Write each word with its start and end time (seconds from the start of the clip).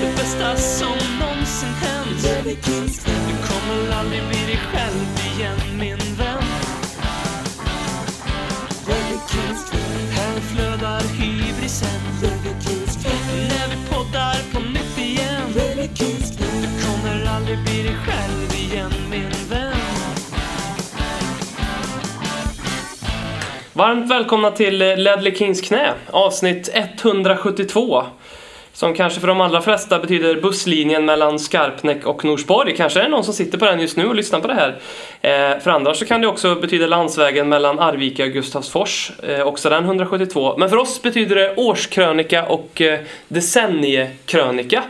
Det 0.00 0.16
bästa 0.16 0.56
som 0.56 0.96
någonsin 1.20 1.68
hänt. 1.68 2.22
Du 2.44 3.48
kommer 3.48 3.98
aldrig 3.98 4.22
bli 4.28 4.46
dig 4.46 4.60
själv 4.72 5.36
igen, 5.36 5.78
min 5.78 6.14
vän. 6.18 6.42
Här 10.10 10.40
flödar 10.40 11.00
hybrisen. 11.00 12.00
När 13.48 13.68
vi 13.68 13.76
poddar 13.90 14.52
på 14.52 14.60
nytt 14.60 14.98
igen. 14.98 15.42
Du 16.38 16.84
kommer 16.84 17.26
aldrig 17.36 17.58
bli 17.64 17.82
dig 17.82 17.96
själv 18.06 18.72
igen, 18.72 18.92
min 19.10 19.48
vän. 19.50 19.76
Varmt 23.72 24.10
välkomna 24.10 24.50
till 24.50 24.78
Ledley 24.78 25.34
Kings 25.34 25.60
knä, 25.60 25.94
avsnitt 26.10 26.70
172. 26.72 28.04
Som 28.78 28.94
kanske 28.94 29.20
för 29.20 29.28
de 29.28 29.40
allra 29.40 29.60
flesta 29.60 29.98
betyder 29.98 30.40
busslinjen 30.40 31.04
mellan 31.04 31.38
Skarpnäck 31.38 32.06
och 32.06 32.24
Norsborg. 32.24 32.76
Kanske 32.76 33.00
är 33.00 33.04
det 33.04 33.10
någon 33.10 33.24
som 33.24 33.34
sitter 33.34 33.58
på 33.58 33.64
den 33.64 33.80
just 33.80 33.96
nu 33.96 34.06
och 34.06 34.14
lyssnar 34.14 34.40
på 34.40 34.48
det 34.48 34.54
här. 34.54 34.78
Eh, 35.20 35.58
för 35.58 35.70
andra 35.70 35.94
så 35.94 36.06
kan 36.06 36.20
det 36.20 36.26
också 36.26 36.54
betyda 36.54 36.86
landsvägen 36.86 37.48
mellan 37.48 37.78
Arvika 37.78 38.24
och 38.24 38.30
Gustavsfors. 38.30 39.12
Eh, 39.22 39.40
också 39.40 39.70
den 39.70 39.84
172. 39.84 40.56
Men 40.58 40.70
för 40.70 40.76
oss 40.76 41.02
betyder 41.02 41.36
det 41.36 41.54
årskrönika 41.56 42.46
och 42.46 42.80
eh, 42.80 43.00
decenniekrönika. 43.28 44.82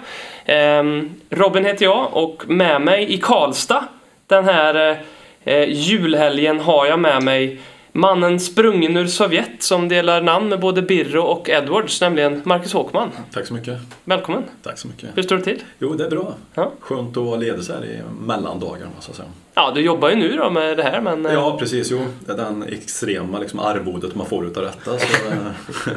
Eh, 0.44 0.82
Robin 1.30 1.64
heter 1.64 1.84
jag 1.84 2.08
och 2.12 2.44
med 2.48 2.80
mig 2.80 3.14
i 3.14 3.18
Karlstad 3.18 3.84
den 4.26 4.44
här 4.44 4.98
eh, 5.44 5.68
julhelgen 5.68 6.60
har 6.60 6.86
jag 6.86 6.98
med 6.98 7.22
mig 7.22 7.58
Mannen 7.98 8.40
sprungen 8.40 8.96
ur 8.96 9.06
Sovjet 9.06 9.62
som 9.62 9.88
delar 9.88 10.20
namn 10.20 10.48
med 10.48 10.60
både 10.60 10.82
Birro 10.82 11.22
och 11.22 11.48
Edwards, 11.48 12.00
nämligen 12.00 12.42
Marcus 12.44 12.72
Håkman. 12.72 13.10
Tack 13.32 13.46
så 13.46 13.54
mycket. 13.54 13.78
Välkommen! 14.04 14.42
Tack 14.62 14.78
så 14.78 14.88
mycket. 14.88 15.08
Hur 15.14 15.22
står 15.22 15.36
det 15.36 15.42
till? 15.42 15.62
Jo, 15.78 15.94
det 15.94 16.04
är 16.06 16.10
bra. 16.10 16.34
Ja. 16.54 16.72
Skönt 16.80 17.16
att 17.16 17.24
vara 17.24 17.36
ledig 17.36 17.64
så 17.64 17.72
här 17.72 17.84
i 17.84 18.00
mellandagarna 18.26 18.90
så 19.00 19.10
att 19.10 19.16
säga. 19.16 19.28
Ja, 19.54 19.72
du 19.74 19.80
jobbar 19.80 20.10
ju 20.10 20.16
nu 20.16 20.36
då 20.36 20.50
med 20.50 20.76
det 20.76 20.82
här 20.82 21.00
men... 21.00 21.26
eh, 21.26 21.32
Ja, 21.32 21.56
precis. 21.58 21.90
Jo, 21.90 22.00
det 22.26 22.32
är 22.32 22.36
den 22.36 22.62
extrema 22.62 23.38
liksom, 23.38 23.60
arvodet 23.60 24.14
man 24.14 24.26
får 24.26 24.46
utav 24.46 24.62
detta. 24.64 24.98
Så, 24.98 25.06
eh, 25.30 25.96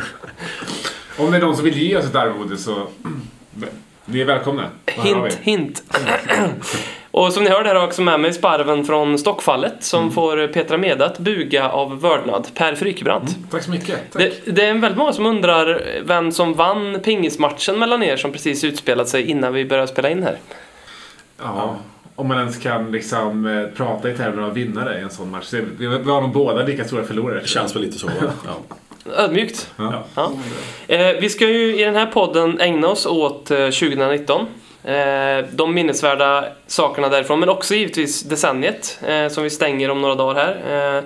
Om 1.26 1.32
det 1.32 1.38
är 1.38 1.42
någon 1.42 1.56
som 1.56 1.66
vill 1.66 1.78
ge 1.78 1.98
oss 1.98 2.06
ett 2.06 2.16
arvode 2.16 2.58
så... 2.58 2.88
Ni 4.06 4.20
är 4.22 4.26
välkomna. 4.26 4.70
Hint, 4.86 5.38
vi. 5.44 5.52
hint. 5.52 5.84
och 7.12 7.34
som 7.34 7.44
ni 7.44 7.50
hörde 7.50 7.68
här 7.68 7.76
har 7.76 7.82
jag 7.82 7.88
också 7.88 8.02
med 8.02 8.20
mig 8.20 8.34
sparven 8.34 8.86
från 8.86 9.18
Stockfallet 9.18 9.74
som 9.84 10.00
Mm. 10.02 10.14
får 10.14 10.48
Petra 10.48 10.78
Meda 10.78 11.06
att 11.06 11.18
buga 11.20 11.70
av 11.70 12.02
vördnad. 12.02 12.48
Per 12.56 12.76
Frykebrant. 12.76 13.38
Tack 13.52 13.64
så 13.64 13.72
mycket. 13.72 13.98
Tack. 14.12 14.22
Det, 14.46 14.52
det 14.56 14.66
är 14.66 14.74
väldigt 14.74 14.98
många 14.98 15.14
som 15.14 15.26
undrar 15.26 15.82
vem 16.04 16.32
som 16.32 16.54
vann 16.54 17.00
pingismatchen 17.04 17.80
mellan 17.80 18.04
er 18.04 18.18
som 18.18 18.32
precis 18.32 18.64
utspelat 18.64 19.10
sig 19.10 19.30
innan 19.30 19.54
vi 19.54 19.66
började 19.66 19.88
spela 19.88 20.10
in 20.10 20.24
här. 20.24 20.38
Ja, 21.42 21.76
om 22.16 22.28
man 22.28 22.38
ens 22.40 22.58
kan 22.58 22.92
liksom 22.92 23.46
eh, 23.46 23.68
prata 23.78 24.10
i 24.10 24.18
termer 24.18 24.44
av 24.44 24.54
vinnare 24.54 25.00
i 25.00 25.02
en 25.02 25.10
sån 25.10 25.32
match. 25.32 25.50
Det- 25.52 25.62
Vi 25.78 25.86
har 26.12 26.22
nog 26.22 26.32
båda 26.32 26.64
lika 26.64 26.84
stora 26.86 27.04
förlorare. 27.04 27.40
det 27.40 27.48
känns 27.48 27.76
väl 27.76 27.82
lite 27.84 28.00
så. 28.00 28.10
Ja. 28.46 28.54
Ödmjukt. 29.18 29.72
Ja. 29.78 30.04
Ja. 30.16 30.32
Eh, 30.88 31.16
vi 31.22 31.30
ska 31.30 31.48
ju 31.48 31.80
i 31.82 31.84
den 31.84 31.96
här 31.96 32.06
podden 32.06 32.60
ägna 32.60 32.88
oss 32.88 33.06
åt 33.06 33.52
eh, 33.52 33.58
2019. 33.58 34.46
Eh, 34.84 35.46
de 35.52 35.74
minnesvärda 35.74 36.46
sakerna 36.68 37.10
därifrån, 37.10 37.40
men 37.40 37.50
också 37.50 37.76
givetvis 37.76 38.24
decenniet 38.24 39.00
eh, 39.08 39.28
som 39.28 39.44
vi 39.44 39.50
stänger 39.50 39.92
om 39.92 40.02
några 40.02 40.16
dagar 40.16 40.36
här. 40.36 40.98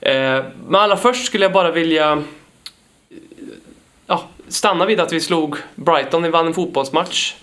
Eh, 0.00 0.44
men 0.68 0.80
allra 0.80 0.96
först 0.96 1.26
skulle 1.26 1.44
jag 1.44 1.52
bara 1.52 1.70
vilja 1.70 2.22
ja, 4.06 4.22
stanna 4.48 4.86
vid 4.86 5.00
att 5.00 5.12
vi 5.12 5.20
slog 5.20 5.56
Brighton, 5.74 6.22
vi 6.22 6.28
vann 6.28 6.46
en 6.46 6.54
fotbollsmatch. 6.54 7.34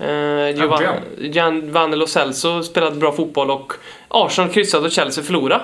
Giovanni, 0.56 0.88
Giovanni 1.18 1.96
Lo 1.96 2.08
Celso 2.08 2.64
spelade 2.64 2.96
bra 2.96 3.12
fotboll 3.12 3.52
och 3.52 3.74
Arsenal 4.08 4.52
kryssade 4.52 4.86
och 4.86 4.92
Chelsea 4.92 5.24
förlorade. 5.24 5.64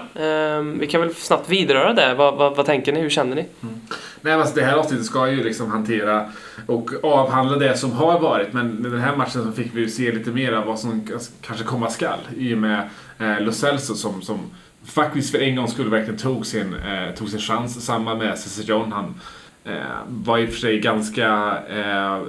Vi 0.80 0.88
kan 0.88 1.02
väl 1.02 1.16
snabbt 1.16 1.50
vidröra 1.50 1.94
det. 1.94 2.14
Vad, 2.14 2.36
vad, 2.36 2.56
vad 2.56 2.66
tänker 2.66 2.92
ni? 2.92 3.02
Hur 3.02 3.10
känner 3.10 3.36
ni? 3.36 3.46
Nej, 3.62 3.82
men 4.22 4.40
alltså, 4.40 4.56
det 4.56 4.62
här 4.62 4.78
avsnittet 4.78 5.06
ska 5.06 5.30
ju 5.30 5.44
liksom 5.44 5.72
hantera 5.72 6.26
och 6.70 7.04
avhandla 7.04 7.58
det 7.58 7.78
som 7.78 7.92
har 7.92 8.20
varit. 8.20 8.54
Men 8.54 8.68
med 8.68 8.92
den 8.92 9.02
här 9.02 9.16
matchen 9.16 9.44
så 9.44 9.52
fick 9.52 9.76
vi 9.76 9.82
ju 9.82 9.90
se 9.90 10.12
lite 10.12 10.32
mer 10.32 10.52
av 10.52 10.66
vad 10.66 10.80
som 10.80 11.08
kanske 11.42 11.66
komma 11.66 11.90
skall. 11.90 12.20
I 12.38 12.54
och 12.54 12.58
med 12.58 12.90
eh, 13.18 13.42
Lo 13.42 13.52
Celso 13.52 13.96
som, 13.96 14.22
som 14.22 14.40
faktiskt 14.86 15.32
för 15.32 15.40
en 15.40 15.56
gång 15.56 15.68
skulle 15.68 15.90
verkligen 15.90 16.20
tog 16.20 16.46
sin, 16.46 16.74
eh, 16.74 17.16
tog 17.16 17.30
sin 17.30 17.40
chans. 17.40 17.86
Samma 17.86 18.16
med 18.16 18.40
Cesar 18.40 18.64
John. 18.64 18.92
Han 18.92 19.22
eh, 19.64 19.74
var 20.08 20.38
i 20.38 20.46
och 20.46 20.50
för 20.50 20.60
sig 20.60 20.80
ganska, 20.80 21.28
eh, 21.70 22.22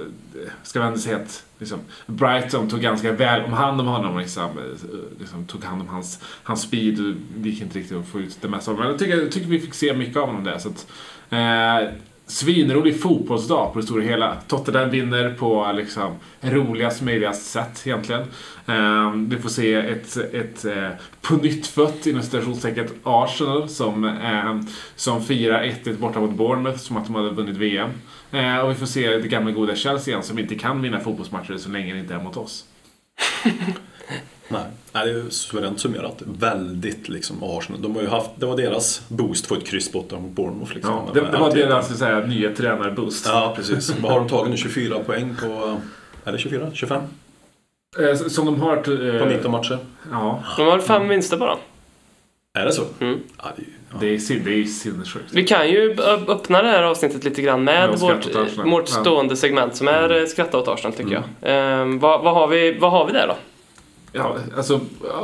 ska 0.63 0.79
man 0.79 0.87
ändå 0.87 0.99
säga 0.99 1.17
att 1.17 1.43
liksom, 1.59 1.79
Brighton 2.05 2.69
tog 2.69 2.81
ganska 2.81 3.11
väl 3.11 3.45
om 3.45 3.53
hand 3.53 3.81
om 3.81 3.87
honom. 3.87 4.19
Liksom, 4.19 4.43
eh, 4.43 5.19
liksom, 5.19 5.45
tog 5.45 5.63
hand 5.63 5.81
om 5.81 5.87
hans, 5.87 6.19
hans 6.43 6.61
speed 6.61 6.99
och 6.99 7.13
det 7.37 7.49
gick 7.49 7.61
inte 7.61 7.79
riktigt 7.79 7.97
att 7.97 8.07
få 8.07 8.19
ut 8.19 8.37
det 8.41 8.47
mesta 8.47 8.71
av 8.71 8.77
honom. 8.77 8.91
Men 8.91 8.91
jag 8.91 8.99
tycker, 8.99 9.23
jag 9.23 9.31
tycker 9.31 9.47
vi 9.47 9.59
fick 9.59 9.73
se 9.73 9.93
mycket 9.93 10.17
av 10.17 10.27
honom 10.27 10.43
där. 10.43 10.57
Så 10.57 10.69
att, 10.69 10.87
Eh, 11.31 11.89
svinrolig 12.27 13.01
fotbollsdag 13.01 13.73
på 13.73 13.79
det 13.79 13.85
stora 13.85 14.03
hela. 14.03 14.37
Tottenham 14.47 14.89
vinner 14.89 15.33
på 15.33 15.71
liksom, 15.75 16.15
roligast 16.41 17.01
möjliga 17.01 17.33
sätt 17.33 17.81
egentligen. 17.85 18.23
Ehm, 18.65 19.29
vi 19.29 19.37
får 19.37 19.49
se 19.49 19.73
ett, 19.73 20.17
ett 20.17 20.65
eh, 20.65 20.89
på 21.21 21.35
nytt 21.35 21.67
fött 21.67 22.07
inom 22.07 22.23
citationstecken 22.23 22.87
Arsenal 23.03 23.69
som, 23.69 24.03
ehm, 24.03 24.67
som 24.95 25.23
firar 25.23 25.63
1-1 25.63 25.97
borta 25.97 26.19
mot 26.19 26.31
Bournemouth 26.31 26.77
som 26.77 26.97
att 26.97 27.05
de 27.05 27.15
hade 27.15 27.29
vunnit 27.29 27.57
VM. 27.57 27.89
Ehm, 28.31 28.59
och 28.65 28.71
vi 28.71 28.75
får 28.75 28.85
se 28.85 29.09
det 29.09 29.27
gamla 29.27 29.51
goda 29.51 29.75
Chelsea 29.75 30.11
igen 30.11 30.23
som 30.23 30.39
inte 30.39 30.55
kan 30.55 30.81
vinna 30.81 30.99
fotbollsmatcher 30.99 31.57
så 31.57 31.69
länge 31.69 31.93
det 31.93 31.99
inte 31.99 32.13
är 32.13 32.23
mot 32.23 32.37
oss. 32.37 32.65
Nej, 34.51 34.61
Nej, 34.93 35.13
det 35.13 35.19
är 35.19 35.29
suveränt 35.29 35.79
summerat. 35.79 36.21
Väldigt 36.39 37.09
liksom 37.09 37.43
Arsenal. 37.43 37.81
De 37.81 37.95
har 37.95 38.01
ju 38.01 38.07
haft, 38.07 38.29
det 38.35 38.45
var 38.45 38.57
deras 38.57 39.01
boost 39.07 39.45
för 39.47 39.57
ett 39.57 39.67
kryss 39.67 39.91
borta 39.91 40.19
mot 40.19 40.31
Bournemouth. 40.31 40.73
Liksom. 40.73 40.93
Ja, 40.93 41.07
det, 41.13 41.31
det 41.31 41.37
var 41.37 41.51
deras 41.55 41.87
så 41.87 41.93
att 41.93 41.99
säga, 41.99 42.19
nya 42.19 42.55
tränarboost. 42.55 43.25
Ja, 43.27 43.53
precis. 43.55 43.93
Vad 44.01 44.11
har 44.11 44.19
de 44.19 44.29
tagit 44.29 44.49
nu? 44.51 44.57
24 44.57 44.99
poäng 44.99 45.35
på... 45.41 45.77
Är 46.23 46.31
det 46.31 46.37
24? 46.37 46.67
25? 46.73 47.01
Eh, 47.99 48.15
som 48.15 48.45
de 48.45 48.61
har... 48.61 48.77
t- 48.77 49.07
eh, 49.15 49.19
På 49.19 49.25
19 49.25 49.51
matcher? 49.51 49.77
Ja, 50.11 50.43
De 50.57 50.67
har 50.67 50.79
fem 50.79 51.07
vinster 51.07 51.37
bara. 51.37 51.57
Är 52.59 52.65
det 52.65 52.71
så? 52.71 52.83
Mm. 52.99 53.19
Ja, 53.37 53.43
det 53.55 53.61
är, 53.61 53.65
ju- 53.65 53.71
ja. 53.91 53.97
det 53.99 54.07
är, 54.07 54.39
det 54.45 54.61
är 54.61 54.65
sinnessjukt. 54.65 55.25
Vi 55.31 55.43
kan 55.43 55.69
ju 55.69 55.97
öppna 56.27 56.61
det 56.61 56.67
här 56.69 56.83
avsnittet 56.83 57.23
lite 57.23 57.41
grann 57.41 57.63
med 57.63 57.89
Ja, 57.89 57.95
vårt, 58.07 58.65
vårt 58.65 58.87
stående 58.87 59.35
segment 59.35 59.75
som 59.75 59.87
är 59.87 60.09
mm. 60.09 60.27
Skratta 60.27 60.57
åt 60.57 60.67
Arsenal 60.67 60.93
tycker 60.97 61.13
jag. 61.13 61.23
Ehm, 61.41 61.99
vad, 61.99 62.23
vad, 62.23 62.33
har 62.33 62.47
vi, 62.47 62.77
vad 62.79 62.91
har 62.91 63.05
vi 63.05 63.13
där 63.13 63.27
då? 63.27 63.35
Ja, 64.13 64.37
alltså 64.57 64.79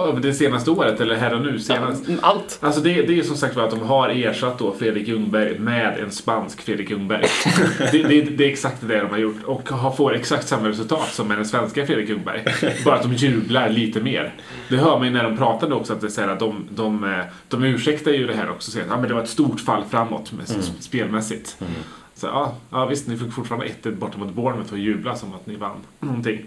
över 0.07 0.21
det 0.21 0.33
senaste 0.33 0.71
året, 0.71 1.01
eller 1.01 1.15
här 1.15 1.33
och 1.33 1.41
nu 1.41 1.59
senast. 1.59 2.03
Ja, 2.07 2.15
allt. 2.21 2.59
Alltså 2.61 2.81
det, 2.81 2.93
det 2.93 3.13
är 3.13 3.15
ju 3.15 3.23
som 3.23 3.35
sagt 3.35 3.57
att 3.57 3.71
de 3.71 3.81
har 3.81 4.09
ersatt 4.09 4.59
då 4.59 4.73
Fredrik 4.73 5.07
Ljungberg 5.07 5.59
med 5.59 5.99
en 5.99 6.11
spansk 6.11 6.61
Fredrik 6.61 6.89
Ljungberg. 6.89 7.25
det, 7.91 8.03
det, 8.03 8.21
det 8.21 8.45
är 8.45 8.49
exakt 8.49 8.77
det 8.81 8.99
de 8.99 9.09
har 9.09 9.17
gjort 9.17 9.43
och 9.45 9.69
har, 9.69 9.91
får 9.91 10.15
exakt 10.15 10.47
samma 10.47 10.69
resultat 10.69 11.09
som 11.13 11.27
med 11.27 11.37
den 11.37 11.45
svenska 11.45 11.85
Fredrik 11.85 12.09
Ljungberg. 12.09 12.45
Bara 12.85 12.95
att 12.95 13.03
de 13.03 13.13
jublar 13.13 13.69
lite 13.69 14.01
mer. 14.01 14.33
Det 14.69 14.77
hör 14.77 14.97
man 14.97 15.07
ju 15.07 15.13
när 15.13 15.23
de 15.23 15.37
pratade 15.37 15.75
också 15.75 15.93
att, 15.93 16.01
det 16.01 16.09
säger 16.09 16.29
att 16.29 16.39
de, 16.39 16.67
de, 16.69 17.03
eh, 17.03 17.25
de 17.47 17.63
ursäktar 17.63 18.11
ju 18.11 18.27
det 18.27 18.35
här 18.35 18.49
också. 18.49 18.71
Säger 18.71 18.93
att 18.93 18.99
men 18.99 19.07
det 19.07 19.13
var 19.13 19.23
ett 19.23 19.29
stort 19.29 19.59
fall 19.59 19.83
framåt 19.89 20.31
med, 20.31 20.47
spelmässigt. 20.79 21.57
Så 22.15 22.27
ja, 22.27 22.55
ja, 22.69 22.85
visst, 22.85 23.07
ni 23.07 23.17
fick 23.17 23.33
fortfarande 23.33 23.67
1-1 23.83 23.95
borta 23.95 24.17
mot 24.17 24.33
Bournemouth 24.33 24.73
och 24.73 24.79
jubla 24.79 25.15
som 25.15 25.33
att 25.33 25.45
ni 25.45 25.55
vann 25.55 25.77
någonting. 25.99 26.45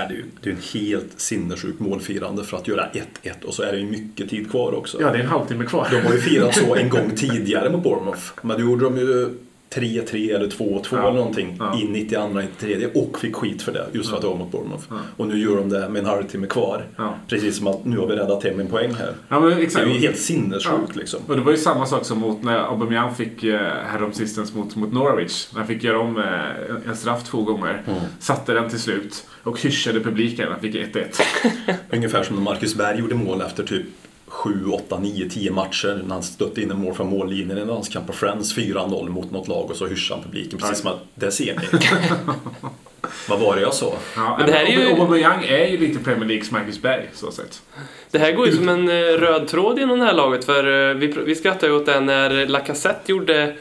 Det 0.00 0.14
är 0.14 0.16
ju 0.16 0.24
det 0.40 0.50
är 0.50 0.54
en 0.54 0.60
helt 0.72 1.20
sinnessjuk 1.20 1.78
målfirande 1.78 2.44
för 2.44 2.56
att 2.56 2.68
göra 2.68 2.88
1-1 3.22 3.44
och 3.44 3.54
så 3.54 3.62
är 3.62 3.72
det 3.72 3.78
ju 3.78 3.86
mycket 3.86 4.30
tid 4.30 4.50
kvar 4.50 4.74
också. 4.74 5.00
Ja, 5.00 5.10
det 5.10 5.18
är 5.18 5.22
en 5.22 5.28
halvtimme 5.28 5.64
kvar. 5.64 5.88
De 5.90 6.00
har 6.00 6.12
ju 6.12 6.20
firat 6.20 6.54
så 6.54 6.74
en 6.74 6.88
gång 6.88 7.10
tidigare 7.16 7.70
mot 7.70 7.82
Bournemouth. 7.82 8.22
Men 8.42 8.56
då 8.56 8.62
gjorde 8.62 8.84
de 8.84 8.96
ju 8.96 9.30
3-3 9.74 10.34
eller 10.34 10.46
2-2 10.48 10.86
Ja. 10.90 10.98
eller 10.98 11.12
någonting 11.12 11.56
Ja. 11.58 11.78
i 11.78 11.84
92 11.88 12.28
93 12.28 12.86
och 12.94 13.18
fick 13.18 13.36
skit 13.36 13.62
för 13.62 13.72
det 13.72 13.86
just 13.92 14.08
för 14.08 14.16
att 14.16 14.22
det 14.22 14.28
var 14.28 14.36
mot 14.36 14.50
Bournemouth. 14.52 14.84
Och 15.16 15.28
nu 15.28 15.38
gör 15.38 15.56
de 15.56 15.68
det 15.68 15.88
med 15.88 16.00
en 16.00 16.06
halvtimme 16.06 16.46
kvar. 16.46 16.84
Ja. 16.96 17.14
Precis 17.28 17.56
som 17.56 17.66
att 17.66 17.84
nu 17.84 17.98
har 17.98 18.06
vi 18.06 18.16
räddat 18.16 18.44
hem 18.44 18.60
en 18.60 18.66
poäng 18.66 18.94
här. 18.94 19.12
Ja, 19.28 19.40
Det 19.40 19.74
är 19.76 19.86
ju 19.86 19.98
helt 19.98 20.18
sinnessjukt 20.18 20.64
Ja. 20.94 21.00
liksom. 21.00 21.20
Och 21.28 21.36
det 21.36 21.42
var 21.42 21.52
ju 21.52 21.58
samma 21.58 21.86
sak 21.86 22.04
som 22.04 22.18
mot 22.18 22.42
när 22.42 22.58
Aubameyang 22.58 23.14
fick 23.14 23.44
eh, 23.44 23.60
häromsistens 23.86 24.54
mot, 24.54 24.76
mot 24.76 24.92
Norwich. 24.92 25.48
När 25.52 25.58
han 25.58 25.68
fick 25.68 25.84
göra 25.84 25.98
om 25.98 26.18
eh, 26.18 26.90
en- 26.90 26.96
straff 26.96 27.24
två 27.24 27.42
gånger. 27.42 27.82
Satte 28.18 28.52
den 28.52 28.68
till 28.70 28.80
slut 28.80 29.26
och 29.42 29.60
hyschade 29.60 30.00
publiken. 30.00 30.48
Han 30.52 30.60
fick 30.60 30.74
1-1. 30.74 31.20
Ungefär 31.92 32.22
som 32.22 32.36
när 32.36 32.42
Marcus 32.42 32.74
Berg 32.74 32.98
gjorde 33.00 33.14
mål 33.14 33.40
efter 33.40 33.62
typ 33.64 33.86
7, 34.28 34.66
8, 34.72 34.98
9, 34.98 35.28
10 35.30 35.50
matcher 35.50 36.02
när 36.06 36.14
han 36.14 36.22
stötte 36.22 36.62
in 36.62 36.70
en 36.70 36.80
mål 36.80 36.94
från 36.94 37.10
mållinjen 37.10 37.58
i 37.58 37.60
en 37.60 37.68
landskamp 37.68 38.06
på 38.06 38.12
Friends 38.12 38.56
4-0 38.56 39.08
mot 39.08 39.30
något 39.30 39.48
lag 39.48 39.70
och 39.70 39.76
så 39.76 39.86
hyschade 39.86 40.20
han 40.20 40.30
publiken 40.30 40.58
precis 40.58 40.78
som 40.78 40.90
att 40.90 40.98
det 41.14 41.30
ser 41.30 41.54
ni. 41.56 41.78
Vad 43.28 43.40
var 43.40 43.56
det 43.56 43.62
jag 43.62 43.74
sa? 43.74 43.92
Ja, 44.16 44.36
Men 44.38 44.46
det 44.46 44.52
här 44.52 44.64
är 44.64 44.70
ju- 44.70 44.86
Aubameyang 44.88 45.44
är 45.44 45.66
ju 45.66 45.78
lite 45.78 46.04
Premier 46.04 46.28
Leagues 46.28 46.50
Marcus 46.50 46.82
Berg, 46.82 47.10
så 47.14 47.30
sett. 47.30 47.62
Det 48.10 48.18
här 48.18 48.32
går 48.32 48.46
ju 48.46 48.52
som 48.52 48.68
en 48.68 48.88
eh, 48.88 48.92
röd 48.94 49.48
tråd 49.48 49.78
genom 49.78 49.98
det 49.98 50.04
här 50.04 50.12
laget 50.14 50.44
för 50.44 50.90
eh, 50.90 50.94
vi, 50.94 51.06
vi 51.06 51.34
skrattade 51.34 51.66
ju 51.66 51.78
åt 51.78 51.86
det 51.86 52.00
när 52.00 52.46
Lacazette 52.46 53.12
gjorde 53.12 53.56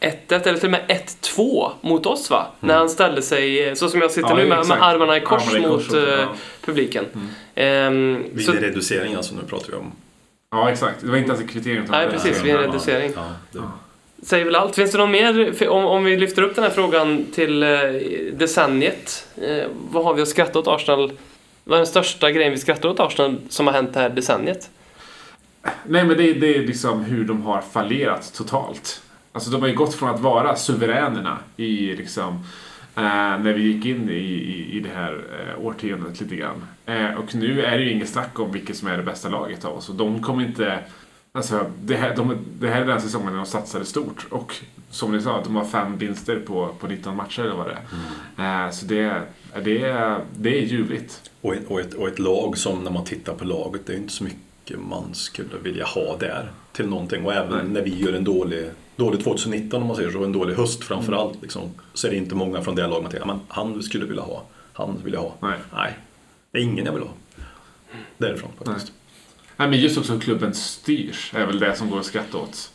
1-1 0.00 0.12
eller 0.28 0.54
till 0.58 0.64
och 0.64 0.70
med 0.70 1.02
1-2 1.22 1.70
mot 1.80 2.06
oss 2.06 2.30
va? 2.30 2.46
När 2.60 2.74
han 2.74 2.88
ställde 2.88 3.22
sig, 3.22 3.68
eh, 3.68 3.74
så 3.74 3.88
som 3.88 4.00
jag 4.00 4.10
sitter 4.10 4.28
Ja, 4.28 4.36
nu, 4.36 4.46
med, 4.46 4.66
med 4.66 4.82
armarna 4.82 5.16
i 5.16 5.20
kors 5.20 5.42
Armarna 5.42 5.58
i 5.58 5.70
kors 5.70 5.90
mot 5.90 5.96
eh, 5.96 6.14
ja. 6.14 6.34
publiken. 6.64 7.04
Ehm, 7.54 8.24
Vid 8.32 8.46
så, 8.46 8.52
reducering 8.52 9.14
alltså, 9.14 9.34
nu 9.34 9.40
pratar 9.48 9.68
vi 9.68 9.74
om. 9.74 9.92
Ja, 10.52 10.70
exakt. 10.70 11.00
Det 11.00 11.06
var 11.10 11.16
inte 11.16 11.28
ens 11.28 11.40
en 11.42 11.48
kvittering. 11.48 11.84
nej 11.90 12.08
precis, 12.10 12.42
vid 12.44 12.54
en 12.54 12.60
Ja, 12.60 12.66
reducering. 12.68 13.12
Ja, 13.16 13.32
det, 13.52 13.60
Säger 14.26 14.44
väl 14.44 14.56
allt. 14.56 14.74
Finns 14.74 14.92
det 14.92 14.98
någon 14.98 15.10
mer, 15.10 15.68
om, 15.70 15.84
om 15.84 16.04
vi 16.04 16.16
lyfter 16.16 16.42
upp 16.42 16.54
den 16.54 16.64
här 16.64 16.70
frågan 16.70 17.26
till 17.34 17.62
eh, 17.62 17.68
decenniet. 18.32 19.26
Eh, 19.42 19.64
vad 19.90 20.04
har 20.04 20.14
vi 20.14 20.22
att 20.22 20.28
skratta 20.28 20.58
åt 20.58 20.68
Arsenal? 20.68 21.12
Vad 21.64 21.76
är 21.76 21.78
den 21.78 21.86
största 21.86 22.30
grejen 22.30 22.52
vi 22.52 22.58
skrattar 22.58 22.88
åt 22.88 23.00
Arsenal 23.00 23.36
som 23.48 23.66
har 23.66 23.74
hänt 23.74 23.94
det 23.94 24.00
här 24.00 24.10
decenniet? 24.10 24.70
Nej, 25.86 26.04
men 26.04 26.16
det, 26.16 26.32
det 26.34 26.56
är 26.56 26.62
liksom 26.62 27.04
hur 27.04 27.24
de 27.24 27.42
har 27.42 27.60
fallerat 27.60 28.32
totalt. 28.34 29.02
Alltså 29.32 29.50
de 29.50 29.60
har 29.60 29.68
ju 29.68 29.74
gått 29.74 29.94
från 29.94 30.08
att 30.08 30.20
vara 30.20 30.56
suveränerna 30.56 31.38
i 31.56 31.96
liksom 31.96 32.32
eh, 32.96 33.02
när 33.38 33.52
vi 33.52 33.62
gick 33.62 33.86
in 33.86 34.10
i, 34.10 34.14
i, 34.14 34.76
i 34.76 34.80
det 34.80 34.90
här 34.94 35.12
eh, 35.12 35.66
årtiondet 35.66 36.20
lite 36.20 36.36
grann. 36.36 36.66
Eh, 36.86 37.14
och 37.14 37.34
nu 37.34 37.62
är 37.62 37.78
det 37.78 37.84
ju 37.84 37.92
inget 37.92 38.08
snack 38.08 38.38
om 38.40 38.52
vilket 38.52 38.76
som 38.76 38.88
är 38.88 38.96
det 38.96 39.02
bästa 39.02 39.28
laget 39.28 39.64
av 39.64 39.76
oss. 39.76 39.88
Och 39.88 39.94
de 39.94 40.22
kommer 40.22 40.44
inte... 40.46 40.78
Alltså, 41.34 41.64
det 41.82 41.96
här, 41.96 42.16
de, 42.16 42.36
det 42.60 42.68
här 42.68 42.82
är 42.82 42.86
den 42.86 43.00
säsongen 43.00 43.30
när 43.30 43.36
de 43.36 43.46
satsade 43.46 43.84
stort. 43.84 44.26
Och 44.30 44.54
som 44.90 45.12
ni 45.12 45.22
sa, 45.22 45.42
de 45.44 45.56
har 45.56 45.64
fem 45.64 45.98
vinster 45.98 46.36
på, 46.46 46.68
på 46.80 46.86
19 46.86 47.16
matcher 47.16 47.42
eller 47.42 47.54
vad 47.54 47.66
det 47.66 47.78
är. 48.38 48.64
Eh, 48.66 48.70
så 48.70 48.86
det, 48.86 49.22
det, 49.64 49.82
är- 49.82 50.18
det 50.36 50.58
är 50.58 50.62
ljuvligt. 50.62 51.30
och, 51.40 51.54
ett, 51.54 51.64
och, 51.68 51.80
ett, 51.80 51.94
och 51.94 52.08
ett 52.08 52.18
lag 52.18 52.58
som 52.58 52.84
när 52.84 52.90
man 52.90 53.04
tittar 53.04 53.34
på 53.34 53.44
laget, 53.44 53.86
det 53.86 53.92
är 53.92 53.96
inte 53.96 54.12
så 54.12 54.24
mycket 54.24 54.80
man 54.88 55.14
skulle 55.14 55.58
vilja 55.62 55.84
ha 55.84 56.16
där 56.16 56.50
till 56.72 56.88
någonting. 56.88 57.24
Och 57.26 57.34
även 57.34 57.56
Nej. 57.58 57.68
när 57.68 57.82
vi 57.82 57.98
gör 58.04 58.12
en 58.12 58.24
dålig, 58.24 58.70
dålig 58.96 59.24
2019 59.24 59.82
om 59.82 59.88
man 59.88 59.96
säger 59.96 60.10
så, 60.10 60.24
en 60.24 60.32
dålig 60.32 60.54
höst 60.54 60.84
framförallt. 60.84 61.42
Liksom, 61.42 61.62
så 61.94 62.06
är 62.06 62.10
det 62.10 62.16
inte 62.16 62.34
många 62.34 62.62
från 62.62 62.74
det 62.74 62.86
laget 62.86 63.02
man 63.02 63.10
tänker, 63.10 63.26
men 63.26 63.40
han 63.48 63.82
skulle 63.82 64.04
vilja 64.06 64.22
ha. 64.22 64.42
Han 64.72 64.96
vill 65.04 65.12
jag 65.14 65.20
ha. 65.20 65.34
Nej. 65.40 65.58
Nej, 65.74 65.96
det 66.52 66.58
är 66.58 66.62
ingen 66.62 66.84
jag 66.86 66.92
vill 66.92 67.02
ha. 67.02 67.12
Därifrån 68.18 68.50
faktiskt. 68.58 68.92
Nej, 69.56 69.68
men 69.68 69.80
just 69.80 69.98
också 69.98 70.12
hur 70.12 70.20
klubben 70.20 70.54
styrs 70.54 71.34
är 71.34 71.46
väl 71.46 71.58
det 71.58 71.76
som 71.76 71.90
går 71.90 72.00
att 72.00 72.06
skratta 72.06 72.38
åt 72.38 72.72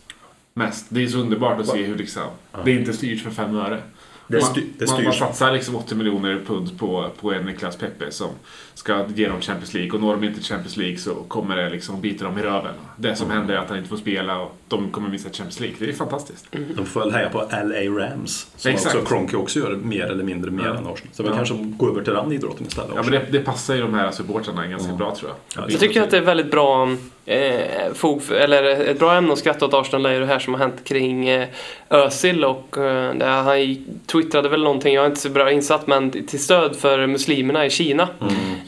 mest. 0.54 0.86
Det 0.90 1.04
är 1.04 1.08
så 1.08 1.18
underbart 1.18 1.60
att 1.60 1.68
se 1.68 1.84
hur 1.84 1.96
liksom, 1.96 2.30
det 2.66 2.72
inte 2.72 2.94
styrs 2.94 3.24
för 3.24 3.32
fem 3.32 3.56
öre. 3.56 3.82
Det 4.28 4.42
man, 4.42 4.54
sty- 4.56 4.64
det 4.78 4.86
man, 4.92 5.04
man 5.04 5.14
styrs. 5.14 5.20
satsar 5.20 5.52
liksom 5.52 5.76
80 5.76 5.96
miljoner 5.96 6.42
pund 6.48 6.80
på, 6.80 7.10
på 7.22 7.34
en 7.34 7.46
Niklas 7.46 7.76
Pepe 7.76 8.12
som 8.12 8.30
ska 8.74 9.06
ge 9.16 9.28
dem 9.28 9.42
Champions 9.42 9.74
League 9.74 9.92
och 9.92 10.02
når 10.02 10.16
de 10.16 10.24
inte 10.24 10.42
Champions 10.42 10.78
League 10.78 10.98
så 10.98 11.16
kommer 11.16 11.56
det 11.56 11.70
liksom 11.70 12.02
bita 12.02 12.26
dem 12.26 12.38
i 12.38 12.42
röven. 12.42 12.74
Det 12.98 13.16
som 13.16 13.30
händer 13.32 13.54
är 13.54 13.58
att 13.58 13.70
han 13.70 13.78
inte 13.78 13.90
får 13.90 13.98
spela 13.98 14.40
och 14.40 14.56
de 14.68 14.92
kommer 14.92 15.10
missa 15.10 15.30
Champions 15.30 15.60
League. 15.60 15.76
Det 15.80 15.90
är 15.90 15.94
fantastiskt. 15.94 16.46
De 16.76 16.86
får 16.86 17.00
väl 17.00 17.12
heja 17.14 17.30
på 17.30 17.40
LA 17.52 18.06
Rams. 18.06 18.48
Som 18.56 18.72
Exakt. 18.72 18.96
också 18.96 19.08
Kroenke 19.08 19.38
också 19.38 19.60
gör 19.60 19.76
mer 19.76 20.04
eller 20.06 20.24
mindre 20.24 20.52
mer 20.52 20.64
Ja. 20.66 20.70
än 20.70 20.78
Arsenal. 20.78 20.98
Så 21.12 21.24
vi 21.24 21.30
Ja. 21.30 21.36
kanske 21.36 21.54
gå 21.78 21.90
över 21.90 22.04
till 22.04 22.14
den 22.14 22.32
idrotten 22.32 22.68
istället. 22.68 22.92
Ja, 22.96 23.02
men 23.04 23.12
det, 23.12 23.26
det 23.32 23.40
passar 23.40 23.76
ju 23.76 23.82
de 23.82 23.94
här 23.94 24.12
supportrarna 24.12 24.68
ganska 24.68 24.94
bra 24.94 25.16
tror 25.16 25.32
jag. 25.32 25.64
Ja, 25.64 25.70
Jag 25.72 25.80
tycker 25.80 26.02
att 26.02 26.12
det 26.12 26.18
är 26.18 26.22
väldigt 26.22 26.52
bra 26.52 26.96
eh, 27.28 27.94
fog, 27.94 28.24
för- 28.24 28.36
eller 28.36 28.64
ett 28.64 29.00
bra 29.00 29.14
ämne 29.16 29.34
att 29.34 29.40
skratta 29.40 29.66
åt 29.66 29.74
Arsenal 29.74 30.06
är 30.06 30.14
ju 30.14 30.20
det 30.20 30.26
här 30.26 30.40
som 30.40 30.54
har 30.54 30.60
hänt 30.62 30.84
kring 30.84 31.28
eh, 31.30 31.48
Özil 31.90 32.46
och 32.46 32.78
eh, 32.78 33.14
där 33.14 33.28
han 33.30 33.86
twittrade 34.12 34.50
väl 34.50 34.64
någonting, 34.64 34.94
jag 34.96 35.02
är 35.04 35.10
inte 35.10 35.20
så 35.22 35.30
bra 35.30 35.52
insatt, 35.52 35.88
men 35.88 36.12
till 36.12 36.44
stöd 36.44 36.76
för 36.76 37.08
muslimerna 37.08 37.66
i 37.66 37.70
Kina. 37.70 38.08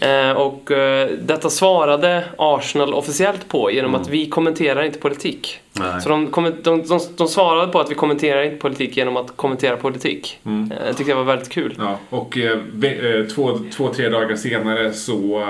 Eh, 0.02 0.32
och 0.32 0.72
eh, 0.72 1.10
detta 1.22 1.50
svarade 1.50 2.24
Arsenal 2.38 2.94
officiellt 2.94 3.48
på 3.48 3.72
genom 3.72 3.96
att 3.96 4.10
vi 4.10 4.30
kommenterar 4.30 4.84
inte 4.84 5.00
politik. 5.00 5.60
Nej. 5.74 6.02
Så 6.02 6.10
de, 6.10 6.32
de, 6.64 6.84
de, 6.88 7.00
de 7.18 7.28
svarade 7.28 7.72
på 7.72 7.80
att 7.80 7.92
vi 7.92 7.96
kommenterar 7.96 8.44
inte 8.44 8.58
politik 8.58 8.98
genom 8.98 9.18
att 9.18 9.38
kommentera 9.38 9.78
politik. 9.78 10.40
Mm. 10.46 10.72
Eh, 10.72 10.78
Det 10.88 10.94
tyckte 10.94 11.12
jag 11.12 11.18
var 11.18 11.24
väldigt 11.24 11.50
kul. 11.50 11.76
Ja, 11.80 11.98
och 12.10 12.38
eh, 12.38 12.52
eh, 12.84 13.26
två, 13.36 13.60
två, 13.78 13.88
tre 13.94 14.10
dagar 14.10 14.36
senare 14.36 14.94
så 14.94 15.44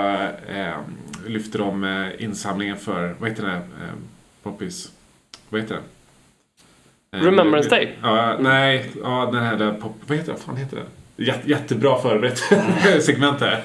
lyfter 1.26 1.58
de 1.58 1.84
eh, 1.84 2.24
insamlingen 2.24 2.76
för, 2.76 3.16
vad 3.18 3.28
heter 3.30 3.42
det? 3.46 3.52
Eh, 3.56 3.94
Poppis? 4.42 4.92
Vad 5.48 5.60
heter 5.60 5.74
det? 5.74 7.18
Eh, 7.18 7.24
Remembrance 7.24 7.68
Day? 7.68 7.98
Ja, 8.02 8.36
nej, 8.40 8.90
ja, 9.02 9.30
den 9.32 9.42
här 9.42 9.56
där 9.56 9.72
pop, 9.72 9.96
vad 10.06 10.18
heter? 10.18 10.32
Vad 10.32 10.40
fan 10.40 10.56
heter 10.56 10.76
det? 10.76 10.86
Jätte, 11.20 11.50
jättebra 11.50 11.98
förberett 11.98 12.38
segment 13.02 13.40
här. 13.40 13.64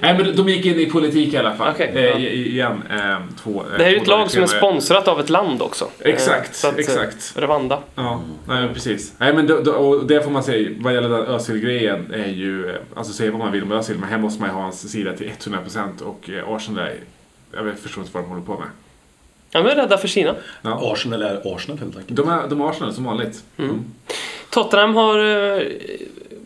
Nej, 0.00 0.14
men 0.18 0.36
de 0.36 0.48
gick 0.48 0.64
in 0.66 0.78
i 0.80 0.86
politik 0.86 1.34
i 1.34 1.36
alla 1.36 1.54
fall. 1.56 1.72
Okej, 1.74 1.92
eh, 1.94 2.04
ja. 2.04 2.18
i- 2.18 2.26
i- 2.26 2.48
igen. 2.50 2.82
Eh, 2.90 3.16
två, 3.42 3.60
eh, 3.60 3.66
Det 3.78 3.84
här 3.84 3.90
är 3.90 3.94
ju 3.94 3.96
ett 4.00 4.06
lag 4.06 4.30
som 4.30 4.42
är 4.42 4.46
sponsrat 4.46 5.08
av 5.08 5.20
ett 5.20 5.30
land 5.30 5.62
också. 5.62 5.88
Exakt, 6.00 6.56
så 6.56 6.68
att, 6.68 6.78
exakt. 6.78 7.32
Rwanda. 7.36 7.78
Ja, 7.94 8.22
nej, 8.48 8.68
precis. 8.74 9.12
Nej, 9.18 9.32
men 9.34 9.46
då, 9.46 9.60
då, 9.60 9.72
och 9.72 10.06
det 10.06 10.22
får 10.22 10.30
man 10.30 10.42
säga, 10.42 10.70
vad 10.78 10.94
gäller 10.94 11.08
den 11.08 11.26
Özil-grejen 11.26 12.12
är 12.14 12.26
ju, 12.28 12.74
alltså 12.96 13.12
säga 13.12 13.30
vad 13.30 13.38
man 13.40 13.52
vill 13.52 13.62
om 13.62 13.72
Özil, 13.72 13.96
men 13.98 14.08
här 14.08 14.18
måste 14.18 14.40
man 14.40 14.50
ju 14.50 14.54
ha 14.54 14.62
hans 14.62 14.90
sida 14.90 15.12
till 15.12 15.30
100% 15.30 16.02
och 16.02 16.30
Arsenal 16.56 16.84
är, 16.86 16.94
jag 17.52 17.62
vet, 17.62 17.78
förstår 17.80 18.02
inte 18.02 18.14
vad 18.14 18.22
de 18.24 18.28
håller 18.28 18.42
på 18.42 18.52
med. 18.58 18.68
Ja, 19.50 19.62
de 19.62 19.68
är 19.70 19.74
rädda 19.74 19.98
för 19.98 20.08
Kina. 20.08 20.34
Ja. 20.62 20.92
Arsenal 20.92 21.22
är 21.22 21.54
Arsenal 21.54 21.78
helt 21.78 21.96
enkelt. 21.96 22.16
De 22.16 22.28
är, 22.28 22.48
de 22.48 22.60
är 22.60 22.70
Arsenal 22.70 22.92
som 22.94 23.04
vanligt. 23.04 23.42
Mm. 23.56 23.84
Tottenham 24.50 24.94
har 24.94 25.18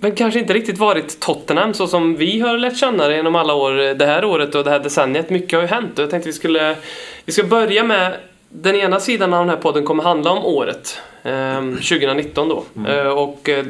men 0.00 0.14
kanske 0.14 0.41
inte 0.41 0.52
riktigt 0.52 0.79
varit 0.79 1.20
Tottenham 1.20 1.75
så 1.75 1.87
som 1.87 2.17
vi 2.17 2.41
har 2.41 2.58
lärt 2.58 2.76
känna 2.76 3.08
det 3.08 3.17
genom 3.17 3.37
alla 3.37 3.55
år, 3.55 3.94
det 3.94 4.06
här 4.06 4.25
året 4.25 4.55
och 4.55 4.64
det 4.64 4.70
här 4.70 4.79
decenniet. 4.79 5.31
Mycket 5.31 5.52
har 5.52 5.62
ju 5.62 5.69
hänt 5.69 5.99
och 5.99 6.02
jag 6.02 6.11
tänkte 6.11 6.29
vi 6.29 6.32
skulle 6.32 6.76
vi 7.25 7.32
ska 7.32 7.44
börja 7.44 7.85
med 7.85 8.17
den 8.49 8.76
ena 8.76 9.00
sidan 9.00 9.35
av 9.35 9.41
den 9.41 9.49
här 9.49 9.56
podden 9.56 9.85
kommer 9.85 10.02
handla 10.02 10.31
om 10.31 10.44
året. 10.44 11.00
Eh, 11.23 11.61
2019 11.61 12.49
då. 12.49 12.64
Eh, 12.88 13.06
och 13.06 13.49
eh, 13.49 13.64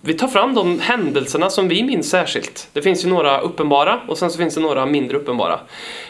vi 0.00 0.14
tar 0.14 0.28
fram 0.28 0.54
de 0.54 0.80
händelserna 0.80 1.50
som 1.50 1.68
vi 1.68 1.82
minns 1.82 2.10
särskilt. 2.10 2.68
Det 2.72 2.82
finns 2.82 3.04
ju 3.04 3.08
några 3.08 3.40
uppenbara 3.40 4.00
och 4.08 4.18
sen 4.18 4.30
så 4.30 4.38
finns 4.38 4.54
det 4.54 4.60
några 4.60 4.86
mindre 4.86 5.16
uppenbara. 5.16 5.60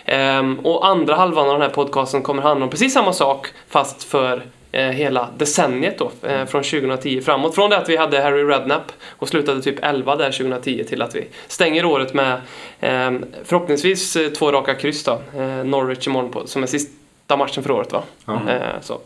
Ehm, 0.05 0.59
och 0.59 0.87
andra 0.87 1.14
halvan 1.14 1.47
av 1.47 1.52
den 1.52 1.62
här 1.62 1.69
podcasten 1.69 2.23
kommer 2.23 2.43
handla 2.43 2.64
om 2.64 2.71
precis 2.71 2.93
samma 2.93 3.12
sak 3.12 3.47
fast 3.69 4.05
för 4.05 4.43
hela 4.73 5.29
decenniet 5.39 5.99
då, 5.99 6.11
eh, 6.29 6.47
från 6.47 6.62
2010 6.62 7.21
framåt. 7.21 7.55
Från 7.55 7.71
det 7.71 7.77
att 7.77 7.89
vi 7.89 7.97
hade 7.97 8.21
Harry 8.21 8.45
Redknapp 8.45 8.93
och 9.09 9.29
slutade 9.29 9.62
typ 9.62 9.79
11 9.83 10.17
där 10.17 10.33
2010 10.33 10.85
till 10.85 11.03
att 11.03 11.15
vi 11.15 11.29
stänger 11.47 11.85
året 11.85 12.15
med 12.15 12.33
eh, 12.81 13.12
förhoppningsvis 13.45 14.17
eh, 14.17 14.29
två 14.29 14.53
raka 14.53 14.75
kryss 14.75 15.05
då. 15.05 15.23
Eh, 15.37 15.65
Norwich 15.65 16.07
imorgon 16.07 16.31
på, 16.31 16.47
som 16.47 16.62
är 16.62 16.67
sista 16.67 17.37
matchen 17.37 17.62
för 17.62 17.71
året 17.71 17.93
va? 17.93 18.03
Eh, 18.27 18.81
så. 18.81 19.00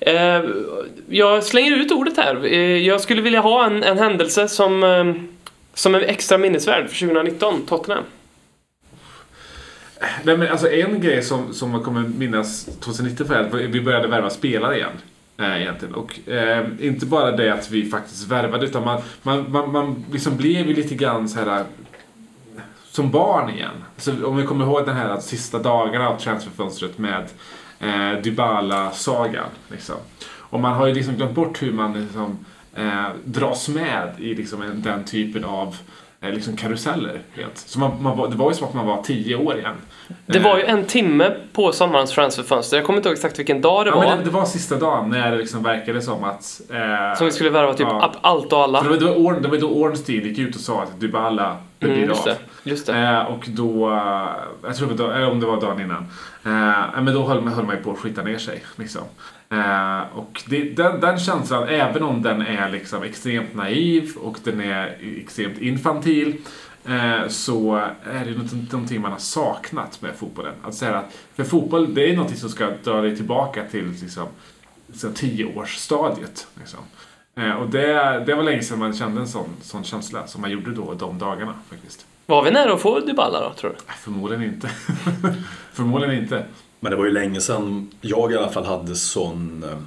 Eh, 0.00 0.42
jag 1.08 1.44
slänger 1.44 1.76
ut 1.76 1.92
ordet 1.92 2.16
här. 2.16 2.44
Eh, 2.44 2.76
jag 2.86 3.00
skulle 3.00 3.22
vilja 3.22 3.40
ha 3.40 3.66
en, 3.66 3.82
en 3.82 3.98
händelse 3.98 4.48
som, 4.48 4.84
eh, 4.84 5.12
som 5.74 5.94
är 5.94 6.00
extra 6.00 6.38
minnesvärd 6.38 6.88
för 6.88 6.98
2019, 6.98 7.66
Tottenham. 7.66 8.04
Nej, 10.22 10.36
men 10.36 10.48
alltså 10.48 10.70
en 10.70 11.00
grej 11.00 11.22
som, 11.22 11.54
som 11.54 11.70
man 11.70 11.82
kommer 11.82 12.00
minnas 12.00 12.64
2019 12.80 13.26
för 13.26 13.34
att 13.34 13.54
vi 13.54 13.80
började 13.80 14.08
värva 14.08 14.30
spelare 14.30 14.76
igen. 14.76 14.92
Eh, 15.38 15.62
egentligen. 15.62 15.94
Och 15.94 16.28
eh, 16.28 16.66
inte 16.80 17.06
bara 17.06 17.32
det 17.32 17.54
att 17.54 17.70
vi 17.70 17.90
faktiskt 17.90 18.28
värvade 18.28 18.66
utan 18.66 18.84
man, 18.84 19.02
man, 19.22 19.52
man, 19.52 19.72
man 19.72 20.04
liksom 20.12 20.36
blev 20.36 20.66
ju 20.66 20.74
lite 20.74 20.94
grann 20.94 21.28
så 21.28 21.38
här 21.38 21.60
eh, 21.60 21.66
som 22.90 23.10
barn 23.10 23.50
igen. 23.50 23.84
Så 23.96 24.26
om 24.26 24.36
vi 24.36 24.46
kommer 24.46 24.64
ihåg 24.64 24.86
den 24.86 24.96
här 24.96 25.20
sista 25.20 25.58
dagarna 25.58 26.08
av 26.08 26.18
transferfönstret 26.18 26.98
med 26.98 27.28
eh, 27.80 28.22
Dybala-sagan. 28.22 29.48
Liksom. 29.68 29.96
Och 30.50 30.60
man 30.60 30.72
har 30.72 30.86
ju 30.86 30.94
liksom 30.94 31.14
glömt 31.14 31.34
bort 31.34 31.62
hur 31.62 31.72
man 31.72 32.00
liksom, 32.02 32.38
eh, 32.74 33.08
dras 33.24 33.68
med 33.68 34.14
i 34.18 34.34
liksom 34.34 34.62
en, 34.62 34.82
den 34.82 35.04
typen 35.04 35.44
av 35.44 35.76
liksom 36.20 36.56
karuseller 36.56 37.20
helt. 37.34 37.58
Så 37.58 37.78
man, 37.78 38.02
man, 38.02 38.30
det 38.30 38.36
var 38.36 38.50
ju 38.50 38.54
som 38.56 38.68
att 38.68 38.74
man 38.74 38.86
var 38.86 39.02
tio 39.02 39.36
år 39.36 39.58
igen. 39.58 39.74
Det 40.26 40.38
var 40.38 40.56
ju 40.58 40.64
en 40.64 40.84
timme 40.84 41.30
på 41.52 41.72
sommarens 41.72 42.10
transferfönster. 42.10 42.76
Jag 42.76 42.86
kommer 42.86 42.96
inte 42.96 43.08
ihåg 43.08 43.16
exakt 43.16 43.38
vilken 43.38 43.60
dag 43.60 43.86
det 43.86 43.90
Ja, 43.90 43.96
var. 43.96 44.04
men 44.04 44.18
det, 44.18 44.24
det 44.24 44.30
var 44.30 44.44
sista 44.44 44.76
dagen 44.76 45.10
när 45.10 45.30
det 45.30 45.36
liksom 45.38 45.62
verkade 45.62 46.02
som 46.02 46.24
att... 46.24 46.60
Eh, 46.70 47.16
Som 47.18 47.26
vi 47.26 47.32
skulle 47.32 47.50
värva 47.50 47.72
typ 47.74 47.86
Ja. 47.90 48.12
allt 48.20 48.52
och 48.52 48.58
alla. 48.62 48.84
För 48.84 48.90
det 48.98 49.04
var 49.04 49.14
Orn- 49.14 49.40
det 49.42 49.48
var 49.48 49.56
då 49.56 49.68
Ornstein 49.68 50.22
gick 50.24 50.38
ut 50.38 50.54
och 50.54 50.60
sa 50.60 50.82
att 50.82 51.00
Dybala, 51.00 51.56
det 51.78 51.86
blir 51.86 51.96
Mm, 51.96 52.08
just 52.08 52.26
av. 52.26 52.26
det. 52.26 52.70
Just 52.70 52.86
det. 52.86 52.98
Eh, 52.98 53.20
och 53.22 53.44
då, 53.48 53.88
eh, 53.90 54.32
jag 54.62 54.76
tror 54.76 54.88
det 54.88 55.02
var, 55.02 55.12
eller 55.12 55.30
om 55.30 55.40
det 55.40 55.46
var 55.46 55.60
dagen 55.60 55.80
innan. 55.80 56.02
Eh, 56.44 57.02
men 57.02 57.14
då 57.14 57.26
höll, 57.28 57.48
höll 57.48 57.64
man 57.64 57.76
ju 57.76 57.82
på 57.82 57.92
att 57.92 57.98
skita 57.98 58.22
ner 58.22 58.38
sig. 58.38 58.64
Liksom. 58.76 59.02
Eh, 59.50 60.00
och 60.14 60.42
det, 60.46 60.62
den, 60.76 61.00
den 61.00 61.18
känslan, 61.18 61.68
även 61.68 62.02
om 62.02 62.22
den 62.22 62.42
är 62.42 62.70
liksom 62.70 63.02
extremt 63.02 63.54
naiv 63.54 64.16
och 64.16 64.38
den 64.44 64.60
är 64.60 64.96
extremt 65.22 65.58
infantil. 65.58 66.36
Eh, 66.88 67.28
så 67.28 67.76
är 68.04 68.24
det 68.24 68.60
någonting 68.72 69.00
man 69.00 69.12
har 69.12 69.18
saknat 69.18 70.02
med 70.02 70.14
fotbollen. 70.16 70.54
Att 70.64 70.74
säga 70.74 70.98
att, 70.98 71.16
för 71.36 71.44
fotboll, 71.44 71.94
det 71.94 72.10
är 72.12 72.16
något 72.16 72.38
som 72.38 72.48
ska 72.48 72.70
dra 72.84 73.00
dig 73.00 73.16
tillbaka 73.16 73.62
till 73.70 73.90
liksom, 73.90 74.26
så 74.94 75.10
tioårsstadiet. 75.10 76.46
Liksom. 76.58 76.80
Eh, 77.38 77.50
och 77.52 77.68
det, 77.70 78.22
det 78.26 78.34
var 78.34 78.42
länge 78.42 78.62
sedan 78.62 78.78
man 78.78 78.94
kände 78.94 79.20
en 79.20 79.28
sån, 79.28 79.48
sån 79.62 79.84
känsla 79.84 80.26
som 80.26 80.40
man 80.40 80.50
gjorde 80.50 80.70
då 80.74 80.94
de 80.94 81.18
dagarna 81.18 81.54
faktiskt. 81.70 82.06
Var 82.26 82.42
vi 82.42 82.50
nära 82.50 82.72
att 82.74 82.80
få 82.80 83.00
Dybala 83.00 83.40
då, 83.40 83.52
tror 83.52 83.70
du? 83.70 83.92
Förmodligen 83.94 84.44
inte. 84.44 84.68
Förmodligen 85.72 86.14
inte. 86.22 86.44
Men 86.80 86.90
det 86.90 86.96
var 86.96 87.04
ju 87.04 87.10
länge 87.12 87.40
sedan 87.40 87.90
jag 88.00 88.32
i 88.32 88.36
alla 88.36 88.48
fall 88.50 88.64
hade 88.64 88.94
sån 88.96 89.64
eh, 89.64 89.78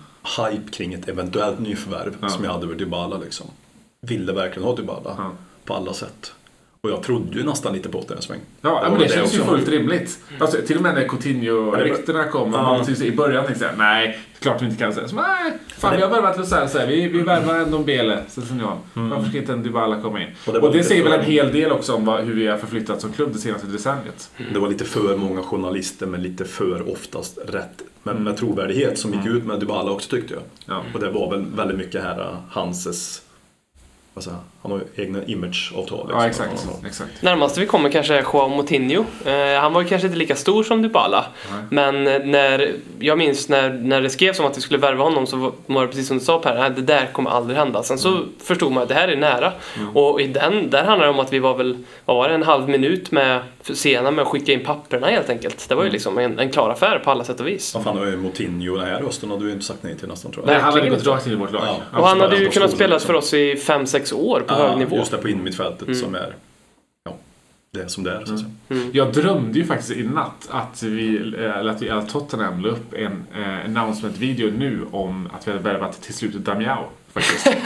hype 0.49 0.71
kring 0.71 0.93
ett 0.93 1.09
eventuellt 1.09 1.59
nyförvärv 1.59 2.15
Ja. 2.21 2.29
som 2.29 2.43
jag 2.43 2.51
hade 2.51 2.65
över 2.65 2.75
Dybala 2.75 3.17
liksom. 3.17 3.47
Ville 4.01 4.33
verkligen 4.33 4.67
ha 4.67 4.75
Dybala 4.75 5.15
Ja. 5.17 5.31
på 5.65 5.73
alla 5.73 5.93
sätt. 5.93 6.33
Och 6.83 6.91
jag 6.91 7.03
trodde 7.03 7.37
ju 7.37 7.43
nästan 7.43 7.73
lite 7.73 7.89
på 7.89 8.03
det 8.07 8.13
en 8.13 8.21
sväng. 8.21 8.39
Ja, 8.61 8.87
men 8.89 8.99
det 8.99 9.09
känns 9.09 9.33
ju 9.35 9.39
fullt 9.39 9.67
rimligt. 9.67 10.19
Alltså, 10.39 10.61
till 10.67 10.77
och 10.77 10.83
med 10.83 10.95
när 10.95 11.07
Coutinho-ryktena 11.07 12.23
kom, 12.23 12.53
Ja. 12.53 12.61
man 12.61 12.85
tyckte 12.85 13.05
i 13.05 13.11
början 13.11 13.45
tänkte 13.45 13.65
jag 13.65 13.77
nej, 13.77 14.19
klart 14.39 14.61
vi 14.61 14.65
inte 14.65 14.77
kan 14.77 14.93
säga 14.93 15.07
så. 15.07 15.15
Nej, 15.15 15.53
fan 15.77 15.95
vi 15.95 16.01
har 16.01 16.09
värvat 16.09 16.37
Lo 16.37 16.45
Celso 16.45 16.77
här. 16.77 16.87
Vi, 16.87 17.07
vi 17.07 17.21
värvar 17.21 17.55
en 17.55 17.71
Dombele, 17.71 18.23
Sessignon. 18.27 18.77
Varför 18.93 19.29
ska 19.29 19.37
inte 19.37 19.53
en 19.53 19.63
Dybala 19.63 20.01
komma 20.01 20.21
in? 20.21 20.27
Och 20.27 20.47
Och 20.47 20.53
det 20.53 20.59
det, 20.59 20.67
var 20.67 20.73
lite 20.73 20.87
säger 20.87 21.03
väl 21.03 21.13
en 21.19 21.25
hel 21.25 21.51
del 21.51 21.71
också 21.71 21.93
om 21.95 22.05
vad, 22.05 22.23
hur 22.23 22.33
vi 22.33 22.47
har 22.47 22.57
förflyttats 22.57 23.01
som 23.01 23.13
klubb 23.13 23.33
det 23.33 23.39
senaste 23.39 23.67
decenniet. 23.67 24.29
Det 24.53 24.59
var 24.59 24.69
lite 24.69 24.85
för 24.85 25.17
många 25.17 25.41
journalister 25.43 26.05
med 26.07 26.23
lite 26.23 26.45
för 26.45 26.91
oftast 26.91 27.37
rätt. 27.47 27.81
Men 28.03 28.23
med 28.23 28.37
trovärdighet 28.37 28.99
som 28.99 29.13
gick 29.13 29.25
ut 29.25 29.45
med 29.45 29.59
Dybala 29.59 29.91
också 29.91 30.09
tyckte 30.09 30.33
jag. 30.33 30.43
Ja. 30.65 30.83
Och 30.93 30.99
det 30.99 31.09
var 31.11 31.31
väl 31.31 31.45
väldigt 31.55 31.77
mycket 31.77 32.03
här 32.03 32.19
uh, 32.19 32.35
Hanses, 32.49 33.21
vad 34.13 34.23
säger 34.23 34.37
jag, 34.37 34.43
han 34.61 34.71
har 34.71 34.79
ju 34.95 35.03
egna 35.03 35.23
imageavtal. 35.25 36.07
Ja, 36.11 36.25
liksom. 36.25 36.45
exakt. 36.45 36.65
Han 36.65 36.73
har- 36.81 36.87
exakt. 36.87 37.21
Närmaste 37.21 37.59
vi 37.59 37.65
kommer 37.65 37.89
kanske 37.91 38.15
är 38.15 38.21
Joao 38.33 38.47
Moutinho. 38.47 39.05
Eh, 39.25 39.61
han 39.61 39.73
var 39.73 39.81
ju 39.81 39.87
kanske 39.87 40.07
inte 40.07 40.17
lika 40.19 40.35
stor 40.35 40.63
som 40.63 40.81
Dybala. 40.81 41.25
Nej. 41.51 41.63
Men 41.69 42.07
eh, 42.07 42.19
när, 42.25 42.71
jag 42.99 43.17
minns 43.17 43.49
när, 43.49 43.69
när 43.69 44.01
det 44.01 44.09
skrevs 44.09 44.39
om 44.39 44.45
att 44.45 44.57
vi 44.57 44.61
skulle 44.61 44.79
värva 44.79 45.03
honom 45.03 45.27
så 45.27 45.37
var- 45.37 45.51
var 45.65 45.81
det 45.81 45.87
precis 45.87 46.07
som 46.07 46.17
du 46.17 46.23
sa 46.23 46.39
Per, 46.39 46.69
det 46.69 46.81
där 46.81 47.09
kommer 47.13 47.29
aldrig 47.29 47.57
hända. 47.57 47.83
Sen 47.83 47.97
så 47.97 48.19
förstod 48.43 48.71
man 48.71 48.83
att 48.83 48.89
det 48.89 48.95
här 48.95 49.07
är 49.07 49.15
nära. 49.17 49.53
Och 49.93 50.21
i 50.21 50.27
den, 50.27 50.69
där 50.69 50.83
handlar 50.83 51.07
det 51.07 51.13
om 51.13 51.19
att 51.19 51.33
vi 51.33 51.39
var 51.39 51.57
väl, 51.57 51.77
vad 52.05 52.17
var 52.17 52.29
det, 52.29 52.35
en 52.35 52.43
halv 52.43 52.69
minut 52.69 53.11
med 53.11 53.39
för 53.63 53.73
sena 53.73 54.11
med 54.11 54.21
att 54.21 54.27
skicka 54.27 54.51
in 54.51 54.63
papperna 54.65 55.07
helt 55.07 55.29
enkelt. 55.29 55.69
Det 55.69 55.75
var 55.75 55.83
ju 55.83 55.89
liksom 55.89 56.17
en, 56.17 56.39
en 56.39 56.49
klar 56.51 56.69
affär 56.69 56.99
på 57.03 57.11
alla 57.11 57.23
sätt 57.23 57.39
och 57.39 57.47
vis. 57.47 57.73
Vad 57.75 57.83
fan 57.83 57.97
har 57.97 58.05
ju 58.05 58.17
Moutinho 58.17 58.75
den 58.77 58.85
här 58.85 59.01
hösten 59.01 59.29
har 59.31 59.37
du 59.37 59.45
ju 59.45 59.51
inte 59.53 59.65
sagt 59.65 59.83
nej 59.83 59.97
till 59.97 60.07
nästan 60.07 60.31
tror 60.31 60.45
jag. 60.45 60.53
Nej, 60.53 60.61
han 60.61 60.73
hade 60.73 60.89
gått 60.89 61.07
rakt 61.07 61.27
in 61.27 61.33
i 61.33 61.35
vårt 61.35 61.51
lag. 61.51 61.61
Ja. 61.93 61.99
Och 61.99 62.07
han 62.07 62.21
hade 62.21 62.37
ju 62.37 62.49
kunnat 62.49 62.71
spela 62.71 62.99
för 62.99 63.13
oss 63.13 63.33
i 63.33 63.55
5-6 64.11 64.13
år 64.13 64.41
på 64.41 64.53
hög 64.53 64.77
nivå. 64.77 64.95
Just 64.95 65.11
det, 65.11 65.17
på 65.17 65.29
innermittfältet 65.29 65.97
som 65.97 66.15
är, 66.15 66.35
ja, 67.03 67.15
det 67.71 67.81
är 67.81 67.87
som 67.87 68.03
det 68.03 68.11
är 68.11 68.25
så 68.25 68.33
att 68.33 68.39
säga. 68.39 68.89
Jag 68.93 69.13
drömde 69.13 69.59
ju 69.59 69.65
faktiskt 69.65 69.91
i 69.91 70.03
natt 70.03 70.47
att 70.49 70.83
vi, 70.83 71.17
eh, 71.17 71.57
eller 71.57 71.71
att 71.71 71.81
vi, 71.81 71.89
att 71.89 72.09
Tottenham 72.09 72.61
la 72.61 72.69
upp 72.69 72.93
en 72.93 73.25
eh, 73.35 73.65
announcement-video 73.65 74.51
nu 74.51 74.85
om 74.91 75.29
att 75.33 75.47
vi 75.47 75.51
hade 75.51 75.63
värvat 75.63 76.01
till 76.01 76.13
slutet 76.13 76.41
Damiao. 76.41 76.85
Faktiskt. 77.13 77.47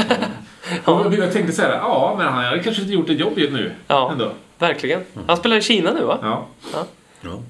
Och 0.86 1.14
jag 1.14 1.34
tänkte 1.34 1.54
så 1.54 1.62
här, 1.62 1.70
ja 1.70 2.16
men 2.18 2.28
han 2.28 2.46
hade 2.46 2.64
kanske 2.64 2.82
inte 2.82 2.94
gjort 2.94 3.10
ett 3.10 3.20
jobb 3.20 3.34
nu. 3.36 3.72
Ja. 3.88 4.12
Ändå. 4.12 4.32
Verkligen. 4.60 5.02
Han 5.28 5.38
spelar 5.38 5.58
i 5.58 5.62
Kina 5.62 5.94
nu 5.94 6.04
va? 6.06 6.20
Ja. 6.22 6.48
Ja, 6.74 6.86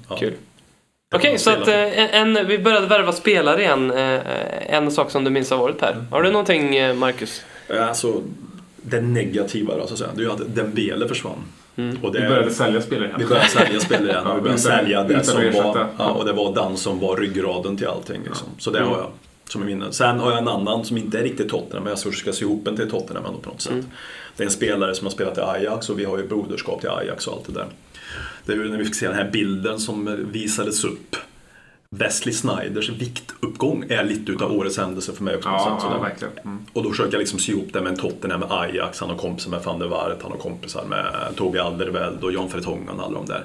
ja. 0.08 0.16
Kul. 0.16 0.34
Okej, 1.14 1.38
så 1.38 1.50
att 1.50 1.68
eh, 1.68 2.14
en, 2.14 2.46
vi 2.46 2.58
började 2.58 2.86
värva 2.86 3.12
spelare 3.12 3.62
igen. 3.62 3.90
Eh, 3.90 4.20
en 4.74 4.90
sak 4.90 5.10
som 5.10 5.24
du 5.24 5.30
minns 5.30 5.50
har 5.50 5.58
varit 5.58 5.78
Per. 5.78 6.04
Har 6.10 6.22
du 6.22 6.30
någonting 6.30 6.76
eh, 6.76 6.94
Marcus? 6.94 7.44
Alltså, 7.80 8.22
det 8.90 9.00
negativa 9.00 9.76
då, 9.76 9.86
så 9.86 9.92
att 9.92 9.98
säga, 9.98 10.10
det 10.14 10.20
är 10.20 10.24
ju 10.24 10.32
att 10.32 10.54
Dembele 10.54 11.08
försvann. 11.08 11.38
Och 12.02 12.12
det, 12.12 12.20
Vi 12.20 12.28
började 12.28 12.50
sälja 12.50 12.82
spelare 12.82 13.06
igen. 13.06 13.20
vi 13.20 13.26
började 13.26 13.48
sälja 13.48 13.80
spelare 13.80 14.10
igen 14.10 14.26
och 14.26 14.36
vi 14.36 14.40
började 14.40 14.60
sälja 14.60 15.04
det 15.04 15.24
som 15.24 15.42
var, 15.52 15.88
ja, 15.98 16.10
och 16.10 16.24
det 16.24 16.32
var 16.32 16.54
den 16.54 16.76
som 16.76 17.00
var 17.00 17.16
ryggraden 17.16 17.76
till 17.76 17.86
allting. 17.86 18.22
Liksom. 18.24 18.48
Så 18.58 18.70
det 18.70 18.80
har 18.82 18.98
jag 18.98 19.10
som 19.48 19.62
i 19.62 19.66
minne. 19.66 19.92
Sen 19.92 20.18
har 20.20 20.30
jag 20.30 20.38
en 20.38 20.48
annan 20.48 20.84
som 20.84 20.96
inte 20.96 21.18
är 21.18 21.22
riktigt 21.22 21.48
Tottenham, 21.48 21.82
men 21.82 21.90
jag 21.90 21.98
tror 21.98 22.12
ska 22.12 22.32
se 22.32 22.44
ihop 22.44 22.64
den 22.64 22.76
till 22.76 22.90
Tottenham 22.90 23.24
ändå 23.26 23.38
på 23.38 23.50
något 23.50 23.60
sätt. 23.60 23.86
Det 24.36 24.42
är 24.42 24.46
en 24.46 24.52
spelare 24.52 24.94
som 24.94 25.06
har 25.06 25.12
spelat 25.12 25.38
i 25.38 25.40
Ajax 25.40 25.90
och 25.90 25.98
vi 25.98 26.04
har 26.04 26.18
ju 26.18 26.28
broderskap 26.28 26.80
till 26.80 26.90
Ajax 26.90 27.26
och 27.26 27.34
allt 27.34 27.46
det 27.46 27.52
där. 27.52 27.66
Det 28.44 28.52
är 28.52 28.56
ju 28.56 28.68
när 28.68 28.78
vi 28.78 28.84
fick 28.84 28.94
se 28.94 29.06
den 29.06 29.16
här 29.16 29.30
bilden 29.32 29.78
som 29.78 30.26
visades 30.32 30.84
upp. 30.84 31.16
Wesley 31.90 32.34
Snyders 32.34 32.90
viktuppgång 32.90 33.84
är 33.88 34.04
lite 34.04 34.32
utav 34.32 34.52
årets 34.52 34.78
händelse 34.78 35.12
för 35.12 35.24
mig 35.24 35.36
också. 35.36 35.48
Ja, 35.48 35.78
ja, 35.82 35.98
verkligen. 36.02 36.38
Mm. 36.44 36.66
Och 36.72 36.82
då 36.82 36.90
försöker 36.90 37.12
jag 37.12 37.18
liksom 37.18 37.38
sy 37.38 37.52
ihop 37.52 37.68
det 37.72 37.80
med 37.80 37.92
en 37.92 37.98
Tottenham 37.98 38.40
med 38.40 38.52
Ajax, 38.52 39.00
han 39.00 39.10
har 39.10 39.16
kompisar 39.16 39.50
med 39.50 39.62
van 39.62 39.78
der 39.78 39.86
Waart, 39.86 40.22
han 40.22 40.30
har 40.30 40.38
kompisar 40.38 40.84
med 40.84 41.36
Tobi 41.36 41.58
Alderweireld 41.58 42.24
och 42.24 42.32
John 42.32 42.48
Vertongen 42.48 42.88
och 42.88 43.04
alla 43.04 43.14
de 43.14 43.26
där. 43.26 43.44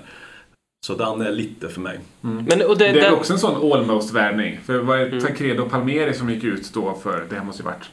Så 0.85 0.95
den 0.95 1.21
är 1.21 1.31
lite 1.31 1.69
för 1.69 1.81
mig. 1.81 1.99
Men, 2.21 2.61
och 2.61 2.77
det, 2.77 2.91
Det 2.91 2.99
är 2.99 3.01
den, 3.01 3.13
också 3.13 3.33
en 3.33 3.39
sån 3.39 3.73
almost-värvning. 3.73 4.59
För 4.65 4.73
det 4.73 4.81
var 4.81 5.19
Tancredo 5.21 5.69
Palmeri 5.69 6.13
som 6.13 6.29
gick 6.29 6.43
ut 6.43 6.73
då 6.73 6.99
för, 7.03 7.25
det 7.29 7.35
här 7.35 7.43
måste 7.43 7.61
ju 7.61 7.65
varit 7.65 7.89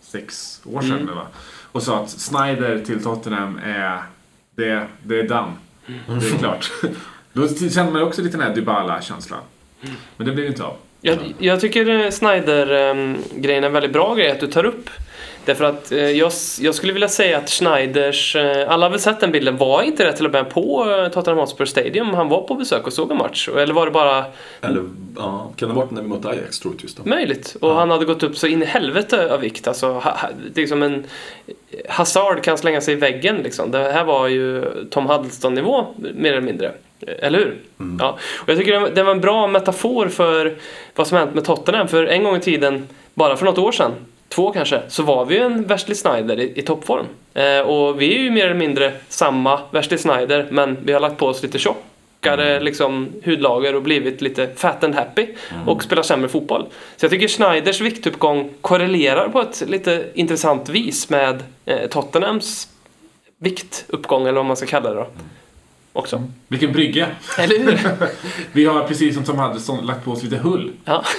sex 0.00 0.60
år 0.64 0.80
sedan 0.80 0.98
nu 1.06 1.12
va? 1.12 1.26
Och 1.72 1.82
sa 1.82 2.02
att 2.02 2.10
Snyder 2.10 2.84
till 2.84 3.02
Tottenham 3.02 3.60
är, 3.64 4.02
det, 4.56 4.86
det 5.02 5.20
är 5.20 5.28
done. 5.28 5.52
Det 6.20 6.34
är 6.34 6.38
klart. 6.38 6.72
Då 7.32 7.48
kände 7.48 7.92
man 7.92 8.02
också 8.02 8.22
lite 8.22 8.36
den 8.36 8.46
här 8.46 8.54
Dybala-känslan. 8.54 9.40
Men 10.16 10.26
det 10.26 10.32
blev 10.32 10.44
ju 10.44 10.50
inte 10.50 10.64
av. 10.64 10.76
jag, 11.00 11.18
jag 11.38 11.60
tycker 11.60 11.88
eh, 11.88 12.10
Snyder-grejen 12.10 13.64
är 13.64 13.66
en 13.66 13.72
väldigt 13.72 13.92
bra 13.92 14.14
grej 14.14 14.30
att 14.30 14.40
du 14.40 14.46
tar 14.46 14.64
upp. 14.64 14.90
Därför 15.44 15.64
att 15.64 15.92
eh, 15.92 15.98
jag, 15.98 16.32
jag 16.60 16.74
skulle 16.74 16.92
vilja 16.92 17.08
säga 17.08 17.38
att 17.38 17.50
Schneiders, 17.50 18.36
eh, 18.36 18.70
alla 18.70 18.86
har 18.86 18.90
väl 18.90 19.00
sett 19.00 19.20
den 19.20 19.32
bilden, 19.32 19.56
var 19.56 19.82
inte 19.82 20.04
det 20.04 20.12
till 20.12 20.26
och 20.26 20.32
med 20.32 20.50
på 20.50 20.84
Tottenham 21.14 21.38
Hotspur 21.38 21.64
Stadium 21.64 22.08
han 22.08 22.28
var 22.28 22.42
på 22.42 22.54
besök 22.54 22.86
och 22.86 22.92
såg 22.92 23.10
en 23.10 23.16
match? 23.16 23.48
Eller 23.48 23.74
var 23.74 23.86
det 23.86 23.92
bara 23.92 24.24
Eller, 24.60 24.84
ja, 25.16 25.52
kan 25.56 25.68
det 25.68 25.74
ha 25.74 25.80
varit 25.80 25.90
när 25.90 26.02
vi 26.02 26.08
mötte 26.08 26.28
Ajax 26.28 26.60
troligtvis 26.60 26.94
då? 26.94 27.02
möjligt? 27.04 27.56
Och 27.60 27.74
han 27.74 27.90
hade 27.90 28.04
gått 28.04 28.22
upp 28.22 28.36
så 28.36 28.46
in 28.46 28.62
i 28.62 28.66
helvete 28.66 29.34
av 29.34 29.40
vikt. 29.40 29.68
Alltså, 29.68 29.86
ha, 29.86 30.00
ha, 30.00 30.28
det 30.54 30.62
är 30.62 30.66
som 30.66 30.82
en 30.82 31.06
Hazard 31.88 32.42
kan 32.42 32.58
slänga 32.58 32.80
sig 32.80 32.94
i 32.94 32.96
väggen 32.96 33.36
liksom. 33.36 33.70
Det 33.70 33.78
här 33.78 34.04
var 34.04 34.28
ju 34.28 34.64
Tom 34.90 35.06
Huddleston-nivå 35.06 35.86
mer 36.14 36.32
eller 36.32 36.40
mindre. 36.40 36.72
Eller 37.06 37.38
hur? 37.38 37.56
Ja. 37.98 38.18
Och 38.40 38.48
jag 38.48 38.58
tycker 38.58 38.90
det 38.90 39.02
var- 39.02 39.12
en 39.12 39.20
bra 39.20 39.46
metafor 39.46 40.08
för 40.08 40.54
vad 40.94 41.06
som 41.06 41.18
hänt 41.18 41.34
med 41.34 41.44
Tottenham. 41.44 41.88
För 41.88 42.06
en 42.06 42.24
gång 42.24 42.36
i 42.36 42.40
tiden, 42.40 42.88
bara 43.14 43.36
för 43.36 43.44
något 43.44 43.58
år 43.58 43.72
sedan, 43.72 43.92
två 44.28 44.52
kanske, 44.52 44.80
så 44.88 45.02
var 45.02 45.24
vi 45.24 45.34
ju 45.34 45.42
en 45.42 45.64
Wesley 45.66 45.94
Snyder 45.94 46.40
i, 46.40 46.52
i 46.58 46.62
toppform. 46.62 47.06
Eh, 47.34 47.60
och 47.60 48.00
vi 48.02 48.14
är 48.14 48.18
ju 48.18 48.30
mer 48.30 48.44
eller 48.44 48.54
mindre 48.54 48.92
samma 49.08 49.60
Wesley 49.70 49.98
Snyder, 49.98 50.46
men 50.50 50.76
vi 50.84 50.92
har 50.92 51.00
lagt 51.00 51.16
på 51.16 51.26
oss 51.26 51.42
lite 51.42 51.58
tjockare 51.58 52.60
liksom, 52.60 53.08
hudlager 53.24 53.74
och 53.74 53.82
blivit 53.82 54.20
lite 54.22 54.48
fat 54.56 54.84
and 54.84 54.94
happy 54.94 55.26
och 55.66 55.82
spelar 55.82 56.02
sämre 56.02 56.28
fotboll. 56.28 56.66
Så 56.96 57.04
jag 57.04 57.10
tycker 57.10 57.28
Snyders 57.28 57.80
viktuppgång 57.80 58.50
korrelerar 58.60 59.28
på 59.28 59.40
ett 59.40 59.62
lite 59.68 60.04
intressant 60.14 60.68
vis 60.68 61.10
med 61.10 61.42
eh, 61.66 61.88
Tottenhams 61.88 62.68
viktuppgång, 63.38 64.22
eller 64.22 64.32
vad 64.36 64.46
man 64.46 64.56
ska 64.56 64.66
kalla 64.66 64.90
det 64.90 64.96
då. 64.96 65.06
Också. 66.00 66.22
Vilken 66.48 66.72
brygga! 66.72 67.06
Eller 67.38 67.58
hur? 67.58 67.78
Vi 68.52 68.64
har 68.64 68.82
precis 68.88 69.14
som 69.14 69.24
Tom 69.24 69.38
Huddleston 69.38 69.86
lagt 69.86 70.04
på 70.04 70.10
oss 70.10 70.22
lite 70.22 70.36
hull. 70.36 70.72
Ja. 70.84 71.04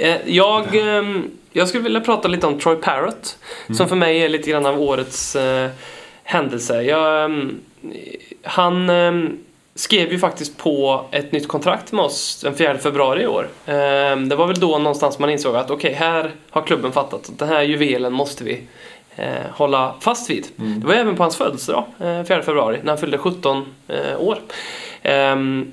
Eh, 0.00 0.16
Jag, 0.26 0.74
ehm, 0.74 1.30
jag 1.52 1.68
skulle 1.68 1.82
vilja 1.84 2.00
prata 2.00 2.28
lite 2.28 2.46
om 2.46 2.60
Troy 2.60 2.76
Parrott, 2.76 3.38
som 3.76 3.88
för 3.88 3.96
mig 3.96 4.18
är 4.22 4.28
lite 4.28 4.50
grann 4.50 4.66
av 4.66 4.80
årets 4.82 5.36
eh, 5.36 5.70
händelse. 6.24 6.82
Jag, 6.82 7.24
ehm, 7.24 7.60
han 8.42 8.90
ehm, 8.90 9.38
skrev 9.74 10.12
ju 10.12 10.18
faktiskt 10.18 10.58
på 10.58 11.04
ett 11.10 11.32
nytt 11.32 11.48
kontrakt 11.48 11.92
med 11.92 12.04
oss 12.04 12.40
den 12.44 12.54
4 12.54 12.78
februari 12.78 13.22
i 13.22 13.26
år. 13.26 13.48
Det 14.28 14.36
var 14.36 14.46
väl 14.46 14.60
då 14.60 14.78
någonstans 14.78 15.18
man 15.18 15.30
insåg 15.30 15.56
att 15.56 15.70
okej, 15.70 15.92
här 15.92 16.30
har 16.50 16.62
klubben 16.62 16.92
fattat 16.92 17.28
att 17.28 17.38
den 17.38 17.48
här 17.48 17.62
juvelen 17.62 18.12
måste 18.12 18.44
vi 18.44 18.62
eh, 19.18 19.50
hålla 19.52 19.94
fast 20.00 20.30
vid. 20.30 20.46
Det 20.56 20.86
var 20.86 20.94
även 20.94 21.16
på 21.16 21.22
hans 21.22 21.36
födelsedag, 21.36 21.84
eh, 22.00 22.24
4 22.24 22.42
februari, 22.42 22.78
när 22.82 22.88
han 22.88 22.98
fyllde 22.98 23.18
17 23.18 23.66
eh, 23.88 24.20
år. 24.20 24.38
Ehm, 25.02 25.72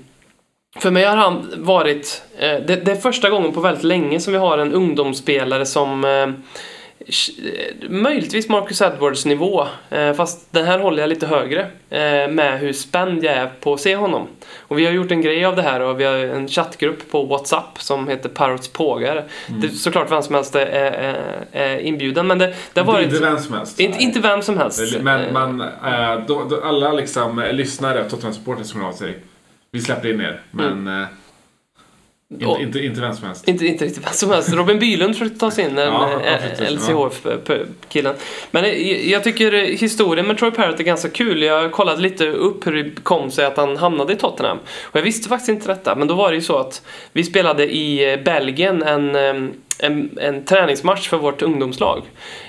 för 0.79 0.91
mig 0.91 1.05
har 1.05 1.15
han 1.15 1.53
varit... 1.57 2.23
Eh, 2.37 2.59
det, 2.67 2.75
det 2.75 2.91
är 2.91 2.95
första 2.95 3.29
gången 3.29 3.51
på 3.51 3.59
väldigt 3.59 3.83
länge 3.83 4.19
som 4.19 4.33
vi 4.33 4.39
har 4.39 4.57
en 4.57 4.73
ungdomsspelare 4.73 5.65
som 5.65 6.05
eh, 6.05 6.27
möjligtvis 7.89 8.49
Marcus 8.49 8.81
Edwards 8.81 9.25
nivå. 9.25 9.67
Eh, 9.89 10.13
fast 10.13 10.53
den 10.53 10.65
här 10.65 10.79
håller 10.79 11.03
jag 11.03 11.09
lite 11.09 11.27
högre 11.27 11.61
eh, 11.89 12.29
med 12.29 12.59
hur 12.59 12.73
spänd 12.73 13.23
jag 13.23 13.33
är 13.33 13.51
på 13.59 13.73
att 13.73 13.81
se 13.81 13.95
honom. 13.95 14.27
Och 14.57 14.79
vi 14.79 14.85
har 14.85 14.93
gjort 14.93 15.11
en 15.11 15.21
grej 15.21 15.45
av 15.45 15.55
det 15.55 15.61
här 15.61 15.79
och 15.79 15.99
vi 15.99 16.03
har 16.03 16.13
en 16.15 16.47
chattgrupp 16.47 17.11
på 17.11 17.23
WhatsApp 17.23 17.81
som 17.81 18.07
heter 18.07 18.29
Parrots 18.29 18.67
Pågar. 18.67 19.23
Det 19.61 19.67
är 19.67 19.71
såklart 19.71 20.11
vem 20.11 20.21
som 20.21 20.35
helst 20.35 20.55
är, 20.55 20.65
är, 20.65 21.45
är 21.51 21.79
inbjuden 21.79 22.27
men 22.27 22.37
det, 22.37 22.53
det 22.73 22.79
har 22.79 22.87
varit... 22.87 23.05
Inte 23.05 23.19
vem 23.19 23.39
som 23.39 23.53
helst. 23.53 23.79
Inte, 23.79 24.03
inte 24.03 24.19
vem 24.19 24.41
som 24.41 24.57
helst. 24.57 24.99
Men 25.01 25.25
Eh, 25.25 25.33
man, 25.33 25.61
eh, 25.61 26.25
då, 26.27 26.43
då, 26.43 26.61
alla 26.63 26.93
liksom, 26.93 27.43
lyssnare, 27.51 28.09
Tottenham-supportrar 28.09 28.63
som 28.63 28.81
hör 28.81 28.87
av 28.87 28.93
sig. 28.93 29.17
Vi 29.71 29.81
släpper 29.81 30.13
in 30.13 30.21
er, 30.21 30.41
men 30.51 30.87
eh, 30.87 31.07
inte, 32.33 32.61
inte, 32.61 32.79
inte 32.79 33.01
vem 33.01 33.13
som 33.13 33.27
helst. 33.27 33.47
Inte, 33.47 33.65
inte 33.65 33.85
riktigt 33.85 34.05
vem 34.05 34.13
som 34.13 34.29
helst. 34.31 34.53
Robin 34.53 34.79
Bylund 34.79 35.15
försökte 35.15 35.39
ta 35.39 35.51
sig 35.51 35.65
in, 35.65 35.75
den 35.75 35.93
Ja, 35.93 36.21
ja, 36.25 36.65
eh, 36.65 36.71
LCHF-killen. 36.71 38.15
Men 38.51 38.65
eh, 38.65 39.09
jag 39.11 39.23
tycker 39.23 39.51
historien 39.51 40.27
med 40.27 40.37
Troy 40.37 40.51
Parrott 40.51 40.79
är 40.79 40.83
ganska 40.83 41.09
kul. 41.09 41.41
Jag 41.41 41.71
kollade 41.71 42.01
lite 42.01 42.27
upp 42.27 42.67
hur 42.67 42.83
det 42.83 43.03
kom 43.03 43.31
sig 43.31 43.45
att 43.45 43.57
han 43.57 43.77
hamnade 43.77 44.13
i 44.13 44.15
Tottenham. 44.15 44.57
Och 44.83 44.95
jag 44.95 45.03
visste 45.03 45.29
faktiskt 45.29 45.49
inte 45.49 45.67
detta, 45.67 45.95
men 45.95 46.07
då 46.07 46.13
var 46.13 46.29
det 46.29 46.35
ju 46.35 46.41
så 46.41 46.57
att 46.57 46.81
vi 47.11 47.23
spelade 47.23 47.73
i 47.73 48.13
eh, 48.13 48.19
Belgien 48.19 48.83
en, 48.83 49.15
eh, 49.15 49.51
en, 49.79 50.17
en 50.21 50.45
träningsmatch 50.45 51.09
för 51.09 51.17
vårt 51.17 51.41
ungdomslag. 51.41 52.01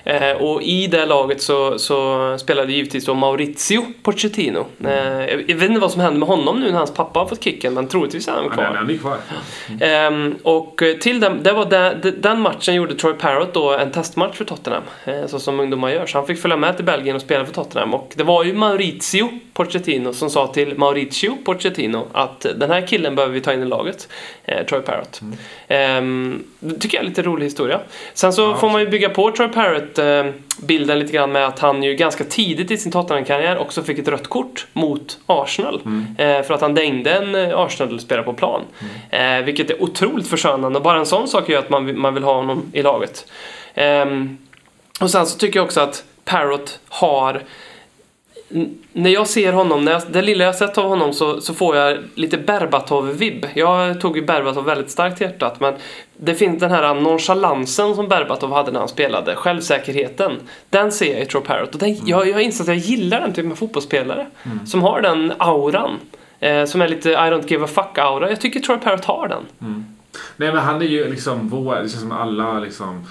Eh, 0.05 0.31
och 0.31 0.63
i 0.63 0.87
det 0.87 1.07
laget 1.07 1.43
så, 1.43 1.79
så 1.79 2.37
spelade 2.39 2.73
givetvis 2.73 3.05
då 3.05 3.15
Maurizio 3.15 3.85
Pochettino. 4.03 4.67
Eh, 4.85 4.91
jag 5.49 5.57
vet 5.57 5.69
inte 5.69 5.81
vad 5.81 5.91
som 5.93 6.01
hände 6.01 6.19
med 6.19 6.29
honom 6.29 6.61
nu 6.61 6.67
när 6.71 6.79
hans 6.79 6.95
pappa 6.95 7.19
har 7.21 7.27
fått 7.27 7.45
kicken, 7.45 7.75
men 7.75 7.89
troligtvis 7.89 8.29
är 8.29 8.33
han 8.33 8.45
Ja, 8.45 8.51
kvar. 8.51 8.65
nej, 8.65 8.73
han 8.77 8.91
är 8.91 8.97
kvar. 8.99 9.17
Ehm, 9.81 10.35
och 10.43 10.83
till 11.01 11.21
den, 11.21 11.43
det 11.43 11.53
var 11.53 11.65
där- 11.65 12.13
den 12.19 12.41
matchen 12.41 12.75
gjorde 12.75 12.95
Troy 12.95 13.13
Parrott 13.15 13.55
då 13.55 13.73
en 13.73 13.91
testmatch 13.93 14.37
för 14.37 14.45
Tottenham. 14.45 14.83
Eh, 15.05 15.27
så 15.27 15.39
som 15.39 15.61
ungdomar 15.61 15.91
gör. 15.91 16.07
Så 16.07 16.19
han 16.19 16.27
fick 16.27 16.39
följa 16.39 16.57
med 16.57 16.77
till 16.77 16.85
Belgien 16.85 17.17
och 17.17 17.23
spela 17.23 17.45
för 17.45 17.53
Tottenham. 17.55 17.95
Och 17.95 18.13
det 18.17 18.25
var 18.25 18.45
ju 18.45 18.53
Maurizio 18.55 19.29
Pochettino 19.53 20.13
som 20.13 20.31
sa 20.31 20.47
till 20.47 20.79
Mauricio 20.79 21.37
Pochettino 21.45 22.07
att 22.13 22.47
den 22.57 22.71
här 22.71 22.87
killen 22.87 23.15
behöver 23.15 23.35
vi 23.35 23.41
ta 23.41 23.53
in 23.53 23.63
i 23.63 23.67
laget. 23.67 24.09
Eh, 24.45 24.67
Troy 24.67 24.81
Parrott. 24.81 25.21
Ehm, 25.69 26.45
det 26.61 26.79
tycker 26.79 26.97
jag 26.99 27.05
är 27.05 27.09
lite 27.09 27.16
rolig 27.23 27.47
historia. 27.47 27.81
Sen 28.15 28.33
så 28.33 28.55
får 28.55 28.71
man 28.71 28.81
ju 28.81 28.89
bygga 28.89 29.09
på 29.09 29.31
Troy 29.31 29.49
Parrott 29.49 29.99
eh, 29.99 30.25
bilden 30.67 30.99
lite 30.99 31.13
grann 31.13 31.33
med 31.33 31.47
att 31.47 31.59
han 31.59 31.83
ju 31.83 31.95
ganska 31.95 32.25
tidigt 32.25 32.71
i 32.71 32.77
sin 32.79 32.93
Tottenham-karriär 32.93 33.59
också 33.59 33.83
fick 33.83 33.99
ett 33.99 34.09
rött 34.09 34.29
kort 34.29 34.67
mot 34.73 35.19
Arsenal. 35.27 35.81
Eh, 36.19 36.43
för 36.43 36.55
att 36.55 36.61
han 36.61 36.75
dängde 36.75 37.11
en 37.11 37.35
eh, 37.35 37.59
Arsenal-spelare 37.59 38.25
på 38.25 38.33
plan. 38.33 38.61
Eh, 39.11 39.39
vilket 39.45 39.71
är 39.71 39.83
otroligt 39.83 40.29
förskönande. 40.29 40.79
Och 40.79 40.83
bara 40.85 40.99
en 40.99 41.07
sån 41.07 41.29
sak 41.29 41.49
gör 41.49 41.59
att 41.59 41.71
man, 41.71 41.87
vill- 41.87 41.97
man 41.97 42.15
vill 42.15 42.23
ha 42.23 42.35
honom 42.35 42.63
i 42.73 42.83
laget. 42.83 43.27
Ehm, 43.75 44.39
och 45.01 45.11
sen 45.11 45.27
så 45.27 45.39
tycker 45.39 45.59
jag 45.59 45.65
också 45.65 45.81
att 45.81 46.05
Parrott 46.25 46.79
har 46.89 47.43
när 48.93 49.11
jag 49.11 49.27
ser 49.27 49.53
honom, 49.53 49.85
när 49.85 49.93
jag, 49.93 50.03
det 50.11 50.23
lilla 50.23 50.45
jag 50.45 50.55
sett 50.55 50.79
av 50.79 50.89
honom 50.89 51.13
så, 51.13 51.41
så 51.41 51.55
får 51.55 51.77
jag 51.77 51.99
lite 52.15 52.39
Berbatov-vibb. 52.39 53.47
Jag 53.55 54.01
tog 54.01 54.17
ju 54.17 54.25
Berbatov 54.25 54.65
väldigt 54.65 54.91
starkt 54.91 55.21
i 55.21 55.25
hjärtat 55.25 55.61
men 55.61 55.75
det 56.17 56.35
finns 56.35 56.61
den 56.61 56.71
här 56.71 56.95
nonchalansen 56.95 57.95
som 57.95 58.09
Berbatov 58.09 58.53
hade 58.53 58.71
när 58.71 58.81
han 58.81 58.89
spelade, 58.89 59.35
självsäkerheten. 59.35 60.33
Den 60.71 60.93
ser 60.93 61.13
jag 61.13 61.23
i 61.23 61.27
Troy 61.27 61.43
Parrott 61.43 61.75
och 61.75 61.81
den, 61.81 62.07
jag, 62.07 62.29
jag 62.29 62.35
har 62.35 62.41
insett 62.41 62.61
att 62.61 62.69
jag 62.69 62.77
gillar 62.77 63.21
den 63.21 63.33
typen 63.33 63.53
av 63.53 63.57
fotbollsspelare. 63.57 64.27
Som 64.67 64.83
har 64.83 65.01
den 65.01 65.33
auran. 65.39 65.99
Eh, 66.41 66.65
som 66.65 66.81
är 66.81 66.89
lite 66.89 67.11
I 67.11 67.15
don't 67.15 67.51
give 67.51 67.65
a 67.65 67.69
fuck-aura. 67.75 68.29
Jag 68.29 68.41
tycker 68.41 68.61
Troy 68.61 68.79
Parrott 68.79 69.05
har 69.05 69.29
den. 69.29 69.43
Nej 70.37 70.53
men 70.53 70.63
han 70.63 70.83
är 70.83 70.87
ju 70.87 71.11
liksom 71.11 71.49
vår, 71.49 71.75
det 71.75 71.81
känns 71.81 72.01
som 72.01 72.13
alla 72.13 72.59
liksom 72.59 73.07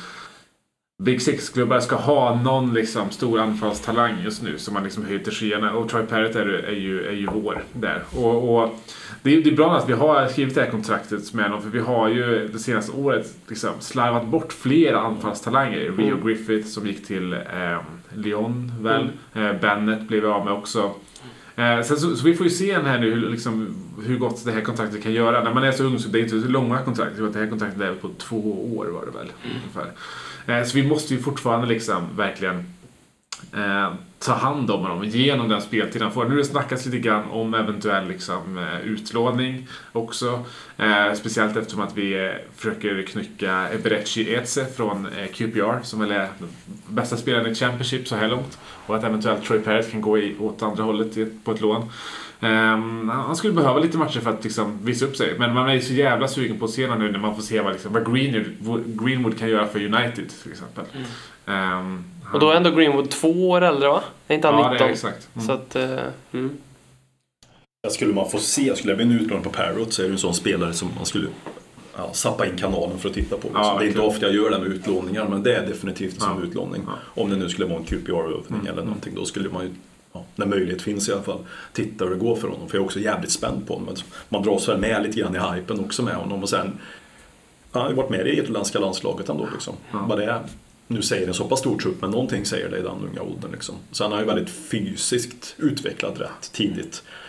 Big 0.97 1.21
Six-klubbar 1.21 1.79
ska 1.79 1.95
ha 1.95 2.41
någon 2.41 2.73
liksom 2.73 3.09
stor 3.09 3.39
anfallstalang 3.39 4.13
just 4.23 4.43
nu 4.43 4.57
som 4.57 4.73
man 4.73 4.83
liksom 4.83 5.05
höjer 5.05 5.19
till 5.19 5.33
skyarna 5.33 5.73
och 5.73 5.89
Troy 5.89 6.05
Parrott 6.05 6.35
är, 6.35 6.45
är, 6.45 6.71
ju, 6.71 7.07
är 7.07 7.11
ju 7.11 7.25
vår 7.25 7.63
där. 7.73 8.03
Och, 8.15 8.55
och 8.55 8.79
det, 9.21 9.35
är, 9.35 9.41
det 9.41 9.49
är 9.49 9.55
bra 9.55 9.77
att 9.77 9.89
vi 9.89 9.93
har 9.93 10.27
skrivit 10.27 10.55
det 10.55 10.61
här 10.61 10.71
kontraktet 10.71 11.33
med 11.33 11.45
honom 11.45 11.61
för 11.61 11.69
vi 11.69 11.79
har 11.79 12.09
ju 12.09 12.47
det 12.47 12.59
senaste 12.59 12.91
året 12.91 13.33
liksom 13.47 13.69
slarvat 13.79 14.27
bort 14.27 14.53
flera 14.53 14.99
anfallstalanger. 14.99 15.91
Rio 15.97 16.25
Griffith 16.25 16.67
som 16.67 16.87
gick 16.87 17.07
till 17.07 17.33
eh, 17.33 17.79
Lyon 18.13 18.71
väl. 18.79 19.09
Eh, 19.33 19.53
Bennett 19.61 20.07
blev 20.07 20.21
vi 20.21 20.27
av 20.27 20.45
med 20.45 20.53
också. 20.53 20.91
Eh, 21.55 21.81
så, 21.81 21.95
så 21.95 22.25
vi 22.25 22.35
får 22.35 22.45
ju 22.45 22.49
se 22.49 22.79
här 22.79 22.99
nu 22.99 23.13
hur, 23.13 23.29
liksom, 23.29 23.75
hur 24.05 24.17
gott 24.17 24.45
det 24.45 24.51
här 24.51 24.61
kontraktet 24.61 25.03
kan 25.03 25.13
göra. 25.13 25.43
När 25.43 25.53
man 25.53 25.63
är 25.63 25.71
så 25.71 25.83
ung 25.83 25.99
så 25.99 26.09
det 26.09 26.19
är 26.19 26.23
inte 26.23 26.41
så 26.41 26.47
långa 26.47 26.77
kontrakt. 26.77 27.11
Det 27.17 27.39
här 27.39 27.49
kontraktet 27.49 27.81
är 27.81 27.93
på 27.93 28.09
två 28.17 28.75
år 28.77 28.85
var 28.85 29.05
det 29.05 29.17
väl. 29.17 29.31
Ungefär. 29.43 29.91
Eh, 30.47 30.63
så 30.63 30.75
vi 30.77 30.87
måste 30.87 31.13
ju 31.13 31.21
fortfarande 31.21 31.67
liksom 31.67 32.03
verkligen 32.15 32.57
eh, 33.53 33.93
ta 34.19 34.33
hand 34.33 34.71
om 34.71 34.81
honom 34.81 35.03
genom 35.05 35.49
den 35.49 35.61
speltid 35.61 36.01
han 36.01 36.11
får. 36.11 36.23
Nu 36.23 36.29
har 36.29 36.37
det 36.37 36.45
snackats 36.45 36.85
lite 36.85 36.99
grann 36.99 37.25
om 37.31 37.53
eventuell 37.53 38.07
liksom, 38.07 38.57
eh, 38.57 38.79
utlåning 38.81 39.67
också. 39.91 40.45
Eh, 40.77 41.13
speciellt 41.13 41.57
eftersom 41.57 41.81
att 41.81 41.97
vi 41.97 42.25
eh, 42.25 42.31
försöker 42.55 43.01
knycka 43.03 43.67
Eberechi 43.73 44.35
Eze 44.35 44.65
från 44.65 45.05
eh, 45.17 45.27
QPR 45.27 45.83
som 45.83 45.99
väl 45.99 46.11
är 46.11 46.17
den 46.39 46.49
bästa 46.87 47.17
spelaren 47.17 47.51
i 47.51 47.55
Championship 47.55 48.07
så 48.07 48.15
här 48.15 48.27
långt. 48.27 48.57
Och 48.87 48.95
att 48.95 49.03
eventuellt 49.03 49.43
Troy 49.45 49.59
Parrott 49.59 49.91
kan 49.91 50.01
gå 50.01 50.17
i, 50.17 50.35
åt 50.39 50.61
andra 50.63 50.83
hållet 50.83 51.17
i- 51.17 51.31
på 51.43 51.51
ett 51.51 51.61
lån. 51.61 51.89
Ehm, 52.45 53.09
han 53.09 53.35
skulle 53.35 53.53
behöva 53.53 53.79
lite 53.79 53.97
matcher 53.97 54.19
för 54.19 54.29
att 54.29 54.43
liksom, 54.43 54.79
visa 54.83 55.05
upp 55.05 55.15
sig. 55.17 55.35
Men 55.39 55.53
man 55.53 55.69
är 55.69 55.73
ju 55.73 55.81
så 55.81 55.93
jävla 55.93 56.27
sugen 56.27 56.59
på 56.59 56.65
att 56.65 56.71
se 56.71 56.95
nu 56.95 57.11
när 57.11 57.19
man 57.19 57.35
får 57.35 57.41
se 57.43 57.61
vad, 57.61 57.73
liksom, 57.73 57.93
vad 57.93 58.13
Greenwood, 58.15 59.05
Greenwood 59.05 59.39
kan 59.39 59.49
göra 59.49 59.67
för 59.67 59.79
United 59.85 60.29
till 60.43 60.51
exempel. 60.51 60.85
Ehm, 61.45 62.03
Och 62.33 62.39
då 62.39 62.49
är 62.51 62.55
ändå 62.55 62.71
Greenwood 62.71 63.09
två 63.09 63.49
år 63.49 63.61
äldre 63.61 63.89
va? 63.89 64.01
Är 64.27 64.35
inte 64.35 64.47
han 64.47 64.59
Ja, 64.59 64.63
det 64.67 64.71
19? 64.73 64.87
är 64.87 64.91
exakt. 64.91 65.27
Mm. 65.35 65.47
Så 65.47 65.53
att, 65.53 65.75
eh, 65.75 65.99
mm. 66.31 66.57
Skulle 67.89 68.13
man 68.13 68.29
få 68.29 68.37
se, 68.37 68.75
skulle 68.75 68.91
jag 68.91 68.97
bli 68.97 69.05
en 69.05 69.21
utlånad 69.21 69.43
på 69.43 69.49
Parrot 69.49 69.93
så 69.93 70.01
är 70.01 70.05
det 70.05 70.11
en 70.11 70.17
sån 70.17 70.33
spelare 70.33 70.73
som 70.73 70.89
man 70.95 71.05
skulle 71.05 71.27
ja, 71.97 72.09
sappa 72.13 72.45
in 72.45 72.57
kanalen 72.57 72.97
för 72.99 73.09
att 73.09 73.15
titta 73.15 73.37
på. 73.37 73.49
Ja, 73.53 73.63
så 73.63 73.79
det 73.79 73.85
är 73.85 73.87
inte 73.87 73.99
ofta 73.99 74.25
jag 74.25 74.35
gör 74.35 74.49
det 74.49 74.59
med 74.59 74.67
utlåningar 74.67 75.27
men 75.29 75.43
det 75.43 75.55
är 75.55 75.67
definitivt 75.67 76.13
en 76.13 76.19
sån 76.19 76.37
Ja. 76.41 76.47
utlåning. 76.47 76.81
Ja. 76.87 77.21
Om 77.21 77.29
det 77.29 77.35
nu 77.35 77.49
skulle 77.49 77.67
vara 77.67 77.77
en 77.79 77.85
QPR-övning 77.85 78.67
eller 78.67 78.83
någonting 78.83 79.15
då 79.15 79.25
skulle 79.25 79.49
man 79.49 79.63
ju 79.63 79.69
Ja, 79.69 79.73
när 80.35 80.45
möjlighet 80.45 80.81
finns 80.81 81.09
i 81.09 81.11
alla 81.11 81.21
fall, 81.21 81.39
titta 81.73 82.05
hur 82.05 82.11
det 82.11 82.17
går 82.17 82.35
för 82.35 82.47
honom. 82.47 82.69
För 82.69 82.77
jag 82.77 82.81
är 82.81 82.85
också 82.85 82.99
jävligt 82.99 83.31
spänd 83.31 83.67
på 83.67 83.73
honom. 83.73 83.95
Man 84.29 84.43
dras 84.43 84.69
väl 84.69 84.77
med 84.77 85.03
lite 85.03 85.19
grann 85.19 85.35
i 85.35 85.39
hypen 85.39 85.79
också 85.79 86.03
med 86.03 86.15
honom. 86.15 86.43
Och 86.43 86.49
sen, 86.49 86.79
han 87.71 87.81
har 87.81 87.89
ju 87.89 87.95
varit 87.95 88.09
med 88.09 88.19
i 88.19 88.23
det 88.23 88.35
irländska 88.35 88.79
landslaget 88.79 89.29
ändå. 89.29 89.47
Liksom. 89.53 89.75
Ja. 89.91 90.05
Vad 90.09 90.19
det 90.19 90.25
är, 90.25 90.41
nu 90.87 91.01
säger 91.01 91.27
en 91.27 91.33
så 91.33 91.45
pass 91.45 91.59
stor 91.59 91.77
trupp, 91.77 92.01
men 92.01 92.11
någonting 92.11 92.45
säger 92.45 92.69
det 92.69 92.77
i 92.77 92.81
den 92.81 93.09
unga 93.09 93.21
åldern. 93.21 93.51
Liksom. 93.51 93.75
Så 93.91 94.03
han 94.03 94.11
har 94.11 94.19
ju 94.19 94.25
väldigt 94.25 94.49
fysiskt 94.49 95.55
utvecklad 95.57 96.17
rätt 96.17 96.51
tidigt. 96.51 97.03
Och 97.05 97.24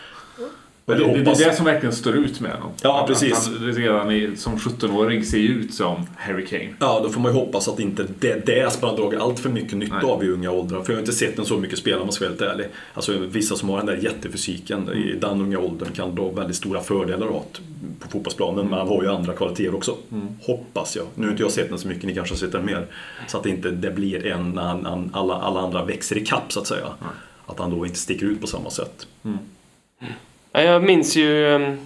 Men 0.89 0.99
det, 0.99 1.05
det, 1.05 1.23
det 1.23 1.31
är 1.31 1.49
det 1.51 1.57
som 1.57 1.65
verkligen 1.65 1.95
står 1.95 2.17
ut 2.17 2.41
med 2.41 2.53
honom. 2.53 2.71
Ja, 2.83 3.01
Att- 3.01 3.07
precis. 3.07 3.33
Att 3.33 3.55
han 3.59 3.73
redan 3.73 4.11
i, 4.11 4.37
som 4.37 4.57
17-åring 4.57 5.25
ser 5.25 5.39
ut 5.39 5.75
som 5.75 6.07
Harry 6.17 6.47
Kane. 6.47 6.69
Ja, 6.81 7.01
då 7.03 7.09
får 7.09 7.21
man 7.21 7.33
ju 7.35 7.39
hoppas 7.41 7.69
att 7.69 7.81
inte 7.81 8.07
det, 8.19 8.47
det 8.47 8.63
Aspen 8.63 8.89
har 8.89 8.97
dragit 8.97 9.21
allt 9.21 9.41
för 9.41 9.51
mycket 9.51 9.79
nytta 9.79 9.95
Nej. 9.95 10.05
av 10.05 10.25
i 10.25 10.29
unga 10.29 10.51
åldrar. 10.51 10.83
För 10.83 10.93
jag 10.93 10.97
har 10.97 11.01
inte 11.01 11.13
sett 11.13 11.39
en 11.39 11.45
så 11.45 11.57
mycket 11.57 11.79
spelare 11.79 12.01
om 12.01 12.07
man 12.07 12.13
ska 12.13 12.25
vara 12.25 12.31
helt 12.31 12.43
ärlig. 12.43 12.67
Alltså 12.95 13.19
vissa 13.19 13.57
som 13.57 13.69
har 13.69 13.77
den 13.77 13.87
där 13.87 13.97
jättefysiken 13.97 14.89
i 14.93 15.13
den 15.21 15.41
unga 15.41 15.59
åldern 15.59 15.89
kan 15.93 16.15
dra 16.15 16.31
väldigt 16.31 16.57
stora 16.57 16.81
fördelar 16.81 17.27
det 17.27 17.33
på 18.01 18.09
fotbollsplanen. 18.09 18.67
Men 18.69 18.79
han 18.79 18.89
har 18.89 19.03
ju 19.03 19.09
andra 19.09 19.33
kvaliteter 19.33 19.75
också. 19.75 19.97
Hoppas 20.43 20.97
jag. 20.97 21.07
Nu 21.15 21.25
har 21.25 21.31
inte 21.31 21.43
jag 21.43 21.53
sett 21.53 21.69
den 21.69 21.79
så 21.79 21.89
mycket, 21.89 22.05
ni 22.05 22.15
kanske 22.15 22.35
har 22.35 22.39
sett 22.39 22.53
den 22.53 22.67
mer. 22.67 22.87
Så 23.29 23.37
att 23.37 23.43
det 23.43 23.51
inte 23.51 23.71
det 23.71 23.91
blir 23.91 24.27
en 24.27 24.51
när 24.51 24.63
han, 24.63 24.85
han, 24.87 25.11
alla, 25.15 25.35
alla 25.35 25.61
andra 25.61 25.85
växer 25.85 26.19
i 26.19 26.27
kapp 26.27 26.53
så 26.53 26.61
att 26.61 26.67
säga. 26.67 26.87
Att 27.47 27.59
han 27.59 27.71
då 27.71 27.87
inte 27.87 27.99
sticker 27.99 28.27
ut 28.27 28.41
på 28.41 28.47
samma 28.47 28.71
sätt. 28.71 29.07
Ja, 30.57 30.63
jag 30.63 30.83
minns 30.83 31.17
ju... 31.17 31.55
ehm, 31.55 31.79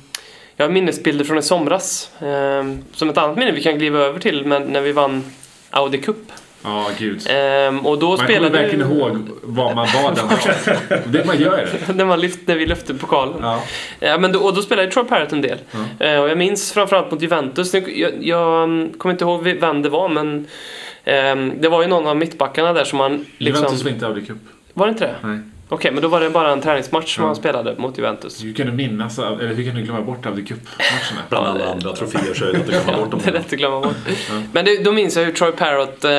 Jag 0.57 0.67
har 0.67 0.73
minnesbilder 0.73 1.25
från 1.25 1.39
i 1.39 1.43
somras. 1.43 2.11
ehm, 2.21 2.85
Som 2.93 3.09
ett 3.11 3.19
annat 3.19 3.37
minne 3.37 3.53
vi 3.53 3.63
kan 3.63 3.79
kliva 3.79 3.99
över 3.99 4.21
till 4.21 4.47
men 4.47 4.63
när 4.63 4.81
vi 4.81 4.93
vann 4.93 5.25
Audi 5.71 5.99
Cup. 5.99 6.17
Ja, 6.65 6.91
gud. 6.99 7.27
Ehm, 7.31 7.87
Och 7.87 7.99
då 7.99 8.09
Man 8.09 8.17
kommer 8.17 8.29
spelade 8.29 8.59
verkligen 8.59 8.91
ihåg 8.91 9.17
vad 9.43 9.77
man 9.77 9.89
var 10.03 10.15
den 10.15 10.27
dagen. 10.29 11.13
Det 11.13 11.25
man 11.25 11.41
gör 11.41 11.69
det. 11.87 11.93
när, 11.95 12.05
man 12.05 12.21
lyft, 12.21 12.39
när 12.47 12.57
vi 12.57 12.67
lyfte 12.67 12.95
pokalen. 12.95 13.35
Ja. 13.43 13.63
Ja, 14.01 14.19
men 14.19 14.33
då, 14.33 14.39
och 14.41 14.55
då 14.55 14.63
spelade 14.63 14.91
Troy 14.91 15.05
Parrott 15.05 15.33
en 15.33 15.41
del. 15.43 15.59
Eh, 15.99 16.21
och 16.21 16.29
jag 16.29 16.39
minns 16.39 16.73
framförallt 16.73 17.11
mot 17.11 17.23
Juventus. 17.23 17.75
Jag, 17.75 18.13
jag 18.21 18.63
mm, 18.65 18.93
kommer 18.99 19.13
inte 19.13 19.25
ihåg 19.25 19.43
vem 19.43 19.83
det 19.83 19.89
var 19.89 20.09
men 20.09 20.47
ehm, 21.05 21.53
det 21.61 21.69
var 21.69 21.83
ju 21.83 21.89
någon 21.89 22.07
av 22.07 22.17
mittbackarna 22.17 22.73
där 22.73 22.85
som 22.85 22.99
man 22.99 23.27
liksom... 23.39 23.63
Juventus 23.65 23.85
var 23.85 23.91
inte 23.91 24.07
Audi 24.07 24.27
Cup. 24.27 24.37
Var 24.75 24.87
det 24.87 24.91
inte 24.93 25.05
det? 25.05 25.15
Nej. 25.29 25.39
Okej, 25.73 25.91
men 25.93 26.03
då 26.03 26.09
var 26.09 26.21
det 26.21 26.31
bara 26.31 26.53
en 26.53 26.61
träningsmatch 26.61 27.15
som 27.15 27.23
Ja. 27.23 27.27
han 27.29 27.37
spelade 27.37 27.75
mot 27.79 27.99
Juventus. 27.99 28.45
Hur 28.45 28.55
kan 28.55 28.67
du 28.67 28.73
minnas, 28.73 29.19
eller 29.19 29.55
hur 29.55 29.65
kan 29.65 29.75
du 29.75 29.83
glömma 29.83 30.01
bort 30.01 30.27
Audi 30.27 30.45
Cup-matcherna? 30.45 31.23
Bland 31.29 31.47
alla 31.47 31.65
andra 31.73 31.93
troféer 31.93 32.35
så 32.35 32.45
är 32.45 32.53
det 32.53 32.59
att 32.59 32.67
glömma 32.67 32.99
bort 32.99 33.11
dem. 33.11 33.21
Det 33.25 33.31
är 33.31 33.33
lätt 33.35 33.53
att 33.53 33.59
glömma 33.59 33.81
bort. 33.81 33.97
Men 34.53 34.65
det, 34.65 34.85
då 34.85 34.93
minns 34.93 35.17
jag 35.17 35.25
hur 35.25 35.33
Troy 35.33 35.53
Parrott... 35.53 36.05
Eh, 36.05 36.11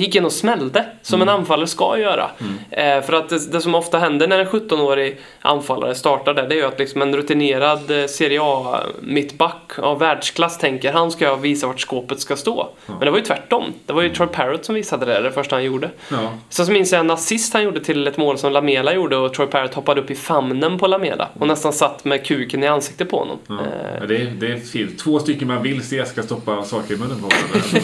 gick 0.00 0.14
in 0.16 0.24
och 0.24 0.32
smällde, 0.32 0.86
som 1.02 1.22
en 1.22 1.28
anfallare 1.28 1.66
ska 1.66 1.98
göra. 1.98 2.30
Eh, 2.70 3.02
för 3.02 3.12
att 3.12 3.28
det, 3.28 3.52
det 3.52 3.60
som 3.60 3.74
ofta 3.74 3.98
händer 3.98 4.28
när 4.28 4.38
en 4.38 4.46
17-årig 4.46 5.20
anfallare 5.40 5.94
startar 5.94 6.34
där, 6.34 6.48
det 6.48 6.54
är 6.54 6.56
ju 6.56 6.64
att 6.64 6.78
liksom 6.78 7.02
en 7.02 7.16
rutinerad 7.16 7.90
eh, 7.90 8.06
Serie 8.06 8.40
A-mittback 8.42 9.78
av 9.78 9.98
världsklass 9.98 10.58
tänker 10.58 10.92
han 10.92 11.10
ska 11.10 11.36
visa 11.36 11.66
vart 11.66 11.80
skåpet 11.80 12.20
ska 12.20 12.36
stå. 12.36 12.68
Men 12.86 13.00
det 13.00 13.10
var 13.10 13.18
ju 13.18 13.24
tvärtom. 13.24 13.64
Det 13.86 13.92
var 13.92 14.02
ju 14.02 14.08
Troy 14.08 14.28
Parrott 14.28 14.64
som 14.64 14.74
visade 14.74 15.06
det, 15.06 15.20
det 15.20 15.32
första 15.32 15.56
han 15.56 15.64
gjorde. 15.64 15.90
Ja. 16.08 16.32
Så 16.48 16.72
minns 16.72 16.92
jag 16.92 17.00
en 17.00 17.10
assist 17.10 17.52
han 17.54 17.62
gjorde 17.62 17.80
till 17.80 18.06
ett 18.06 18.16
mål 18.16 18.38
som 18.38 18.52
Lamela 18.52 18.94
gjorde 18.94 19.16
och 19.16 19.34
Troy 19.34 19.46
Parrott 19.46 19.74
hoppade 19.74 20.00
upp 20.00 20.10
i 20.10 20.14
famnen 20.14 20.78
på 20.78 20.86
Lamela 20.86 21.28
och 21.38 21.46
nästan 21.46 21.72
satt 21.72 22.04
med 22.04 22.26
kuken 22.26 22.62
i 22.62 22.66
ansiktet 22.66 23.10
på 23.10 23.18
honom. 23.18 23.38
Ja. 23.46 23.54
Eh, 23.54 24.06
Det, 24.08 24.16
är, 24.16 24.32
det 24.40 24.46
är 24.46 24.60
fel. 24.60 24.96
Två 24.96 25.18
stycken 25.18 25.48
man 25.48 25.62
vill 25.62 25.82
se 25.82 26.06
ska 26.06 26.22
stoppa 26.22 26.64
saker 26.64 26.94
i 26.94 26.96
munnen 26.96 27.16
på 27.20 27.28
varandra. 27.28 27.78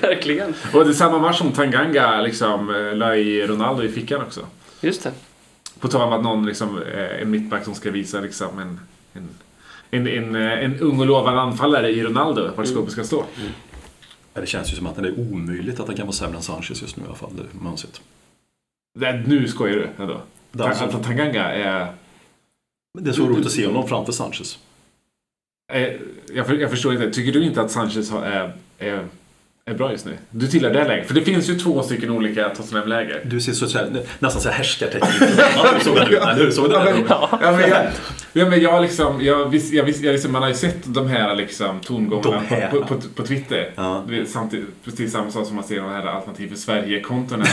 verkligen. 0.08 0.54
Samma 0.98 1.18
match 1.18 1.38
som 1.38 1.52
Tanganga 1.52 2.20
liksom, 2.20 2.70
eh, 2.74 2.96
la 2.96 3.16
i 3.16 3.46
Ronaldo 3.46 3.82
i 3.82 3.88
fickan 3.88 4.22
också. 4.22 4.46
Just 4.80 5.02
det. 5.02 5.12
På 5.80 5.88
tal 5.88 6.02
om 6.02 6.12
att 6.12 6.22
någon, 6.22 6.46
liksom, 6.46 6.82
eh, 6.82 7.22
en 7.22 7.30
mittback 7.30 7.64
som 7.64 7.74
ska 7.74 7.90
visa 7.90 8.20
liksom, 8.20 8.58
en, 8.58 8.80
en, 9.12 9.28
en, 9.90 10.06
en, 10.06 10.36
eh, 10.36 10.64
en 10.64 10.80
ung 10.80 11.00
och 11.00 11.06
lovande 11.06 11.40
anfallare 11.40 11.90
i 11.90 12.02
Ronaldo, 12.02 12.50
vart 12.56 12.66
skåpet 12.66 12.92
ska 12.92 13.04
stå. 13.04 13.24
Det 14.32 14.46
känns 14.46 14.72
ju 14.72 14.76
som 14.76 14.86
att 14.86 14.96
det 14.96 15.08
är 15.08 15.20
omöjligt 15.20 15.80
att 15.80 15.86
han 15.86 15.96
kan 15.96 16.06
vara 16.06 16.12
sämre 16.14 16.36
än 16.36 16.42
Sanchez 16.42 16.82
just 16.82 16.96
nu 16.96 17.02
i 17.02 17.06
alla 17.06 17.16
fall. 17.16 17.30
Det 17.36 17.76
sett. 17.76 18.00
Nej, 18.98 19.24
nu 19.26 19.48
skojar 19.48 19.76
du 19.76 19.88
ändå. 20.02 20.20
Alltså- 20.58 20.84
Att 20.84 21.04
Tanganga 21.04 21.44
är... 21.44 21.92
Men 22.94 23.04
det 23.04 23.10
är 23.10 23.14
så 23.14 23.26
roligt 23.26 23.46
att 23.46 23.52
se 23.52 23.66
honom 23.66 23.88
framför 23.88 24.12
Sanchez. 24.12 24.58
jag, 26.34 26.60
jag 26.60 26.70
förstår 26.70 26.92
inte. 26.92 27.10
Tycker 27.10 27.32
du 27.32 27.44
inte 27.44 27.60
att 27.60 27.70
Sanchez 27.70 28.12
är, 28.12 28.52
är, 28.78 29.06
är 29.70 29.74
bra 29.74 29.92
just 29.92 30.06
nu? 30.06 30.12
Du 30.30 30.46
tillhör 30.46 30.70
det 30.70 30.84
läget. 30.84 31.06
För 31.06 31.14
det 31.14 31.22
finns 31.22 31.48
ju 31.50 31.58
två 31.58 31.82
stycken 31.82 32.10
olika 32.10 32.48
Tottenham-läger. 32.48 33.20
Du 33.24 33.40
ser 33.40 33.52
så, 33.52 33.78
här, 33.78 33.90
nästan 34.18 34.42
så 34.42 34.48
här 34.48 34.56
härskarteknik. 34.56 35.30
Såg 35.82 35.96
du 35.96 36.04
den? 36.18 36.36
Hur? 36.36 36.50
Såg 36.50 36.70
den? 36.70 37.04
Ja, 37.08 37.28
men 37.42 37.60
jag, 37.70 37.86
ja, 38.32 38.46
men 38.50 38.60
jag 38.60 38.82
liksom, 38.82 39.24
jag, 39.24 39.48
vis, 39.50 39.72
jag, 39.72 39.84
vis, 39.84 40.00
jag 40.00 40.12
liksom, 40.12 40.32
man 40.32 40.42
har 40.42 40.48
ju 40.48 40.54
sett 40.54 40.76
de 40.84 41.08
här 41.08 41.34
liksom, 41.34 41.80
tongångarna 41.80 42.40
De 42.48 42.54
här. 42.54 42.70
på, 42.70 42.80
på, 42.80 42.86
på, 42.94 43.00
på 43.14 43.22
Twitter. 43.22 43.70
Ja. 43.74 44.04
Samtidigt, 44.26 44.68
precis 44.84 45.12
samma 45.12 45.30
sak 45.30 45.46
som 45.46 45.54
man 45.56 45.64
ser 45.64 45.76
de 45.80 45.90
här 45.90 46.06
Alternativ 46.06 46.48
för 46.48 46.56
Sverige-kontona 46.56 47.44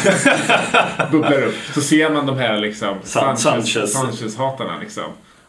bubblar 1.12 1.42
upp. 1.44 1.56
Så 1.74 1.82
ser 1.82 2.10
man 2.10 2.26
de 2.26 2.38
här 2.38 2.58
liksom, 2.58 2.98
San- 3.04 3.36
Sanchez, 3.36 3.74
Sanchez. 3.74 3.94
Sanchez-hatarna. 3.94 4.80
Liksom. 4.80 5.04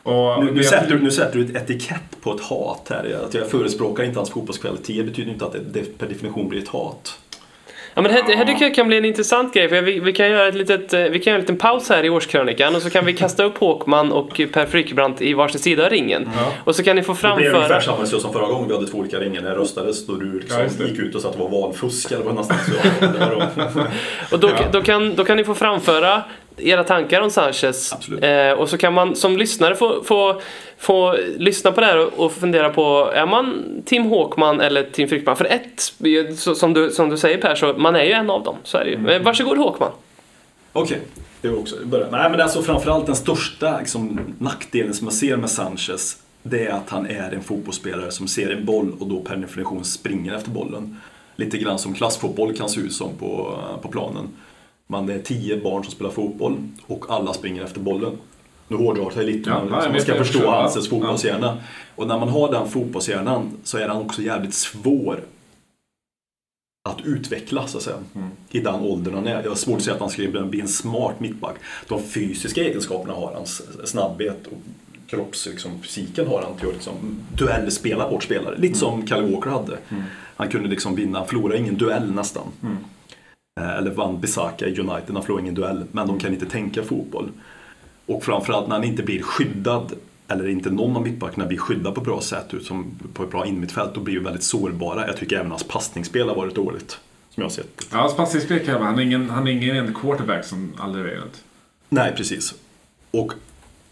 Och, 0.07 0.45
Nu, 0.45 0.51
nu, 0.51 0.57
jag- 0.57 0.64
sätter, 0.66 0.90
du- 0.97 1.03
nu 1.03 1.11
sätter 1.11 1.38
du 1.38 1.45
ett 1.45 1.57
etikett 1.57 2.21
på 2.23 2.33
ett 2.35 2.40
hat 2.40 2.87
här. 2.90 3.21
Att 3.27 3.35
jag 3.35 3.51
förespråkar 3.51 4.05
inte 4.05 4.19
hans 4.19 4.31
fotbollskvalitet 4.31 5.07
betyder 5.07 5.33
inte 5.33 5.45
att 5.45 5.53
det, 5.53 5.61
det 5.73 5.99
per 5.99 6.07
definition 6.07 6.49
blir 6.49 6.62
ett 6.62 6.69
hat. 6.69 7.19
Ja, 7.95 8.03
men 8.03 8.11
här, 8.12 8.23
här 8.37 8.45
tycker 8.45 8.64
jag 8.64 8.75
kan 8.75 8.87
bli 8.88 8.97
en 8.99 9.05
intressant 9.05 9.55
grej, 9.55 9.69
för 9.69 9.83
vi, 9.83 10.01
vi, 10.01 10.12
kan 10.12 10.31
göra 10.31 10.49
ett 10.49 10.55
litet, 10.55 10.92
eh, 10.95 11.01
vi 11.01 11.19
kan 11.19 11.31
göra 11.31 11.35
en 11.35 11.40
liten 11.40 11.57
paus 11.57 11.88
här 11.88 12.05
i 12.05 12.11
årskrönikan 12.11 12.75
och 12.77 12.83
så 12.83 12.90
kan 12.90 13.05
vi 13.05 13.12
kasta 13.12 13.45
upp 13.45 13.59
Håkman 13.59 14.12
och 14.12 14.40
Per 14.53 14.66
Frykebrant 14.66 15.23
i 15.23 15.35
varsin 15.35 15.61
sida 15.61 15.85
av 15.85 15.90
ringen. 15.90 16.31
Och 16.64 16.77
så 16.77 16.83
kan 16.83 16.97
ni 16.97 17.03
få 17.03 17.12
Det 17.12 17.19
blir 17.21 17.31
ungefär 17.31 17.59
framföra... 17.69 17.81
samma 17.81 18.07
sak 18.07 18.21
som 18.21 18.33
förra 18.33 18.47
gången 18.47 18.69
vi 18.69 18.75
hade 18.75 18.87
två 18.87 18.99
olika 18.99 19.19
ringar 19.21 19.42
när 19.42 19.51
det 19.51 19.57
röstades. 19.57 20.07
Då 20.07 20.14
du 20.14 20.38
liksom 20.40 20.61
Ja, 20.79 20.87
gick 20.87 20.99
ut 20.99 21.14
och 21.14 21.21
sa 21.23 21.29
att 21.29 21.35
det 21.37 21.42
var 21.42 21.49
valfusk 21.51 22.12
eller 22.12 22.25
vad 22.25 22.35
nästan 22.35 22.57
så. 22.66 23.81
Och 24.35 24.40
då, 24.40 24.49
Ja. 24.49 24.64
då, 24.73 24.83
kan, 24.83 25.14
då 25.16 25.25
kan 25.25 25.37
ni 25.37 25.45
få 25.45 25.55
framföra 25.55 26.23
era 26.57 26.85
tankar 26.85 27.21
om 27.21 27.31
Sanchez. 27.31 27.92
Eh, 28.23 28.53
och 28.53 28.69
så 28.69 28.79
kan 28.79 28.92
man 28.92 29.16
som 29.16 29.37
lyssnare 29.37 29.75
få, 29.75 30.05
få, 30.05 30.40
få 30.79 31.16
lyssna 31.37 31.73
på 31.73 31.81
det 31.81 31.87
här 31.87 31.99
och, 31.99 32.25
och 32.25 32.33
fundera 32.33 32.71
på, 32.71 33.11
är 33.14 33.27
man 33.27 33.64
Tim 33.85 34.03
Håkman 34.03 34.61
eller 34.61 34.83
Tim 34.83 35.09
Frykebrant? 35.09 35.38
För 35.38 35.45
ett, 35.45 35.92
så, 36.38 36.55
som, 36.55 36.73
du, 36.73 36.90
som 36.90 37.11
du 37.11 37.16
säger 37.16 37.38
Per, 37.38 37.55
så 37.55 37.75
man 37.77 37.97
är 37.97 38.05
ju 38.05 38.12
en 38.12 38.31
av 38.31 38.42
dem. 38.42 38.57
Så 38.62 38.79
är 38.79 38.85
det 38.85 38.90
ju. 38.90 38.97
Mm. 38.97 39.23
Varsågod 39.23 39.59
Håkman. 39.59 39.90
Okej, 40.73 41.01
det 41.40 41.49
var 41.49 41.59
också 41.59 41.77
börja. 41.85 42.07
Nej 42.11 42.31
men 42.31 42.40
alltså 42.40 42.62
framförallt 42.62 43.07
den 43.07 43.16
största 43.16 43.79
liksom, 43.79 44.21
nackdelen 44.38 44.95
som 44.95 45.07
jag 45.07 45.14
ser 45.14 45.37
med 45.37 45.51
Sanchez 45.51 46.19
det 46.51 46.66
är 46.66 46.73
att 46.73 46.90
han 46.90 47.07
är 47.07 47.33
en 47.33 47.42
fotbollsspelare 47.42 48.11
som 48.11 48.29
ser 48.29 48.51
en 48.51 48.64
boll 48.64 48.97
och 49.01 49.07
då 49.07 49.21
per 49.21 49.37
definition 49.37 49.85
springer 49.85 50.35
efter 50.35 50.51
bollen. 50.51 51.01
Lite 51.37 51.59
grann 51.59 51.79
som 51.79 51.95
klassfotboll 51.95 52.57
kan 52.57 52.69
se 52.69 52.81
ut 52.81 52.92
som 52.92 53.16
på, 53.16 53.59
på 53.83 53.88
planen. 53.88 54.29
Man 54.87 55.09
är 55.09 55.18
tio 55.18 55.57
barn 55.61 55.85
som 55.85 55.92
spelar 55.92 56.11
fotboll 56.11 56.57
och 56.87 57.05
alla 57.09 57.33
springer 57.33 57.64
efter 57.64 57.81
bollen. 57.81 58.18
Nu 58.68 58.77
hårdrar 58.77 59.12
jag 59.16 59.25
lite, 59.25 59.51
Ja, 59.51 59.61
nej, 59.62 59.70
man 59.70 59.92
jag 59.92 60.03
ska 60.03 60.14
förstå 60.14 60.51
hans 60.51 60.88
fotbollshjärna. 60.88 61.59
Och 61.94 62.07
när 62.07 62.18
man 62.18 62.29
har 62.29 62.53
den 62.53 62.68
fotbollshjärnan 62.68 63.51
så 63.64 63.79
är 63.79 63.88
den 63.88 63.96
också 63.96 64.22
jävligt 64.22 64.55
svår 64.55 65.20
att 66.88 67.01
utveckla 67.05 67.66
så 67.66 67.79
att 67.79 67.85
säga. 67.85 67.96
I 68.51 68.61
den 68.61 68.75
åldern 68.75 69.14
han 69.14 69.27
är. 69.27 69.42
Jag 69.42 69.51
har 69.51 69.57
svårt 69.57 69.77
att 69.77 69.83
säga 69.83 69.94
att 69.94 70.01
han 70.01 70.11
skulle 70.11 70.42
bli 70.42 70.61
en 70.61 70.68
smart 70.68 71.20
mittback. 71.20 71.57
De 71.88 72.03
fysiska 72.03 72.64
egenskaperna 72.64 73.14
har 73.14 73.33
han. 73.35 73.46
Snabbhet 73.87 74.46
och 74.46 74.59
kroppsfysiken 75.07 75.53
liksom, 75.53 75.83
fysiken 75.83 76.27
har 76.27 76.42
han 76.42 76.57
till 76.57 76.68
att 76.68 76.75
liksom, 76.75 76.94
duellspela 77.35 78.11
bort 78.11 78.22
spelare. 78.22 78.57
Lite 78.59 78.79
som 78.79 79.07
Kalle 79.07 79.33
Walker 79.33 79.51
hade. 79.51 79.79
Han 80.37 80.49
kunde 80.49 80.68
liksom 80.68 80.94
vinna, 80.96 81.18
han 81.18 81.29
förlorade 81.29 81.59
ingen 81.59 81.77
duell 81.77 82.12
nästan. 82.12 82.46
Eh, 83.61 83.77
Eller 83.77 83.90
vann 83.90 84.21
Bisaka 84.21 84.66
i 84.66 84.81
United, 84.81 85.14
han 85.14 85.23
förlorade 85.23 85.42
ingen 85.42 85.55
duell. 85.55 85.85
Men 85.92 86.07
de 86.07 86.19
kan 86.19 86.33
inte 86.33 86.47
tänka 86.47 86.83
fotboll. 86.83 87.31
Och 88.07 88.25
framförallt 88.25 88.69
när 88.69 88.75
han 88.75 88.85
inte 88.85 89.03
blir 89.03 89.23
skyddad 89.23 89.92
eller 90.29 90.49
inte 90.49 90.71
någon 90.71 90.97
av 90.97 91.03
mittbackarna 91.03 91.47
blir 91.47 91.59
skyddad 91.59 91.95
på 91.95 92.01
ett 92.01 92.07
bra 92.07 92.21
sätt 92.21 92.55
som 92.62 92.99
på 93.14 93.23
ett 93.23 93.31
bra 93.31 93.47
innermittfält, 93.47 93.95
då 93.95 94.01
blir 94.01 94.14
ju 94.14 94.21
väldigt 94.23 94.42
sårbara. 94.42 95.07
Jag 95.07 95.16
tycker 95.16 95.37
även 95.37 95.51
hans 95.51 95.64
passningsspel 95.64 96.29
har 96.29 96.37
varit 96.37 96.55
dåligt. 96.55 96.90
Som 97.31 97.40
jag 97.40 97.45
har 97.45 97.51
sett. 97.51 97.87
Ja, 97.92 97.99
hans 97.99 98.16
passningsspel 98.16 98.59
kan 98.64 98.75
jag. 98.75 98.81
Han 98.81 98.99
är 98.99 99.03
ingen, 99.03 99.31
han 99.31 99.49
är 99.49 99.53
ingen 99.53 99.95
quarterback 99.95 100.45
som 100.45 100.73
Alderweireld. 100.79 101.31
Nej, 101.88 102.12
precis. 102.16 102.55
Och 103.11 103.33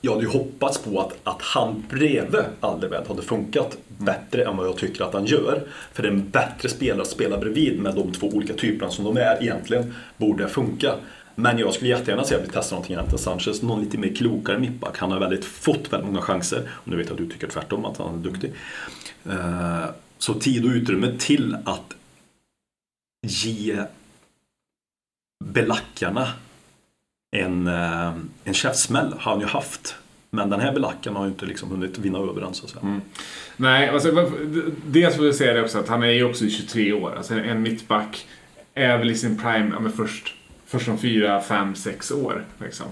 jag 0.04 0.12
hade 0.12 0.24
ju 0.24 0.30
hoppats 0.30 0.78
på 0.78 1.00
att, 1.00 1.16
att 1.24 1.42
han 1.42 1.84
bredvid 1.90 2.40
Alderweireld 2.60 3.08
hade 3.08 3.22
funkat 3.22 3.76
bättre 3.98 4.44
än 4.44 4.56
vad 4.56 4.66
jag 4.66 4.76
tycker 4.76 5.04
att 5.04 5.14
han 5.14 5.26
gör. 5.26 5.62
För 5.92 6.02
det 6.02 6.08
är 6.08 6.12
en 6.12 6.30
bättre 6.30 6.68
spelare 6.68 7.02
att 7.02 7.08
spela 7.08 7.38
bredvid 7.38 7.80
med 7.80 7.94
de 7.94 8.12
två 8.12 8.26
olika 8.26 8.54
typerna 8.54 8.90
som 8.90 9.04
de 9.04 9.16
är 9.16 9.42
egentligen 9.42 9.94
borde 10.16 10.48
funka. 10.48 10.94
Men 11.34 11.58
jag 11.58 11.74
skulle 11.74 11.90
jättegärna 11.90 12.24
se 12.24 12.34
att 12.34 12.42
vi 12.42 12.48
testar 12.52 12.76
någonting 12.76 12.96
annat 12.96 13.12
än 13.12 13.18
Sanchez. 13.18 13.62
Någon 13.62 13.80
lite 13.80 13.98
mer 13.98 14.14
klokare 14.14 14.58
mittback. 14.58 14.98
Han 14.98 15.12
har 15.12 15.20
väldigt, 15.20 15.44
fått 15.44 15.92
väldigt 15.92 16.06
många 16.06 16.22
chanser. 16.22 16.70
Och 16.70 16.88
nu 16.88 16.96
vet 16.96 17.06
jag 17.06 17.12
att 17.12 17.18
du 17.18 17.30
tycker 17.30 17.48
tvärtom, 17.48 17.84
att 17.84 17.98
han 17.98 18.14
är 18.14 18.22
duktig. 18.22 18.52
Eh, 19.24 19.84
så 20.18 20.34
tid 20.34 20.64
och 20.64 20.70
utrymme 20.70 21.12
till 21.18 21.56
att 21.64 21.94
ge 23.22 23.82
belackarna 25.44 26.28
en, 27.34 27.66
eh, 27.66 28.12
en 28.44 28.54
käftsmäll 28.54 29.14
har 29.18 29.32
han 29.32 29.40
ju 29.40 29.46
haft. 29.46 29.94
Men 30.30 30.50
den 30.50 30.60
här 30.60 30.72
belackaren 30.72 31.16
har 31.16 31.24
ju 31.24 31.30
inte 31.30 31.46
liksom 31.46 31.70
hunnit 31.70 31.98
vinna 31.98 32.18
över 32.18 32.40
den 32.40 32.54
så 32.54 32.64
att 32.64 32.70
säga. 32.70 32.82
Mm. 32.82 33.00
Nej, 33.56 33.88
alltså, 33.88 34.30
dels 34.86 35.18
vill 35.18 35.26
jag 35.26 35.34
säga 35.34 35.52
det 35.52 35.62
också 35.62 35.78
att 35.78 35.88
han 35.88 36.02
är 36.02 36.10
ju 36.10 36.24
också 36.24 36.48
23 36.48 36.92
år. 36.92 37.14
Alltså 37.16 37.34
en 37.34 37.62
mittback 37.62 38.26
är 38.74 38.98
väl 38.98 39.10
i 39.10 39.14
sin 39.14 39.38
prime 39.38 39.70
ja, 39.72 39.80
men 39.80 39.92
först, 39.92 40.34
först 40.78 40.88
om 40.88 40.98
4, 40.98 41.40
5, 41.40 41.74
6 41.74 42.10
år. 42.10 42.44
Liksom. 42.58 42.87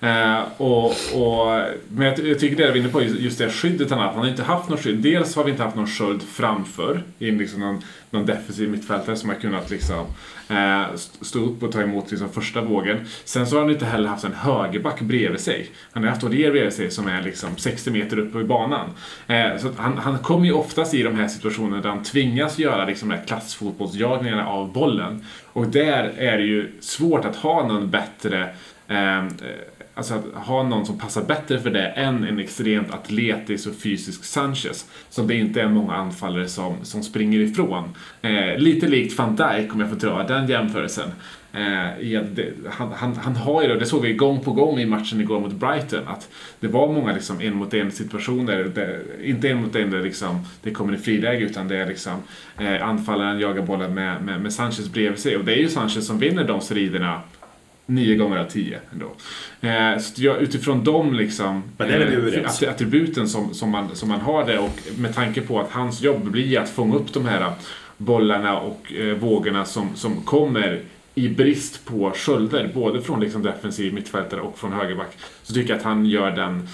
Eh, 0.00 0.42
och, 0.56 0.86
och, 1.14 1.60
men 1.88 2.06
jag, 2.06 2.18
jag 2.18 2.38
tycker 2.38 2.56
det 2.56 2.72
vi 2.72 2.78
är 2.78 2.82
inne 2.82 2.92
på, 2.92 3.02
just 3.02 3.38
det 3.38 3.50
skyddet 3.50 3.90
han 3.90 3.98
har 3.98 4.06
haft. 4.06 4.16
Han 4.16 4.24
har 4.24 4.30
inte 4.30 4.42
haft 4.42 4.68
något 4.68 4.80
skydd. 4.80 4.98
Dels 4.98 5.36
har 5.36 5.44
vi 5.44 5.50
inte 5.50 5.62
haft 5.62 5.76
någon 5.76 5.86
sköld 5.86 6.22
framför 6.22 7.02
i 7.18 7.30
liksom 7.30 7.60
någon, 7.60 7.82
någon 8.10 8.26
defensiv 8.26 8.70
mittfältare 8.70 9.16
som 9.16 9.28
har 9.28 9.36
kunnat 9.36 9.70
liksom, 9.70 10.06
eh, 10.48 10.82
stå 11.20 11.38
upp 11.38 11.62
och 11.62 11.72
ta 11.72 11.82
emot 11.82 12.10
liksom, 12.10 12.28
första 12.28 12.60
vågen. 12.60 13.06
Sen 13.24 13.46
så 13.46 13.56
har 13.56 13.62
han 13.62 13.70
inte 13.70 13.86
heller 13.86 14.08
haft 14.08 14.24
en 14.24 14.34
högerback 14.34 15.00
bredvid 15.00 15.40
sig. 15.40 15.70
Han 15.92 16.02
har 16.02 16.10
haft 16.10 16.24
Orier 16.24 16.50
bredvid 16.50 16.72
sig 16.72 16.90
som 16.90 17.08
är 17.08 17.22
liksom 17.22 17.56
60 17.56 17.90
meter 17.90 18.18
upp 18.18 18.36
i 18.36 18.44
banan. 18.44 18.90
Eh, 19.26 19.56
så 19.58 19.68
att 19.68 19.78
han, 19.78 19.98
han 19.98 20.18
kommer 20.18 20.46
ju 20.46 20.52
oftast 20.52 20.94
i 20.94 21.02
de 21.02 21.14
här 21.14 21.28
situationerna 21.28 21.82
där 21.82 21.88
han 21.88 22.02
tvingas 22.02 22.58
göra 22.58 22.84
liksom, 22.84 23.14
klassfotbollsjagningarna 23.26 24.46
av 24.46 24.72
bollen. 24.72 25.24
Och 25.54 25.66
där 25.66 26.12
är 26.18 26.38
det 26.38 26.44
ju 26.44 26.72
svårt 26.80 27.24
att 27.24 27.36
ha 27.36 27.68
någon 27.68 27.90
bättre 27.90 28.54
ehm, 28.88 29.26
eh, 29.26 29.74
Alltså 29.96 30.14
att 30.14 30.46
ha 30.46 30.62
någon 30.62 30.86
som 30.86 30.98
passar 30.98 31.22
bättre 31.22 31.60
för 31.60 31.70
det 31.70 31.86
än 31.86 32.24
en 32.24 32.38
extremt 32.38 32.94
atletisk 32.94 33.68
och 33.68 33.74
fysisk 33.74 34.24
Sanchez. 34.24 34.86
Som 35.10 35.26
det 35.26 35.34
inte 35.34 35.62
är 35.62 35.68
många 35.68 35.94
anfallare 35.94 36.48
som, 36.48 36.76
som 36.82 37.02
springer 37.02 37.38
ifrån. 37.38 37.96
Eh, 38.22 38.58
lite 38.58 38.86
likt 38.86 39.18
van 39.18 39.36
Dijk 39.36 39.74
om 39.74 39.80
jag 39.80 39.88
får 39.88 39.96
dra 39.96 40.22
den 40.22 40.48
jämförelsen. 40.48 41.10
Eh, 41.54 42.22
han, 42.70 42.92
han, 42.92 43.16
han 43.16 43.36
har 43.36 43.62
ju 43.62 43.68
då, 43.68 43.74
det 43.74 43.86
såg 43.86 44.02
vi 44.02 44.12
gång 44.12 44.40
på 44.40 44.52
gång 44.52 44.78
i 44.78 44.86
matchen 44.86 45.20
igår 45.20 45.40
mot 45.40 45.52
Brighton, 45.52 46.08
att 46.08 46.28
det 46.60 46.68
var 46.68 46.92
många 46.92 47.12
liksom 47.12 47.40
en 47.40 47.56
mot 47.56 47.74
en 47.74 47.90
situationer, 47.90 48.64
där, 48.64 49.02
inte 49.24 49.48
en 49.48 49.62
mot 49.62 49.76
en 49.76 49.90
där 49.90 50.02
liksom 50.02 50.46
det 50.62 50.70
kommer 50.70 50.94
i 50.94 50.96
friläge 50.96 51.44
utan 51.44 51.68
det 51.68 51.76
är 51.76 51.86
liksom 51.86 52.22
eh, 52.58 52.88
anfallaren 52.88 53.40
jagar 53.40 53.62
bollen 53.62 53.94
med, 53.94 54.22
med, 54.22 54.40
med 54.40 54.52
Sanchez 54.52 54.92
bredvid 54.92 55.18
sig. 55.18 55.36
Och 55.36 55.44
det 55.44 55.52
är 55.52 55.58
ju 55.58 55.68
Sanchez 55.68 56.06
som 56.06 56.18
vinner 56.18 56.44
de 56.44 56.60
striderna 56.60 57.20
nio 57.86 58.16
gånger 58.16 58.38
av 58.38 58.44
tio 58.44 58.80
ändå. 58.92 59.12
Eh, 59.60 59.98
så 59.98 60.22
jag, 60.22 60.42
utifrån 60.42 60.84
de 60.84 61.14
liksom, 61.14 61.62
eh, 61.78 62.70
attributen 62.70 63.28
som, 63.28 63.54
som, 63.54 63.70
man, 63.70 63.96
som 63.96 64.08
man 64.08 64.20
har 64.20 64.46
där 64.46 64.58
och 64.58 64.80
med 64.98 65.14
tanke 65.14 65.40
på 65.40 65.60
att 65.60 65.70
hans 65.70 66.02
jobb 66.02 66.30
blir 66.30 66.58
att 66.58 66.70
fånga 66.70 66.96
upp 66.96 67.12
de 67.12 67.26
här 67.26 67.52
bollarna 67.96 68.58
och 68.58 68.92
eh, 68.92 69.14
vågorna 69.14 69.64
som, 69.64 69.88
som 69.94 70.22
kommer 70.22 70.80
i 71.14 71.28
brist 71.28 71.84
på 71.84 72.12
sköldar, 72.14 72.70
både 72.74 73.02
från 73.02 73.20
liksom 73.20 73.42
defensiv 73.42 73.94
mittfältare 73.94 74.40
och 74.40 74.58
från 74.58 74.72
högerback, 74.72 75.16
så 75.42 75.54
tycker 75.54 75.70
jag 75.70 75.78
att 75.78 75.84
han 75.84 76.06
gör 76.06 76.30
den 76.30 76.68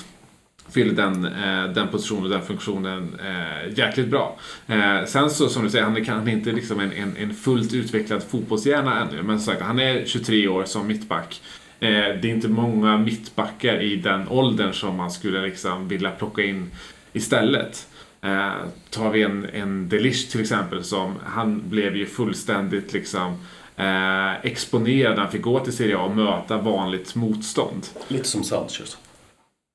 fyller 0.72 0.94
den, 0.94 1.24
eh, 1.24 1.72
den 1.72 1.88
positionen 1.88 2.24
och 2.24 2.30
den 2.30 2.42
funktionen 2.42 3.20
eh, 3.20 3.78
jäkligt 3.78 4.08
bra. 4.08 4.38
Eh, 4.66 5.04
sen 5.06 5.30
så 5.30 5.48
som 5.48 5.64
du 5.64 5.70
säger, 5.70 5.84
han 5.84 5.96
är 5.96 6.04
kanske 6.04 6.30
inte 6.30 6.52
liksom 6.52 6.80
en, 6.80 6.92
en, 6.92 7.16
en 7.16 7.34
fullt 7.34 7.72
utvecklad 7.72 8.22
fotbollshjärna 8.22 9.00
ännu, 9.00 9.22
men 9.22 9.40
som 9.40 9.52
sagt, 9.52 9.62
han 9.62 9.78
är 9.80 10.04
23 10.06 10.48
år 10.48 10.64
som 10.64 10.86
mittback. 10.86 11.40
Eh, 11.80 11.88
det 11.90 12.24
är 12.24 12.26
inte 12.26 12.48
många 12.48 12.98
mittbackar 12.98 13.82
i 13.82 13.96
den 13.96 14.28
åldern 14.28 14.72
som 14.72 14.96
man 14.96 15.10
skulle 15.10 15.40
liksom 15.42 15.88
vilja 15.88 16.10
plocka 16.10 16.42
in 16.42 16.70
istället. 17.12 17.86
Eh, 18.22 18.52
tar 18.90 19.10
vi 19.10 19.22
en, 19.22 19.44
en 19.52 19.88
Delish 19.88 20.30
till 20.30 20.40
exempel, 20.40 20.84
som 20.84 21.14
han 21.24 21.62
blev 21.70 21.96
ju 21.96 22.06
fullständigt 22.06 22.92
liksom 22.92 23.38
eh, 23.80 24.46
exponerad 24.46 25.14
när 25.16 25.22
han 25.22 25.32
fick 25.32 25.42
gå 25.42 25.60
till 25.60 25.72
Serie 25.76 25.96
A 25.98 26.02
och 26.02 26.16
möta 26.16 26.56
vanligt 26.58 27.14
motstånd. 27.14 27.86
Lite 28.08 28.24
som 28.28 28.44
Sanchez. 28.44 28.98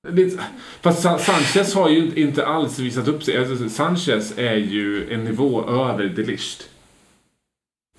Lite, 0.09 0.43
fast 0.81 1.01
Sa- 1.01 1.17
Sanchez 1.17 1.75
har 1.75 1.89
ju 1.89 2.11
inte 2.15 2.45
alls 2.45 2.79
visat 2.79 3.07
upp 3.07 3.23
sig. 3.23 3.37
Alltså, 3.37 3.69
Sanchez 3.69 4.37
är 4.37 4.55
ju 4.55 5.13
en 5.13 5.23
nivå 5.23 5.69
över 5.69 6.03
Delicht. 6.05 6.69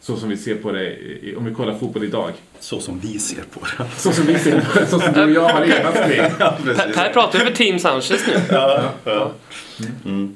Så 0.06 0.16
som 0.16 0.28
vi 0.28 0.36
ser 0.36 0.54
på 0.54 0.72
det 0.72 0.96
om 1.36 1.44
vi 1.44 1.54
kollar 1.54 1.78
fotboll 1.78 2.04
idag. 2.04 2.32
Så 2.60 2.80
som 2.80 2.98
vi 3.00 3.18
ser 3.18 3.42
på 3.42 3.60
det. 3.60 3.84
Så 3.96 4.12
som 4.12 4.26
vi 4.26 4.38
ser 4.38 4.60
på 4.60 4.78
det, 4.78 4.86
så 4.86 5.00
som 5.00 5.12
du 5.12 5.22
och 5.24 5.30
jag 5.30 5.48
har 5.48 5.64
enats 5.64 5.98
kring. 5.98 6.16
Per, 6.76 6.92
per 6.92 7.12
pratar 7.12 7.40
över 7.40 7.50
Team 7.50 7.78
Sanchez 7.78 8.26
nu. 8.26 8.32
Ja, 8.50 8.92
ja. 9.04 9.32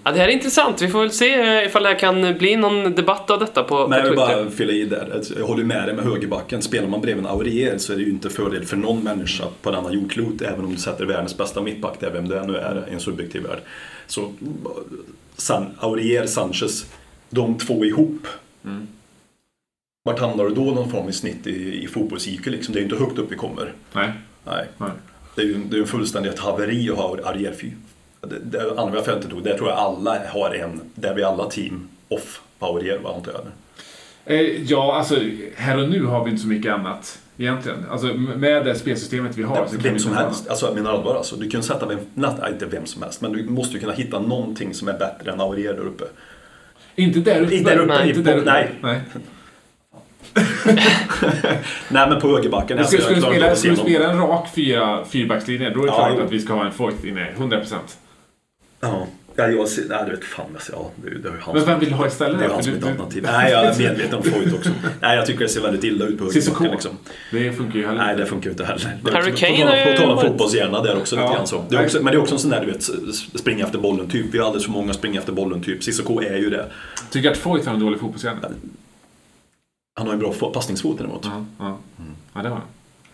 Ja, 0.05 0.13
det 0.13 0.19
här 0.19 0.29
är 0.29 0.33
intressant. 0.33 0.83
Vi 0.83 0.89
får 0.89 1.01
väl 1.01 1.11
se 1.11 1.35
eh, 1.35 1.67
ifall 1.67 1.83
det 1.83 1.89
här 1.89 1.99
kan 1.99 2.39
bli 2.39 2.57
någon 2.57 2.95
debatt 2.95 3.31
av 3.31 3.39
detta 3.39 3.63
på, 3.63 3.89
Men 3.89 3.99
jag 3.99 4.03
på 4.09 4.11
vill 4.11 4.19
Twitter. 4.21 4.43
bara 4.45 4.51
fylla 4.51 4.73
i 4.73 4.85
där. 4.85 5.23
Jag 5.39 5.47
håller 5.47 5.65
med 5.65 5.87
dig 5.87 5.95
med 5.95 6.05
högerbacken. 6.05 6.63
Spelar 6.63 6.89
man 6.89 7.01
bredvid 7.01 7.25
en 7.25 7.31
Aurier 7.31 7.79
så 7.79 7.93
är 7.93 7.97
det 7.97 8.03
ju 8.03 8.11
inte 8.11 8.31
fördel 8.31 8.65
för 8.65 8.77
någon 8.77 9.03
människa 9.05 9.45
på 9.63 9.71
denna 9.71 9.93
jordklot. 9.93 10.43
Även 10.43 10.65
om 10.65 10.73
du 10.75 10.79
sätter 10.81 11.05
världens 11.05 11.37
bästa 11.37 11.63
mittback 11.63 12.01
där, 12.01 12.11
vem 12.11 12.29
det 12.29 12.47
nu 12.47 12.57
är 12.57 12.85
i 12.91 12.95
en 12.95 13.01
subjektiv 13.01 13.43
värld. 13.43 13.59
Så 14.07 14.33
San, 15.37 15.67
Aurier, 15.79 16.27
Sanchez, 16.27 16.87
de 17.31 17.59
två 17.59 17.85
ihop. 17.85 18.27
Vart 20.03 20.19
hamnar 20.21 20.45
du 20.45 20.55
då 20.55 20.63
någon 20.65 20.91
form 20.91 21.09
i 21.09 21.13
snitt 21.13 21.47
i, 21.47 21.85
i 21.85 21.87
fotbolls-IQ 21.89 22.47
liksom? 22.51 22.75
Det 22.75 22.79
är 22.79 22.81
ju 22.81 22.89
inte 22.91 23.05
högt 23.05 23.19
upp 23.19 23.33
vi 23.33 23.37
kommer. 23.37 23.73
Nej. 23.93 24.13
Nej. 24.47 24.67
Nej. 24.79 24.91
Det 25.35 25.43
är 25.43 25.47
ju 25.47 25.55
det 25.71 25.77
är 25.77 25.79
ju 25.79 25.87
fullständigt 25.87 26.39
haveri 26.39 26.91
att 26.91 26.97
ha 26.97 27.17
Aurier 27.25 27.53
fy. 27.61 27.71
Det, 28.21 28.39
det 28.39 28.81
andra 28.81 29.03
fältet 29.03 29.31
då, 29.31 29.41
där 29.41 29.57
tror 29.57 29.69
jag 29.69 29.79
alla 29.79 30.19
har 30.29 30.55
en, 30.55 30.81
där 30.95 31.15
vi 31.15 31.23
alla 31.23 31.51
team 31.51 31.89
off 32.09 32.41
på 32.59 32.67
Aurier, 32.67 32.99
vad 33.03 33.15
antar 33.17 33.33
jag. 33.33 33.43
Eh, 34.35 34.63
ja, 34.63 34.95
alltså 34.97 35.17
här 35.57 35.83
och 35.83 35.89
nu 35.89 36.05
har 36.05 36.25
vi 36.25 36.31
inte 36.31 36.43
så 36.43 36.49
mycket 36.49 36.73
annat 36.73 37.19
egentligen. 37.39 37.79
Alltså 37.91 38.07
med 38.15 38.65
det 38.65 38.75
spelsystemet 38.75 39.37
vi 39.39 39.43
har 39.43 39.57
så 39.67 39.71
kan 39.73 39.83
vi 39.83 39.89
Vem 39.89 39.99
som 39.99 40.13
helst. 40.17 40.49
Alltså 40.49 40.67
jag 40.67 40.75
menar 40.75 40.91
allvar 40.91 41.15
alltså. 41.17 41.37
Du 41.37 41.51
kan 41.51 41.63
sätta 41.63 41.87
vem, 41.87 41.99
nej, 42.15 42.31
inte 42.53 42.67
vem 42.67 42.87
som 42.87 43.03
helst, 43.03 43.21
men 43.21 43.33
du 43.33 43.45
måste 43.45 43.75
ju 43.75 43.81
kunna 43.81 43.93
hitta 43.93 44.21
någonting 44.21 44.75
som 44.75 44.89
är 44.89 44.99
bättre 44.99 45.33
än 45.33 45.41
Aurier 45.41 45.73
där 45.75 45.81
uppe. 45.87 46.05
Inte 46.97 47.21
där 47.21 47.41
uppe. 47.41 47.55
Inte 47.55 47.71
där 47.71 47.79
uppe, 47.79 47.95
Nej, 47.95 48.11
i- 48.11 48.83
nej. 48.83 49.01
nej. 49.15 49.23
Nej 51.89 52.09
men 52.09 52.21
på 52.21 52.29
högerbacken. 52.37 52.85
Ska, 52.87 52.97
jag 52.97 53.07
klarar 53.07 53.33
spela, 53.35 53.57
se 53.57 53.77
spela 53.77 54.11
en 54.11 54.19
rak 54.19 54.49
fyra, 54.55 55.05
fyrbackslinje, 55.05 55.71
då 55.71 55.81
är 55.83 55.87
det 55.87 55.93
Ja, 55.93 55.95
klart 55.97 56.13
jo. 56.19 56.25
att 56.25 56.33
vi 56.33 56.41
ska 56.41 56.53
ha 56.53 56.65
en 56.67 56.73
Foyt 56.73 57.05
inne, 57.05 57.27
100%. 57.37 57.39
någon- 57.41 57.61
Ja, 58.81 59.07
ja 59.37 59.49
jag 59.49 59.69
ser, 59.69 59.83
nej 59.89 59.99
du 60.07 60.11
vet 60.11 60.25
fan, 60.25 60.47
alltså, 60.55 60.73
ja, 60.73 60.91
det, 60.97 61.19
det 61.19 61.29
är 61.29 61.33
han 61.41 61.55
Men 61.55 61.65
vem 61.65 61.81
vill 61.81 61.89
du 61.89 61.95
ha 61.95 62.07
istället? 62.07 62.39
Det 62.39 62.45
är 62.45 62.49
han 62.51 62.63
som 62.63 62.73
är 62.73 62.77
alternativ. 62.77 63.23
Nej, 63.33 63.53
jag 63.53 63.65
är 63.65 63.79
medveten 63.79 64.15
om 64.19 64.23
Foyt 64.23 64.55
också. 64.55 64.71
Nej, 65.01 65.17
jag 65.17 65.27
tycker 65.27 65.41
det 65.41 65.49
ser 65.49 65.61
väldigt 65.61 65.85
illa 65.85 66.05
ut 66.05 66.19
på 66.19 66.25
högerbacken 66.35 66.71
liksom. 66.71 66.91
Det 67.33 67.53
funkar 67.53 67.79
ju 67.79 67.87
heller 67.87 68.05
Nej, 68.07 68.17
det 68.17 68.27
funkar 68.27 68.45
ju 68.45 68.51
inte 68.51 68.65
heller. 68.65 68.97
Harry 69.13 69.33
Kane 69.37 69.93
på 69.97 70.03
tal- 70.03 70.11
om 70.11 70.21
fotbollshjärna 70.21 70.83
där 70.83 70.97
också 70.97 71.17
lite 71.17 71.27
Ja. 71.29 71.35
grann 71.35 71.47
så. 71.47 71.65
Det 71.69 71.77
är 71.77 71.85
också, 71.85 72.03
men 72.03 72.13
det 72.13 72.19
är 72.19 72.21
också 72.23 72.35
en 72.35 72.39
sån 72.41 72.51
där, 72.51 72.61
du 72.61 72.67
vet, 72.73 72.83
springa 73.41 73.65
efter 73.65 73.79
bollen-typ. 73.79 74.27
Vi 74.33 74.39
har 74.39 74.47
alldeles 74.47 74.65
för 74.65 74.73
många 74.73 74.93
springa 74.93 75.21
efter 75.21 75.33
bollen-typ. 75.33 75.83
Cissoko 75.85 76.21
är 76.23 76.37
ju 76.37 76.51
det. 76.51 76.67
Tycker 77.11 77.29
du 77.29 77.33
att 77.33 77.39
Foyt 77.39 77.67
har 77.67 77.75
en 77.75 77.81
dålig 77.81 78.01
fotbollshjärna? 78.01 78.49
Han 79.95 80.07
har 80.07 80.15
en 80.15 80.21
bra 80.21 80.33
fo- 80.33 80.53
passningsfot 80.53 80.99
däremot. 80.99 81.25
Ja, 81.25 81.45
ja. 81.59 81.79
ja, 82.35 82.43
det 82.43 82.49
har 82.49 82.57
han. 82.57 82.65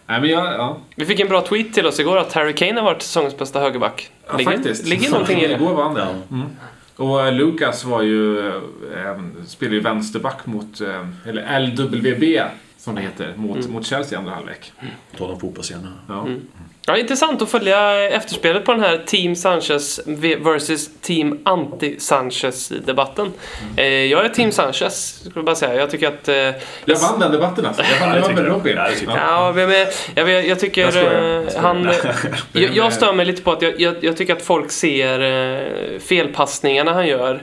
Nej, 0.06 0.20
men 0.20 0.30
jag, 0.30 0.44
ja. 0.46 0.78
Vi 0.96 1.04
fick 1.06 1.20
en 1.20 1.28
bra 1.28 1.40
tweet 1.46 1.74
till 1.74 1.86
oss 1.86 2.00
igår 2.00 2.18
att 2.18 2.32
Harry 2.32 2.52
Kane 2.54 2.80
har 2.80 2.82
varit 2.84 3.02
säsongens 3.02 3.38
bästa 3.38 3.60
högerback. 3.60 4.10
ja 4.26 4.36
ligger, 4.36 4.52
faktiskt. 4.52 4.86
ligger 4.86 5.10
någonting 5.10 5.38
i 5.40 5.46
det. 5.46 5.54
Igår 5.54 5.74
vann. 5.74 5.96
Ja. 5.96 6.08
Mm. 6.36 6.46
Och 6.96 7.26
eh, 7.26 7.32
Lucas 7.34 7.84
var 7.84 8.02
ju, 8.02 8.48
eh, 8.48 9.18
spelar 9.46 9.72
ju 9.72 9.80
vänsterback 9.80 10.46
mot, 10.46 10.80
eh, 10.80 11.06
eller 11.28 11.60
LWB 11.60 12.42
som 12.78 12.94
det 12.94 13.00
heter, 13.00 13.34
mot, 13.36 13.56
Mm. 13.58 13.72
mot 13.72 13.86
Chelsea 13.86 14.18
i 14.18 14.18
andra 14.18 14.34
halvlek. 14.34 14.72
På 15.12 15.18
tal 15.18 15.30
om 15.30 15.40
fotbollshjärna. 15.40 15.92
Ja. 16.08 16.26
Ja, 16.88 16.96
intressant 16.96 17.42
att 17.42 17.50
följa 17.50 18.08
efterspelet 18.08 18.64
på 18.64 18.72
den 18.72 18.80
här 18.80 19.02
Team 19.06 19.36
Sanchez 19.36 20.00
versus 20.38 20.90
Team 21.00 21.38
Anti-Sanchez-debatten. 21.44 23.32
Mm. 23.62 23.78
Eh, 23.78 23.84
jag 23.84 24.24
är 24.24 24.28
Team 24.28 24.52
Sanchez, 24.52 25.18
skulle 25.20 25.32
jag 25.34 25.44
bara 25.44 25.56
säga. 25.56 25.74
Jag 25.74 25.90
tycker 25.90 26.08
att... 26.08 26.28
Eh, 26.28 26.34
Jag 26.84 26.98
vann 27.02 27.20
den 27.20 27.32
debatten 27.32 27.66
alltså. 27.66 27.82
Jag 28.00 28.06
vann 28.06 28.22
den 28.22 28.34
med. 28.34 28.46
Robin. 28.46 28.76
Ja, 29.06 29.60
jag. 30.40 30.60
Tycker 30.60 30.80
Jag 30.82 30.92
skojar. 30.92 31.42
eh, 31.42 31.62
han... 31.62 31.90
Jag, 32.52 32.76
jag 32.76 32.92
stör 32.92 33.12
mig 33.12 33.26
lite 33.26 33.42
på 33.42 33.52
att 33.52 33.62
jag, 33.62 34.16
tycker 34.16 34.32
att 34.36 34.42
folk 34.42 34.70
ser 34.70 35.20
eh, 35.20 35.98
felpassningarna 35.98 36.92
han 36.92 37.06
gör 37.06 37.42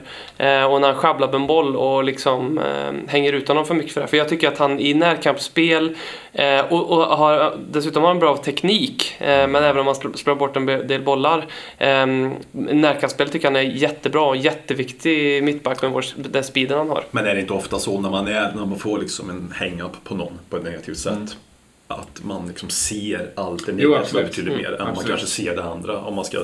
och 0.70 0.80
när 0.80 0.86
han 0.86 0.94
sjabblar 0.94 1.26
med 1.26 1.34
en 1.34 1.46
boll 1.46 1.76
och 1.76 2.04
liksom 2.04 2.60
hänger 3.08 3.32
ut 3.32 3.48
honom 3.48 3.66
för 3.66 3.74
mycket 3.74 3.92
för 3.92 4.00
det. 4.00 4.06
För 4.06 4.16
jag 4.16 4.28
tycker 4.28 4.48
att 4.48 4.58
han 4.58 4.80
i 4.80 4.94
närkampsspel 4.94 5.96
eh, 6.34 6.60
och, 6.72 6.90
och 6.90 6.98
har, 7.16 7.56
dessutom 7.70 8.02
har 8.02 8.10
en 8.10 8.18
bra 8.18 8.36
teknik, 8.36 9.14
eh, 9.18 9.26
men 9.26 9.54
även 9.56 9.78
om 9.80 9.86
han 9.86 9.94
sl- 9.94 10.16
slår 10.16 10.34
bort 10.34 10.56
en 10.56 10.66
del 10.66 11.02
bollar. 11.02 11.46
Eh, 11.78 12.06
närkampsspel 12.52 13.28
tycker 13.28 13.46
jag 13.46 13.50
han 13.52 13.66
är 13.66 13.70
jättebra 13.76 14.22
och 14.22 14.36
jätteviktig 14.36 15.42
mittback 15.44 15.82
med 15.82 15.90
vår, 15.90 16.04
den 16.16 16.44
speeden 16.44 16.78
han 16.78 16.88
har. 16.90 17.04
Men 17.10 17.26
är 17.26 17.34
det 17.34 17.40
inte 17.40 17.52
ofta 17.52 17.78
så 17.78 18.00
när 18.00 18.10
man, 18.10 18.26
är, 18.28 18.52
när 18.56 18.66
man 18.66 18.78
får 18.78 18.98
liksom 18.98 19.30
en 19.30 19.52
hang-up 19.56 19.92
på 20.04 20.14
någon 20.14 20.32
på 20.50 20.56
ett 20.56 20.64
negativt 20.64 20.98
sätt? 20.98 21.36
Att 21.88 22.20
man 22.24 22.48
liksom 22.48 22.70
ser 22.70 23.30
allt 23.36 23.66
det 23.66 23.72
Mm. 23.72 23.90
Negativa 23.90 24.22
betydligt 24.22 24.52
Mm, 24.54 24.62
mer 24.62 24.72
än 24.72 24.78
man 24.78 24.88
absolut. 24.88 25.08
kanske 25.08 25.26
ser 25.26 25.56
det 25.56 25.62
andra. 25.64 25.98
Om 25.98 26.14
man 26.14 26.24
ska 26.24 26.38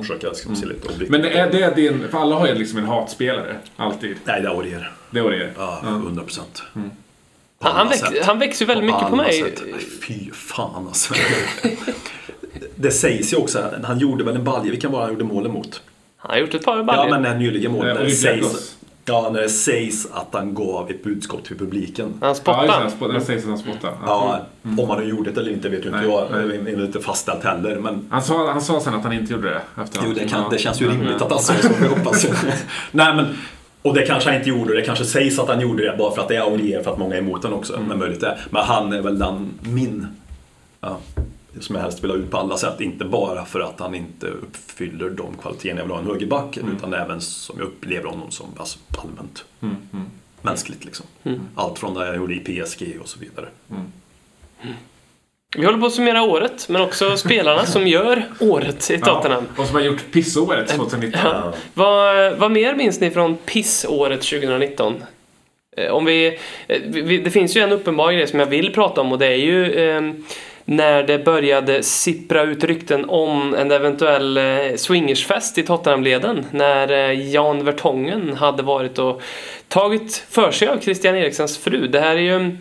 försöka 0.00 0.28
liksom, 0.28 0.56
se 0.56 0.66
lite 0.66 0.84
objektivt. 0.86 1.10
Men 1.10 1.24
är 1.24 1.50
det 1.50 1.74
din, 1.76 2.08
för 2.10 2.18
alla 2.18 2.36
har 2.36 2.46
ju 2.46 2.54
liksom 2.54 2.78
en 2.78 2.84
hatspelare, 2.84 3.56
alltid. 3.76 4.16
Nej, 4.24 4.42
det 4.42 4.48
är 4.48 4.52
Aurier. 4.52 4.92
Det 5.10 5.20
var 5.20 5.30
det. 5.30 5.50
Ja, 5.56 5.80
100 5.84 6.22
procent. 6.22 6.62
Mm. 6.76 6.90
Han, 7.60 7.72
han, 7.76 7.88
väx, 7.88 8.02
han 8.22 8.38
växer 8.38 8.64
ju 8.64 8.66
väldigt 8.66 8.86
mycket 8.86 9.08
på 9.08 9.16
mig. 9.16 9.54
Fy 10.06 10.30
fan 10.32 10.86
alltså. 10.86 11.14
det 12.74 12.90
sägs 12.90 13.32
ju 13.32 13.36
också, 13.36 13.70
han 13.84 13.98
gjorde 13.98 14.24
väl 14.24 14.36
en 14.36 14.44
balja, 14.44 14.70
vilka 14.70 14.88
var 14.88 15.00
han 15.00 15.10
gjorde 15.10 15.24
målen 15.24 15.52
mot? 15.52 15.82
Han 16.16 16.30
har 16.30 16.38
gjort 16.38 16.54
ett 16.54 16.64
par 16.64 16.76
Ja, 16.76 16.82
baljor. 16.82 17.10
men 17.10 17.22
det 17.22 17.38
nyligen 17.38 17.72
mål. 17.72 17.86
När 17.86 18.04
det, 18.04 18.10
sägs, 18.10 18.76
ja, 19.04 19.30
när 19.32 19.40
det 19.42 19.48
sägs 19.48 20.06
att 20.12 20.28
han 20.32 20.54
gav 20.54 20.90
ett 20.90 21.04
budskap 21.04 21.44
till 21.44 21.58
publiken. 21.58 22.04
Han 22.20 22.34
Ja, 22.44 22.82
just 22.84 23.00
det. 23.00 23.12
Det 23.12 23.20
sägs 23.20 23.42
att 23.42 23.48
han 23.48 23.58
spottar. 23.58 23.88
Ja. 24.06 24.46
Ja, 24.62 24.82
om 24.82 24.90
han 24.90 25.00
nu 25.00 25.08
gjorde 25.08 25.30
det 25.30 25.40
eller 25.40 25.52
inte 25.52 25.68
vet 25.68 25.80
ju 25.84 25.86
inte 25.88 26.00
Nej, 26.00 26.08
jag. 26.08 26.28
nej. 26.30 26.58
Det 26.64 26.70
är 26.70 26.84
inte 26.84 27.00
fastställt 27.00 27.44
heller. 27.44 27.76
Men 27.76 28.06
Han, 28.10 28.22
sa, 28.22 28.52
han 28.52 28.60
sa 28.60 28.80
sen 28.80 28.94
att 28.94 29.02
han 29.02 29.12
inte 29.12 29.32
gjorde 29.32 29.50
det. 29.50 29.82
Efter 29.82 30.00
jo, 30.04 30.12
det, 30.12 30.28
kan, 30.28 30.42
Ja. 30.42 30.48
det 30.50 30.58
känns 30.58 30.80
ju 30.80 30.84
Ja, 30.86 30.92
rimligt 30.92 31.16
ja. 31.20 31.26
att 31.26 31.32
han 31.32 31.40
sa 31.40 31.54
så. 31.54 31.68
Hoppas. 31.94 32.26
Nej, 32.90 33.14
men, 33.14 33.36
och 33.88 33.94
det 33.94 34.02
kanske 34.02 34.30
han 34.30 34.38
inte 34.38 34.48
gjorde. 34.48 34.74
Det 34.74 34.82
kanske 34.82 35.04
sägs 35.04 35.38
att 35.38 35.48
han 35.48 35.60
gjorde 35.60 35.90
det 35.90 35.96
bara 35.98 36.14
för 36.14 36.22
att 36.22 36.28
det 36.28 36.36
är 36.36 36.40
Aurier, 36.40 36.82
för 36.82 36.92
att 36.92 36.98
många 36.98 37.14
är 37.14 37.18
emot 37.18 37.42
honom 37.42 37.58
också. 37.58 37.80
Men 37.88 37.98
möjligt 37.98 38.22
är. 38.22 38.40
Men 38.50 38.62
han 38.62 38.92
är 38.92 39.02
väl 39.02 39.18
den, 39.18 39.50
min, 39.60 40.06
ja, 40.80 40.98
som 41.60 41.74
jag 41.74 41.82
helst 41.82 42.04
vill 42.04 42.10
ha 42.10 42.18
ut 42.18 42.30
på 42.30 42.36
alla 42.36 42.56
sätt. 42.56 42.80
Inte 42.80 43.04
bara 43.04 43.44
för 43.44 43.60
att 43.60 43.80
han 43.80 43.94
inte 43.94 44.26
uppfyller 44.26 45.10
de 45.10 45.36
kvaliteterna 45.42 45.80
jag 45.80 45.84
vill 45.84 45.92
ha 45.92 46.00
i 46.00 46.02
en 46.02 46.10
högerback. 46.10 46.56
Utan 46.56 46.94
även 46.94 47.20
som 47.20 47.58
jag 47.58 47.66
upplever 47.66 48.08
honom 48.08 48.30
som 48.30 48.46
alltså, 48.58 48.78
allmänt 48.98 49.44
Mm, 49.60 49.76
mm. 49.92 50.06
mänskligt. 50.42 50.84
Liksom. 50.84 51.06
Mm. 51.24 51.40
Allt 51.54 51.78
från 51.78 51.94
det 51.94 52.06
jag 52.06 52.16
gjorde 52.16 52.34
i 52.34 52.40
PSG 52.40 52.98
och 53.00 53.08
så 53.08 53.18
vidare. 53.18 53.48
Vi 55.56 55.64
håller 55.64 55.78
på 55.78 55.86
att 55.86 55.92
summera 55.92 56.22
året, 56.22 56.68
men 56.68 56.82
också 56.82 57.16
spelarna 57.16 57.66
som 57.66 57.86
gör 57.86 58.22
året 58.40 58.90
i 58.90 58.98
Tottenham. 58.98 59.44
Ja, 59.56 59.62
och 59.62 59.66
som 59.68 59.76
har 59.76 59.82
gjort 59.82 60.04
pissåret 60.12 60.68
2019. 60.68 61.20
Ja. 61.24 61.52
Vad, 61.74 62.36
vad 62.36 62.50
mer 62.50 62.74
minns 62.74 63.00
ni 63.00 63.10
från 63.10 63.36
pissåret 63.36 64.20
2019? 64.22 65.04
Eh, 65.76 65.90
Om 65.90 66.04
vi, 66.04 66.38
eh, 66.66 66.78
vi, 66.86 67.18
det 67.18 67.30
finns 67.30 67.56
ju 67.56 67.60
en 67.60 67.72
uppenbar 67.72 68.12
grej 68.12 68.26
som 68.26 68.40
jag 68.40 68.46
vill 68.46 68.72
prata 68.72 69.00
om 69.00 69.12
och 69.12 69.18
det 69.18 69.26
är 69.26 69.36
ju 69.36 69.72
eh, 69.72 70.12
när 70.64 71.02
det 71.02 71.18
började 71.18 71.82
sippra 71.82 72.42
ut 72.42 72.64
rykten 72.64 73.04
om 73.08 73.54
en 73.54 73.70
eventuell 73.70 74.36
eh, 74.36 74.74
swingersfest 74.76 75.58
i 75.58 75.62
Tottenhamleden. 75.62 76.46
När 76.50 77.12
Jan 77.12 77.64
Vertongen 77.64 78.36
hade 78.36 78.62
varit 78.62 78.98
och 78.98 79.22
tagit 79.68 80.16
för 80.30 80.50
sig 80.50 80.68
av 80.68 80.80
Christian 80.80 81.16
Eriksens 81.16 81.58
fru. 81.58 81.88
Det 81.88 82.00
här 82.00 82.16
är 82.16 82.20
ju 82.20 82.56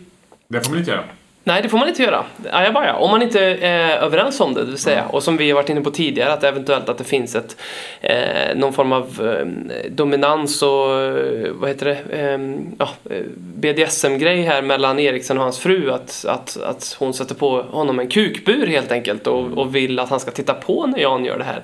Det 0.48 0.62
får 0.62 0.70
man 0.70 0.80
inte 0.80 0.92
göra. 0.92 1.04
Nej, 1.48 1.62
det 1.62 1.70
får 1.70 1.78
man 1.78 1.90
inte 1.90 2.04
göra. 2.04 2.26
Ajabaja. 2.52 2.96
Om 2.96 3.12
man 3.12 3.22
inte 3.22 3.40
är 3.42 3.98
överens 3.98 4.40
om 4.40 4.54
det, 4.54 4.60
det 4.60 4.68
vill 4.68 4.78
säga. 4.78 5.06
Och 5.06 5.24
som 5.24 5.38
vi 5.38 5.50
har 5.50 5.56
varit 5.56 5.70
inne 5.70 5.82
på 5.82 5.92
tidigare, 5.92 6.34
att 6.34 6.44
eventuellt 6.44 6.90
att 6.90 6.98
det 6.98 7.04
finns 7.04 7.36
ett, 7.36 7.58
eh, 8.02 8.56
någon 8.56 8.74
form 8.74 8.92
av 8.92 9.06
eh, 9.28 9.92
dominans 9.92 10.62
och 10.62 11.02
eh, 11.02 11.52
vad 11.52 11.70
heter 11.70 11.86
det, 11.86 11.98
eh, 12.20 12.40
ja, 12.78 12.90
BDSM-grej 13.38 14.42
här 14.42 14.62
mellan 14.62 15.00
Eriksen 15.00 15.38
och 15.38 15.44
hans 15.44 15.60
fru. 15.60 15.92
Att, 15.92 16.26
att, 16.28 16.58
att 16.62 16.96
hon 17.00 17.14
sätter 17.14 17.36
på 17.36 17.62
honom 17.62 18.00
en 18.00 18.08
kukbur 18.08 18.68
helt 18.68 18.92
enkelt 18.92 19.28
och, 19.28 19.58
och 19.58 19.76
vill 19.76 20.00
att 20.00 20.10
han 20.10 20.20
ska 20.20 20.32
titta 20.32 20.54
på 20.54 20.88
när 20.88 21.00
Jan 21.00 21.26
gör 21.26 21.38
det 21.38 21.46
här. 21.46 21.64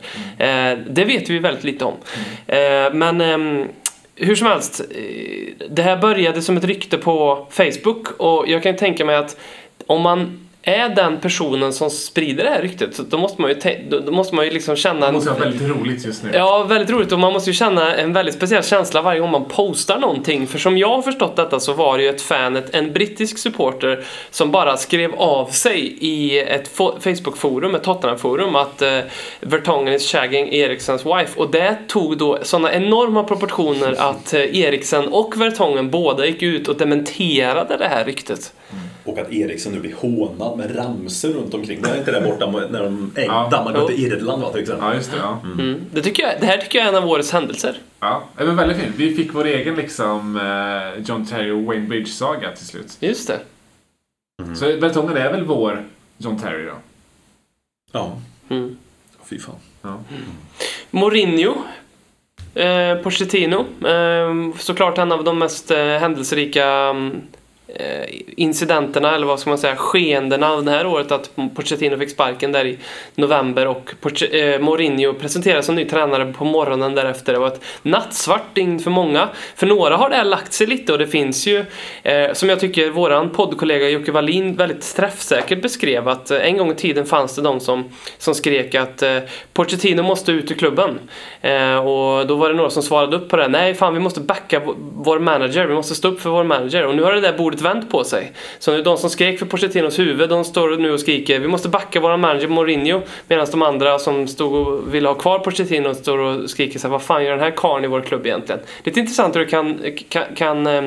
Eh, 0.71 0.79
det 0.89 1.05
vet 1.05 1.29
vi 1.29 1.39
väldigt 1.39 1.63
lite 1.63 1.85
om. 1.85 1.93
Eh, 2.47 2.93
men 2.93 3.21
ehm, 3.21 3.67
hur 4.15 4.35
som 4.35 4.47
helst, 4.47 4.81
det 5.69 5.81
här 5.81 5.97
började 5.97 6.41
som 6.41 6.57
ett 6.57 6.63
rykte 6.63 6.97
på 6.97 7.47
Facebook 7.49 8.07
och 8.17 8.47
jag 8.47 8.63
kan 8.63 8.75
tänka 8.75 9.05
mig 9.05 9.15
att 9.15 9.37
om 9.87 10.01
man 10.01 10.39
är 10.65 10.89
den 10.89 11.19
personen 11.19 11.73
som 11.73 11.89
sprider 11.89 12.43
det 12.43 12.49
här 12.49 12.61
ryktet 12.61 12.97
då 12.97 13.17
måste 13.17 13.41
man 13.41 13.51
ju, 13.51 13.89
då, 13.89 14.11
måste 14.11 14.35
man 14.35 14.45
ju 14.45 14.51
liksom 14.51 14.75
känna... 14.75 15.05
Det 15.05 15.11
måste 15.11 15.29
vara 15.29 15.39
väldigt 15.39 15.69
roligt 15.69 16.05
just 16.05 16.23
nu. 16.23 16.29
Ja, 16.33 16.63
väldigt 16.63 16.89
roligt 16.89 17.11
och 17.11 17.19
man 17.19 17.33
måste 17.33 17.49
ju 17.49 17.53
känna 17.53 17.95
en 17.95 18.13
väldigt 18.13 18.35
speciell 18.35 18.63
känsla 18.63 19.01
varje 19.01 19.19
gång 19.19 19.31
man 19.31 19.45
postar 19.45 19.99
någonting. 19.99 20.47
För 20.47 20.59
som 20.59 20.77
jag 20.77 20.89
har 20.89 21.01
förstått 21.01 21.35
detta 21.35 21.59
så 21.59 21.73
var 21.73 21.97
det 21.97 22.03
ju 22.03 22.09
ett 22.09 22.21
fan, 22.21 22.63
en 22.71 22.93
brittisk 22.93 23.37
supporter 23.37 24.03
som 24.31 24.51
bara 24.51 24.77
skrev 24.77 25.13
av 25.15 25.45
sig 25.45 25.97
i 25.99 26.39
ett 26.39 26.77
fo- 26.77 26.99
Facebook-forum, 26.99 27.75
ett 27.75 27.83
Tottenham-forum, 27.83 28.55
att 28.55 28.81
uh, 28.81 28.99
Vertongen 29.39 29.93
is 29.93 30.11
shagging 30.11 30.53
Eriksens 30.53 31.05
wife. 31.05 31.39
Och 31.39 31.51
det 31.51 31.77
tog 31.87 32.17
då 32.17 32.39
sådana 32.41 32.73
enorma 32.73 33.23
proportioner 33.23 33.95
att 33.97 34.33
uh, 34.33 34.57
Eriksen 34.57 35.07
och 35.07 35.41
Vertongen 35.41 35.89
båda 35.89 36.25
gick 36.25 36.41
ut 36.41 36.67
och 36.67 36.77
dementerade 36.77 37.77
det 37.77 37.87
här 37.87 38.05
ryktet. 38.05 38.53
Och 39.05 39.17
att 39.17 39.31
Eriksen 39.31 39.71
nu 39.73 39.79
blir 39.79 39.93
hånad 39.95 40.57
med 40.57 40.75
ramsor 40.77 41.29
runt 41.29 41.53
omkring. 41.53 41.81
Det 41.81 41.89
är 41.89 41.97
inte 41.97 42.11
där 42.11 42.21
borta 42.21 42.51
när 42.51 42.83
de 42.83 43.11
äng, 43.15 43.25
Ja. 43.25 43.47
dammade 43.51 43.79
Jo. 43.79 43.85
upp 43.85 43.91
i 43.91 44.03
Irland 44.03 44.41
va, 44.41 44.51
till 44.51 44.61
exempel. 44.61 44.87
Ja, 44.89 44.95
just 44.95 45.11
det. 45.11 45.17
Ja. 45.17 45.39
Mm. 45.43 45.81
Det, 45.91 46.01
tycker 46.01 46.23
jag, 46.23 46.33
det 46.39 46.45
här 46.45 46.57
tycker 46.57 46.79
jag 46.79 46.85
är 46.87 46.89
en 46.97 47.03
av 47.03 47.09
årets 47.09 47.31
händelser. 47.31 47.77
Ja, 47.99 48.23
det 48.37 48.43
var 48.45 48.53
väldigt 48.53 48.77
fint. 48.77 48.95
Vi 48.97 49.15
fick 49.15 49.33
vår 49.33 49.45
egen 49.45 49.75
liksom 49.75 50.35
eh, 50.37 51.03
John 51.05 51.25
Terry 51.25 51.51
och 51.51 51.63
Wayne 51.63 51.87
Bridge-saga 51.87 52.51
till 52.51 52.65
slut. 52.65 52.97
Just 52.99 53.27
det. 53.27 53.39
Så 54.55 54.65
Vertongen 54.77 55.17
är 55.17 55.31
väl 55.31 55.43
vår 55.45 55.83
John 56.17 56.39
Terry 56.39 56.65
då? 56.65 56.73
Ja, 57.91 58.17
Mm. 58.49 58.77
fy 59.29 59.39
fan. 59.39 59.55
Ja. 59.81 59.99
Mourinho. 60.91 61.53
Eh, 62.55 62.95
Pochettino. 62.97 63.65
Eh, 63.87 64.57
såklart 64.59 64.97
en 64.97 65.11
av 65.11 65.23
de 65.23 65.39
mest 65.39 65.71
eh, 65.71 65.77
händelserika 65.85 66.65
mm, 66.67 67.21
Eh, 67.75 68.05
incidenterna, 68.37 69.15
eller 69.15 69.27
vad 69.27 69.39
ska 69.39 69.49
man 69.49 69.57
säga, 69.57 69.75
skeendena 69.75 70.51
av 70.51 70.63
det 70.63 70.71
här 70.71 70.87
året 70.87 71.11
att 71.11 71.29
Pochettino 71.55 71.97
fick 71.97 72.09
sparken 72.09 72.51
där 72.51 72.65
i 72.65 72.77
november 73.15 73.67
och 73.67 73.91
Poche- 74.01 74.53
eh, 74.53 74.59
Mourinho 74.59 75.13
presenterades 75.13 75.65
som 75.65 75.75
ny 75.75 75.85
tränare 75.85 76.33
på 76.33 76.45
morgonen 76.45 76.95
därefter. 76.95 77.33
Det 77.33 77.39
var 77.39 77.47
ett 77.47 77.61
nattsvart 77.81 78.55
dygn 78.55 78.79
för 78.79 78.91
många. 78.91 79.29
För 79.55 79.67
några 79.67 79.97
har 79.97 80.09
det 80.09 80.15
här 80.15 80.23
lagt 80.23 80.53
sig 80.53 80.67
lite 80.67 80.93
och 80.93 80.99
det 80.99 81.07
finns 81.07 81.47
ju, 81.47 81.65
eh, 82.03 82.33
som 82.33 82.49
jag 82.49 82.59
tycker 82.59 82.89
våran 82.89 83.29
poddkollega 83.29 83.89
Jocke 83.89 84.11
Wallin 84.11 84.55
väldigt 84.55 84.95
träffsäkert 84.95 85.61
beskrev 85.61 86.07
att 86.07 86.31
eh, 86.31 86.47
en 86.47 86.57
gång 86.57 86.71
i 86.71 86.75
tiden 86.75 87.05
fanns 87.05 87.35
det 87.35 87.41
de 87.41 87.59
som, 87.59 87.89
som 88.17 88.35
skrek 88.35 88.75
att 88.75 89.01
eh, 89.01 89.17
Pochettino 89.53 90.01
måste 90.03 90.31
ut 90.31 90.51
ur 90.51 90.55
klubben. 90.55 90.99
Eh, 91.41 91.77
och 91.77 92.27
då 92.27 92.35
var 92.35 92.49
det 92.49 92.55
några 92.55 92.69
som 92.69 92.83
svarade 92.83 93.17
upp 93.17 93.29
på 93.29 93.37
det. 93.37 93.47
Nej, 93.47 93.73
fan 93.73 93.93
vi 93.93 93.99
måste 93.99 94.19
backa 94.19 94.61
vår 94.93 95.19
manager. 95.19 95.65
Vi 95.65 95.73
måste 95.73 95.95
stå 95.95 96.07
upp 96.07 96.21
för 96.21 96.29
vår 96.29 96.43
manager. 96.43 96.85
Och 96.85 96.95
nu 96.95 97.03
har 97.03 97.13
det 97.13 97.21
där 97.21 97.37
bordet 97.37 97.62
vänt 97.63 97.89
på 97.89 98.03
sig. 98.03 98.31
Så 98.59 98.71
nu 98.71 98.81
de 98.81 98.97
som 98.97 99.09
skrek 99.09 99.39
för 99.39 99.45
Pochettinos 99.45 99.99
huvud, 99.99 100.29
de 100.29 100.43
står 100.43 100.77
nu 100.77 100.91
och 100.91 100.99
skriker 100.99 101.39
vi 101.39 101.47
måste 101.47 101.69
backa 101.69 101.99
vår 101.99 102.17
manager 102.17 102.47
Mourinho. 102.47 103.01
Medan 103.27 103.47
de 103.51 103.61
andra 103.61 103.99
som 103.99 104.27
stod 104.27 104.53
och 104.53 104.93
ville 104.95 105.07
ha 105.07 105.15
kvar 105.15 105.39
Pochettino 105.39 105.93
står 105.93 106.17
och 106.17 106.49
skriker 106.49 106.79
så 106.79 106.87
här, 106.87 106.91
vad 106.91 107.01
fan 107.01 107.23
gör 107.23 107.31
den 107.31 107.39
här 107.39 107.51
karln 107.51 107.85
i 107.85 107.87
vår 107.87 108.01
klubb 108.01 108.25
egentligen? 108.25 108.61
Lite 108.83 108.99
intressant 108.99 109.35
hur 109.35 109.39
det 109.39 109.45
kan, 109.45 109.79
kan, 110.09 110.23
kan 110.35 110.67
eh, 110.67 110.83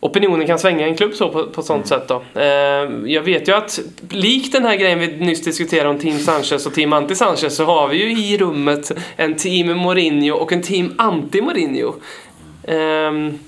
opinionen 0.00 0.46
kan 0.46 0.58
svänga 0.58 0.86
i 0.86 0.90
en 0.90 0.96
klubb 0.96 1.14
så 1.14 1.28
på, 1.28 1.46
på 1.46 1.62
sånt 1.62 1.86
sätt 1.86 2.08
då. 2.08 2.22
Eh, 2.40 2.44
jag 3.06 3.22
vet 3.22 3.48
ju 3.48 3.52
att 3.52 3.80
likt 4.10 4.52
den 4.52 4.64
här 4.64 4.76
grejen 4.76 4.98
vi 4.98 5.06
nyss 5.06 5.44
diskuterade 5.44 5.88
om 5.88 5.98
Team 5.98 6.18
Sanchez 6.18 6.66
och 6.66 6.74
Team 6.74 6.92
Anti-Sanchez 6.92 7.48
så 7.48 7.64
har 7.64 7.88
vi 7.88 7.96
ju 7.96 8.24
i 8.24 8.38
rummet 8.38 8.92
en 9.16 9.36
Team 9.36 9.78
Mourinho 9.78 10.34
och 10.36 10.52
en 10.52 10.62
Team 10.62 10.94
Anti-Mourinho. 10.98 11.94
Ehm, 12.64 13.38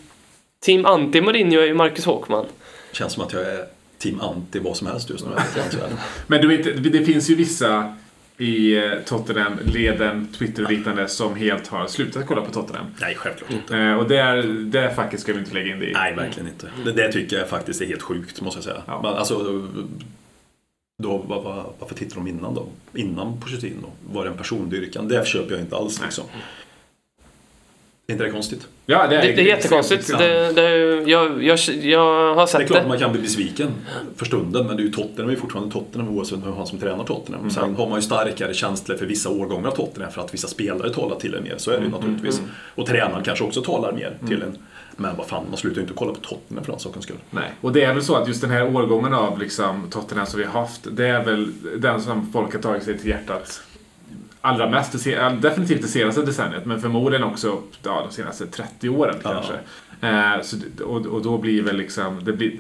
team 0.61 0.87
Anti-Mourinho 0.87 1.61
är 1.61 1.67
ju 1.67 1.75
Marcus 1.75 2.05
Håkman. 2.05 2.47
Känns 2.93 3.13
som 3.13 3.23
att 3.23 3.33
jag 3.33 3.43
är 3.43 3.67
team 3.99 4.21
anti 4.21 4.59
vad 4.59 4.77
som 4.77 4.87
helst 4.87 5.11
just 5.11 5.25
nu. 5.27 5.31
Men 6.27 6.41
du 6.41 6.49
vet, 6.49 6.93
det 6.93 7.05
finns 7.05 7.31
ju 7.31 7.35
vissa 7.35 7.95
i 8.39 8.77
eh, 8.77 8.93
Tottenham-leden, 9.05 10.29
Twitter 10.39 10.65
och 10.65 10.71
liknande 10.71 11.09
som 11.09 11.37
helt 11.37 11.67
har 11.67 11.87
slutat 11.87 12.27
kolla 12.27 12.41
på 12.41 12.51
Tottenham. 12.51 12.87
Nej, 13.01 13.15
självklart 13.15 13.51
inte. 13.51 13.77
Eh, 13.79 13.95
och 13.95 14.09
det, 14.09 14.43
det 14.65 14.95
facket 14.95 15.21
ska 15.21 15.33
vi 15.33 15.39
inte 15.39 15.55
lägga 15.55 15.73
in 15.73 15.81
det 15.81 15.87
i. 15.87 15.93
Nej, 15.93 16.15
verkligen 16.15 16.49
inte. 16.49 16.71
Det, 16.85 16.93
det 16.93 17.13
tycker 17.13 17.39
jag 17.39 17.49
faktiskt 17.49 17.81
är 17.81 17.87
helt 17.87 18.03
sjukt, 18.03 18.41
måste 18.41 18.59
jag 18.59 18.65
säga. 18.65 18.83
Ja. 18.87 19.01
Men, 19.03 19.15
alltså, 19.15 19.69
då, 21.03 21.19
vad, 21.19 21.43
vad, 21.45 21.65
varför 21.79 21.95
tittar 21.95 22.17
de 22.17 22.29
innan 22.29 22.55
då? 22.55 22.67
Innan 22.95 23.41
Pochettino? 23.41 23.93
Var 24.13 24.25
det 24.25 24.31
en 24.31 24.37
persondyrkan? 24.37 25.09
Det 25.09 25.27
köper 25.27 25.53
jag 25.53 25.61
inte 25.61 25.77
alls 25.77 26.03
liksom. 26.03 26.25
Är 28.11 28.13
inte 28.13 28.25
det 28.25 28.31
konstigt? 28.31 28.69
Ja, 28.87 29.07
det, 29.07 29.17
är, 29.17 29.23
Det, 29.23 29.33
det 29.33 29.43
är 29.43 29.47
jättekonstigt. 29.47 30.19
Det, 30.19 30.53
det, 30.53 30.71
jag, 31.11 31.43
jag, 31.45 31.59
jag 31.83 32.35
har 32.35 32.37
Det 32.37 32.43
är 32.43 32.47
sett 32.47 32.67
klart 32.67 32.83
det. 32.83 32.89
man 32.89 32.99
kan 32.99 33.13
bli 33.13 33.21
besviken 33.21 33.71
för 34.17 34.27
stunden, 34.27 34.67
men 34.67 34.77
det 34.77 34.83
är 34.83 34.85
ju 34.85 34.91
Tottenham 34.93 35.27
är 35.27 35.31
ju 35.31 35.37
fortfarande 35.41 35.73
Tottenham 35.73 36.17
oavsett 36.17 36.39
vem 36.39 36.53
han 36.53 36.67
som 36.67 36.79
tränar 36.79 37.05
Tottenham. 37.05 37.51
Sen 37.51 37.75
har 37.77 37.89
man 37.89 37.99
ju 37.99 38.03
starkare 38.03 38.55
känslor 38.55 38.97
för 38.97 39.07
vissa 39.07 39.29
årgångar 39.29 39.69
av 39.69 39.75
Tottenham 39.75 40.13
för 40.13 40.21
att 40.21 40.35
vissa 40.35 40.49
spelare 40.49 40.91
talar 40.95 41.17
till 41.17 41.35
en 41.35 41.43
mer, 41.43 41.55
så 41.57 41.71
är 41.71 41.79
det 41.79 41.85
ju 41.85 41.91
naturligtvis. 41.91 42.41
Och 42.75 42.87
tränaren 42.87 43.25
kanske 43.25 43.45
också 43.45 43.63
talar 43.63 43.93
mer 43.93 44.19
till 44.29 44.43
en. 44.43 44.59
Men 44.97 45.17
vad 45.17 45.27
fan, 45.27 45.45
man 45.49 45.57
slutar 45.57 45.77
ju 45.77 45.83
inte 45.83 45.95
kolla 45.95 46.13
på 46.15 46.21
Tottenham 46.21 46.65
för 46.65 46.73
den 46.73 46.81
sakens 46.81 47.05
skull. 47.05 47.17
Nej, 47.31 47.51
och 47.61 47.73
det 47.73 47.83
är 47.85 47.95
väl 47.95 48.03
så 48.05 48.15
att 48.17 48.29
just 48.29 48.41
den 48.41 48.51
här 48.51 48.77
årgången 48.77 49.15
av 49.15 49.39
liksom, 49.39 49.87
Tottenham 49.91 50.27
som 50.27 50.39
vi 50.41 50.45
har 50.47 50.61
haft, 50.61 50.81
det 50.91 51.07
är 51.09 51.25
väl 51.25 51.53
den 51.81 52.01
som 52.03 52.33
folk 52.33 52.53
har 52.55 52.61
tagit 52.61 52.83
sig 52.83 52.99
till 52.99 53.09
hjärtat 53.09 53.63
allra 54.41 54.71
mest, 54.71 54.93
definitivt 55.41 55.83
det 55.83 55.89
senaste 55.89 56.23
decenniet, 56.23 56.65
men 56.67 56.81
förmodligen 56.81 57.25
också 57.25 57.63
ja, 57.83 58.07
de 58.09 58.15
senaste 58.15 58.47
30 58.47 58.89
åren 58.89 59.17
Ja. 59.23 59.31
kanske. 59.33 59.55
Eh, 60.09 60.43
så, 60.43 60.57
det- 60.77 60.85
och, 60.85 61.07
och 61.07 61.23
då 61.23 61.39
blir 61.39 61.63
väl 61.63 61.77
liksom, 61.77 62.25
det 62.25 62.33
blir, 62.33 62.53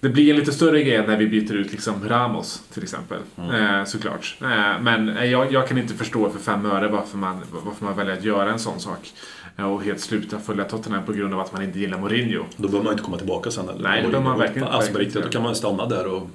det 0.00 0.08
blir 0.08 0.30
en 0.30 0.36
lite 0.38 0.52
större 0.52 0.82
grej 0.82 1.06
när 1.06 1.16
vi 1.16 1.26
byter 1.26 1.52
ut 1.54 1.72
liksom 1.72 2.08
Ramos 2.08 2.62
till 2.72 2.82
exempel. 2.82 3.18
Eh, 3.38 3.84
såklart. 3.84 4.36
Eh, 4.42 4.80
men 4.82 5.08
eh, 5.08 5.24
jag, 5.24 5.52
jag 5.52 5.68
kan 5.68 5.78
inte 5.78 5.94
förstå 5.94 6.30
för 6.30 6.38
fem 6.38 6.66
öre 6.66 6.88
varför 6.88 7.18
man, 7.18 7.40
varför 7.64 7.84
man 7.84 7.96
väljer 7.96 8.12
att 8.14 8.24
göra 8.24 8.50
en 8.52 8.58
sån 8.58 8.80
sak. 8.80 9.12
Eh, 9.56 9.64
Och 9.72 9.82
helt 9.84 10.00
sluta 10.00 10.38
följa 10.38 10.64
Tottenham 10.64 11.04
på 11.06 11.12
grund 11.12 11.34
av 11.34 11.40
att 11.40 11.52
man 11.52 11.62
inte 11.62 11.78
gillar 11.78 11.98
Mourinho. 11.98 12.44
Då 12.56 12.68
behöver 12.68 12.84
man 12.84 12.92
inte 12.92 13.04
komma 13.04 13.16
tillbaka 13.18 13.50
sen. 13.50 13.68
Eller? 13.68 13.82
Nej, 13.82 14.02
det 14.02 14.08
behöver 14.08 14.28
man 14.28 14.38
verkligen- 14.38 14.68
Alltså 14.68 14.92
på 14.92 14.98
verkligen 14.98 14.98
riktigt, 15.00 15.14
då 15.14 15.20
inte 15.20 15.32
kan 15.32 15.42
man 15.42 15.54
stanna 15.54 15.86
där 15.86 16.06
och 16.14 16.30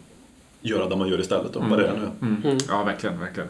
göra 0.62 0.90
det 0.90 0.96
man 0.96 1.08
gör 1.08 1.20
istället. 1.20 1.54
Då, 1.54 1.60
Vad 1.70 1.80
det 1.80 1.88
är 1.88 1.94
nu. 2.20 2.28
Mm. 2.28 2.58
Ja, 2.70 2.84
verkligen, 2.84 3.20
verkligen. 3.20 3.50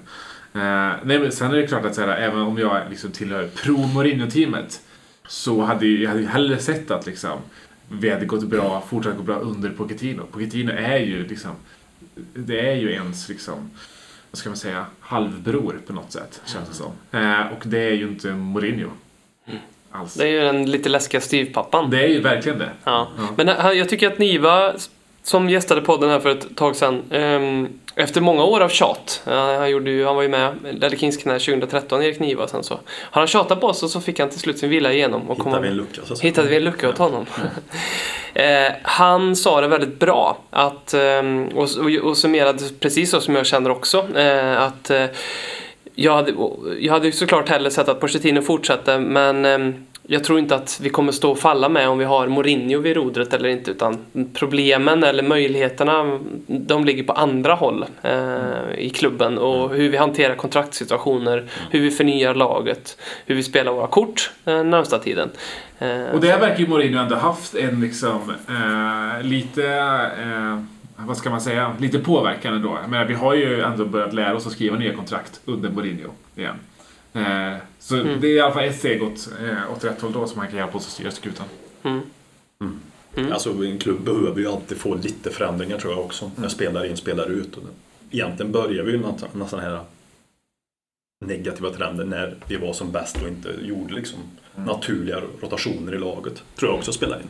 Eh, 0.56 0.94
nej, 1.04 1.20
men 1.20 1.32
sen 1.32 1.52
är 1.52 1.56
det 1.56 1.68
klart 1.68 1.86
att 1.86 1.96
så 1.96 2.02
här, 2.02 2.18
även 2.18 2.42
om 2.42 2.58
jag 2.58 2.82
liksom 2.90 3.12
tillhör 3.12 3.48
pro-Mourinho-teamet 3.56 4.82
så 5.28 5.62
hade 5.62 5.88
jag 5.88 6.10
hade 6.10 6.28
hellre 6.28 6.58
sett 6.58 6.92
att 6.92 7.06
liksom, 7.06 7.40
vi 7.90 8.10
hade 8.10 8.26
gått 8.26 8.44
bra, 8.44 8.84
fortsatt 8.90 9.18
gå 9.18 9.24
bra 9.24 9.36
under 9.36 9.70
Pochettino. 9.70 10.24
Pochettino 10.32 10.72
är 10.72 10.98
ju 10.98 11.28
liksom, 11.28 11.52
det 12.34 12.70
är 12.70 12.76
ju 12.76 12.92
ens 12.92 13.30
liksom, 13.30 13.72
vad 14.32 14.38
ska 14.38 14.50
man 14.50 14.58
säga, 14.58 14.86
halvbror 15.00 15.82
på 15.88 15.94
något 15.94 16.12
sätt, 16.12 16.42
känns 16.46 16.70
det 16.70 16.76
som. 16.76 16.92
Eh, 17.12 17.48
och 17.48 17.64
det 17.66 17.80
är 17.80 17.94
ju 17.94 18.08
inte 18.08 18.28
Mourinho. 18.28 18.90
Alls. 19.92 20.14
Det 20.14 20.24
är 20.24 20.32
ju 20.32 20.40
den 20.40 20.72
lite 20.72 20.90
läskiga 20.90 21.22
styvpappan. 21.22 21.90
Det 21.90 22.04
är 22.04 22.08
ju 22.08 22.22
verkligen 22.22 22.60
det. 22.60 22.70
Ja. 22.84 23.08
Men 23.36 23.50
eh, 23.50 23.72
jag 23.72 23.90
tycker 23.90 24.08
att 24.12 24.18
Niva, 24.18 24.74
som 25.24 25.50
gästade 25.50 25.82
podden 25.82 26.10
här 26.10 26.20
för 26.20 26.30
ett 26.30 26.56
tag 26.56 26.76
sedan, 26.76 27.04
ehm, 27.10 27.68
efter 27.96 28.22
många 28.22 28.44
år 28.44 28.62
av 28.62 28.70
tjat, 28.70 29.22
han, 29.26 29.70
gjorde 29.70 29.92
ju, 29.92 30.06
han 30.06 30.16
var 30.16 30.24
ju 30.24 30.30
med 30.30 30.56
Ledder 30.64 30.98
Kings 30.98 31.18
knä 31.18 31.40
2013, 31.40 32.04
Erik 32.04 32.20
Niva, 32.20 32.48
sen 32.48 32.64
så 32.64 32.80
har 32.86 33.22
han 33.22 33.28
tjatat 33.28 33.62
på 33.62 33.68
oss 33.68 33.84
och 33.84 33.90
så 33.90 34.02
fick 34.02 34.20
han 34.20 34.30
till 34.30 34.40
slut 34.40 34.60
sin 34.60 34.70
vilja 34.70 34.94
igenom. 34.94 35.30
Och 35.30 35.38
Hittar 35.38 35.52
kom- 35.52 35.62
vi 35.62 35.68
en 35.68 35.76
lucka 35.76 36.02
så 36.06 36.16
hittade 36.16 36.48
vi 36.48 36.56
en 36.56 36.64
lucka 36.64 36.90
åt 36.90 36.98
honom. 36.98 37.26
eh, 38.34 38.72
han 38.84 39.36
sa 39.36 39.62
det 39.62 39.68
väldigt 39.68 40.00
bra 40.00 40.38
att, 40.50 40.94
ehm, 40.94 41.48
och, 41.48 41.70
och, 41.80 42.10
och 42.10 42.18
summerade 42.18 42.60
precis 42.80 43.12
så 43.12 43.22
som 43.22 43.36
jag 43.36 43.46
känner 43.46 43.70
också, 43.70 44.18
eh, 44.18 44.62
att 44.62 44.90
eh, 44.90 45.06
jag 45.96 46.16
hade, 46.16 46.34
jag 46.80 46.94
hade 46.94 47.12
såklart 47.12 47.50
hellre 47.50 47.72
sett 47.72 47.90
att 47.90 48.00
Pochettino 48.00 48.42
fortsatte 48.42 49.00
men 49.00 49.46
ehm, 49.46 49.86
jag 50.08 50.24
tror 50.24 50.40
inte 50.40 50.56
att 50.56 50.80
vi 50.84 50.90
kommer 50.90 51.12
stå 51.12 51.32
och 51.32 51.40
falla 51.40 51.70
med 51.70 51.90
om 51.90 51.98
vi 51.98 52.06
har 52.06 52.28
Mourinho 52.28 52.80
vid 52.80 52.96
rodret 52.96 53.34
eller 53.34 53.50
inte 53.50 53.72
utan 53.72 53.98
problemen 54.34 55.04
eller 55.04 55.24
möjligheterna 55.24 56.20
de 56.48 56.86
ligger 56.86 57.04
på 57.04 57.14
andra 57.14 57.54
håll 57.54 57.86
eh, 58.02 58.76
i 58.78 58.90
klubben 58.90 59.38
och 59.38 59.70
hur 59.70 59.90
vi 59.90 59.98
hanterar 59.98 60.36
kontraktssituationer, 60.36 61.46
hur 61.72 61.80
vi 61.80 61.92
förnyar 61.92 62.36
laget, 62.36 62.98
hur 63.26 63.36
vi 63.36 63.44
spelar 63.44 63.72
våra 63.72 63.88
kort 63.88 64.32
eh, 64.46 64.64
närmsta 64.64 65.00
tiden. 65.00 65.30
Eh, 65.80 66.06
Och 66.14 66.20
där 66.22 66.40
verkar 66.40 66.60
ju 66.60 66.68
Mourinho 66.68 67.00
ändå 67.00 67.16
haft 67.16 67.56
en 67.56 67.82
liksom 67.82 68.34
eh, 68.50 69.24
lite 69.28 69.66
eh, 70.24 70.60
vad 70.98 71.18
ska 71.18 71.30
man 71.30 71.42
säga, 71.42 71.76
lite 71.80 72.00
påverkan 72.00 72.54
ändå. 72.54 72.78
Jag 72.82 72.90
menar, 72.90 73.06
vi 73.06 73.14
har 73.14 73.34
ju 73.34 73.62
ändå 73.62 73.86
börjat 73.86 74.14
lära 74.14 74.36
oss 74.36 74.48
att 74.48 74.54
skriva 74.54 74.78
nya 74.78 74.94
kontrakt 74.94 75.40
under 75.46 75.70
Mourinho 75.70 76.10
igen. 76.36 76.56
Eh, 77.16 77.58
så 77.80 77.96
Mm. 77.96 78.22
det 78.22 78.28
är 78.28 78.32
i 78.36 78.40
alla 78.40 78.54
fall 78.54 78.64
ett 78.64 78.78
steg 78.80 79.04
åt, 79.04 79.30
eh, 79.44 79.74
åt 79.74 79.84
rätt 79.84 80.02
håll 80.02 80.12
då 80.14 80.28
som 80.28 80.40
han 80.40 80.48
kan 80.48 80.58
hjälpa 80.58 80.78
oss 80.78 80.86
att 80.86 80.92
styra 80.92 81.12
skutan. 81.12 81.46
mm. 82.62 83.32
Alltså 83.34 83.50
en 83.66 83.78
klubb 83.80 84.02
behöver 84.04 84.40
ju 84.40 84.48
alltid 84.48 84.78
få 84.78 84.96
lite 84.96 85.30
förändringar 85.32 85.78
tror 85.78 85.94
jag 85.94 86.06
också. 86.06 86.32
När 86.36 86.48
spelare 86.50 86.90
in, 86.90 86.98
spelare 86.98 87.28
ut. 87.30 87.58
Och 87.58 87.64
det- 87.64 88.18
egentligen 88.18 88.52
börjar 88.52 88.84
vi 88.84 88.92
ju 88.92 88.98
någon 89.34 89.50
sån 89.50 89.60
här 89.60 89.80
negativa 91.26 91.70
trender 91.70 92.06
när 92.06 92.36
vi 92.48 92.56
var 92.56 92.74
som 92.74 92.92
bäst 92.92 93.22
och 93.22 93.28
inte 93.28 93.50
gjorde 93.62 93.94
liksom 93.94 94.20
naturliga 94.56 95.22
rotationer 95.42 95.96
i 95.96 95.98
laget. 96.00 96.44
Tror 96.56 96.72
jag 96.72 96.78
också 96.78 96.92
spelar 96.92 97.22
in. 97.22 97.28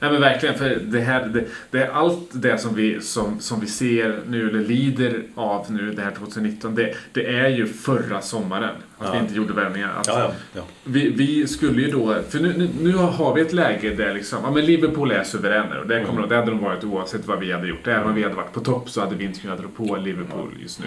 Nej 0.00 0.12
men 0.12 0.20
verkligen, 0.20 0.54
för 0.58 0.78
det 0.84 1.00
här, 1.00 1.26
det, 1.28 1.44
det 1.70 1.82
är 1.82 1.90
allt 1.90 2.28
det 2.32 2.58
som 2.58 2.74
vi, 2.74 3.00
som, 3.00 3.40
som 3.40 3.60
vi 3.60 3.66
ser 3.66 4.20
nu, 4.28 4.48
eller 4.48 4.60
lider 4.60 5.22
av 5.34 5.66
nu, 5.72 5.92
det 5.92 6.02
här 6.02 6.10
2019, 6.10 6.74
det, 6.74 6.94
det 7.12 7.26
är 7.26 7.48
ju 7.48 7.66
förra 7.66 8.20
sommaren. 8.20 8.70
Att 8.98 9.14
vi 9.14 9.16
Ja. 9.18 9.22
inte 9.22 9.34
gjorde 9.34 9.52
värvningar. 9.52 9.92
Att 10.00 10.06
Ja, 10.06 10.32
ja. 10.54 10.62
Vi, 10.84 11.08
vi 11.10 11.46
skulle 11.48 11.82
ju 11.82 11.90
då, 11.90 12.14
för 12.28 12.38
nu, 12.40 12.54
nu, 12.56 12.68
nu 12.80 12.92
har 12.96 13.34
vi 13.34 13.40
ett 13.40 13.52
läge 13.52 13.90
där 13.90 14.14
liksom, 14.14 14.38
ja 14.44 14.50
men 14.50 14.64
Liverpool 14.64 15.10
är 15.10 15.24
suveräner 15.24 15.78
och 15.78 15.86
det, 15.86 16.04
kommer, 16.04 16.26
det 16.26 16.36
hade 16.36 16.50
de 16.50 16.60
varit 16.60 16.84
oavsett 16.84 17.26
vad 17.26 17.38
vi 17.40 17.52
hade 17.52 17.68
gjort. 17.68 17.86
Även 17.86 18.06
om 18.08 18.14
vi 18.14 18.22
hade 18.22 18.34
varit 18.34 18.52
på 18.52 18.60
topp 18.60 18.90
så 18.90 19.00
hade 19.00 19.16
vi 19.16 19.24
inte 19.24 19.40
kunnat 19.40 19.60
rå 19.60 19.68
på 19.68 19.96
Liverpool 19.96 20.50
just 20.62 20.80
nu. 20.80 20.86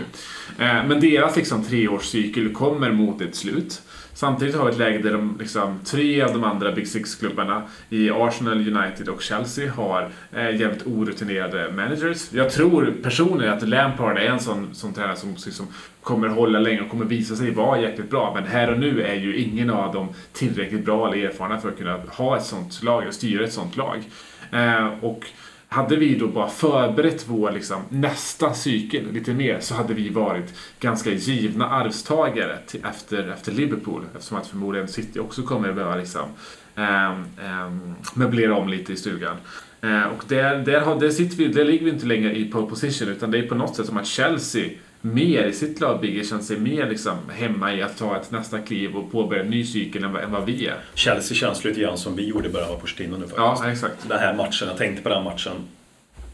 Eh, 0.66 0.86
men 0.88 0.99
deras 0.99 1.36
liksom 1.36 1.64
treårscykel 1.66 2.53
kommer 2.53 2.91
mot 2.91 3.22
ett 3.22 3.36
slut. 3.36 3.82
Samtidigt 4.24 4.55
har 4.55 4.65
vi 4.65 4.71
ett 4.71 4.78
läge 4.78 4.97
där 4.97 5.11
de, 5.11 5.38
liksom, 5.39 5.80
tre 5.86 6.21
av 6.21 6.34
de 6.34 6.43
andra 6.43 6.71
Big 6.71 6.88
Six-klubbarna 6.88 7.63
i 7.89 8.09
Arsenal, 8.09 8.78
United 8.78 9.09
och 9.09 9.21
Chelsea 9.21 9.71
har 9.71 10.09
eh, 10.32 10.59
jävligt 10.59 10.88
orutinerade 10.88 11.71
managers. 11.71 12.34
Jag 12.34 12.51
tror 12.51 12.93
personligen 13.03 13.53
att 13.53 13.67
Lampard 13.67 14.17
är 14.17 14.26
en 14.26 14.39
sån, 14.39 14.76
sån 14.76 14.93
tränare 14.93 15.15
som 15.15 15.36
liksom, 15.45 15.67
kommer 16.03 16.28
hålla 16.28 16.59
länge 16.59 16.82
och 16.82 16.89
kommer 16.89 17.05
visa 17.05 17.36
sig 17.36 17.51
vara 17.51 17.82
jäkligt 17.82 18.09
bra. 18.09 18.32
Men 18.36 18.45
här 18.45 18.71
och 18.71 18.80
nu 18.80 19.01
är 19.01 19.15
ju 19.15 19.38
ingen 19.38 19.69
av 19.69 19.93
dem 19.93 20.09
tillräckligt 20.34 20.86
bra 20.86 21.07
eller 21.07 21.26
erfarna 21.26 21.59
för 21.59 21.69
att 21.69 21.78
kunna 21.78 21.97
ha 22.07 22.38
ett 22.38 22.45
sånt 22.45 22.84
lag, 22.84 23.01
eller 23.01 23.11
styra 23.11 23.43
ett 23.43 23.53
sånt 23.53 23.78
lag. 23.78 24.03
Eh, 24.51 24.88
och 25.01 25.26
hade 25.74 25.95
vi 25.95 26.15
då 26.15 26.28
bara 26.28 26.49
förberett 26.49 27.26
vår 27.28 27.51
liksom, 27.51 27.82
nästa 27.89 28.53
cykel 28.53 29.11
lite 29.11 29.34
mer 29.34 29.59
så 29.59 29.76
hade 29.76 29.93
vi 29.93 30.09
varit 30.09 30.53
ganska 30.80 31.11
givna 31.11 31.69
arvstagare 31.69 32.57
till, 32.67 32.86
efter, 32.86 33.28
efter 33.28 33.51
Liverpool. 33.51 34.05
Eftersom 34.15 34.38
att 34.38 34.47
förmodligen 34.47 34.88
City 34.88 35.19
också 35.19 35.41
kommer 35.41 35.69
att 35.69 35.76
behöva 35.76 35.95
liksom, 35.95 36.30
ehm, 36.76 37.26
ehm, 37.43 37.95
möblera 38.13 38.55
om 38.55 38.69
lite 38.69 38.93
i 38.93 38.95
stugan. 38.95 39.36
Eh, 39.82 40.03
och 40.03 40.24
där, 40.28 40.57
där, 40.57 40.82
har, 40.82 40.99
där, 40.99 41.09
sitter 41.09 41.38
vi, 41.38 41.47
där 41.47 41.65
ligger 41.65 41.86
vi 41.86 41.91
inte 41.91 42.05
längre 42.05 42.38
i 42.38 42.51
pole 42.51 42.67
position 42.67 43.07
utan 43.07 43.32
det 43.32 43.38
är 43.38 43.47
på 43.47 43.55
något 43.55 43.76
sätt 43.76 43.86
som 43.86 43.97
att 43.97 44.07
Chelsea 44.07 44.69
mer 45.06 45.43
i 45.45 45.54
sitt 45.54 45.80
lagbygge 45.82 46.24
känner 46.24 46.43
sig 46.43 46.58
mer 46.60 46.89
liksom 46.89 47.18
hemma 47.34 47.74
i 47.74 47.82
att 47.82 47.97
ta 47.97 48.18
ett 48.18 48.32
nästa 48.32 48.60
kliv 48.60 48.95
och 48.95 49.12
påbörja 49.12 49.43
en 49.43 49.49
ny 49.49 49.66
cykel 49.66 50.04
än 50.04 50.14
vad, 50.14 50.24
än 50.24 50.32
vad 50.32 50.45
vi 50.45 50.68
är. 50.68 50.76
Chelsea 50.93 51.36
känns 51.36 51.64
lite 51.64 51.80
grann 51.82 51.97
som 51.97 52.16
vi 52.16 52.28
gjorde 52.28 52.47
i 52.49 52.51
början 52.51 52.70
av 52.70 52.76
Pochettino 52.80 53.18
nu 53.18 53.26
Ja, 53.38 53.56
faktiskt. 53.56 53.84
exakt. 53.84 54.10
Den 54.10 54.20
här 54.20 54.34
matchen, 54.34 54.68
jag 54.68 54.78
tänkte 54.78 55.04
på 55.04 55.10
den 55.10 55.24
matchen 55.24 55.54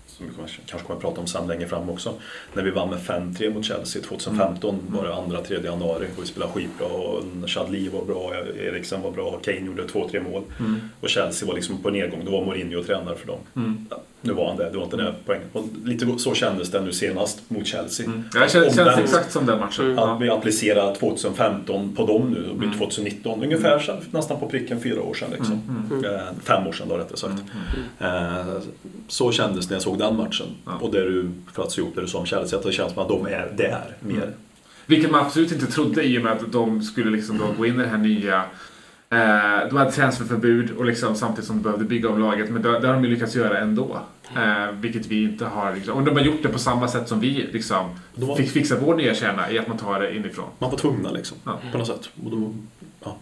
som 0.08 0.26
vi 0.26 0.32
kanske- 0.66 0.88
kommer 0.88 0.96
att 0.98 1.02
prata 1.02 1.22
om 1.22 1.28
sen 1.28 1.48
längre 1.48 1.68
fram 1.68 1.90
också. 1.90 2.14
När 2.54 2.64
vi 2.64 2.72
vann 2.72 2.90
med 2.90 3.00
5-3 3.00 3.50
mot 3.54 3.66
Chelsea 3.66 4.02
2015 4.02 4.80
var 4.88 5.04
det 5.08 5.14
andra, 5.16 5.42
tredje 5.42 5.70
januari 5.72 6.08
och 6.18 6.24
vi 6.24 6.28
spelade 6.28 6.52
skitbra 6.52 6.88
och 6.88 7.24
Chadli 7.48 7.90
var 7.90 8.06
bra, 8.06 8.34
Eriksen 8.60 9.02
var 9.02 9.12
bra, 9.12 9.40
Kane 9.44 9.60
gjorde 9.66 9.88
två, 9.88 10.10
tre 10.10 10.20
mål. 10.20 10.44
Och 11.02 11.10
Chelsea 11.10 11.48
var 11.48 11.56
liksom 11.56 11.78
på 11.82 11.90
nedgång, 11.90 12.26
då 12.26 12.32
var 12.32 12.46
Mourinho 12.46 12.84
tränare 12.84 13.16
för 13.16 13.28
dem. 13.28 13.40
Ja, 13.90 14.02
nu 14.22 14.34
var 14.34 14.48
han 14.48 14.58
det, 14.58 14.70
det 14.70 14.78
var 14.78 14.84
inte 14.84 14.98
det 14.98 15.14
poängen. 15.26 15.48
Och 15.54 15.66
lite 15.86 16.20
så 16.20 16.34
kändes 16.34 16.72
det 16.72 16.82
nu 16.82 16.92
senast 16.92 17.50
mot 17.50 17.68
Chelsea. 17.68 18.08
Det 18.34 18.40
känns, 18.40 18.56
Om 18.56 18.62
känns 18.64 18.76
den- 18.76 19.00
exakt 19.04 19.32
som 19.32 19.46
den 19.46 19.60
matchen. 19.60 20.00
Att 20.00 20.22
vi 20.22 20.30
applicerar 20.30 20.96
2015 20.96 21.96
på 21.96 22.06
dem 22.06 22.30
nu 22.32 22.50
och 22.50 22.56
blir 22.56 22.70
2019. 22.78 23.44
Ungefär 23.44 23.80
så- 23.80 23.98
nästan 24.12 24.40
på 24.40 24.48
pricken 24.48 24.82
fyra 24.82 25.02
år 25.02 25.14
sedan. 25.14 25.30
Liksom. 25.32 25.62
Eh, 26.06 26.20
fem 26.44 26.68
år 26.68 26.72
sedan 26.72 26.88
då 26.90 26.98
rättare 26.98 27.18
sagt. 27.18 27.44
Eh, 28.00 28.62
så 29.08 29.32
kändes 29.32 29.70
när 29.70 29.76
jag 29.76 29.82
såg 29.84 29.98
den 30.00 30.18
matchen. 30.18 30.48
Och 30.82 30.92
det 30.92 31.02
du, 31.02 31.30
för 31.54 31.64
att 31.64 31.72
se 31.72 31.82
ihop 31.82 31.96
det 31.96 32.02
du 32.02 32.08
sa 32.08 32.20
om 32.20 32.26
Chelsea, 32.26 32.60
att 32.60 32.66
det 32.66 32.72
känns 32.72 32.94
som 32.94 33.02
att 33.02 33.10
de 33.10 33.26
är 33.26 33.54
där 33.58 33.96
mer. 34.00 34.32
Vilket 34.86 35.12
man 35.12 35.26
absolut 35.26 35.52
inte 35.52 35.66
trodde 35.66 36.04
i 36.04 36.18
och 36.18 36.24
med 36.24 36.32
att 36.32 36.52
de 36.52 36.82
skulle 36.82 37.12
liksom 37.12 37.42
gå 37.58 37.66
in 37.66 37.76
i 37.76 37.78
det 37.84 37.88
här 37.90 37.98
nya 37.98 38.44
de 39.70 39.78
hade 39.78 39.92
transferförbud 39.92 40.72
och 40.78 40.86
liksom 40.86 41.16
samtidigt 41.16 41.48
som 41.48 41.56
de 41.56 41.62
behövde 41.64 41.86
bygga 41.86 42.10
om 42.10 42.20
laget. 42.20 42.50
Men 42.50 42.62
det, 42.62 42.80
det 42.80 42.88
har 42.88 42.94
de 42.94 43.04
ju 43.04 43.10
lyckats 43.10 43.36
göra 43.36 43.58
ändå. 43.60 44.00
Eh, 44.36 44.72
vilket 44.72 45.06
vi 45.06 45.24
inte 45.24 45.46
har. 45.46 45.76
Liksom, 45.76 45.94
och 45.98 46.04
de 46.04 46.12
har 46.16 46.22
gjort 46.24 46.44
det 46.44 46.50
på 46.50 46.60
samma 46.60 46.88
sätt 46.88 47.08
som 47.08 47.20
vi 47.20 47.48
liksom, 47.54 47.90
har- 48.28 48.36
fick 48.36 48.52
fixa 48.52 48.76
vår 48.82 48.96
nya 48.96 49.16
kärna 49.16 49.52
i 49.52 49.60
att 49.60 49.68
man 49.68 49.78
tar 49.78 50.00
det 50.00 50.16
inifrån. 50.16 50.46
Man 50.60 50.72
var 50.72 50.78
tvungna 50.78 51.12
liksom, 51.12 51.38
Ja. 51.46 51.60
på 51.72 51.78
något 51.78 51.88
sätt. 51.88 52.10
Och 52.26 52.32
då, 52.32 52.54
ja. 53.04 53.16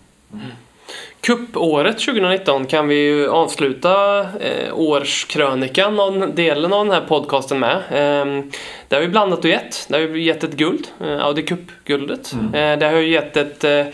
Cupåret 1.22 2.00
2019 2.00 2.66
kan 2.66 2.88
vi 2.88 2.96
ju 2.96 3.30
avsluta 3.30 4.20
eh, 4.22 4.74
årskrönikan 4.74 6.00
och 6.00 6.30
delen 6.30 6.74
av 6.74 6.86
den 6.86 6.94
här 6.94 7.02
podcasten 7.08 7.60
med. 7.60 7.76
Eh, 7.76 8.44
det 8.88 8.96
har 8.96 9.02
vi 9.02 9.08
blandat 9.08 9.40
och 9.40 9.46
gett. 9.50 9.86
Det 9.90 9.94
har 9.96 10.02
ju 10.02 10.24
gett 10.24 10.44
ett 10.44 10.54
guld, 10.58 10.88
eh, 11.02 11.20
Audi 11.26 11.42
Cup-guldet. 11.42 12.34
Eh, 12.34 12.80
det 12.80 12.86
har 12.86 12.98
ju 12.98 13.12
gett 13.12 13.38
ett, 13.38 13.64
eh, 13.64 13.86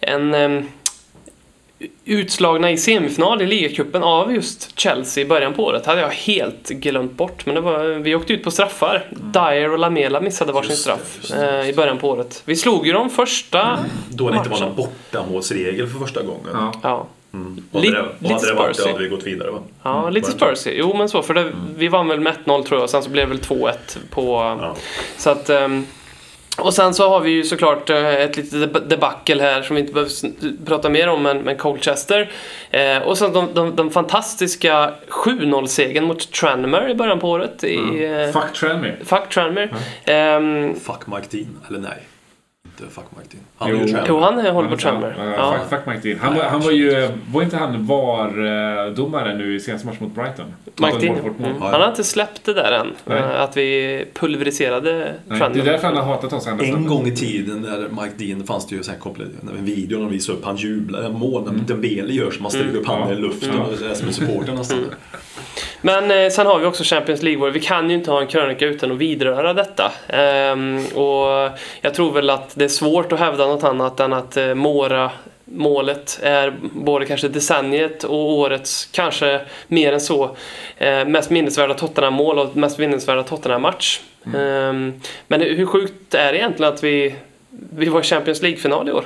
en 0.00 0.34
eh, 0.34 0.62
utslagna 2.04 2.70
i 2.70 2.76
semifinal 2.78 3.42
i 3.42 3.46
ligacupen 3.46 4.02
av 4.02 4.34
just 4.34 4.78
Chelsea 4.80 5.24
i 5.24 5.26
början 5.28 5.54
på 5.54 5.64
året. 5.64 5.86
hade 5.86 6.00
jag 6.00 6.08
helt 6.10 6.68
glömt 6.68 7.12
bort. 7.12 7.46
Men 7.46 7.54
det 7.54 7.60
var, 7.60 7.84
vi 7.84 8.14
åkte 8.14 8.32
ut 8.32 8.44
på 8.44 8.50
straffar. 8.50 9.06
Dyer 9.10 9.72
och 9.72 9.78
Lamela 9.78 10.20
missade 10.20 10.52
varsin 10.52 10.70
Just 10.70 10.86
det, 10.86 10.92
straff 10.92 11.16
just 11.20 11.34
det, 11.34 11.60
eh, 11.60 11.68
i 11.68 11.72
början 11.72 11.98
på 11.98 12.08
året. 12.10 12.42
Vi 12.44 12.56
slog 12.56 12.86
ju 12.86 12.92
de 12.92 13.10
första 13.10 13.78
Då 14.10 14.30
det 14.30 14.36
inte 14.36 14.48
var 14.50 14.60
någon 14.60 14.76
bortamålsregel 14.76 15.86
för 15.88 15.98
första 15.98 16.22
gången. 16.22 16.48
Ja. 16.52 16.72
Ja. 16.82 17.06
Mm. 17.34 17.64
Och 17.72 17.80
Lite- 17.80 17.96
hade 17.96 18.08
det, 18.08 18.14
och 18.16 18.22
lite 18.22 18.34
hade 18.34 18.46
det 18.46 18.54
varit 18.54 18.76
det 18.76 18.90
hade 18.92 19.02
vi 19.02 19.08
gått 19.08 19.26
vidare 19.26 19.50
va? 19.50 19.58
Ja, 19.82 20.00
Mm. 20.00 20.12
lite 20.14 20.30
det? 20.30 20.36
Spursy. 20.36 20.70
Jo, 20.74 20.94
men 20.96 21.08
så. 21.08 21.22
För 21.22 21.34
det, 21.34 21.52
vi 21.76 21.88
vann 21.88 22.08
väl 22.08 22.20
med 22.20 22.32
1-0 22.44 22.62
tror 22.64 22.80
jag. 22.80 22.90
Sen 22.90 23.02
så 23.02 23.10
blev 23.10 23.28
det 23.28 23.34
väl 23.34 23.40
2-1 23.42 23.98
på... 24.10 24.56
Ja. 24.60 24.74
Så 25.16 25.30
att... 25.30 25.50
ehm, 25.50 25.86
och 26.58 26.74
sen 26.74 26.94
så 26.94 27.08
har 27.08 27.20
vi 27.20 27.30
ju 27.30 27.44
såklart 27.44 27.90
eh, 27.90 28.14
ett 28.14 28.36
litet 28.36 28.52
deb- 28.72 28.88
debacle 28.88 29.42
här 29.42 29.62
som 29.62 29.76
vi 29.76 29.80
inte 29.82 29.92
behöver 29.92 30.12
prata 30.66 30.88
mer 30.88 31.08
om, 31.08 31.22
men, 31.22 31.38
men 31.38 31.56
Colchester. 31.56 32.30
Eh, 32.70 32.98
och 32.98 33.18
sen 33.18 33.32
de, 33.32 33.48
de, 33.54 33.76
de 33.76 33.90
fantastiska 33.90 34.94
7-0-segern 35.08 36.04
mot 36.04 36.32
Tranmere 36.32 36.90
i 36.90 36.94
början 36.94 37.18
på 37.20 37.30
året. 37.30 37.64
I, 37.64 38.04
eh, 38.04 38.40
Fuck 38.40 38.52
Tranmere. 38.60 38.96
fuck 39.04 39.28
Tranmere. 39.28 39.68
Ehm, 40.04 40.74
Fuck 40.80 41.06
Mike 41.06 41.26
Dean, 41.30 41.58
eller 41.68 41.78
nej. 41.78 41.98
Inte 42.80 42.94
fuck 42.94 43.04
Mike 43.16 43.28
Dean. 43.32 43.44
Han 43.56 43.70
Jo. 43.70 43.76
är 43.76 43.80
ju 43.80 43.86
tränare. 43.86 44.06
jo, 44.08 44.20
han 44.20 44.38
är- 44.38 44.50
håller 44.52 44.68
på 44.68 44.76
Ja. 45.36 45.56
Fuck, 45.58 45.70
fuck 45.70 45.86
Mike 45.94 46.08
Dean. 46.08 46.18
Han, 46.22 46.34
var- 46.34 46.44
han 46.44 46.60
var 46.60 46.70
ju, 46.70 47.08
var 47.32 47.42
inte 47.42 47.56
han 47.56 47.86
VAR-domare 47.86 49.34
nu 49.34 49.54
i 49.56 49.60
senaste 49.60 49.86
match 49.86 49.96
mot 50.00 50.14
Brighton? 50.14 50.46
Mike 50.64 50.98
Dean. 50.98 51.16
Mm. 51.18 51.62
Han 51.62 51.80
har 51.80 51.88
inte 51.88 52.04
släppt 52.04 52.44
det 52.44 52.52
där 52.54 52.72
än. 52.72 52.86
Nej. 53.04 53.18
eh, 53.18 53.40
Att 53.42 53.56
vi 53.56 54.04
pulveriserade 54.14 55.14
Nej, 55.26 55.38
det 55.54 55.60
är 55.60 55.64
därför 55.64 55.86
han 55.86 55.96
har 55.96 56.04
hatat 56.04 56.32
oss 56.32 56.46
ända 56.46 56.64
En 56.64 56.86
gång 56.86 57.06
i 57.06 57.16
tiden 57.16 57.60
när 57.60 58.02
Mike 58.02 58.14
Dean 58.24 58.44
fanns 58.44 58.66
det 58.66 58.74
ju 58.76 58.82
så 58.82 58.90
här 58.90 58.98
kopplat, 58.98 59.28
en 59.58 59.64
video 59.64 59.98
när 59.98 60.04
de 60.04 60.12
visade 60.12 60.38
upp 60.38 60.44
han 60.44 60.56
jublar, 60.56 61.02
en 61.02 61.12
mål 61.18 61.42
när 61.44 61.52
Dembele 61.64 62.12
gör 62.12 62.30
så 62.30 62.42
man 62.42 62.50
sträcker 62.50 62.76
upp 62.76 62.86
handen 62.86 63.18
i 63.18 63.20
luften 63.20 63.50
Mm. 63.50 63.90
är 63.90 63.94
som 63.94 64.08
en 64.08 64.14
supporter 64.14 64.52
nästan. 64.52 64.78
Men 65.84 66.10
eh, 66.10 66.30
sen 66.30 66.46
har 66.46 66.58
vi 66.58 66.66
också 66.66 66.82
Champions 66.84 67.22
League. 67.22 67.50
Vi 67.50 67.60
kan 67.60 67.90
ju 67.90 67.96
inte 67.96 68.10
ha 68.10 68.20
en 68.20 68.26
krönika 68.26 68.66
utan 68.66 68.92
att 68.92 68.98
vidröra 68.98 69.52
detta. 69.54 69.92
Ehm, 70.08 70.78
och 70.94 71.50
jag 71.80 71.94
tror 71.94 72.12
väl 72.12 72.30
att 72.30 72.52
det 72.62 72.66
är 72.66 72.68
svårt 72.68 73.12
att 73.12 73.18
hävda 73.18 73.46
något 73.46 73.64
annat 73.64 74.00
än 74.00 74.12
att 74.12 74.36
eh, 74.36 74.54
Mora 74.54 75.10
målet 75.44 76.20
är 76.22 76.54
både 76.74 77.06
kanske 77.06 77.28
decenniet 77.28 78.04
och 78.04 78.32
årets, 78.32 78.88
kanske 78.92 79.40
mer 79.68 79.92
än 79.92 80.00
så, 80.00 80.36
eh, 80.78 81.04
mest 81.08 81.30
minnesvärda 81.30 81.74
Tottenham-mål 81.74 82.38
och 82.38 82.56
mest 82.56 82.78
minnesvärda 82.78 83.22
Tottenham-match. 83.22 84.00
Ehm, 84.36 84.92
men 85.28 85.40
hur 85.40 85.66
sjukt 85.66 86.14
är 86.14 86.32
det 86.32 86.38
egentligen 86.38 86.72
att 86.72 86.84
vi, 86.84 87.14
vi 87.50 87.86
var 87.86 88.00
i 88.00 88.04
Champions 88.04 88.42
League-final 88.42 88.88
i 88.88 88.92
år? 88.92 89.04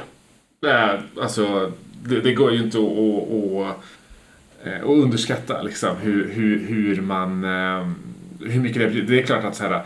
Eh, 0.66 1.00
alltså, 1.22 1.72
det, 2.02 2.20
det 2.20 2.32
går 2.32 2.52
ju 2.52 2.62
inte 2.62 2.78
att, 2.78 2.84
att, 2.84 3.68
att, 3.68 4.66
eh, 4.66 4.80
att 4.82 5.04
underskatta 5.04 5.62
liksom, 5.62 5.96
hur, 6.02 6.32
hur, 6.32 6.66
hur 6.66 7.00
man... 7.00 7.44
Hur 8.40 8.60
mycket 8.60 8.92
det. 8.92 9.00
Det 9.02 9.18
är 9.18 9.22
klart 9.22 9.44
att 9.44 9.56
så 9.56 9.64
här, 9.64 9.82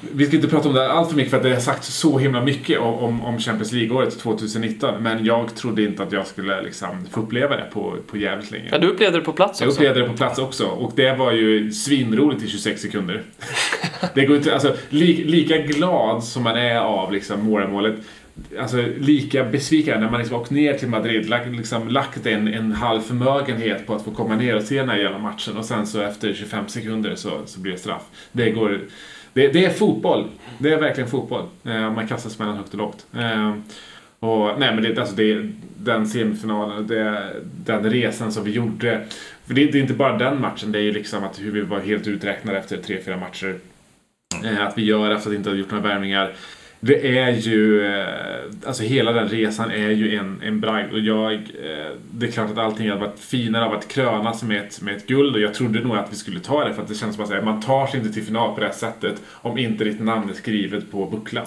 vi 0.00 0.26
ska 0.26 0.36
inte 0.36 0.48
prata 0.48 0.68
om 0.68 0.74
det 0.74 0.92
allt 0.92 1.08
för 1.08 1.16
mycket 1.16 1.30
för 1.30 1.36
att 1.36 1.42
det 1.42 1.54
har 1.54 1.60
sagt 1.60 1.84
så 1.84 2.18
himla 2.18 2.42
mycket 2.42 2.78
om, 2.78 3.22
om, 3.22 3.38
Champions 3.38 3.72
League-året 3.72 4.18
2019. 4.18 5.02
Men 5.02 5.24
jag 5.24 5.54
trodde 5.54 5.82
inte 5.82 6.02
att 6.02 6.12
jag 6.12 6.26
skulle 6.26 6.62
liksom 6.62 7.06
få 7.10 7.20
uppleva 7.20 7.56
det 7.56 7.66
på, 7.72 7.96
på 8.06 8.16
jävligt 8.16 8.50
länge. 8.50 8.68
Ja, 8.72 8.78
du 8.78 8.86
upplevde 8.86 9.18
det 9.18 9.24
på 9.24 9.32
plats 9.32 9.60
Jag 9.60 9.68
också. 9.68 9.80
upplevde 9.80 10.00
det 10.00 10.08
på 10.08 10.16
plats 10.16 10.38
också 10.38 10.66
och 10.66 10.92
det 10.96 11.12
var 11.12 11.32
ju 11.32 11.72
svinroligt 11.72 12.42
i 12.42 12.48
26 12.48 12.80
sekunder. 12.80 13.22
Det 14.14 14.26
går 14.26 14.36
inte, 14.36 14.54
alltså, 14.54 14.74
li, 14.88 15.24
lika 15.24 15.58
glad 15.58 16.24
som 16.24 16.42
man 16.42 16.56
är 16.56 16.78
av 16.78 17.12
liksom, 17.12 17.44
målet 17.44 17.94
Alltså 18.58 18.84
lika 18.98 19.44
besviken 19.44 20.00
när 20.00 20.10
man 20.10 20.20
liksom 20.20 20.36
åkt 20.36 20.50
ner 20.50 20.74
till 20.74 20.88
Madrid, 20.88 21.28
lagt, 21.28 21.48
liksom, 21.48 21.88
lagt 21.88 22.26
en, 22.26 22.48
en 22.48 22.72
halv 22.72 23.00
förmögenhet 23.00 23.86
på 23.86 23.94
att 23.94 24.04
få 24.04 24.10
komma 24.10 24.36
ner 24.36 24.56
och 24.56 24.62
se 24.62 24.78
den 24.78 24.88
här 24.88 24.96
jävla 24.96 25.18
matchen 25.18 25.56
och 25.56 25.64
sen 25.64 25.86
så 25.86 26.00
efter 26.00 26.34
25 26.34 26.68
sekunder 26.68 27.14
så, 27.14 27.40
så 27.46 27.60
blir 27.60 27.72
det 27.72 27.78
straff. 27.78 28.02
Det 28.32 28.50
går... 28.50 28.80
Det, 29.32 29.48
det 29.48 29.64
är 29.64 29.70
fotboll. 29.70 30.28
Det 30.58 30.72
är 30.72 30.80
verkligen 30.80 31.10
fotboll. 31.10 31.44
Eh, 31.64 31.92
man 31.92 32.06
kastas 32.06 32.38
mellan 32.38 32.56
högt 32.56 32.72
och 32.72 32.78
lågt. 32.78 33.06
Eh, 33.14 33.54
och, 34.20 34.60
nej 34.60 34.74
men 34.74 34.82
det, 34.82 34.98
alltså 34.98 35.16
det, 35.16 35.50
den 35.76 36.06
semifinalen, 36.06 36.86
det, 36.86 37.32
den 37.64 37.90
resan 37.90 38.32
som 38.32 38.44
vi 38.44 38.50
gjorde. 38.50 39.06
För 39.46 39.54
det, 39.54 39.64
det 39.64 39.78
är 39.78 39.82
inte 39.82 39.94
bara 39.94 40.18
den 40.18 40.40
matchen, 40.40 40.72
det 40.72 40.78
är 40.78 40.82
ju 40.82 40.92
liksom 40.92 41.24
att 41.24 41.40
hur 41.40 41.52
vi 41.52 41.60
var 41.60 41.80
helt 41.80 42.06
uträknade 42.06 42.58
efter 42.58 42.76
tre, 42.76 42.98
fyra 43.04 43.16
matcher. 43.16 43.54
Eh, 44.44 44.66
att 44.66 44.78
vi 44.78 44.84
gör 44.84 45.10
efter 45.10 45.30
att 45.30 45.36
inte 45.36 45.50
ha 45.50 45.56
gjort 45.56 45.70
några 45.70 45.88
värvningar. 45.88 46.34
Det 46.80 47.18
är 47.18 47.30
ju, 47.30 47.86
eh, 47.86 48.44
alltså 48.66 48.82
hela 48.82 49.12
den 49.12 49.28
resan 49.28 49.70
är 49.70 49.90
ju 49.90 50.16
en, 50.16 50.42
en 50.42 50.60
bragd 50.60 50.92
och 50.92 51.00
jag, 51.00 51.32
eh, 51.34 51.96
det 52.12 52.26
är 52.26 52.30
klart 52.30 52.50
att 52.50 52.58
allting 52.58 52.88
hade 52.88 53.00
varit 53.00 53.18
finare 53.18 53.64
av 53.64 53.72
att 53.72 53.88
krönas 53.88 54.42
med 54.42 54.62
ett, 54.62 54.80
med 54.80 54.96
ett 54.96 55.06
guld 55.06 55.34
och 55.34 55.40
jag 55.40 55.54
trodde 55.54 55.80
nog 55.80 55.96
att 55.96 56.12
vi 56.12 56.16
skulle 56.16 56.40
ta 56.40 56.64
det 56.64 56.74
för 56.74 56.82
att 56.82 56.88
det 56.88 56.94
känns 56.94 57.16
som 57.16 57.24
att 57.24 57.44
man 57.44 57.62
tar 57.62 57.86
sig 57.86 58.00
inte 58.00 58.12
till 58.12 58.22
final 58.22 58.54
på 58.54 58.60
det 58.60 58.66
här 58.66 58.72
sättet 58.72 59.22
om 59.30 59.58
inte 59.58 59.84
ditt 59.84 60.00
namn 60.00 60.30
är 60.30 60.34
skrivet 60.34 60.90
på 60.90 61.06
bucklan. 61.06 61.46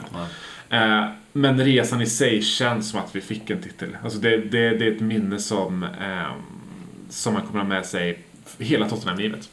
Eh, 0.70 1.06
men 1.32 1.66
resan 1.66 2.02
i 2.02 2.06
sig 2.06 2.42
känns 2.42 2.90
som 2.90 3.00
att 3.00 3.16
vi 3.16 3.22
fick 3.22 3.50
en 3.50 3.62
titel. 3.62 3.98
Alltså 4.04 4.20
det, 4.20 4.38
det, 4.38 4.70
det 4.70 4.88
är 4.88 4.92
ett 4.92 5.02
minne 5.02 5.40
som, 5.40 5.88
som 7.10 7.34
man 7.34 7.42
kommer 7.42 7.60
ha 7.60 7.68
med 7.68 7.86
sig 7.86 8.20
hela 8.58 8.90
Tottenham-livet. 8.90 9.50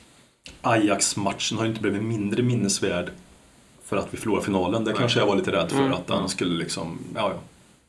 Ajax-matchen 0.61 1.59
har 1.59 1.67
inte 1.67 1.81
blivit 1.81 2.03
mindre 2.03 2.43
minnesvärd 2.43 3.11
för 3.91 3.97
att 3.97 4.09
vi 4.11 4.17
förlorade 4.19 4.45
finalen. 4.45 4.85
Det 4.85 4.93
kanske 4.93 5.19
jag 5.19 5.27
var 5.27 5.37
lite 5.37 5.53
rädd 5.53 5.71
för 5.71 5.91
att 5.91 6.07
den 6.07 6.29
skulle 6.29 6.59
liksom, 6.59 6.99
ja 7.15 7.31
ja. 7.35 7.41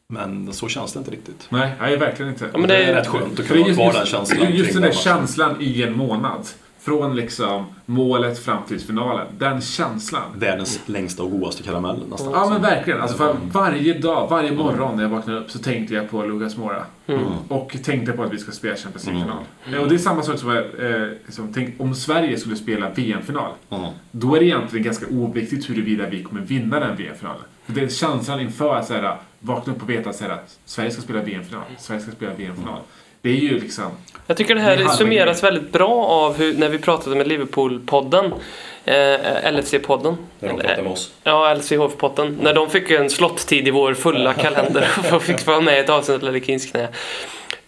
Men 0.07 0.53
så 0.53 0.67
känns 0.67 0.93
det 0.93 0.99
inte 0.99 1.11
riktigt. 1.11 1.47
Nej, 1.49 1.71
nej 1.79 1.97
verkligen 1.97 2.31
inte. 2.31 2.49
Ja, 2.53 2.57
men 2.57 2.67
Det 2.69 2.77
det 2.77 2.83
är 2.83 2.95
rätt 2.95 3.07
skönt 3.07 3.39
att 3.39 3.47
kunna 3.47 3.63
ha 3.63 3.73
kvar 3.73 3.93
den 3.93 4.05
känslan. 4.05 4.55
just 4.55 4.73
den 4.73 4.81
där 4.81 4.91
känslan 4.91 5.55
i 5.61 5.83
en 5.83 5.97
månad. 5.97 6.47
Från 6.83 7.15
liksom 7.15 7.65
målet 7.85 8.39
fram 8.39 8.63
till 8.67 8.79
finalen. 8.79 9.27
Den 9.37 9.61
känslan. 9.61 10.21
Världens 10.35 10.79
längsta 10.85 11.23
och 11.23 11.31
godaste 11.31 11.63
karamell 11.63 12.03
nästan. 12.09 12.31
Ja 12.31 12.49
men 12.49 12.61
verkligen. 12.61 13.01
Alltså 13.01 13.17
för 13.17 13.35
varje 13.51 13.93
dag, 13.93 14.27
varje 14.29 14.51
morgon 14.51 14.95
när 14.95 15.03
jag 15.03 15.09
vaknade 15.09 15.39
upp 15.39 15.51
så 15.51 15.59
tänkte 15.59 15.93
jag 15.93 16.09
på 16.09 16.23
Lucas 16.23 16.57
Moura. 16.57 16.85
Och 17.47 17.77
tänkte 17.83 18.11
på 18.11 18.23
att 18.23 18.33
vi 18.33 18.37
ska 18.37 18.51
spela 18.51 18.75
Champions 18.75 19.05
League-final. 19.05 19.81
Och 19.81 19.89
det 19.89 19.95
är 19.95 19.99
samma 19.99 20.21
sak 20.21 20.39
som 20.39 20.57
eh, 20.57 20.63
liksom, 21.25 21.53
tänk, 21.53 21.81
om 21.81 21.95
Sverige 21.95 22.37
skulle 22.37 22.55
spela 22.55 22.89
VM-final. 22.89 23.51
Mm. 23.69 23.91
Då 24.11 24.35
är 24.35 24.39
det 24.39 24.45
egentligen 24.45 24.85
ganska 24.85 25.05
oviktigt 25.07 25.69
huruvida 25.69 26.09
vi 26.09 26.23
kommer 26.23 26.41
vinna 26.41 26.79
den 26.79 26.97
VM-finalen. 26.97 27.43
För 27.65 27.73
det 27.73 27.81
är 27.81 27.87
känslan 27.87 28.39
inför 28.39 28.75
att 28.75 28.87
så 28.87 28.93
här, 28.93 29.17
vakna 29.39 29.73
upp 29.73 29.83
och 29.83 29.89
veta 29.89 30.09
att 30.09 30.59
Sverige 30.65 30.91
ska 30.91 31.01
spela 31.01 31.21
VM-final. 31.21 31.63
Sverige 31.77 32.01
ska 32.01 32.11
spela 32.11 32.33
VM-final. 32.33 32.79
Det 33.21 33.29
är 33.29 33.41
ju 33.41 33.59
liksom... 33.59 33.91
Jag 34.27 34.37
tycker 34.37 34.55
det 34.55 34.61
Det 34.61 34.65
är 34.65 34.69
här 34.69 34.77
halva 34.77 34.93
summeras 34.93 35.43
väldigt 35.43 35.71
bra 35.71 36.05
av 36.05 36.37
hur, 36.37 36.53
när 36.53 36.69
vi 36.69 36.77
pratade 36.77 37.15
med 37.15 37.27
Liverpool-podden, 37.27 38.31
eh, 38.85 38.93
LFC-podden. 39.51 40.15
När 40.39 40.49
de 40.49 40.59
pratar 40.59 40.83
med 40.83 40.91
oss. 40.91 41.11
Ja, 41.23 41.53
LCHF-potten. 41.53 42.39
När 42.41 42.53
de 42.53 42.69
fick 42.69 42.91
en 42.91 43.09
slotttid 43.09 43.67
i 43.67 43.71
vår 43.71 43.93
fulla 43.93 44.33
kalender 44.33 44.87
och 45.13 45.23
fick 45.23 45.45
vara 45.45 45.61
med 45.61 45.77
i 45.77 45.79
ett 45.79 45.89
avsnitt 45.89 46.15
av 46.17 46.23
Ledley 46.23 46.43
Kings 46.43 46.71
knä. 46.71 46.87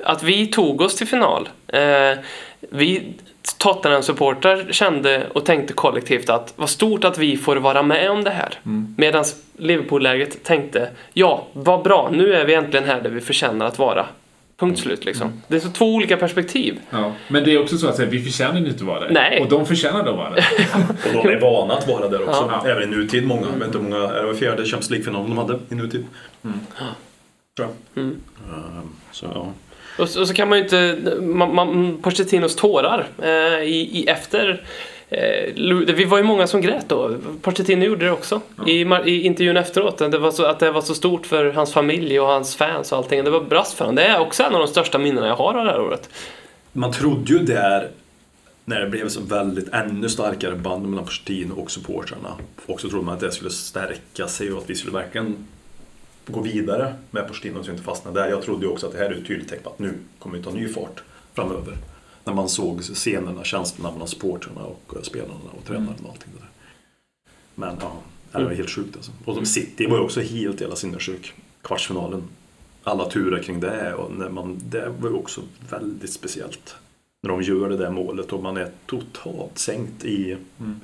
Att 0.03 0.23
vi 0.23 0.47
tog 0.47 0.81
oss 0.81 0.95
till 0.95 1.07
final. 1.07 1.49
Eh, 1.67 2.17
vi 2.59 3.13
Tottenham-supportrar 3.57 4.71
kände 4.71 5.27
och 5.33 5.45
tänkte 5.45 5.73
kollektivt 5.73 6.29
att 6.29 6.53
vad 6.55 6.69
stort 6.69 7.03
att 7.03 7.17
vi 7.17 7.37
får 7.37 7.55
vara 7.55 7.83
med 7.83 8.11
om 8.11 8.23
det 8.23 8.29
här. 8.29 8.59
Medan 8.97 9.25
Liverpool-läget 9.57 10.43
tänkte 10.43 10.89
ja, 11.13 11.47
vad 11.53 11.83
bra, 11.83 12.09
nu 12.11 12.33
är 12.33 12.45
vi 12.45 12.53
äntligen 12.53 12.85
här 12.85 13.01
där 13.01 13.09
vi 13.09 13.21
förtjänar 13.21 13.65
att 13.65 13.79
vara. 13.79 14.05
Punkt 14.57 14.79
slut 14.79 15.05
liksom. 15.05 15.41
Det 15.47 15.55
är 15.55 15.59
så 15.59 15.69
två 15.69 15.85
olika 15.85 16.17
perspektiv. 16.17 16.79
Ja. 16.89 17.13
Men 17.27 17.43
det 17.43 17.53
är 17.53 17.61
också 17.61 17.77
så 17.77 17.87
att 17.87 17.99
här, 17.99 18.05
vi 18.05 18.23
förtjänar 18.23 18.57
inte 18.57 18.69
att 18.69 18.81
vara 18.81 18.99
där. 18.99 19.09
Nej. 19.09 19.41
Och 19.41 19.49
de 19.49 19.65
förtjänar 19.65 19.99
att 19.99 20.15
vara 20.15 20.29
där. 20.29 20.45
Och 21.17 21.23
de 21.23 21.29
är 21.29 21.39
vana 21.41 21.73
att 21.73 21.87
vara 21.87 22.07
där 22.07 22.29
också. 22.29 22.49
Ja. 22.51 22.67
Även 22.67 22.83
i 22.83 22.95
nutid 22.95 23.27
många. 23.27 23.41
Jag 23.41 23.57
vet 23.57 23.67
inte 23.67 23.77
hur 23.77 23.89
många, 23.89 24.13
det 24.13 24.25
var 24.25 24.33
fjärde 24.33 24.63
Champions 24.63 24.89
League-finalen 24.89 25.29
de 25.29 25.37
hade 25.37 25.59
i 25.69 25.75
nutid. 25.75 26.05
Tror 27.55 27.67
jag. 27.95 28.03
Mm. 28.03 28.15
Ehm, 28.49 28.89
Så 29.11 29.25
ja. 29.33 29.47
Och 29.97 30.09
så, 30.09 30.21
och 30.21 30.27
så 30.27 30.33
kan 30.33 30.49
man 30.49 30.57
ju 30.57 30.63
inte... 30.63 30.97
Man, 31.21 31.55
man, 31.55 31.97
Pochettinos 32.01 32.55
tårar 32.55 33.07
eh, 33.23 33.63
i, 33.63 33.89
i 33.93 34.05
efter... 34.07 34.63
Eh, 35.13 35.53
vi 35.95 36.05
var 36.05 36.17
ju 36.17 36.23
många 36.23 36.47
som 36.47 36.61
grät 36.61 36.89
då. 36.89 37.15
Pochettino 37.41 37.85
gjorde 37.85 38.05
det 38.05 38.11
också. 38.11 38.41
I, 38.67 38.83
mar- 38.83 39.05
I 39.05 39.21
intervjun 39.21 39.57
efteråt. 39.57 39.97
Det 39.97 40.17
var 40.17 40.31
så, 40.31 40.45
att 40.45 40.59
det 40.59 40.71
var 40.71 40.81
så 40.81 40.95
stort 40.95 41.25
för 41.25 41.45
hans 41.51 41.73
familj 41.73 42.19
och 42.19 42.27
hans 42.27 42.55
fans 42.55 42.91
och 42.91 42.97
allting. 42.97 43.23
Det 43.23 43.29
var 43.29 43.41
brast 43.41 43.73
för 43.73 43.85
honom. 43.85 43.95
Det 43.95 44.03
är 44.03 44.19
också 44.19 44.43
en 44.43 44.53
av 44.53 44.59
de 44.59 44.67
största 44.67 44.97
minnena 44.97 45.27
jag 45.27 45.35
har 45.35 45.53
av 45.53 45.65
det 45.65 45.71
här 45.71 45.81
året. 45.81 46.09
Man 46.71 46.91
trodde 46.91 47.33
ju 47.33 47.39
där, 47.39 47.89
när 48.65 48.79
det 48.79 48.89
blev 48.89 49.09
så 49.09 49.21
väldigt 49.21 49.73
ännu 49.73 50.09
starkare 50.09 50.55
band 50.55 50.89
mellan 50.89 51.05
Pochettino 51.05 51.53
och 51.61 51.71
supportrarna. 51.71 52.33
Och 52.65 52.81
så 52.81 52.89
trodde 52.89 53.05
man 53.05 53.13
att 53.13 53.19
det 53.19 53.31
skulle 53.31 53.49
stärka 53.49 54.27
sig 54.27 54.51
och 54.51 54.57
att 54.57 54.69
vi 54.69 54.75
skulle 54.75 54.93
verkligen 54.93 55.47
gå 56.27 56.41
vidare 56.41 56.93
med 57.11 57.27
Pochettino 57.27 57.57
så 57.59 57.65
vi 57.65 57.71
inte 57.71 57.83
fastnade 57.83 58.21
där. 58.21 58.29
Jag 58.29 58.41
trodde 58.41 58.65
ju 58.65 58.71
också 58.71 58.85
att 58.87 58.91
det 58.93 58.97
här 58.99 59.05
är 59.05 59.11
ett 59.11 59.27
tydligt 59.27 59.49
tecken 59.49 59.63
på 59.63 59.69
att 59.69 59.79
nu 59.79 59.93
kommer 60.19 60.37
vi 60.37 60.43
ta 60.43 60.51
ny 60.51 60.67
fart 60.67 61.03
framöver. 61.33 61.73
När 62.23 62.33
man 62.33 62.49
såg 62.49 62.81
scenerna, 62.81 63.43
mellan 63.77 64.07
supportrarna 64.07 64.61
och 64.61 64.93
eh, 64.95 65.01
spelarna 65.01 65.51
och 65.57 65.65
tränaren 65.65 66.05
och 66.05 66.09
allting 66.09 66.31
det 66.33 66.39
där. 66.39 66.49
Men 67.55 67.77
ja, 67.81 68.39
det 68.39 68.45
var 68.45 68.53
helt 68.53 68.69
sjukt 68.69 68.95
alltså. 68.95 69.11
Och 69.25 69.35
de 69.35 69.45
City 69.45 69.85
var 69.85 69.97
ju 69.97 70.03
också 70.03 70.21
helt 70.21 70.61
jävla 70.61 70.75
sinnessjuk. 70.75 71.33
Kvartsfinalen. 71.61 72.23
Alla 72.83 73.09
turer 73.09 73.43
kring 73.43 73.59
det 73.59 73.93
och 73.93 74.11
när 74.11 74.29
man, 74.29 74.59
det 74.63 74.89
var 74.99 75.09
ju 75.09 75.15
också 75.15 75.41
väldigt 75.69 76.13
speciellt. 76.13 76.75
När 77.23 77.29
de 77.29 77.41
gör 77.41 77.69
det 77.69 77.77
där 77.77 77.89
målet 77.89 78.33
och 78.33 78.43
man 78.43 78.57
är 78.57 78.71
totalt 78.85 79.57
sänkt 79.57 80.05
i, 80.05 80.37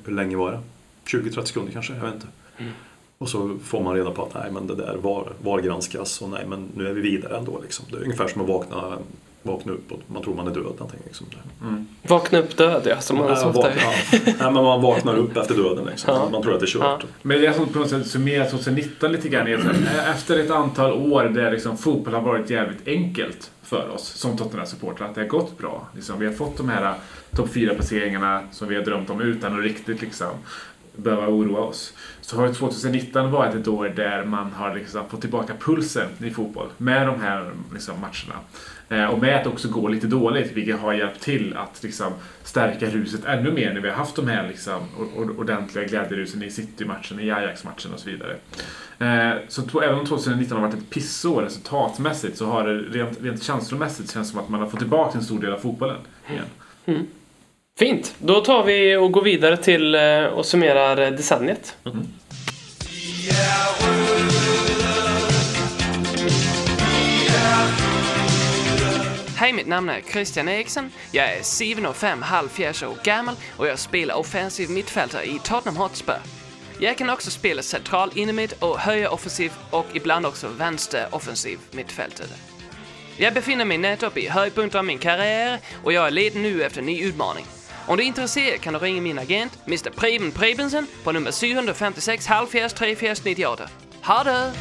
hur 0.04 0.12
länge 0.12 0.36
var 0.36 0.52
det? 0.52 0.60
20-30 1.06 1.44
sekunder 1.44 1.72
kanske, 1.72 1.94
jag 1.94 2.04
vet 2.04 2.14
inte. 2.14 2.26
Och 3.18 3.28
så 3.28 3.58
får 3.62 3.82
man 3.82 3.94
reda 3.94 4.10
på 4.10 4.22
att 4.22 4.34
nej 4.34 4.50
men 4.52 4.66
det 4.66 4.74
där 4.74 4.96
var, 4.96 5.32
var 5.42 5.60
granskas 5.60 6.22
och 6.22 6.28
nej 6.28 6.46
men 6.46 6.68
nu 6.76 6.88
är 6.88 6.92
vi 6.92 7.00
vidare 7.00 7.38
ändå 7.38 7.60
liksom. 7.62 7.86
Det 7.90 7.96
är 7.96 8.02
ungefär 8.02 8.28
som 8.28 8.42
att 8.42 8.48
vakna, 8.48 8.98
vakna 9.42 9.72
upp 9.72 9.92
och 9.92 10.00
man 10.06 10.22
tror 10.22 10.34
man 10.34 10.46
är 10.46 10.54
död 10.54 10.62
någonting. 10.64 11.00
Liksom. 11.04 11.26
Vakna 12.02 12.38
upp 12.38 12.56
död, 12.56 12.82
ja. 12.86 13.00
Som 13.00 13.18
man 13.18 13.28
Ja, 13.28 13.36
så 13.36 13.48
ofta 13.48 13.60
vakna, 13.60 13.82
ja. 13.82 14.18
nej, 14.24 14.34
men 14.38 14.54
man 14.54 14.82
vaknar 14.82 15.16
upp 15.16 15.36
efter 15.36 15.54
döden 15.54 15.84
liksom. 15.84 16.14
Ja. 16.14 16.28
Man 16.32 16.42
tror 16.42 16.54
att 16.54 16.60
det 16.60 16.66
är 16.66 16.68
kört. 16.68 17.02
Ja. 17.02 17.08
Men 17.22 17.40
det 17.40 17.54
som 17.54 17.68
på 17.68 17.78
något 17.78 17.90
sätt 17.90 18.06
summerar 18.06 18.50
2019 18.50 19.12
lite 19.12 19.28
grann 19.28 19.46
är 19.46 19.56
att 19.56 20.08
efter 20.16 20.38
ett 20.38 20.50
antal 20.50 20.92
år 20.92 21.24
där 21.24 21.50
liksom 21.50 21.76
fotboll 21.78 22.14
har 22.14 22.20
varit 22.20 22.50
jävligt 22.50 22.88
enkelt 22.88 23.50
för 23.62 23.90
oss 23.90 24.08
som 24.08 24.36
Tottenham-supportrar, 24.36 25.08
att 25.08 25.14
det 25.14 25.20
har 25.20 25.28
gått 25.28 25.58
bra. 25.58 25.88
Liksom, 25.94 26.18
vi 26.18 26.26
har 26.26 26.32
fått 26.32 26.56
de 26.56 26.68
här 26.68 26.94
topp 27.36 27.48
4-placeringarna 27.54 28.40
som 28.52 28.68
vi 28.68 28.76
har 28.76 28.82
drömt 28.82 29.10
om 29.10 29.20
utan 29.20 29.58
att 29.58 29.64
riktigt 29.64 30.00
liksom 30.00 30.30
behöva 30.96 31.28
oroa 31.28 31.60
oss. 31.60 31.92
Så 32.20 32.36
har 32.36 32.46
ju 32.46 32.54
2019 32.54 33.30
varit 33.30 33.54
ett 33.54 33.68
år 33.68 33.88
där 33.88 34.24
man 34.24 34.52
har 34.52 34.74
liksom 34.74 35.08
fått 35.08 35.20
tillbaka 35.20 35.54
pulsen 35.60 36.08
i 36.18 36.30
fotboll 36.30 36.68
med 36.76 37.06
de 37.06 37.20
här 37.20 37.52
liksom 37.72 38.00
matcherna. 38.00 38.40
Eh, 38.90 39.04
och 39.04 39.18
med 39.18 39.40
att 39.40 39.46
också 39.46 39.68
gå 39.68 39.88
lite 39.88 40.06
dåligt, 40.06 40.52
vilket 40.52 40.80
har 40.80 40.92
hjälpt 40.92 41.20
till 41.20 41.56
att 41.56 41.82
liksom 41.82 42.12
stärka 42.44 42.86
ruset 42.86 43.24
ännu 43.24 43.52
mer 43.52 43.74
när 43.74 43.80
vi 43.80 43.88
har 43.88 43.96
haft 43.96 44.16
de 44.16 44.28
här 44.28 44.48
liksom 44.48 44.82
ordentliga 45.38 45.84
glädjerusen 45.84 46.42
i 46.42 46.50
City-matchen, 46.50 47.20
i 47.20 47.30
Ajax-matchen 47.30 47.92
och 47.94 48.00
så 48.00 48.10
vidare. 48.10 48.36
Eh, 48.98 49.38
så 49.48 49.80
även 49.80 49.98
om 49.98 50.06
2019 50.06 50.58
har 50.58 50.66
varit 50.66 50.78
ett 50.78 50.90
pissår 50.90 51.42
resultatmässigt 51.42 52.36
så 52.36 52.46
har 52.46 52.64
det 52.64 52.98
rent, 52.98 53.22
rent 53.22 53.42
känslomässigt 53.42 54.12
känns 54.12 54.30
som 54.30 54.40
att 54.40 54.48
man 54.48 54.60
har 54.60 54.68
fått 54.68 54.80
tillbaka 54.80 55.18
en 55.18 55.24
stor 55.24 55.40
del 55.40 55.52
av 55.52 55.58
fotbollen 55.58 55.98
igen. 56.30 57.06
Fint. 57.78 58.14
Då 58.18 58.40
tar 58.40 58.64
vi 58.64 58.96
och 58.96 59.12
går 59.12 59.22
vidare 59.22 59.56
till 59.56 59.94
eh, 59.94 60.24
och 60.24 60.46
summerar 60.46 61.10
decenniet. 61.10 61.76
Hej, 69.40 69.52
mitt 69.52 69.66
namn 69.66 69.88
är 69.88 70.00
Christian 70.00 70.48
Eriksen. 70.48 70.92
Jag 71.12 71.32
är 71.32 71.40
7,5 71.40 72.22
halvfjerds 72.22 72.82
år 72.82 72.96
gammal 73.04 73.36
och 73.56 73.66
jag 73.66 73.78
spelar 73.78 74.14
offensiv 74.14 74.70
mittfältare 74.70 75.24
i 75.24 75.38
Tottenham 75.38 75.76
Hotspur. 75.76 76.18
Jag 76.78 76.98
kan 76.98 77.10
också 77.10 77.30
spela 77.30 77.62
central 77.62 78.10
innermitt 78.14 78.52
och 78.52 78.78
höja 78.78 79.10
offensiv 79.10 79.52
och 79.70 79.86
ibland 79.92 80.26
också 80.26 80.48
vänster 80.48 81.08
offensiv 81.10 81.58
mittfältare. 81.70 82.28
Jag 83.16 83.34
befinner 83.34 83.64
mig 83.64 83.78
nettopp 83.78 84.16
i 84.16 84.28
höjdpunkten 84.28 84.78
av 84.78 84.84
min 84.84 84.98
karriär 84.98 85.58
och 85.84 85.92
jag 85.92 86.06
är 86.06 86.10
ledig 86.10 86.40
nu 86.40 86.62
efter 86.62 86.80
en 86.80 86.86
ny 86.86 87.02
utmaning. 87.02 87.46
Om 87.86 87.96
du 87.96 88.02
är 88.02 88.06
intresserad 88.06 88.60
kan 88.60 88.72
du 88.72 88.78
ringa 88.78 89.02
min 89.02 89.18
agent, 89.18 89.58
Mr 89.66 89.90
Preben 89.90 90.32
Prebensen, 90.32 90.86
på 91.04 91.12
nummer 91.12 91.32
756 91.32 92.28
70 92.28 92.68
34 92.68 93.14
98. 93.24 93.68
Ha 94.02 94.24
det! 94.24 94.52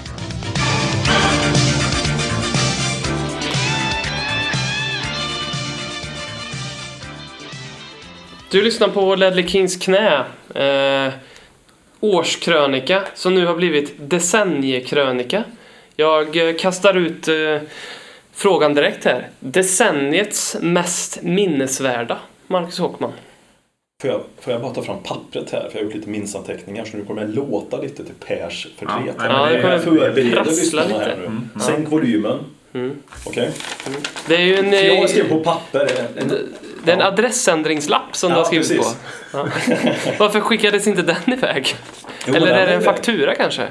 Du 8.52 8.62
lyssnar 8.62 8.88
på 8.88 9.16
Ledley 9.16 9.48
Kings 9.48 9.76
knä. 9.78 10.26
Eh, 10.56 11.14
årskrönika 12.00 13.04
som 13.16 13.36
nu 13.36 13.46
har 13.46 13.56
blivit 13.56 13.94
decenniekrönika. 13.98 15.44
Jag 15.96 16.50
eh, 16.50 16.56
kastar 16.56 16.98
ut 16.98 17.28
eh, 17.28 17.58
frågan 18.34 18.74
direkt 18.74 19.06
här. 19.06 19.28
Decenniets 19.40 20.58
mest 20.62 21.22
minnesvärda, 21.22 22.18
Marcus 22.48 22.80
Håkman. 22.80 23.12
Får 24.02 24.12
jag, 24.12 24.22
får 24.40 24.54
jag 24.54 24.62
bara 24.62 24.74
ta 24.74 24.82
fram 24.82 25.04
pappret 25.04 25.52
här? 25.52 25.60
För 25.60 25.70
jag 25.74 25.80
har 25.80 25.84
gjort 25.84 25.96
lite 25.96 26.10
minnesanteckningar 26.10 26.86
så 26.86 26.98
nu 26.98 27.06
kommer 27.06 27.22
jag 27.22 27.36
låta 27.36 27.82
lite 27.82 28.04
till 28.04 28.16
Pers 28.28 28.68
förtret. 28.78 29.16
Ja, 29.18 29.26
Ja, 29.30 29.46
det 29.46 29.62
kommer 29.62 29.80
Förbereder 29.80 30.46
lyssnarna 30.46 30.88
lite. 30.88 31.00
här 31.00 31.18
nu. 31.56 31.62
Sänk 31.62 31.92
volymen. 31.92 32.40
Mm. 32.74 32.96
Okej? 33.26 33.52
Det 34.28 34.36
är 34.36 34.42
ju 34.42 34.58
en, 34.58 34.74
Jag 34.74 34.98
eh, 34.98 35.08
skrev 35.08 35.30
på 35.30 35.40
papper. 35.40 35.88
En, 36.18 36.24
en, 36.24 36.38
det 36.84 36.92
är 36.92 36.96
en 36.96 37.00
ja. 37.02 37.08
adressändringslapp 37.08 38.16
som 38.16 38.30
du 38.30 38.36
Ja, 38.36 38.40
har 38.40 38.46
skrivit 38.46 38.68
precis. 38.68 38.96
på. 39.32 39.38
Ja. 39.38 39.48
Varför 40.20 40.40
skickades 40.40 40.88
inte 40.88 41.02
den 41.02 41.34
iväg? 41.34 41.76
Jo, 42.28 42.36
Eller 42.36 42.48
den 42.48 42.56
är 42.56 42.68
det 42.68 42.74
en 42.74 42.82
faktura 42.82 43.36
kanske? 43.36 43.68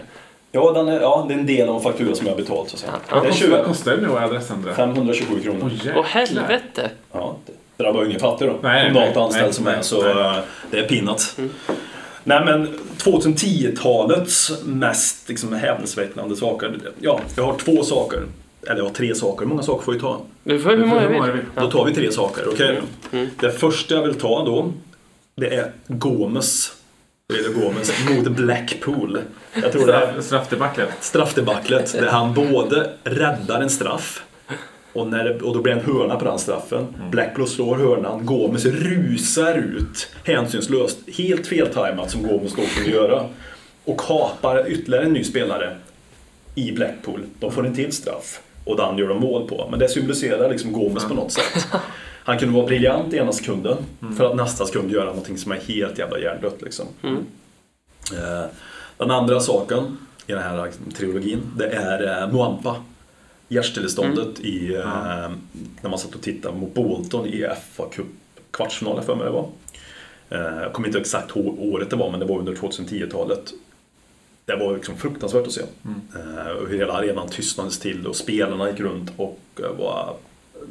Ja, 0.53 0.73
den 0.73 0.89
är, 0.89 1.01
ja, 1.01 1.25
det 1.29 1.35
är 1.35 1.39
en 1.39 1.47
del 1.47 1.69
av 1.69 1.77
en 1.77 1.83
faktura 1.83 2.15
som 2.15 2.27
jag 2.27 2.35
har 2.35 2.41
betalt 2.41 2.69
så 2.69 2.75
att 2.77 2.81
säga. 2.81 2.93
Ja. 3.11 3.15
Det 3.15 3.21
är 3.21 3.25
Vad 3.25 3.35
20, 3.35 3.65
kostar 3.65 3.97
det 3.97 4.03
nu 4.03 4.09
att 4.17 4.23
adressändra? 4.23 4.75
527 4.75 5.41
kronor. 5.43 5.61
Åh, 5.65 5.73
jäklar. 5.75 5.95
Åh 5.97 6.05
helvete! 6.07 6.91
Ja, 7.13 7.37
det 7.47 7.83
drabbar 7.85 8.01
ju 8.03 8.09
ingen 8.09 8.21
fattig 8.21 8.49
då. 8.49 8.55
Nej, 8.63 8.87
Kommunalt 8.93 9.17
anställd 9.17 9.45
nej, 9.45 9.55
som 9.55 9.65
nej, 9.65 9.75
är, 9.75 9.83
så 9.83 10.03
nej. 10.03 10.37
eh, 10.37 10.37
det 10.71 10.79
är 10.79 10.89
peanuts. 10.89 11.37
Nej 12.25 12.45
men 12.45 12.79
2010-talets 12.99 14.53
mest 14.65 15.29
liksom, 15.29 15.53
häpnadsväckande 15.53 16.37
saker. 16.37 16.79
Ja, 17.01 17.21
jag 17.37 17.45
har 17.45 17.55
två 17.59 17.83
saker. 17.83 18.23
Eller 18.69 18.83
har 18.83 18.91
tre 18.91 19.15
saker. 19.15 19.41
Hur 19.45 19.49
många 19.49 19.63
saker 19.63 19.85
får 19.85 19.93
vi 19.93 20.01
ta? 20.01 20.21
Du 20.45 20.61
får 20.61 20.71
hur 20.71 20.87
många 20.87 21.11
många 21.11 21.33
vill. 21.33 21.43
Då 21.55 21.71
tar 21.71 21.85
vi 21.85 21.95
tre 21.95 22.13
saker, 22.13 22.49
okej? 22.49 22.81
Mm. 23.13 23.29
Det 23.41 23.51
första 23.51 23.95
jag 23.95 24.03
vill 24.03 24.15
ta 24.15 24.45
då, 24.45 24.73
det 25.37 25.55
är 25.55 25.73
Gomes. 25.87 26.73
Pedro 27.33 27.61
Gomes 27.61 27.93
mot 28.11 28.29
Blackpool. 28.29 29.19
Jag 29.63 29.73
tror 29.73 29.87
det 29.87 29.95
är 29.95 30.11
Straff, 30.13 30.25
straffdebaclet. 30.25 30.89
straffdebaclet 31.01 31.93
där 31.93 32.07
han 32.07 32.35
både 32.35 32.91
räddar 33.05 33.61
en 33.61 33.71
straff 33.71 34.23
och, 34.93 35.07
när 35.07 35.25
det, 35.25 35.41
och 35.41 35.55
då 35.55 35.63
blir 35.63 35.75
det 35.75 35.81
en 35.81 35.87
hörna 35.95 36.17
på 36.17 36.25
den 36.25 36.39
straffen. 36.39 36.87
Blackpool 37.11 37.49
slår 37.49 37.77
hörnan, 37.77 38.27
Gomes 38.27 38.65
rusar 38.65 39.59
ut 39.59 40.09
hänsynslöst, 40.25 40.99
helt 41.19 41.47
feltajmat 41.47 42.11
som 42.11 42.23
Gomes 42.29 42.55
då 42.55 42.63
kunde 42.77 42.91
göra. 42.91 43.25
Och 43.85 44.01
kapar 44.01 44.69
ytterligare 44.69 45.05
en 45.05 45.13
ny 45.13 45.25
spelare 45.25 45.77
i 46.55 46.73
Blackpool. 46.73 47.25
De 47.41 47.53
får 47.53 47.67
en 47.67 47.75
till 47.75 47.93
straff 47.93 48.41
och 48.69 48.77
den 48.77 48.99
gör 48.99 49.09
de 49.09 49.21
mål 49.21 49.49
på. 49.49 49.69
Men 49.71 49.79
det 49.79 49.89
symboliserar 49.89 50.51
liksom 50.51 50.73
Gomes 50.73 51.05
på 51.05 51.15
något 51.15 51.33
sätt. 51.33 51.67
Han 52.25 52.39
kunde 52.39 52.55
vara 52.55 52.67
briljant 52.67 53.15
ena 53.15 53.33
sekunden 53.33 53.77
för 54.17 54.31
att 54.31 54.37
nästa 54.37 54.67
sekund 54.67 54.91
göra 54.91 55.05
någonting 55.05 55.39
som 55.39 55.53
är 55.53 55.57
helt 55.57 55.99
jävla 55.99 56.19
hjärndött. 56.19 56.63
Liksom. 56.63 56.87
Eh, 58.13 58.45
Den 58.97 59.11
andra 59.11 59.41
saken 59.41 59.97
i 60.27 60.33
den 60.33 60.43
här 60.43 60.71
trilogin, 60.97 61.41
det 61.57 61.67
är 61.67 62.23
eh, 62.23 62.33
Muampa. 62.33 62.77
Hjärtstilleståndet 63.49 64.41
i, 64.41 64.75
eh, 64.75 65.31
när 65.83 65.91
man 65.91 65.99
satt 65.99 66.15
och 66.15 66.23
tittade 66.23 66.59
mot 66.59 66.75
Bolton 66.75 67.27
i 67.27 67.47
FA 67.73 67.85
Cup 67.93 68.07
kvartsfinalen 68.51 69.05
för 69.05 69.15
mig 69.15 69.25
det 69.27 69.33
var. 69.33 69.49
Jag 70.63 70.73
kommer 70.73 70.89
inte 70.89 71.01
exakt 71.01 71.37
året 71.37 71.91
det 71.91 71.97
var, 71.97 72.11
men 72.11 72.21
det 72.21 72.27
var 72.27 72.39
under 72.39 72.55
2010-talet. 72.55 73.53
Det 74.49 74.57
var 74.57 74.75
liksom 74.75 74.97
fruktansvärt 74.97 75.47
att 75.47 75.53
se. 75.53 75.61
Eh, 76.15 76.53
och 76.53 76.69
Hur 76.69 76.79
hela 76.79 76.93
arenan 76.93 77.29
tystnades 77.29 77.79
till 77.79 78.07
och 78.07 78.17
spelarna 78.17 78.71
gick 78.71 78.81
runt 78.81 79.11
och 79.17 79.41
eh, 79.63 79.73
var, 79.79 80.17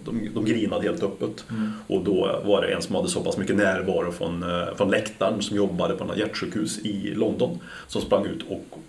de, 0.06 0.30
de 0.34 0.46
grinade 0.46 0.84
helt 0.84 1.04
öppet. 1.04 1.46
Och 1.88 2.04
då 2.04 2.42
var 2.46 2.62
det 2.62 2.74
en 2.74 2.82
som 2.82 2.96
hade 2.96 3.10
så 3.10 3.24
pass 3.24 3.38
mycket 3.38 3.56
närvaro 3.56 4.12
från, 4.12 4.44
eh, 4.44 4.76
från 4.76 4.92
läktaren 4.92 5.42
som 5.42 5.58
jobbade 5.58 5.96
på 5.96 6.06
något 6.06 6.18
hjärtsjukhus 6.18 6.80
i 6.80 7.14
London 7.16 7.60
som 7.88 8.02
sprang 8.02 8.26
ut 8.26 8.44
och 8.50 8.80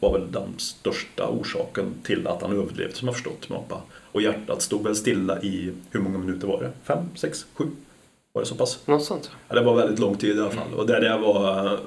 var 0.00 0.18
väl 0.18 0.32
den 0.32 0.54
största 0.56 1.28
orsaken 1.28 1.94
till 2.02 2.26
att 2.26 2.42
han 2.42 2.52
överlevde 2.52 2.94
som 2.94 3.08
jag 3.08 3.14
förstått 3.14 3.48
med 3.48 3.58
APA. 3.58 3.82
Och 4.12 4.22
hjärtat 4.22 4.62
stod 4.62 4.84
väl 4.84 4.96
stilla 4.96 5.42
i, 5.42 5.72
hur 5.90 6.00
många 6.00 6.18
minuter 6.18 6.46
var 6.46 6.62
det? 6.62 6.70
Fem, 6.84 7.04
sex, 7.14 7.46
sju? 7.54 7.64
Var 8.32 8.42
det 8.42 8.48
så 8.48 8.54
pass? 8.54 8.78
Något 8.86 9.04
sånt. 9.04 9.30
Ja, 9.48 9.54
det 9.54 9.60
var 9.60 9.74
väldigt 9.74 9.98
lång 9.98 10.16
tid 10.16 10.36
i 10.36 10.40
alla 10.40 10.50
fall. 10.50 10.74
Och 10.76 10.86
det, 10.86 11.00
det 11.00 11.18
var... 11.18 11.78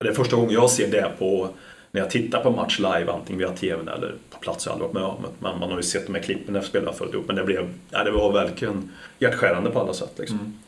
Det 0.00 0.08
är 0.08 0.12
första 0.14 0.36
gången 0.36 0.50
jag 0.50 0.70
ser 0.70 0.90
det 0.90 1.10
på 1.18 1.48
när 1.90 2.00
jag 2.00 2.10
tittar 2.10 2.42
på 2.42 2.50
match 2.50 2.78
live, 2.78 3.12
antingen 3.12 3.38
via 3.38 3.50
TVn 3.50 3.88
eller 3.88 4.14
på 4.30 4.38
plats. 4.38 4.66
Jag 4.66 4.72
har 4.72 4.84
aldrig 4.84 5.02
varit 5.02 5.18
med 5.18 5.28
om 5.28 5.32
men 5.52 5.60
man 5.60 5.70
har 5.70 5.76
ju 5.76 5.82
sett 5.82 6.06
de 6.06 6.14
här 6.14 6.22
klippen 6.22 6.54
när 6.54 6.60
spelarna 6.60 6.92
följt 6.92 7.14
upp. 7.14 7.26
Men 7.26 7.36
det, 7.36 7.44
blev, 7.44 7.68
ja, 7.90 8.04
det 8.04 8.10
var 8.10 8.32
verkligen 8.32 8.90
hjärtskärande 9.18 9.70
på 9.70 9.80
alla 9.80 9.92
sätt. 9.92 10.12
Liksom. 10.18 10.58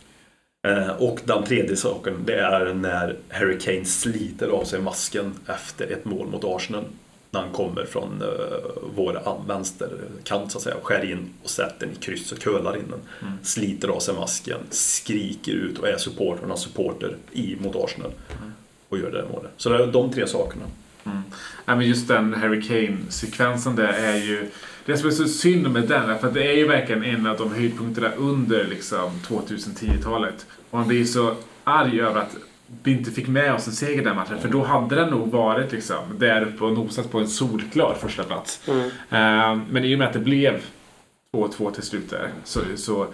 Eh, 0.68 0.88
och 0.88 1.20
den 1.24 1.44
tredje 1.44 1.76
saken, 1.76 2.14
det 2.26 2.34
är 2.38 2.74
när 2.74 3.16
Harry 3.28 3.58
Kane 3.58 3.84
sliter 3.84 4.48
av 4.48 4.64
sig 4.64 4.80
masken 4.80 5.34
efter 5.46 5.92
ett 5.92 6.04
mål 6.04 6.26
mot 6.26 6.44
Arsenal. 6.44 6.84
När 7.30 7.40
han 7.40 7.52
kommer 7.52 7.84
från 7.84 8.22
uh, 8.22 8.28
vår 8.94 9.28
an- 9.28 9.44
vänsterkant 9.48 10.52
så 10.52 10.58
att 10.58 10.64
säga, 10.64 10.76
och 10.76 10.86
skär 10.86 11.10
in 11.10 11.30
och 11.42 11.50
sätter 11.50 11.86
den 11.86 11.90
i 11.90 11.98
kryss 11.98 12.32
och 12.32 12.38
curlar 12.38 12.76
in 12.76 12.84
den. 12.90 13.00
Sliter 13.42 13.88
av 13.88 13.98
sig 14.00 14.14
masken, 14.14 14.58
skriker 14.70 15.52
ut 15.52 15.78
och 15.78 15.88
är 15.88 15.96
supporternas 15.96 16.62
supporter 16.62 17.16
i 17.32 17.56
mot 17.60 17.76
Arsenal. 17.76 18.10
Och 18.88 18.98
gör 18.98 19.10
det 19.10 19.18
där 19.18 19.28
målet. 19.32 19.52
Så 19.56 19.68
det 19.68 19.82
är 19.82 19.86
de 19.86 20.12
tre 20.12 20.26
sakerna. 20.26 20.64
Ja, 21.64 21.76
men 21.76 21.86
just 21.86 22.08
den 22.08 22.34
Harry 22.34 22.62
Kane-sekvensen 22.62 23.76
där 23.76 23.92
är 23.92 24.16
ju... 24.16 24.50
Det 24.84 24.96
som 24.96 25.08
är 25.08 25.12
så 25.12 25.28
synd 25.28 25.70
med 25.70 25.88
den 25.88 26.18
för 26.18 26.28
att 26.28 26.34
det 26.34 26.46
är 26.46 26.56
ju 26.56 26.66
verkligen 26.66 27.04
en 27.04 27.26
av 27.26 27.36
de 27.36 27.52
höjdpunkterna 27.52 28.10
under 28.16 28.64
liksom 28.64 29.10
2010-talet. 29.28 30.46
Och 30.70 30.78
man 30.78 30.88
blir 30.88 31.04
så 31.04 31.34
arg 31.64 32.00
över 32.00 32.20
att 32.20 32.36
vi 32.82 32.92
inte 32.92 33.10
fick 33.10 33.28
med 33.28 33.54
oss 33.54 33.66
en 33.66 33.72
seger 33.72 34.04
den 34.04 34.16
matchen. 34.16 34.38
För 34.38 34.48
då 34.48 34.64
hade 34.64 34.94
den 34.94 35.10
nog 35.10 35.30
varit 35.30 35.72
liksom 35.72 36.18
där 36.18 36.42
uppe 36.42 36.64
och 36.64 36.72
nosat 36.72 37.10
på 37.10 37.18
en 37.18 37.28
solklar 37.28 37.96
första 38.00 38.24
plats. 38.24 38.60
Mm. 38.68 38.86
Eh, 39.10 39.64
men 39.70 39.84
i 39.84 39.94
och 39.94 39.98
med 39.98 40.06
att 40.06 40.12
det 40.12 40.18
blev 40.18 40.60
2-2 41.32 41.72
till 41.72 41.82
slut 41.82 42.10
där 42.10 42.30
så, 42.44 42.60
så, 42.76 43.06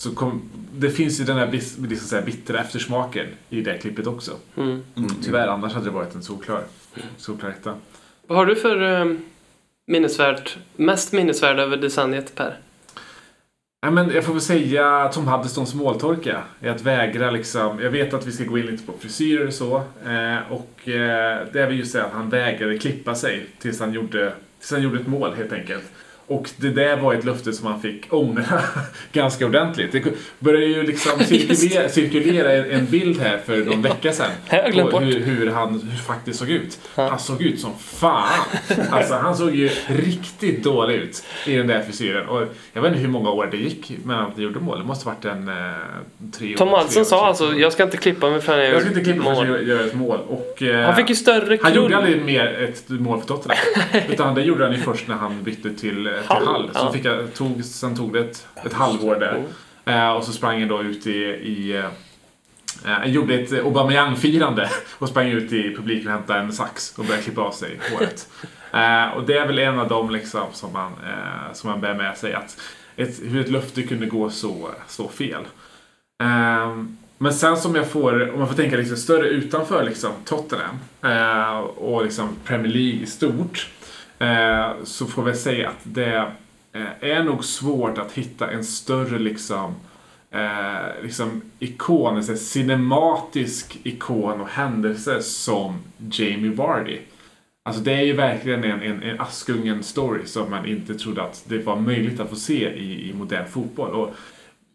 så 0.00 0.14
kom, 0.14 0.42
det 0.72 0.90
finns 0.90 1.20
ju 1.20 1.24
den 1.24 1.36
här 1.36 1.46
bis- 1.46 1.78
liksom 1.88 2.08
så 2.08 2.16
här 2.16 2.22
bittra 2.22 2.60
eftersmaken 2.60 3.26
i 3.50 3.60
det 3.60 3.78
klippet 3.78 4.06
också. 4.06 4.32
Mm. 4.56 4.82
Tyvärr, 5.22 5.48
annars 5.48 5.72
hade 5.72 5.84
det 5.84 5.90
varit 5.90 6.14
en 6.14 6.22
solklar, 6.22 6.62
solklar 7.16 7.50
etta. 7.50 7.74
Vad 8.26 8.38
har 8.38 8.46
du 8.46 8.56
för 8.56 9.00
eh, 9.00 9.14
minnesvärt, 9.86 10.58
mest 10.76 11.12
minnesvärd 11.12 11.58
över 11.58 11.76
decenniet 11.76 12.34
Per? 12.34 12.58
Nej, 13.82 13.92
men 13.92 14.10
jag 14.10 14.24
får 14.24 14.32
väl 14.32 14.42
säga 14.42 15.08
Tom 15.12 15.28
Huddestons 15.28 15.74
måltorka. 15.74 16.42
Att 16.62 16.82
vägra 16.82 17.30
liksom. 17.30 17.80
Jag 17.80 17.90
vet 17.90 18.14
att 18.14 18.26
vi 18.26 18.32
ska 18.32 18.44
gå 18.44 18.58
in 18.58 18.66
lite 18.66 18.86
på 18.86 18.92
frisyrer 18.98 19.46
och 19.46 19.54
så. 19.54 19.76
Eh, 20.06 20.52
och 20.52 20.88
eh, 20.88 21.46
det 21.52 21.60
är 21.62 21.66
väl 21.66 21.78
just 21.78 21.92
det 21.92 22.04
att 22.04 22.12
han 22.12 22.30
vägrade 22.30 22.78
klippa 22.78 23.14
sig 23.14 23.46
tills 23.58 23.80
han 23.80 23.92
gjorde, 23.92 24.32
tills 24.58 24.72
han 24.72 24.82
gjorde 24.82 25.00
ett 25.00 25.06
mål 25.06 25.34
helt 25.34 25.52
enkelt. 25.52 25.84
Och 26.30 26.50
det 26.56 26.68
där 26.70 26.96
var 26.96 27.14
ett 27.14 27.24
löfte 27.24 27.52
som 27.52 27.66
han 27.66 27.80
fick 27.82 28.06
ångra 28.10 28.60
ganska 29.12 29.46
ordentligt. 29.46 29.92
Det 29.92 30.02
började 30.38 30.66
ju 30.66 30.82
liksom 30.82 31.20
cirkulera, 31.24 31.88
cirkulera 31.88 32.52
en- 32.52 32.86
bild 32.86 33.20
här 33.20 33.38
för 33.46 33.56
någon 33.56 33.82
vecka 33.82 34.12
sedan. 34.12 34.30
Har 34.48 34.58
jag 34.74 34.90
på 34.90 34.98
hur, 35.00 35.20
hur 35.20 35.50
han 35.50 35.80
hur 35.90 35.96
faktiskt 35.98 36.38
såg 36.38 36.50
ut. 36.50 36.78
Han 36.94 37.18
såg 37.18 37.42
ut 37.42 37.60
som 37.60 37.70
fan. 37.78 38.28
Alltså 38.90 39.14
han 39.14 39.36
såg 39.36 39.54
ju 39.54 39.70
riktigt 39.86 40.64
dålig 40.64 40.94
ut 40.94 41.24
i 41.46 41.56
den 41.56 41.66
där 41.66 41.82
frisyren. 41.82 42.28
Och 42.28 42.42
jag 42.72 42.82
vet 42.82 42.88
inte 42.88 43.00
hur 43.02 43.08
många 43.08 43.30
år 43.30 43.48
det 43.50 43.56
gick 43.56 43.92
mellan 44.04 44.26
att 44.26 44.32
han 44.34 44.42
gjorde 44.44 44.60
mål. 44.60 44.78
Det 44.78 44.84
måste 44.84 45.06
varit 45.06 45.24
en 45.24 45.48
eh, 45.48 45.54
tre 46.32 46.52
år. 46.54 46.58
Tom 46.58 46.68
år 46.68 47.04
sa 47.04 47.26
alltså, 47.26 47.52
jag 47.54 47.72
ska 47.72 47.82
inte 47.82 47.96
klippa 47.96 48.30
mig 48.30 48.40
förrän 48.40 48.64
jag 48.64 48.74
Jag 48.74 48.80
ska 48.80 48.88
inte 48.90 49.00
klippa 49.04 49.22
mål. 49.22 49.48
jag 49.48 49.62
gör 49.64 49.86
ett 49.86 49.94
mål. 49.94 50.18
Och, 50.28 50.62
eh, 50.62 50.86
Han 50.86 50.96
fick 50.96 51.08
ju 51.08 51.14
större 51.14 51.58
han 51.62 51.74
gjorde 51.74 51.88
krull. 51.88 51.98
aldrig 51.98 52.24
mer 52.24 52.46
ett 52.68 52.88
mål 52.88 53.20
för 53.20 53.26
Tottenham. 53.26 53.58
Utan 54.10 54.34
det 54.34 54.42
gjorde 54.42 54.64
han 54.64 54.72
ju 54.74 54.80
först 54.80 55.08
när 55.08 55.14
han 55.14 55.42
bytte 55.42 55.70
till, 55.74 56.06
eh, 56.06 56.12
till 56.20 56.28
Hall, 56.28 56.46
Hall. 56.46 56.70
Så 56.72 56.78
ja. 56.78 56.92
fick 56.92 57.04
jag, 57.04 57.34
tog, 57.34 57.64
sen 57.64 57.96
tog 57.96 58.12
det 58.12 58.20
ett, 58.20 58.46
ett 58.64 58.72
halvår 58.72 59.16
där. 59.16 59.44
Eh, 59.84 60.10
och 60.10 60.24
så 60.24 60.32
sprang 60.32 60.60
han 60.60 60.68
då 60.68 60.82
ut 60.82 61.06
i... 61.06 61.20
i 61.24 61.76
eh, 61.76 61.84
han 62.84 63.12
gjorde 63.12 63.34
ett 63.34 63.52
Aubameyang-firande 63.52 64.70
och 64.98 65.08
sprang 65.08 65.28
ut 65.28 65.52
i 65.52 65.76
publiken 65.76 66.06
och 66.06 66.12
hämtade 66.12 66.40
en 66.40 66.52
sax 66.52 66.98
och 66.98 67.04
började 67.04 67.22
klippa 67.22 67.40
av 67.40 67.52
sig 67.52 67.80
håret. 67.92 68.28
Eh, 68.72 69.08
och 69.16 69.26
det 69.26 69.38
är 69.38 69.46
väl 69.46 69.58
en 69.58 69.78
av 69.78 69.88
dem 69.88 70.10
liksom 70.10 70.46
som 70.52 70.72
man, 70.72 70.92
eh, 70.92 71.52
som 71.52 71.70
man 71.70 71.80
bär 71.80 71.94
med 71.94 72.18
sig. 72.18 72.34
Att 72.34 72.60
ett, 72.96 73.20
hur 73.22 73.40
ett 73.40 73.50
löfte 73.50 73.82
kunde 73.82 74.06
gå 74.06 74.30
så, 74.30 74.70
så 74.86 75.08
fel. 75.08 75.42
Ehm, 76.22 76.96
men 77.18 77.34
sen 77.34 77.56
som 77.56 77.74
jag 77.74 77.90
får, 77.90 78.32
om 78.32 78.38
man 78.38 78.48
får 78.48 78.54
tänka 78.54 78.76
liksom 78.76 78.96
större 78.96 79.28
utanför 79.28 79.84
liksom 79.84 80.12
Tottenham 80.24 80.78
eh, 81.02 81.58
och 81.58 82.04
liksom 82.04 82.28
Premier 82.44 82.72
League 82.72 83.00
i 83.02 83.06
stort. 83.06 83.68
Eh, 84.20 84.84
så 84.84 85.06
får 85.06 85.22
vi 85.22 85.34
säga 85.34 85.68
att 85.68 85.80
det 85.82 86.32
eh, 86.72 87.10
är 87.10 87.22
nog 87.22 87.44
svårt 87.44 87.98
att 87.98 88.12
hitta 88.12 88.50
en 88.50 88.64
större 88.64 89.18
liksom 89.18 89.74
eh, 90.30 91.02
liksom 91.02 91.42
ikon, 91.58 92.16
en 92.16 92.24
sån 92.24 92.34
här 92.34 92.40
cinematisk 92.40 93.78
ikon 93.82 94.40
och 94.40 94.48
händelse 94.48 95.22
som 95.22 95.78
Jamie 96.10 96.50
Vardy. 96.50 96.98
Alltså 97.62 97.82
det 97.82 97.92
är 97.92 98.02
ju 98.02 98.12
verkligen 98.12 98.64
en, 98.64 98.82
en, 98.82 99.02
en 99.02 99.20
Askungen-story 99.20 100.24
som 100.24 100.50
man 100.50 100.66
inte 100.66 100.94
trodde 100.94 101.22
att 101.22 101.44
det 101.48 101.58
var 101.58 101.76
möjligt 101.76 102.20
att 102.20 102.30
få 102.30 102.36
se 102.36 102.70
i, 102.70 103.10
i 103.10 103.14
modern 103.14 103.48
fotboll. 103.48 103.90
Och 103.90 104.14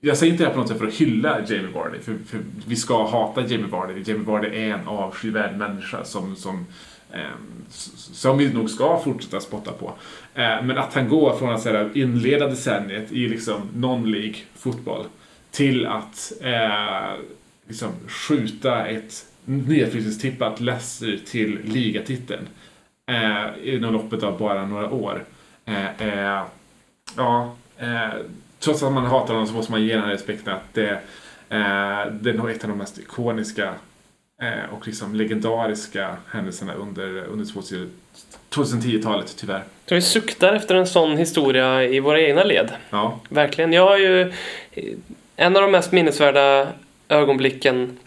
jag 0.02 0.18
säger 0.18 0.32
inte 0.32 0.44
det 0.44 0.48
här 0.48 0.54
på 0.54 0.60
något 0.60 0.70
sätt 0.70 0.80
för 0.80 0.88
att 0.88 0.94
hylla 0.94 1.40
Jamie 1.40 1.72
Vardy, 1.74 2.00
för, 2.00 2.18
för 2.28 2.40
vi 2.68 2.76
ska 2.76 3.08
hata 3.08 3.42
Jamie 3.42 3.68
Vardy. 3.68 4.04
Jamie 4.06 4.26
Vardy 4.26 4.48
är 4.48 4.74
en 4.74 4.88
avskyvärd 4.88 5.58
människa 5.58 6.06
som, 6.06 6.36
som, 6.36 6.56
eh, 6.56 6.66
Ehm, 7.16 7.66
som 7.70 8.38
vi 8.38 8.54
nog 8.54 8.70
ska 8.70 9.00
fortsätta 9.04 9.40
spotta 9.40 9.72
på. 9.72 9.94
Eh, 10.34 10.64
men 10.64 10.78
att 10.78 10.94
han 10.94 11.10
går 11.10 11.36
från 11.36 11.54
att 11.54 11.62
säga, 11.62 11.90
inleda 11.94 12.48
decenniet 12.48 13.12
i 13.12 13.28
liksom 13.28 13.70
non-League 13.76 14.36
fotboll 14.56 15.06
till 15.52 15.86
att 15.86 16.34
eh, 16.42 17.14
liksom 17.68 17.90
skjuta 18.08 18.86
ett 18.88 19.26
nedflyttningstippat 19.46 20.60
Leicester 20.60 21.20
till 21.26 21.60
ligatiteln 21.64 22.48
eh, 23.12 23.76
inom 23.76 23.94
loppet 23.94 24.24
av 24.24 24.38
bara 24.38 24.66
några 24.66 24.90
år. 24.90 25.26
Eh, 25.66 26.02
eh, 26.02 26.44
ja, 27.18 27.56
eh, 27.78 28.14
trots 28.60 28.84
att 28.84 28.94
man 28.94 29.06
hatar 29.06 29.34
honom 29.34 29.48
så 29.48 29.54
måste 29.54 29.72
man 29.72 29.84
ge 29.84 29.96
den 29.96 30.10
respekten 30.10 30.54
att 30.54 30.74
det, 30.74 30.92
eh, 31.50 32.12
det 32.12 32.30
är 32.30 32.34
nog 32.34 32.50
ett 32.50 32.64
av 32.64 32.70
de 32.70 32.78
mest 32.78 33.00
ikoniska 33.00 33.74
och 34.72 34.88
liksom 34.88 35.16
legendariska 35.16 36.16
händelserna 36.32 36.74
under, 36.74 37.24
under 37.24 37.46
2010-talet 38.50 39.36
tyvärr. 39.38 39.56
Jag 39.56 39.86
tror 39.86 39.96
vi 39.96 40.02
suktar 40.02 40.54
efter 40.54 40.76
en 40.76 40.88
sån 40.88 41.18
historia 41.18 41.84
i 41.84 42.00
våra 42.00 42.22
egna 42.22 42.44
led. 42.44 42.72
Ja. 42.90 43.20
Verkligen. 43.30 43.74
Jag 43.74 43.86
har 43.86 43.98
ju 43.98 44.34
en 45.36 45.56
av 45.56 45.62
de 45.62 45.72
mest 45.72 45.92
minnesvärda 45.92 46.68
ögonblicken 47.10 47.98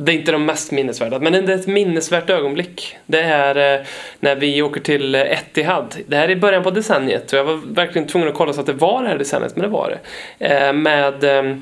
det 0.00 0.12
är 0.12 0.16
inte 0.16 0.32
de 0.32 0.44
mest 0.44 0.72
minnesvärda, 0.72 1.18
men 1.18 1.32
det 1.32 1.52
är 1.52 1.58
ett 1.58 1.66
minnesvärt 1.66 2.30
ögonblick. 2.30 2.96
Det 3.06 3.20
är 3.20 3.80
eh, 3.80 3.86
när 4.20 4.36
vi 4.36 4.62
åker 4.62 4.80
till 4.80 5.14
Etihad. 5.14 5.96
Det 6.06 6.16
här 6.16 6.24
är 6.24 6.30
i 6.30 6.36
början 6.36 6.62
på 6.62 6.70
decenniet 6.70 7.32
och 7.32 7.38
jag 7.38 7.44
var 7.44 7.60
verkligen 7.74 8.08
tvungen 8.08 8.28
att 8.28 8.34
kolla 8.34 8.52
så 8.52 8.60
att 8.60 8.66
det 8.66 8.72
var 8.72 9.02
det 9.02 9.08
här 9.08 9.18
decenniet, 9.18 9.56
men 9.56 9.62
det 9.62 9.68
var 9.68 9.98
det. 10.38 10.46
Eh, 10.46 10.72
med 10.72 11.24
eh, 11.24 11.56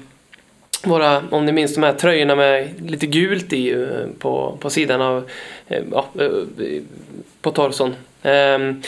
våra, 0.84 1.22
om 1.30 1.44
ni 1.44 1.52
minns 1.52 1.74
de 1.74 1.82
här 1.82 1.92
tröjorna 1.92 2.34
med 2.34 2.90
lite 2.90 3.06
gult 3.06 3.52
i 3.52 3.72
eh, 3.72 3.78
på, 4.18 4.56
på 4.60 4.70
sidan 4.70 5.02
av, 5.02 5.30
eh, 5.68 5.82
ja, 5.92 6.06
eh, 6.18 6.82
på 7.42 7.50
torson. 7.50 7.94
Ehm, 8.22 8.82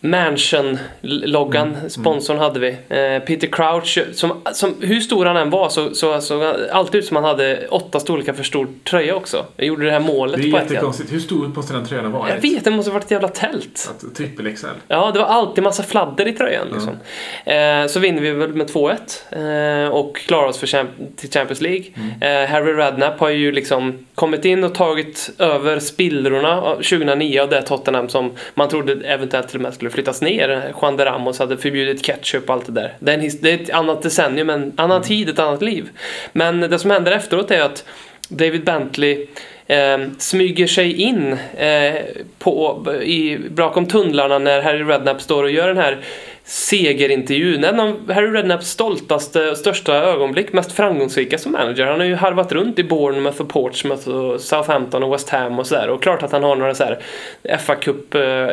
Mansion-loggan, 0.00 1.74
mm. 1.74 1.90
sponsorn 1.90 2.38
hade 2.38 2.60
vi. 2.60 2.68
Eh, 2.68 3.22
Peter 3.26 3.46
Crouch, 3.46 3.98
som, 4.12 4.32
som, 4.52 4.74
hur 4.80 5.00
stor 5.00 5.26
han 5.26 5.36
än 5.36 5.50
var 5.50 5.68
så 5.68 5.94
såg 5.94 6.22
så, 6.22 6.54
alltid 6.72 6.98
ut 6.98 7.06
som 7.06 7.16
han 7.16 7.24
hade 7.24 7.66
åtta 7.70 8.00
storlekar 8.00 8.32
för 8.32 8.44
stor 8.44 8.68
tröja 8.84 9.14
också. 9.14 9.46
Jag 9.56 9.66
gjorde 9.66 9.84
det 9.84 9.90
här 9.90 10.00
målet 10.00 10.36
Det 10.36 10.48
är 10.48 10.52
på 10.52 10.58
jättekonstigt. 10.58 11.12
Hur 11.12 11.20
stor 11.20 11.48
måste 11.48 11.72
den 11.72 11.86
tröjan 11.86 12.12
ha 12.12 12.18
varit? 12.18 12.34
Jag 12.34 12.50
vet, 12.50 12.64
det 12.64 12.70
måste 12.70 12.90
ha 12.90 12.94
varit 12.94 13.04
ett 13.04 13.10
jävla 13.10 13.28
tält. 13.28 13.90
Trippel 14.16 14.54
XL. 14.54 14.66
Ja, 14.88 15.10
det 15.10 15.18
var 15.18 15.26
alltid 15.26 15.64
massa 15.64 15.82
fladder 15.82 16.28
i 16.28 16.32
tröjan. 16.32 16.68
Liksom. 16.72 16.96
Eh, 17.44 17.86
så 17.86 18.00
vinner 18.00 18.22
vi 18.22 18.30
väl 18.30 18.54
med 18.54 18.70
2-1 18.70 19.84
eh, 19.86 19.90
och 19.90 20.16
klarar 20.16 20.48
oss 20.48 20.58
för 20.58 20.66
champ- 20.66 21.16
till 21.16 21.30
Champions 21.30 21.60
League. 21.60 21.84
Eh, 22.20 22.48
Harry 22.48 22.72
Redknapp 22.72 23.20
har 23.20 23.28
ju 23.28 23.52
liksom 23.52 24.06
kommit 24.14 24.44
in 24.44 24.64
och 24.64 24.74
tagit 24.74 25.30
över 25.38 25.78
spillrorna 25.78 26.60
av 26.60 26.74
2009 26.74 27.40
av 27.40 27.48
det 27.48 27.62
Tottenham 27.62 28.08
som 28.08 28.32
man 28.54 28.68
trodde 28.68 29.06
eventuellt 29.06 29.48
till 29.48 29.56
och 29.56 29.62
med 29.62 29.74
skulle 29.74 29.87
flyttas 29.90 30.22
ner. 30.22 30.72
Juan 30.82 30.96
de 30.96 31.04
Ramos 31.04 31.38
hade 31.38 31.56
förbjudit 31.56 32.02
ketchup 32.02 32.48
och 32.48 32.54
allt 32.54 32.66
det 32.66 32.72
där. 32.72 32.96
Det 32.98 33.12
är, 33.12 33.18
en 33.18 33.30
det 33.40 33.50
är 33.50 33.54
ett 33.54 33.70
annat 33.70 34.02
decennium, 34.02 34.50
en 34.50 34.72
annan 34.76 35.02
tid, 35.02 35.28
ett 35.28 35.38
annat 35.38 35.62
liv. 35.62 35.88
Men 36.32 36.60
det 36.60 36.78
som 36.78 36.90
händer 36.90 37.12
efteråt 37.12 37.50
är 37.50 37.62
att 37.62 37.84
David 38.28 38.64
Bentley 38.64 39.26
eh, 39.66 39.98
smyger 40.18 40.66
sig 40.66 41.02
in 41.02 41.36
eh, 41.56 41.94
på, 42.38 42.84
i, 43.02 43.38
bakom 43.50 43.86
tunnlarna 43.86 44.38
när 44.38 44.62
Harry 44.62 44.84
Redknapp 44.84 45.20
står 45.20 45.42
och 45.42 45.50
gör 45.50 45.68
den 45.68 45.76
här 45.76 45.98
segerintervjun. 46.44 47.64
En 47.64 47.80
av 47.80 48.12
Harry 48.12 48.30
Redknapps 48.30 48.70
stoltaste 48.70 49.50
och 49.50 49.56
största 49.56 49.94
ögonblick, 49.94 50.52
mest 50.52 50.72
framgångsrika 50.72 51.38
som 51.38 51.52
manager. 51.52 51.86
Han 51.86 52.00
har 52.00 52.06
ju 52.06 52.14
harvat 52.14 52.52
runt 52.52 52.78
i 52.78 52.84
Bournemouth 52.84 53.40
och 53.40 53.48
Portsmouth 53.48 54.08
och 54.08 54.40
Southampton 54.40 55.02
och 55.02 55.12
West 55.12 55.28
Ham 55.28 55.58
och 55.58 55.66
sådär. 55.66 55.88
Och 55.88 56.02
klart 56.02 56.22
att 56.22 56.32
han 56.32 56.42
har 56.42 56.56
några 56.56 56.74
så 56.74 56.84
här 56.84 56.98
fa 57.58 57.74
Cup 57.74 58.14
eh, 58.14 58.48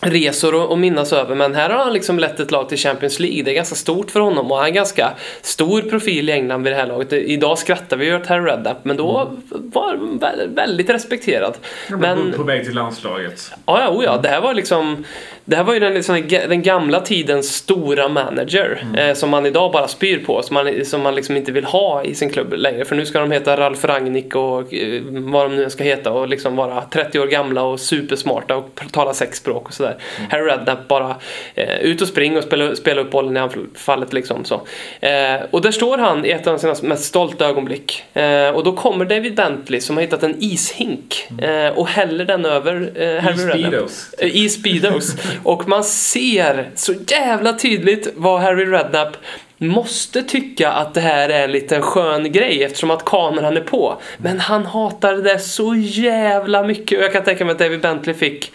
resor 0.00 0.72
att- 0.72 0.78
minnas 0.78 1.12
över 1.12 1.34
men 1.34 1.54
här 1.54 1.70
har 1.70 1.84
han 1.84 1.92
liksom 1.92 2.18
lett 2.18 2.40
ett 2.40 2.50
lag 2.50 2.68
till 2.68 2.78
Champions 2.78 3.20
League. 3.20 3.42
Det 3.42 3.50
är 3.50 3.54
ganska 3.54 3.74
stort 3.74 4.10
för 4.10 4.20
honom 4.20 4.50
och 4.52 4.56
han 4.56 4.64
är 4.64 4.68
en 4.68 4.74
ganska 4.74 5.10
stor 5.42 5.82
profil 5.82 6.28
i 6.28 6.32
England 6.32 6.62
vid 6.62 6.72
det 6.72 6.76
här 6.76 6.86
laget. 6.86 7.12
Idag 7.12 7.58
skrattar 7.58 7.96
vi 7.96 8.14
åt 8.14 8.26
Harry 8.26 8.44
Redknapp 8.50 8.84
men 8.84 8.96
då 8.96 9.30
var 9.50 9.86
han 9.96 10.20
vä- 10.20 10.54
väldigt 10.54 10.90
respekterad. 10.90 11.54
Men, 11.88 12.30
På, 12.32 12.36
på 12.36 12.42
väg 12.42 12.64
till 12.64 12.74
landslaget. 12.74 13.50
ja, 13.66 13.80
ja, 13.82 13.88
oh 13.88 14.04
ja, 14.04 14.16
det 14.16 14.28
här 14.28 14.40
var 14.40 14.54
liksom 14.54 15.04
det 15.50 15.56
här 15.56 15.64
var 15.64 15.74
ju 15.74 15.80
den, 15.80 15.94
liksom, 15.94 16.28
den 16.28 16.62
gamla 16.62 17.00
tidens 17.00 17.54
stora 17.54 18.08
manager 18.08 18.84
eh, 18.96 19.14
som 19.14 19.30
man 19.30 19.46
idag 19.46 19.72
bara 19.72 19.88
spyr 19.88 20.18
på, 20.18 20.42
som 20.42 20.54
man, 20.54 20.84
som 20.84 21.02
man 21.02 21.14
liksom 21.14 21.36
inte 21.36 21.52
vill 21.52 21.64
ha 21.64 22.04
i 22.04 22.14
sin 22.14 22.30
klubb 22.30 22.52
längre. 22.52 22.84
För 22.84 22.96
nu 22.96 23.06
ska 23.06 23.20
de 23.20 23.30
heta 23.30 23.56
Ralf 23.56 23.84
Rangnick 23.84 24.36
och 24.36 24.74
eh, 24.74 25.02
vad 25.04 25.50
de 25.50 25.56
nu 25.56 25.70
ska 25.70 25.84
heta 25.84 26.12
och 26.12 26.28
liksom 26.28 26.56
vara 26.56 26.82
30 26.82 27.20
år 27.20 27.26
gamla 27.26 27.62
och 27.62 27.80
supersmarta 27.80 28.56
och 28.56 28.80
tala 28.92 29.14
sex 29.14 29.38
språk 29.38 29.66
och 29.66 29.74
sådär. 29.74 29.96
Harry 30.30 30.44
Redknapp 30.44 30.88
bara 30.88 31.16
eh, 31.54 31.80
ut 31.80 32.02
och 32.02 32.08
spring 32.08 32.36
och 32.36 32.44
spela, 32.44 32.76
spela 32.76 33.00
upp 33.00 33.10
bollen 33.10 33.36
i 33.36 33.40
anfallet 33.40 34.12
liksom 34.12 34.44
så. 34.44 34.54
Eh, 35.00 35.40
och 35.50 35.62
där 35.62 35.70
står 35.70 35.98
han 35.98 36.26
i 36.26 36.30
ett 36.30 36.46
av 36.46 36.58
sina 36.58 36.74
mest 36.82 37.04
stolta 37.04 37.46
ögonblick. 37.46 38.04
Eh, 38.16 38.48
och 38.48 38.64
då 38.64 38.72
kommer 38.72 39.04
David 39.04 39.34
Bentley 39.34 39.80
som 39.80 39.96
har 39.96 40.02
hittat 40.02 40.22
en 40.22 40.36
ishink 40.38 41.28
eh, 41.42 41.78
och 41.78 41.88
häller 41.88 42.24
den 42.24 42.44
över 42.44 42.74
Harry 43.20 43.36
Redknapp. 43.36 43.58
Speedos. 43.58 44.14
Eh, 44.18 44.36
I 44.36 44.48
Speedos. 44.48 45.16
Och 45.42 45.68
man 45.68 45.84
ser 45.84 46.70
så 46.74 46.92
jävla 47.06 47.52
tydligt 47.52 48.08
vad 48.16 48.40
Harry 48.40 48.64
Redknapp 48.64 49.16
måste 49.58 50.22
tycka 50.22 50.70
att 50.72 50.94
det 50.94 51.00
här 51.00 51.28
är 51.28 51.44
en 51.44 51.52
liten 51.52 51.82
skön 51.82 52.32
grej 52.32 52.64
eftersom 52.64 52.90
att 52.90 53.04
kameran 53.04 53.56
är 53.56 53.60
på. 53.60 54.00
Men 54.18 54.40
han 54.40 54.66
hatar 54.66 55.14
det 55.14 55.38
så 55.38 55.74
jävla 55.74 56.62
mycket 56.62 56.98
och 56.98 57.04
jag 57.04 57.12
kan 57.12 57.24
tänka 57.24 57.44
mig 57.44 57.52
att 57.52 57.58
David 57.58 57.80
Bentley 57.80 58.14
fick 58.14 58.52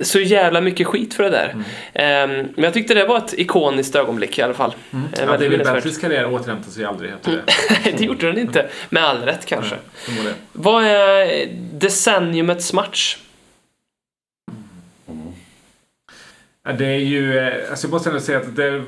så 0.00 0.20
jävla 0.20 0.60
mycket 0.60 0.86
skit 0.86 1.14
för 1.14 1.22
det 1.22 1.30
där. 1.30 1.54
Ehm, 1.94 2.30
men 2.54 2.64
jag 2.64 2.74
tyckte 2.74 2.94
det 2.94 3.04
var 3.06 3.16
ett 3.18 3.34
ikoniskt 3.38 3.96
ögonblick 3.96 4.38
i 4.38 4.42
alla 4.42 4.54
fall. 4.54 4.74
Eh, 4.92 4.98
Ja, 5.20 5.26
väldigt 5.26 5.50
David. 5.50 5.66
Bentleys 5.66 5.98
karriär 5.98 6.34
återhämtar 6.34 6.70
sig 6.70 6.84
aldrig 6.84 7.12
efter 7.12 7.30
det. 7.30 7.42
det 7.98 8.04
gjorde 8.04 8.26
den 8.26 8.38
inte. 8.38 8.66
Med 8.88 9.04
all 9.04 9.22
rätt 9.22 9.46
kanske. 9.46 9.76
Förmodligen. 9.94 10.36
Vad 10.52 10.84
är 10.84 11.46
decenniumets 11.72 12.72
match? 12.72 13.16
Ja, 15.02 15.12
det 16.72 16.86
är 16.86 16.98
ju, 16.98 17.38
eh, 17.38 17.70
alltså 17.70 17.86
jag 17.86 17.92
måste 17.92 18.08
ändå 18.08 18.20
säga 18.20 18.38
att 18.38 18.56
det 18.56 18.64
är, 18.64 18.84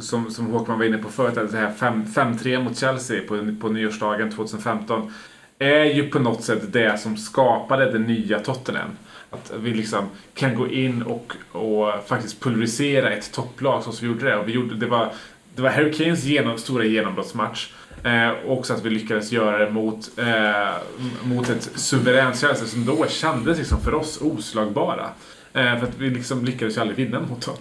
som, 0.00 0.30
som 0.30 0.46
Håkman 0.46 0.78
var 0.78 0.86
inne 0.86 0.98
på 0.98 1.08
förut, 1.08 1.38
att 1.38 1.52
det 1.52 1.58
här 1.58 1.72
5-3 2.06 2.62
mot 2.62 2.78
Chelsea 2.78 3.22
på, 3.28 3.54
på 3.60 3.68
nyårsdagen 3.68 4.30
2015 4.30 5.12
är 5.58 5.84
ju 5.84 6.08
på 6.08 6.18
något 6.18 6.44
sätt 6.44 6.72
det 6.72 7.00
som 7.00 7.16
skapade 7.16 7.92
det 7.92 7.98
nya 7.98 8.40
Tottenham. 8.40 8.90
Att 9.30 9.52
vi 9.58 9.74
liksom 9.74 10.08
kan 10.34 10.54
gå 10.54 10.68
in 10.68 11.02
och, 11.02 11.32
och 11.52 12.06
faktiskt 12.06 12.40
pulverisera 12.40 13.10
ett 13.10 13.32
topplag 13.32 13.82
så 13.82 13.92
som 13.92 14.08
vi 14.08 14.14
gjorde 14.14 14.30
det. 14.30 14.36
Och 14.36 14.48
vi 14.48 14.52
gjorde, 14.52 14.74
det, 14.74 14.86
var, 14.86 15.12
det 15.54 15.62
var 15.62 15.70
Harry 15.70 15.92
Kanes 15.92 16.24
genom, 16.24 16.58
stora 16.58 16.84
genombrottsmatch. 16.84 17.72
Eh, 18.04 18.30
också 18.46 18.74
att 18.74 18.84
vi 18.84 18.90
lyckades 18.90 19.32
göra 19.32 19.58
det 19.58 19.70
mot, 19.70 20.18
eh, 20.18 20.74
mot 21.22 21.48
ett 21.48 21.70
suveränt 21.74 22.40
Chelsea 22.40 22.66
som 22.66 22.84
då 22.84 23.06
kändes 23.08 23.58
liksom 23.58 23.80
för 23.80 23.94
oss 23.94 24.20
oslagbara. 24.22 25.08
Eh, 25.54 25.78
för 25.78 25.86
att 25.86 25.98
vi 25.98 26.10
liksom 26.10 26.44
lyckades 26.44 26.76
ju 26.76 26.80
aldrig 26.80 26.96
vinna 26.96 27.20
mot 27.20 27.46
dem. 27.46 27.56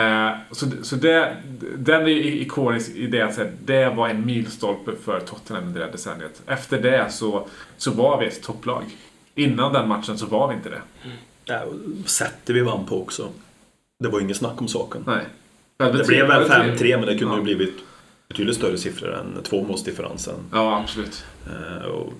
Eh, 0.00 0.36
så 0.52 0.66
så 0.82 0.96
det, 0.96 1.36
den 1.76 2.02
är 2.02 2.06
ju 2.08 2.40
ikonisk 2.40 2.90
i 2.90 3.06
det 3.06 3.22
att 3.22 3.34
säga, 3.34 3.50
det 3.64 3.88
var 3.88 4.08
en 4.08 4.26
milstolpe 4.26 4.90
för 5.04 5.20
Tottenham 5.20 5.66
under 5.66 5.80
det 5.80 5.92
decenniet. 5.92 6.42
Efter 6.46 6.82
det 6.82 7.12
så, 7.12 7.46
så 7.76 7.90
var 7.90 8.20
vi 8.20 8.26
ett 8.26 8.42
topplag. 8.42 8.82
Innan 9.34 9.72
den 9.72 9.88
matchen 9.88 10.18
så 10.18 10.26
var 10.26 10.48
vi 10.48 10.54
inte 10.54 10.70
det. 10.70 10.82
Och 11.64 11.74
sättet 12.10 12.56
vi 12.56 12.60
vann 12.60 12.86
på 12.86 13.02
också. 13.02 13.28
Det 13.98 14.08
var 14.08 14.20
inget 14.20 14.36
snack 14.36 14.60
om 14.60 14.68
saken. 14.68 15.04
Nej. 15.06 15.24
Det 15.76 16.06
blev 16.06 16.26
väl 16.26 16.48
Tre- 16.48 16.76
5-3 16.76 16.96
men 16.96 17.06
det 17.06 17.18
kunde 17.18 17.34
ja. 17.34 17.38
ju 17.38 17.44
blivit 17.44 17.74
betydligt 18.28 18.56
större 18.56 18.78
siffror 18.78 19.14
än 19.14 19.42
tvåmålsdifferensen. 19.42 20.34
Ja, 20.52 20.80
absolut. 20.80 21.24
Eh, 21.46 21.88
och 21.88 22.12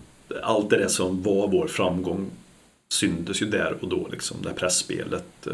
Allt 0.43 0.71
det 0.71 0.79
där 0.79 0.89
som 0.89 1.23
var 1.23 1.49
vår 1.49 1.67
framgång 1.67 2.31
syntes 2.93 3.43
ju 3.43 3.47
där 3.47 3.77
och 3.81 3.89
då. 3.89 4.09
Liksom. 4.13 4.37
Det 4.43 4.49
här 4.49 4.57
pressspelet, 4.57 5.47
eh, 5.47 5.53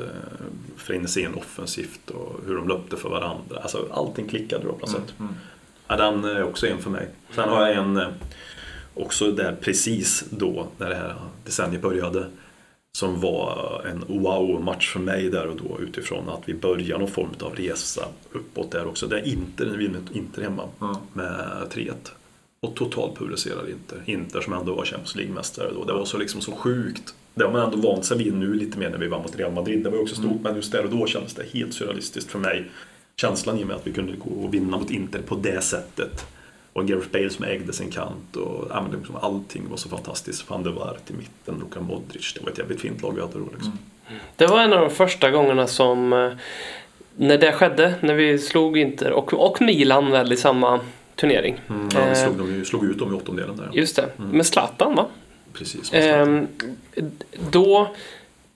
frenesin 0.77 1.35
offensivt 1.35 2.11
och 2.11 2.41
hur 2.47 2.57
de 2.57 2.69
löpte 2.69 2.97
för 2.97 3.09
varandra. 3.09 3.59
Alltså, 3.63 3.89
allting 3.93 4.29
klickade 4.29 4.65
då 4.65 4.73
på 4.73 4.79
något 4.79 4.91
sätt. 4.91 5.15
Mm. 5.19 5.35
Ja, 5.87 5.97
den 5.97 6.25
är 6.25 6.43
också 6.45 6.67
en 6.67 6.79
för 6.79 6.91
mig. 6.91 7.09
Sen 7.35 7.49
har 7.49 7.67
jag 7.67 7.77
en 7.77 7.97
eh, 7.97 8.09
också 8.95 9.31
där 9.33 9.57
precis 9.61 10.25
då 10.31 10.67
när 10.79 10.89
det 10.89 10.95
här 10.97 11.15
decenniet 11.45 11.83
började. 11.83 12.27
som 12.99 13.21
var 13.21 13.83
en 13.91 14.05
wow-match 14.23 14.93
för 14.93 15.01
mig 15.01 15.31
där 15.31 15.47
och 15.47 15.57
då 15.57 15.79
utifrån 15.81 16.29
att 16.29 16.43
vi 16.49 16.55
börjar 16.55 16.99
någon 16.99 17.09
form 17.09 17.29
av 17.41 17.55
resa 17.55 18.09
uppåt 18.33 18.71
där 18.71 18.87
också. 18.87 19.07
Där 19.07 19.27
Inter, 19.29 19.65
vi 19.67 19.77
vinner 19.77 20.01
Inter 20.13 20.43
hemma 20.43 20.69
Ja. 20.79 21.01
med 21.13 21.67
3-1. 21.71 21.93
Och 22.63 22.75
totalt 22.75 23.19
pulveriserar 23.19 23.71
Inter. 23.71 24.03
Inter 24.07 24.41
som 24.41 24.53
ändå 24.53 24.75
var 24.75 24.85
Champions 24.85 25.17
League-mästare 25.17 25.71
då. 25.75 25.85
Det 25.85 25.93
var 25.93 26.05
så, 26.05 26.19
liksom 26.19 26.41
så 26.41 26.53
sjukt. 26.53 27.15
Det 27.35 27.45
har 27.45 27.53
man 27.53 27.63
ändå 27.63 27.89
vant 27.89 28.05
sig 28.05 28.19
vid 28.19 28.35
nu 28.35 28.55
lite 28.55 28.79
mer 28.79 28.91
när 28.91 28.99
vi 28.99 29.09
vann 29.09 29.23
mot 29.23 29.37
Real 29.37 29.53
Madrid. 29.53 29.83
Det 29.85 29.91
var 29.91 29.97
ju 29.97 30.03
också 30.03 30.15
stort, 30.15 30.41
men 30.43 30.57
just 30.57 30.73
där 30.73 30.85
och 30.85 30.91
då 30.91 31.07
kändes 31.07 31.35
det 31.35 31.45
helt 31.53 31.75
surrealistiskt 31.75 32.31
för 32.31 32.39
mig. 32.39 32.65
Känslan 33.17 33.59
i 33.59 33.63
och 33.63 33.67
med 33.67 33.77
att 33.77 33.87
vi 33.87 33.93
kunde 33.93 34.13
gå 34.13 34.31
och 34.31 34.55
vinna 34.55 34.77
mot 34.77 34.91
Inter 34.91 35.23
på 35.23 35.35
det 35.35 35.61
sättet. 35.65 36.27
Och 36.73 36.87
Gareth 36.89 37.09
Bale 37.13 37.31
som 37.31 37.45
ägde 37.45 37.73
sin 37.73 37.91
kant 37.91 38.37
och 38.37 38.67
ja, 38.71 38.83
men 38.83 38.91
det 38.91 38.97
liksom, 38.97 39.17
allting 39.17 39.63
var 39.71 39.77
så 39.77 39.89
fantastiskt. 39.89 40.51
Van 40.51 40.63
der 40.63 40.71
Waart 40.71 41.11
i 41.11 41.13
mitten, 41.13 41.59
Luka 41.61 41.81
Modric. 41.81 42.35
Det 42.35 42.41
var 42.45 42.51
ett 42.51 42.59
jävligt 42.59 42.81
fint 42.81 43.03
lag 43.03 43.13
vi 43.15 43.21
hade 43.21 43.39
då 43.39 43.47
liksom. 43.53 43.79
Det 44.37 44.47
var 44.47 44.61
en 44.61 44.73
av 44.73 44.81
de 44.81 44.91
första 44.91 45.31
gångerna 45.31 45.67
som 45.67 46.13
eh, 46.13 46.31
när 47.17 47.39
det 47.39 47.53
skedde, 47.53 47.95
när 48.01 48.15
vi 48.15 48.39
slog 48.39 48.79
Inter 48.79 49.13
och, 49.13 49.35
och 49.35 49.63
Milan 49.63 50.11
väl 50.11 50.33
i 50.33 50.37
samma 50.37 50.81
turnering. 51.17 51.61
Mm, 51.69 51.89
ja, 51.95 52.01
vi 52.05 52.11
Eh, 52.11 52.35
slog, 52.35 52.47
vi 52.47 52.65
slog 52.65 52.85
ut 52.85 52.99
dem 52.99 53.13
i 53.13 53.17
åttondelen 53.17 53.57
där. 53.57 53.71
Just 53.73 53.97
det, 53.97 54.11
med 54.33 54.47
Zlatan 54.47 54.95
va? 54.95 55.07
Precis. 55.55 55.93
Ehm, 55.93 56.49
då 57.51 57.95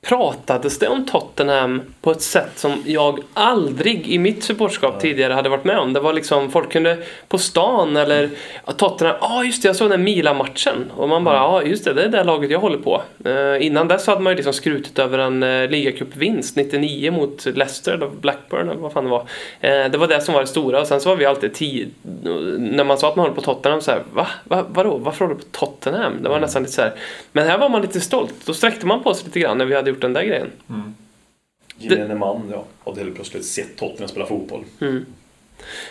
pratades 0.08 0.78
det 0.78 0.88
om 0.88 1.06
Tottenham 1.06 1.82
på 2.00 2.10
ett 2.10 2.22
sätt 2.22 2.50
som 2.54 2.82
jag 2.86 3.20
aldrig 3.34 4.08
i 4.08 4.18
mitt 4.18 4.44
supportskap 4.44 5.00
tidigare 5.00 5.32
hade 5.32 5.48
varit 5.48 5.64
med 5.64 5.78
om. 5.78 5.92
Det 5.92 6.00
var 6.00 6.12
liksom, 6.12 6.50
folk 6.50 6.72
kunde 6.72 6.98
på 7.28 7.38
stan 7.38 7.96
eller 7.96 8.30
ja, 8.66 8.72
Tottenham, 8.72 9.16
ja 9.20 9.28
ah, 9.28 9.44
just 9.44 9.62
det, 9.62 9.68
jag 9.68 9.76
såg 9.76 9.90
den 9.90 10.04
Milan-matchen. 10.04 10.90
Och 10.96 11.08
man 11.08 11.24
bara, 11.24 11.36
ja 11.36 11.42
ah, 11.42 11.62
just 11.62 11.84
det, 11.84 11.92
det 11.92 12.02
är 12.02 12.08
det 12.08 12.24
laget 12.24 12.50
jag 12.50 12.60
håller 12.60 12.78
på. 12.78 13.02
Eh, 13.24 13.66
innan 13.66 13.88
dess 13.88 14.06
hade 14.06 14.20
man 14.20 14.32
ju 14.32 14.36
liksom 14.36 14.52
skrutit 14.52 14.98
över 14.98 15.18
en 15.18 15.42
uh, 15.42 15.70
ligacupvinst 15.70 16.56
99 16.56 17.10
mot 17.10 17.46
Leicester 17.46 17.92
eller 17.92 18.08
Blackburn 18.08 18.68
eller 18.68 18.80
vad 18.80 18.92
fan 18.92 19.04
det 19.04 19.10
var. 19.10 19.24
Eh, 19.60 19.90
det 19.90 19.98
var 19.98 20.06
det 20.08 20.20
som 20.20 20.34
var 20.34 20.40
det 20.40 20.46
stora 20.46 20.80
och 20.80 20.86
sen 20.86 21.00
så 21.00 21.08
var 21.08 21.16
vi 21.16 21.26
alltid 21.26 21.54
tio, 21.54 21.88
när 22.58 22.84
man 22.84 22.98
sa 22.98 23.08
att 23.08 23.16
man 23.16 23.22
håller 23.22 23.34
på 23.34 23.42
Tottenham 23.42 23.80
så 23.80 23.90
här, 23.90 24.02
va? 24.12 24.26
va? 24.44 24.64
Vadå? 24.68 24.96
Varför 24.96 25.24
håller 25.24 25.38
du 25.38 25.44
på 25.44 25.66
Tottenham? 25.66 26.22
Det 26.22 26.28
var 26.28 26.40
nästan 26.40 26.62
lite 26.62 26.74
så 26.74 26.82
här. 26.82 26.92
Men 27.32 27.46
här 27.46 27.58
var 27.58 27.68
man 27.68 27.82
lite 27.82 28.00
stolt. 28.00 28.34
Då 28.44 28.54
sträckte 28.54 28.86
man 28.86 29.02
på 29.02 29.14
sig 29.14 29.24
lite 29.24 29.40
grann 29.40 29.58
när 29.58 29.64
vi 29.64 29.74
hade 29.74 29.90
gjort 29.90 29.97
den 30.00 30.12
där 30.12 30.22
grejen. 30.24 30.50
Gemene 31.76 32.14
man, 32.14 32.42
ja. 32.50 32.64
Hade 32.84 33.00
helt 33.00 33.14
plötsligt 33.14 33.44
sett 33.44 33.76
Tottenham 33.76 34.08
spela 34.08 34.26
fotboll. 34.26 34.64
Det 34.78 35.04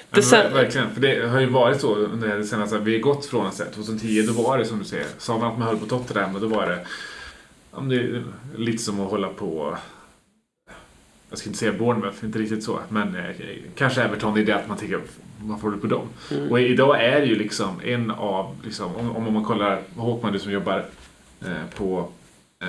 Men 0.09 0.23
sen, 0.23 0.45
ver- 0.45 0.53
Verkligen, 0.53 0.89
för 0.93 1.01
det 1.01 1.27
har 1.29 1.39
ju 1.39 1.45
varit 1.45 1.81
så 1.81 1.95
under 1.95 2.37
det 2.37 2.43
senaste, 2.43 2.77
vi 2.77 2.93
har 2.93 2.99
gått 3.01 3.25
från 3.25 3.45
att 3.47 3.53
säga 3.53 3.69
2010, 3.69 4.21
då 4.27 4.33
var 4.33 4.57
det 4.57 4.65
som 4.65 4.79
du 4.79 4.85
säger, 4.85 5.05
sa 5.17 5.37
man 5.37 5.51
att 5.51 5.59
man 5.59 5.67
höll 5.67 5.77
på 5.77 5.85
Tottenham 5.85 6.35
och 6.35 6.41
då 6.41 6.47
var 6.47 6.67
det, 6.67 6.85
ja, 7.71 7.79
det 7.79 7.95
är 7.95 8.23
lite 8.57 8.83
som 8.83 8.99
att 8.99 9.11
hålla 9.11 9.27
på, 9.29 9.77
jag 11.29 11.39
ska 11.39 11.49
inte 11.49 11.59
säga 11.59 11.73
Bournemouth, 11.73 12.25
inte 12.25 12.39
riktigt 12.39 12.63
så, 12.63 12.79
men 12.89 13.15
eh, 13.15 13.35
kanske 13.75 14.01
Everton, 14.03 14.33
det 14.33 14.41
är 14.41 14.45
det 14.45 14.55
att 14.55 14.67
man 14.67 14.77
tänker, 14.77 15.01
varför 15.41 15.61
håller 15.63 15.75
du 15.75 15.81
på 15.81 15.87
dem? 15.87 16.07
Och 16.49 16.59
idag 16.59 17.03
är 17.03 17.19
det 17.21 17.25
ju 17.27 17.35
liksom 17.35 17.81
en 17.83 18.11
av, 18.11 18.55
liksom, 18.63 18.95
om, 18.95 19.27
om 19.27 19.33
man 19.33 19.43
kollar, 19.45 19.81
Håkman 19.95 20.33
du 20.33 20.39
som 20.39 20.51
jobbar 20.51 20.85
eh, 21.45 21.75
på, 21.77 22.09
eh, 22.63 22.67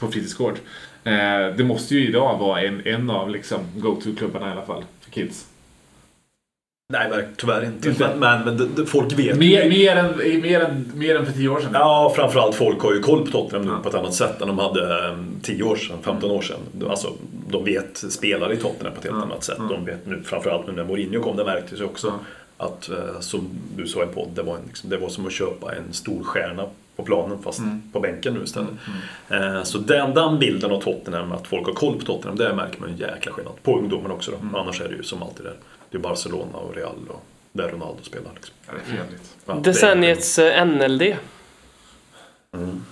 på 0.00 0.10
fritidsgård, 0.10 0.58
eh, 1.04 1.12
det 1.56 1.64
måste 1.64 1.94
ju 1.94 2.08
idag 2.08 2.38
vara 2.38 2.60
en, 2.62 2.86
en 2.86 3.10
av 3.10 3.30
liksom 3.30 3.60
go-to-klubbarna 3.76 4.48
i 4.48 4.52
alla 4.52 4.66
fall, 4.66 4.84
för 5.00 5.10
kids. 5.10 5.46
Nej, 6.92 7.28
tyvärr 7.36 7.64
inte. 7.64 7.88
Inte? 7.88 8.10
Men, 8.18 8.44
men, 8.44 8.56
men 8.76 8.86
folk 8.86 9.12
vet 9.18 9.38
Mer, 9.38 9.68
mer, 9.68 9.96
än, 9.96 10.40
mer, 10.42 10.60
än, 10.60 10.92
mer 10.94 11.16
än 11.16 11.26
för 11.26 11.32
tio 11.32 11.48
år 11.48 11.60
sedan. 11.60 11.70
Ja, 11.74 12.12
framförallt 12.16 12.54
folk 12.54 12.80
har 12.82 12.94
ju 12.94 13.00
koll 13.00 13.24
på 13.24 13.30
Tottenham 13.30 13.66
nu 13.66 13.72
Ja. 13.72 13.78
på 13.82 13.88
ett 13.88 13.94
annat 13.94 14.14
sätt 14.14 14.40
än 14.42 14.48
de 14.48 14.58
hade 14.58 15.08
eh, 15.08 15.16
10 15.42 15.62
år 15.62 15.76
sedan, 15.76 15.96
15 16.02 16.30
år 16.30 16.42
sedan. 16.42 16.58
Alltså, 16.90 17.12
de 17.48 17.64
vet 17.64 17.96
spelare 17.96 18.52
i 18.54 18.56
Tottenham 18.56 18.92
på 18.94 18.98
ett 18.98 19.04
helt 19.04 19.16
Ja. 19.16 19.22
annat 19.22 19.44
sätt. 19.44 19.58
De 19.70 19.84
vet 19.84 20.06
nu, 20.06 20.22
framförallt 20.24 20.66
nu 20.66 20.72
när 20.72 20.84
Mourinho 20.84 21.22
kom, 21.22 21.36
det 21.36 21.44
märktes 21.44 21.80
ju 21.80 21.84
också. 21.84 22.06
Ja. 22.06 22.66
Att, 22.66 22.90
eh, 22.90 23.20
som 23.20 23.48
du 23.76 23.86
sa 23.86 24.00
i 24.00 24.02
en 24.02 24.08
podd, 24.14 24.28
det 24.34 24.42
var, 24.42 24.54
en, 24.56 24.62
liksom, 24.66 24.90
det 24.90 24.96
var 24.96 25.08
som 25.08 25.26
att 25.26 25.32
köpa 25.32 25.74
en 25.74 25.92
stor 25.92 26.24
stjärna 26.24 26.66
på 27.00 27.06
planen 27.06 27.42
fast 27.42 27.58
Mm. 27.58 27.82
på 27.92 28.00
bänken 28.00 28.34
nu 28.34 28.42
istället. 28.44 28.70
Eh, 29.28 29.62
Så 29.62 29.78
den, 29.78 30.14
den 30.14 30.38
bilden 30.38 30.70
av 30.72 30.80
Tottenham, 30.80 31.32
att 31.32 31.46
folk 31.46 31.66
har 31.66 31.74
koll 31.74 31.98
på 31.98 32.04
Tottenham, 32.04 32.36
det 32.38 32.54
märker 32.54 32.80
man 32.80 32.88
en 32.90 32.96
jäkla 32.96 33.32
skillnad. 33.32 33.54
På 33.62 33.78
ungdomen 33.78 34.10
också 34.10 34.30
då. 34.30 34.58
Annars 34.58 34.80
är 34.80 34.88
det 34.88 34.94
ju 34.94 35.02
som 35.02 35.22
alltid 35.22 35.44
där. 35.44 35.56
Det 35.90 35.96
är 35.96 36.00
Barcelona 36.02 36.58
och 36.58 36.74
Real 36.76 36.94
och 37.08 37.22
där 37.52 37.68
Ronaldo 37.68 38.02
spelar. 38.02 38.30
Liksom. 38.34 38.54
Ja, 38.66 38.72
det 38.86 38.92
är. 38.92 38.96
Ja, 39.46 39.54
det 39.54 39.60
är- 39.60 39.64
decenniets 39.64 40.38
eh, 40.38 40.64
NLD. 40.66 41.02
Mm. 42.56 42.84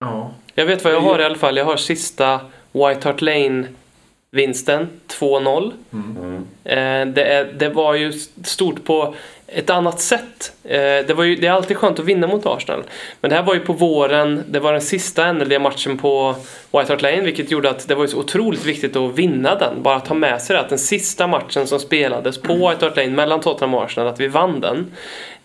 Ja. 0.00 0.30
Jag 0.54 0.66
vet 0.66 0.84
vad 0.84 0.92
jag 0.92 1.00
har 1.00 1.18
i 1.18 1.24
alla 1.24 1.34
fall. 1.38 1.56
Jag 1.56 1.64
har 1.64 1.76
sista 1.76 2.40
White 2.72 3.08
Hart 3.08 3.20
Lane-vinsten, 3.20 4.88
2-0. 5.08 5.72
Mm. 5.92 6.36
Eh, 6.64 7.14
det, 7.14 7.52
det 7.58 7.68
var 7.68 7.94
ju 7.94 8.12
stort 8.44 8.84
på 8.84 9.14
ett 9.52 9.70
annat 9.70 10.00
sätt. 10.00 10.52
Eh, 10.64 10.78
det, 10.78 11.14
var 11.16 11.24
ju, 11.24 11.36
det 11.36 11.46
är 11.46 11.52
alltid 11.52 11.76
skönt 11.76 11.98
att 11.98 12.04
vinna 12.04 12.26
mot 12.26 12.46
Arsenal. 12.46 12.82
Men 13.20 13.28
det 13.28 13.36
här 13.36 13.42
var 13.42 13.54
ju 13.54 13.60
på 13.60 13.72
våren, 13.72 14.44
det 14.48 14.60
var 14.60 14.72
den 14.72 14.80
sista 14.80 15.32
NLD-matchen 15.32 15.98
på 15.98 16.34
White 16.72 16.92
Hart 16.92 17.02
Lane, 17.02 17.20
vilket 17.20 17.50
gjorde 17.50 17.70
att 17.70 17.88
det 17.88 17.94
var 17.94 18.04
ju 18.04 18.08
så 18.08 18.18
otroligt 18.18 18.64
viktigt 18.64 18.96
att 18.96 19.14
vinna 19.14 19.54
den. 19.54 19.82
Bara 19.82 20.00
ta 20.00 20.14
med 20.14 20.42
sig 20.42 20.56
det, 20.56 20.60
att 20.60 20.68
den 20.68 20.78
sista 20.78 21.26
matchen 21.26 21.66
som 21.66 21.80
spelades 21.80 22.38
på 22.38 22.54
White 22.54 22.84
Hart 22.86 22.96
Lane 22.96 23.10
mellan 23.10 23.40
Tottenham 23.40 23.74
och 23.74 23.84
Arsenal, 23.84 24.08
att 24.08 24.20
vi 24.20 24.28
vann 24.28 24.60
den. 24.60 24.92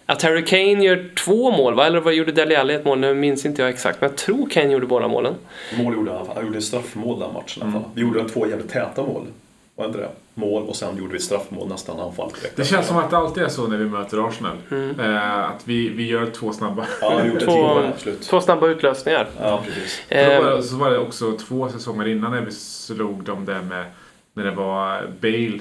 Att 0.05 0.21
Harry 0.21 0.45
Kane 0.45 0.85
gör 0.85 1.09
två 1.15 1.51
mål, 1.51 1.75
va? 1.75 1.85
eller 1.85 1.99
vad 1.99 2.13
gjorde 2.13 2.31
Dele 2.31 2.59
Alli 2.59 2.73
ett 2.73 2.85
mål? 2.85 2.99
Nu 2.99 3.13
minns 3.13 3.45
inte 3.45 3.61
jag 3.61 3.69
exakt, 3.69 4.01
men 4.01 4.09
jag 4.09 4.17
tror 4.17 4.49
Kane 4.49 4.71
gjorde 4.71 4.85
båda 4.85 5.07
målen. 5.07 5.33
Mål 5.77 5.93
gjorde 5.93 6.11
han, 6.11 6.27
han 6.35 6.45
gjorde 6.45 6.61
straffmål 6.61 7.19
den 7.19 7.33
matchen 7.33 7.61
i 7.61 7.61
alla 7.61 7.71
fall. 7.71 7.83
Vi 7.93 8.01
gjorde 8.01 8.29
två 8.29 8.47
jävligt 8.47 8.69
täta 8.69 9.01
mål. 9.01 9.27
Inte 9.79 9.97
det? 9.97 10.09
Mål 10.33 10.63
och 10.63 10.75
sen 10.75 10.97
gjorde 10.97 11.13
vi 11.13 11.19
straffmål 11.19 11.67
nästan 11.67 11.99
anfall 11.99 12.29
direkt. 12.29 12.57
Det 12.57 12.65
känns 12.65 12.87
som 12.87 12.97
att 12.97 13.09
det 13.09 13.17
alltid 13.17 13.43
är 13.43 13.47
så 13.49 13.67
när 13.67 13.77
vi 13.77 13.85
möter 13.85 14.27
Arsenal. 14.27 14.57
Eh, 14.99 15.49
att 15.49 15.61
vi, 15.67 15.89
vi 15.89 16.07
gör 16.07 16.25
två 16.25 16.53
snabba. 16.53 16.85
Ja, 17.01 17.21
Två-. 17.41 17.91
Två 18.29 18.41
snabba 18.41 18.67
utlösningar. 18.67 19.27
Ja, 19.41 19.61
precis. 19.65 20.11
Eh, 20.11 20.43
var, 20.43 20.61
så 20.61 20.75
var 20.75 20.89
det 20.91 20.97
också 20.99 21.31
två 21.31 21.69
säsonger 21.69 22.07
innan 22.07 22.31
när 22.31 22.41
vi 22.41 22.51
slog 22.51 23.23
dem 23.23 23.45
där 23.45 23.61
med 23.61 23.85
när 24.33 24.43
det 24.43 24.51
var 24.51 25.07
Bale 25.21 25.59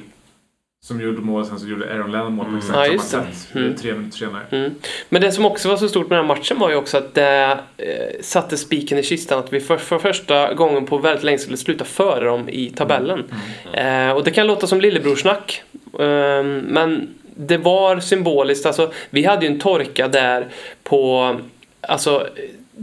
som 0.85 1.01
gjorde 1.01 1.21
mål 1.21 1.47
sen 1.47 1.59
så 1.59 1.67
gjorde 1.69 1.93
Aaron 1.95 2.13
Lennon 2.13 2.33
mål 2.33 2.47
på 2.51 2.57
exakt 2.57 2.93
Ja, 2.93 2.99
samma 2.99 3.25
det. 3.25 3.33
sätt. 3.35 3.55
Mm. 3.55 3.75
Tre 3.77 3.93
minuter 3.93 4.19
senare. 4.19 4.43
Mm. 4.51 4.75
Men 5.09 5.23
det 5.23 5.33
som 5.33 5.45
också 5.47 5.69
var 5.69 5.77
så 5.77 5.89
stort 5.89 6.09
med 6.11 6.19
den 6.19 6.27
här 6.27 6.35
matchen 6.37 6.59
var 6.59 6.71
ju 6.71 6.77
också 6.77 6.99
att 6.99 7.15
det 7.15 7.59
eh, 7.77 7.87
satte 8.21 8.57
spiken 8.57 8.99
i 8.99 9.03
kistan 9.03 9.39
att 9.39 9.53
vi 9.53 9.61
för, 9.61 9.77
för 9.77 9.99
första 9.99 10.55
gången 10.55 10.87
på 10.87 10.99
väldigt 10.99 11.25
länge 11.25 11.39
skulle 11.39 11.57
sluta 11.57 11.85
före 11.85 12.25
dem 12.25 12.49
i 12.49 12.71
tabellen. 12.71 13.25
Eh, 13.73 14.11
och 14.11 14.25
det 14.25 14.31
kan 14.31 14.47
låta 14.47 14.67
som 14.67 14.81
lillebrorsnack. 14.81 15.63
Eh, 15.99 16.43
men 16.63 17.15
det 17.37 17.57
var 17.57 18.01
symboliskt. 18.01 18.67
Alltså, 18.67 18.93
vi 19.11 19.25
hade 19.25 19.47
ju 19.47 19.53
en 19.53 19.61
torka 19.61 20.09
där 20.09 20.49
på 20.83 21.37
alltså, 21.81 22.27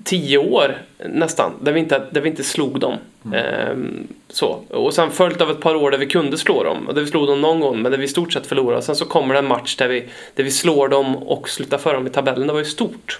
tio 0.04 0.38
år 0.38 0.78
nästan, 1.10 1.52
där 1.62 1.72
vi 1.72 1.80
inte, 1.80 2.04
där 2.12 2.22
vi 2.22 2.30
inte 2.30 2.44
slog 2.44 2.80
dem. 2.80 2.98
Ehm, 3.34 4.08
så. 4.30 4.64
Och 4.70 4.94
sen 4.94 5.12
följt 5.12 5.42
av 5.42 5.52
ett 5.52 5.60
par 5.60 5.76
år 5.76 5.92
där 5.92 5.98
vi 5.98 6.06
kunde 6.06 6.38
slå 6.38 6.64
dem. 6.64 6.88
Och 6.88 6.94
där 6.94 7.02
vi 7.02 7.08
slog 7.08 7.28
dem 7.28 7.42
någon 7.42 7.60
gång, 7.60 7.82
men 7.82 7.92
där 7.92 8.00
vi 8.00 8.06
i 8.06 8.08
stort 8.08 8.34
sett 8.34 8.48
förlorade. 8.48 8.78
Och 8.78 8.84
sen 8.84 8.96
så 8.96 9.06
kommer 9.06 9.34
det 9.34 9.40
en 9.40 9.48
match 9.48 9.76
där 9.76 9.88
vi, 9.88 10.10
där 10.36 10.44
vi 10.44 10.52
slår 10.52 10.88
dem 10.88 11.16
och 11.16 11.50
slutar 11.50 11.78
före 11.78 11.94
dem 11.94 12.08
i 12.08 12.10
tabellen. 12.10 12.48
Det 12.48 12.54
var 12.54 12.60
ju 12.60 12.66
stort. 12.66 13.20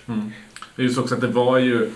Just 0.76 0.98
också 0.98 1.16
att 1.16 1.22
det 1.22 1.28
var 1.28 1.58
ju 1.58 1.90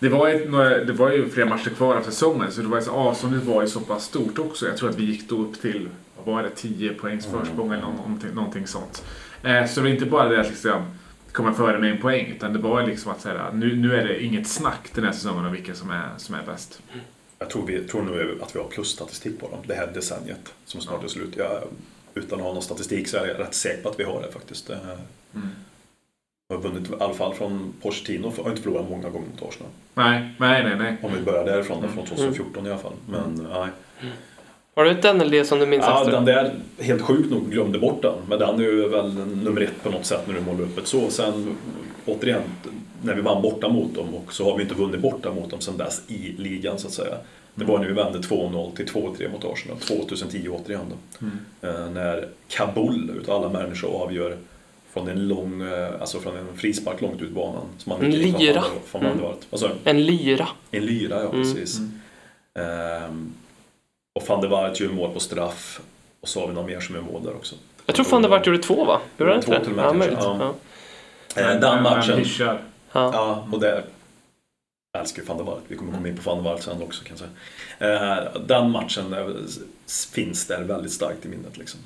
det 0.00 0.08
var, 0.08 0.28
ju 0.28 0.50
några, 0.50 0.84
det 0.84 0.92
var 0.92 1.12
ju 1.12 1.28
flera 1.28 1.48
matcher 1.48 1.70
kvar 1.70 1.96
av 1.96 2.02
säsongen 2.02 2.52
så 2.52 2.60
det 2.60 2.68
var 2.68 2.78
ju 2.78 2.84
så, 2.84 2.90
avståndet 2.90 3.44
var 3.44 3.62
ju 3.62 3.68
så 3.68 3.80
pass 3.80 4.04
stort 4.04 4.38
också. 4.38 4.66
Jag 4.66 4.76
tror 4.76 4.90
att 4.90 4.98
vi 4.98 5.04
gick 5.04 5.28
då 5.28 5.36
upp 5.36 5.60
till, 5.60 5.88
vad 6.16 6.34
var 6.34 6.42
det, 6.42 6.50
10 6.50 6.94
poängs 6.94 7.26
försprång 7.26 7.72
eller 7.72 7.82
någonting, 7.82 8.30
någonting 8.34 8.66
sånt. 8.66 9.04
Eh, 9.42 9.66
så 9.66 9.80
det 9.80 9.80
var 9.80 9.88
inte 9.88 10.06
bara 10.06 10.28
det 10.28 10.40
att 10.40 10.48
liksom 10.48 10.82
komma 11.38 11.54
före 11.54 11.78
med 11.78 11.90
en 11.90 12.00
poäng 12.00 12.26
utan 12.26 12.52
det 12.52 12.58
var 12.58 12.86
liksom 12.86 13.12
att 13.12 13.20
säga 13.20 13.50
nu, 13.52 13.76
nu 13.76 13.94
är 13.96 14.04
det 14.04 14.24
inget 14.24 14.48
snack 14.48 14.90
den 14.94 15.04
här 15.04 15.12
säsongen 15.12 15.44
om 15.44 15.52
vilka 15.52 15.74
som 15.74 15.90
är, 15.90 16.08
som 16.16 16.34
är 16.34 16.42
bäst. 16.46 16.82
Jag 17.38 17.50
tror, 17.50 17.66
vi, 17.66 17.84
tror 17.84 18.02
nog 18.02 18.42
att 18.42 18.54
vi 18.54 18.58
har 18.58 18.66
plusstatistik 18.68 19.40
på 19.40 19.48
dem 19.48 19.58
det 19.66 19.74
här 19.74 19.86
decenniet 19.86 20.54
som 20.64 20.80
snart 20.80 21.04
är 21.04 21.08
slut. 21.08 21.36
Jag, 21.36 21.62
utan 22.14 22.38
att 22.38 22.44
ha 22.44 22.52
någon 22.52 22.62
statistik 22.62 23.08
så 23.08 23.16
är 23.16 23.26
jag 23.26 23.38
rätt 23.38 23.54
säker 23.54 23.82
på 23.82 23.88
att 23.88 24.00
vi 24.00 24.04
har 24.04 24.22
det 24.22 24.32
faktiskt. 24.32 24.70
Eh, 24.70 24.78
Mm. 25.34 25.48
Vi 26.48 26.54
har 26.54 26.62
vunnit 26.62 26.90
i 26.90 26.94
alla 27.00 27.14
fall 27.14 27.34
från 27.34 27.72
Pochettino, 27.82 28.32
har 28.42 28.50
inte 28.50 28.62
förlorat 28.62 28.90
många 28.90 29.10
gånger 29.10 29.26
mot 29.28 29.48
Arsenal. 29.48 29.72
Nej, 29.94 30.34
nej, 30.38 30.64
nej. 30.64 30.76
nej. 30.78 30.96
Om 31.02 31.12
vi 31.14 31.20
börjar 31.20 31.44
därifrån, 31.44 31.88
från 31.94 32.06
2014 32.06 32.66
i 32.66 32.70
alla 32.70 32.78
fall. 32.78 32.92
Men 33.06 33.48
nej. 33.52 33.68
Har 34.78 34.84
du 34.84 34.90
ett 34.90 35.16
NLD 35.16 35.46
som 35.46 35.58
du 35.58 35.66
minns 35.66 35.84
Ja, 35.86 35.98
extra? 36.00 36.14
den 36.14 36.24
där, 36.24 36.54
helt 36.78 37.02
sjukt 37.02 37.30
nog, 37.30 37.50
glömde 37.50 37.78
bort 37.78 38.02
den. 38.02 38.14
Men 38.28 38.38
den 38.38 38.54
är 38.58 38.62
ju 38.62 38.88
väl 38.88 39.14
nummer 39.14 39.60
ett 39.60 39.82
på 39.82 39.90
något 39.90 40.04
sätt 40.06 40.20
när 40.26 40.34
du 40.34 40.40
målar 40.40 40.60
upp 40.62 40.78
ett 40.78 40.86
så. 40.86 41.10
Sen 41.10 41.56
återigen, 42.06 42.40
när 43.02 43.14
vi 43.14 43.20
vann 43.20 43.42
borta 43.42 43.68
mot 43.68 43.94
dem 43.94 44.14
och 44.14 44.32
så 44.32 44.44
har 44.50 44.56
vi 44.56 44.62
inte 44.62 44.74
vunnit 44.74 45.00
borta 45.00 45.32
mot 45.32 45.50
dem 45.50 45.60
sedan 45.60 45.76
dess 45.76 46.02
i 46.08 46.32
ligan 46.38 46.78
så 46.78 46.86
att 46.86 46.92
säga. 46.92 47.14
Det 47.54 47.64
var 47.64 47.78
när 47.78 47.86
vi 47.86 47.92
vände 47.92 48.18
2-0 48.18 48.76
till 48.76 48.86
2-3 48.86 49.32
mot 49.32 49.44
Arsenal, 49.44 49.78
2010 49.78 50.48
återigen 50.48 50.82
då. 50.90 51.26
Eh, 51.68 51.90
när 51.90 52.28
Kabul 52.48 53.10
utav 53.20 53.44
alla 53.44 53.62
människor 53.62 54.02
avgör 54.02 54.36
från 54.92 55.08
en 55.08 55.28
lång, 55.28 55.62
eh, 55.62 56.00
alltså 56.00 56.18
från 56.20 56.36
en 56.36 56.56
frispark 56.56 57.00
långt 57.00 57.22
ut 57.22 57.30
banan. 57.30 57.64
Som 57.78 57.92
han 57.92 58.04
En 58.04 58.10
lyra. 58.10 58.64
Sa 59.52 59.68
du? 59.68 59.90
En 59.90 60.04
lyra. 60.06 60.48
En 60.70 60.86
lyra, 60.86 61.22
ja 61.22 61.28
Mm. 61.28 61.42
precis. 61.42 61.78
Ehm, 62.54 63.32
och 64.22 64.28
van 64.28 64.40
der 64.40 64.48
Waart 64.48 64.80
gör 64.80 64.88
mål 64.88 65.10
på 65.12 65.20
straff. 65.20 65.80
Och 66.20 66.28
så 66.28 66.40
har 66.40 66.48
vi 66.48 66.54
någon 66.54 66.66
mer 66.66 66.80
som 66.80 66.94
gör 66.94 67.02
mål 67.02 67.22
där 67.24 67.34
också. 67.36 67.56
Jag 67.86 67.94
tror 67.96 68.04
fan 68.04 68.22
det 68.22 68.28
vart 68.28 68.46
gjorde 68.46 68.58
två 68.58 68.84
va? 68.84 69.00
Gjorde 69.18 69.32
han 69.32 69.42
Två 69.42 69.52
inte 69.54 69.64
till 69.66 69.76
det? 69.76 69.86
och 69.88 69.96
med 69.96 70.06
Ja, 70.06 70.08
kanske, 70.16 70.28
möjligt. 70.28 70.44
ja. 70.44 70.54
Ja. 71.34 71.52
Eh, 71.54 71.60
den 71.60 71.82
matchen. 71.82 72.24
Ja. 72.38 72.56
Ja, 72.92 73.48
och 73.52 73.60
det 73.60 73.84
jag 74.92 75.00
älskar 75.02 75.22
ju 75.22 75.28
van 75.28 75.36
der 75.36 75.44
Waart. 75.44 75.62
Vi 75.68 75.76
kommer 75.76 75.92
komma 75.92 76.08
in 76.08 76.16
på 76.16 76.30
van 76.30 76.44
der 76.44 76.50
Waart 76.50 76.62
sen 76.62 76.82
också 76.82 77.04
kan 77.04 77.16
jag 77.16 77.28
säga. 77.78 78.24
Eh, 78.34 78.40
den 78.46 78.70
matchen 78.70 79.12
eh, 79.12 79.26
finns 80.12 80.46
där 80.46 80.62
väldigt 80.62 80.92
starkt 80.92 81.24
i 81.26 81.28
minnet 81.28 81.56
liksom. 81.58 81.80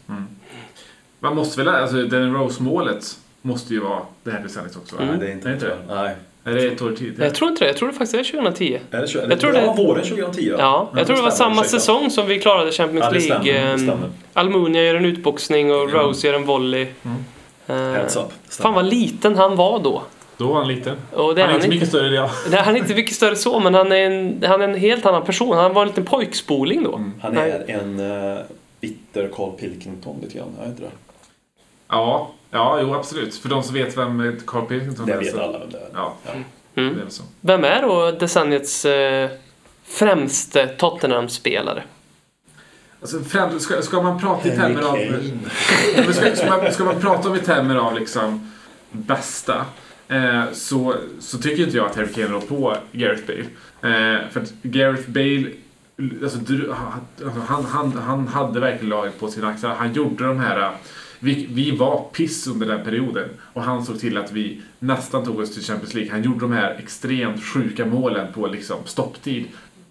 Man 1.19 1.37
måste 1.37 1.59
väl, 1.65 1.69
alltså 1.75 1.97
den 2.03 2.35
Rose-målet 2.35 3.19
måste 3.43 3.75
ju 3.75 3.81
vara 3.81 4.03
det 4.23 4.31
här 4.31 4.41
decenniet 4.43 4.77
också. 4.77 4.97
Mm. 4.97 5.09
Nej, 5.09 5.19
det 5.19 5.27
är 5.29 5.33
inte 5.33 5.49
Är 5.49 5.51
det 5.51 5.55
inte 5.55 5.67
det. 5.67 5.95
Nej. 5.95 6.17
Är 6.45 6.55
det 6.55 6.67
ett 6.67 6.83
år 6.83 6.93
tidigare? 6.99 7.25
Jag 7.25 7.35
tror 7.35 7.51
inte 7.51 7.65
det. 7.65 7.69
Jag 7.69 7.77
tror 7.77 7.89
det 7.89 7.95
faktiskt 7.95 8.15
är 8.15 8.33
2010. 8.41 8.81
Är 8.91 9.01
det, 9.01 9.09
20, 9.09 9.27
Jag 9.31 9.41
tror 9.41 9.53
det- 9.53 9.61
det 9.61 9.67
var 9.67 9.77
våren 9.77 10.05
2010. 10.05 10.55
Ja, 10.59 10.91
jag 10.97 11.07
tror 11.07 11.17
det 11.17 11.23
var 11.23 11.31
samma 11.31 11.65
säsong 11.65 12.11
som 12.11 12.27
vi 12.27 12.39
klarade 12.39 12.73
Champions 12.73 13.05
Ja, 13.05 13.11
det 13.11 13.21
stämmer, 13.21 13.45
League. 13.45 13.73
Ehm, 13.73 13.79
stämmer. 13.79 14.11
Almunia 14.33 14.83
gör 14.83 14.95
en 14.95 15.05
utboxning 15.05 15.73
och. 15.75 15.93
Rose 15.93 16.27
gör 16.27 16.35
en 16.35 16.45
volley. 16.45 16.87
Eh, 17.67 17.77
Heads 17.77 18.17
up. 18.17 18.23
Fan 18.51 18.75
vad 18.75 18.85
liten 18.85 19.37
han 19.37 19.57
var 19.57 19.79
då. 19.79 20.03
Då 20.37 20.47
var 20.47 20.55
han 20.59 20.69
liten. 20.69 20.97
Och 21.13 21.35
det 21.35 21.41
är 21.43 21.47
han 21.47 21.55
är 21.55 21.59
han 21.59 21.65
inte 21.65 21.69
mycket 21.69 21.89
större 21.89 22.07
än 22.07 22.15
jag. 22.15 22.31
Nej, 22.51 22.61
han 22.61 22.75
är 22.75 22.79
inte 22.79 22.95
mycket 22.95 23.15
större 23.15 23.37
så, 23.37 23.61
men 23.61 23.75
han 23.75 23.93
är 23.93 23.97
en, 23.97 24.43
han 24.47 24.61
är 24.61 24.69
en 24.69 24.75
helt 24.75 25.07
annan 25.07 25.23
person. 25.25 25.57
Han 25.57 25.75
var 25.75 25.83
en 25.83 25.89
liten 25.89 26.05
pojkspoling 26.05 26.83
då. 26.83 27.05
Han 27.23 27.35
Nej. 27.35 27.51
är 27.51 27.75
en 27.81 28.01
uh, 28.01 28.39
bitter 28.81 29.29
Carl 29.37 29.51
Pilkington 29.53 30.17
lite 30.23 30.39
grann, 30.39 30.49
är 30.63 30.67
inte 30.67 30.83
det? 30.83 30.91
Ja, 31.89 32.31
ja, 32.53 32.79
jo 32.81 32.95
absolut. 32.95 33.35
För 33.37 33.49
de 33.49 33.63
som 33.63 33.75
vet 33.75 33.97
vem 33.97 34.37
Carl 34.47 34.67
Pilkington 34.67 35.07
Det 35.07 35.13
är. 35.13 35.19
vet 35.19 35.31
så- 35.35 35.41
alla 35.41 35.59
vem 35.59 35.71
det 35.71 35.79
är. 35.79 35.89
Ja, 35.95 36.15
Mm. 36.75 36.95
det 36.97 37.03
är 37.03 37.09
så. 37.09 37.23
Vem 37.41 37.65
är 37.65 37.83
då 37.83 38.11
decenniets 38.11 38.85
eh, 38.85 39.31
främste 39.85 40.67
Tottenham-spelare? 40.67 41.83
Alltså, 43.01 43.21
främst, 43.21 43.61
ska, 43.61 43.83
ska 43.83 44.03
man 44.03 44.21
prata 44.21 44.49
i 44.49 44.51
termer 44.57 44.83
av... 44.83 44.97
Ska, 46.13 46.37
ska, 46.37 46.47
man, 46.47 46.73
ska 46.73 46.85
man 46.85 47.01
prata 47.01 47.29
om 47.29 47.37
i 47.37 47.39
termer 47.39 47.77
av 47.77 47.95
liksom 47.99 48.53
bästa 48.91 49.65
eh, 50.09 50.43
så, 50.53 50.95
så 51.21 51.39
tycker 51.39 51.63
inte 51.65 51.77
jag 51.77 51.87
att 51.87 51.97
Harry 51.97 52.13
Kane 52.13 52.27
rår 52.29 52.41
på 52.41 52.77
Gareth 52.93 53.23
Bale. 53.27 53.41
Eh, 53.95 54.21
för 54.31 54.41
att 54.41 54.53
Gareth 54.63 55.11
Bale, 55.11 55.47
alltså, 56.23 56.39
du, 56.39 56.73
alltså, 56.73 57.41
han, 57.49 57.65
han, 57.65 57.93
han 58.07 58.29
hade 58.29 58.61
verkligen 58.61 58.89
laget 58.89 59.21
på 59.21 59.29
sina 59.31 59.49
axlar. 59.49 59.75
Han 59.75 59.93
gjorde 59.93 60.25
de 60.27 60.39
här... 60.41 60.71
Vi, 61.25 61.47
vi 61.51 61.71
var 61.71 62.05
piss 62.13 62.47
under 62.47 62.67
den 62.67 62.85
perioden 62.85 63.29
och 63.53 63.63
han 63.63 63.85
såg 63.85 64.01
till 64.01 64.17
att 64.17 64.33
vi 64.33 64.63
nästan 64.79 65.25
tog 65.25 65.39
oss 65.39 65.55
till 65.55 65.63
Champions 65.63 65.95
League. 65.95 66.13
Han 66.13 66.23
gjorde 66.23 66.41
de 66.41 66.53
här 66.53 66.77
extremt 66.79 67.45
sjuka 67.45 67.87
målen 67.87 68.33
på 68.33 68.47
liksom 68.47 68.79
stopptid 68.85 69.47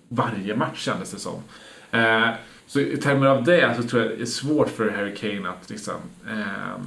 varje 0.08 0.56
match 0.56 0.86
kändes 0.86 1.12
det 1.12 1.20
som. 1.20 1.44
Eh, 1.92 2.30
så 2.68 2.80
i 2.80 2.98
termer 2.98 3.28
av 3.28 3.44
det 3.44 3.76
så 3.76 3.84
tror 3.84 4.02
jag 4.02 4.12
det 4.12 4.22
är 4.22 4.26
svårt 4.26 4.70
för 4.70 4.90
Harry 4.90 5.16
Kane 5.16 5.50
att 5.50 5.70
liksom, 5.70 5.96
eh, 6.28 6.84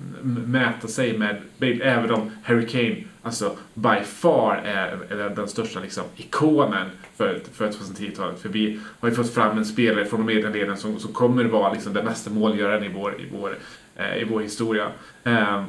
mäta 0.46 0.88
sig 0.88 1.18
med 1.18 1.42
Bale. 1.58 1.84
Även 1.84 2.10
om 2.10 2.30
Harry 2.42 2.66
Kane 2.66 2.96
alltså 3.22 3.56
by 3.74 4.04
far 4.04 4.62
är, 4.64 5.12
är 5.12 5.30
den 5.30 5.48
största 5.48 5.80
liksom, 5.80 6.04
ikonen 6.16 6.90
för, 7.16 7.40
för 7.52 7.70
2010-talet. 7.70 8.40
För 8.40 8.48
vi 8.48 8.80
har 9.00 9.08
ju 9.08 9.14
fått 9.14 9.34
fram 9.34 9.58
en 9.58 9.64
spelare 9.64 10.04
från 10.04 10.26
de 10.26 10.34
medelleden 10.34 10.76
som, 10.76 10.98
som 10.98 11.12
kommer 11.12 11.44
vara 11.44 11.72
liksom, 11.72 11.92
den 11.92 12.04
mesta 12.04 12.30
målgöraren 12.30 12.84
i 12.84 12.88
vår, 12.88 13.20
i 13.20 13.28
vår, 13.32 13.56
eh, 13.96 14.16
i 14.16 14.24
vår 14.24 14.40
historia. 14.40 14.92
Eh, 15.24 15.64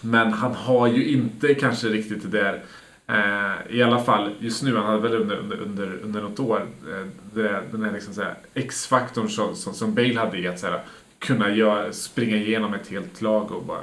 men 0.00 0.32
han 0.32 0.54
har 0.54 0.86
ju 0.86 1.08
inte 1.08 1.54
kanske 1.54 1.88
riktigt 1.88 2.22
det 2.22 2.38
där 2.38 2.62
Eh, 3.06 3.76
I 3.76 3.82
alla 3.82 4.04
fall 4.04 4.30
just 4.40 4.62
nu, 4.62 4.76
han 4.76 4.86
hade 4.86 5.00
väl 5.00 5.14
under, 5.14 5.36
under, 5.36 5.56
under, 5.56 5.98
under 6.02 6.22
något 6.22 6.40
år 6.40 6.60
eh, 6.60 7.06
det, 7.34 7.62
den 7.72 7.82
här 7.82 7.92
liksom 7.92 8.24
X-faktorn 8.54 9.28
som, 9.28 9.56
som, 9.56 9.74
som 9.74 9.94
Bale 9.94 10.18
hade 10.18 10.38
i 10.38 10.48
att 10.48 10.58
så 10.58 10.66
här, 10.66 10.80
kunna 11.18 11.50
göra, 11.50 11.92
springa 11.92 12.36
igenom 12.36 12.74
ett 12.74 12.88
helt 12.88 13.22
lag 13.22 13.52
och 13.52 13.64
bara 13.64 13.82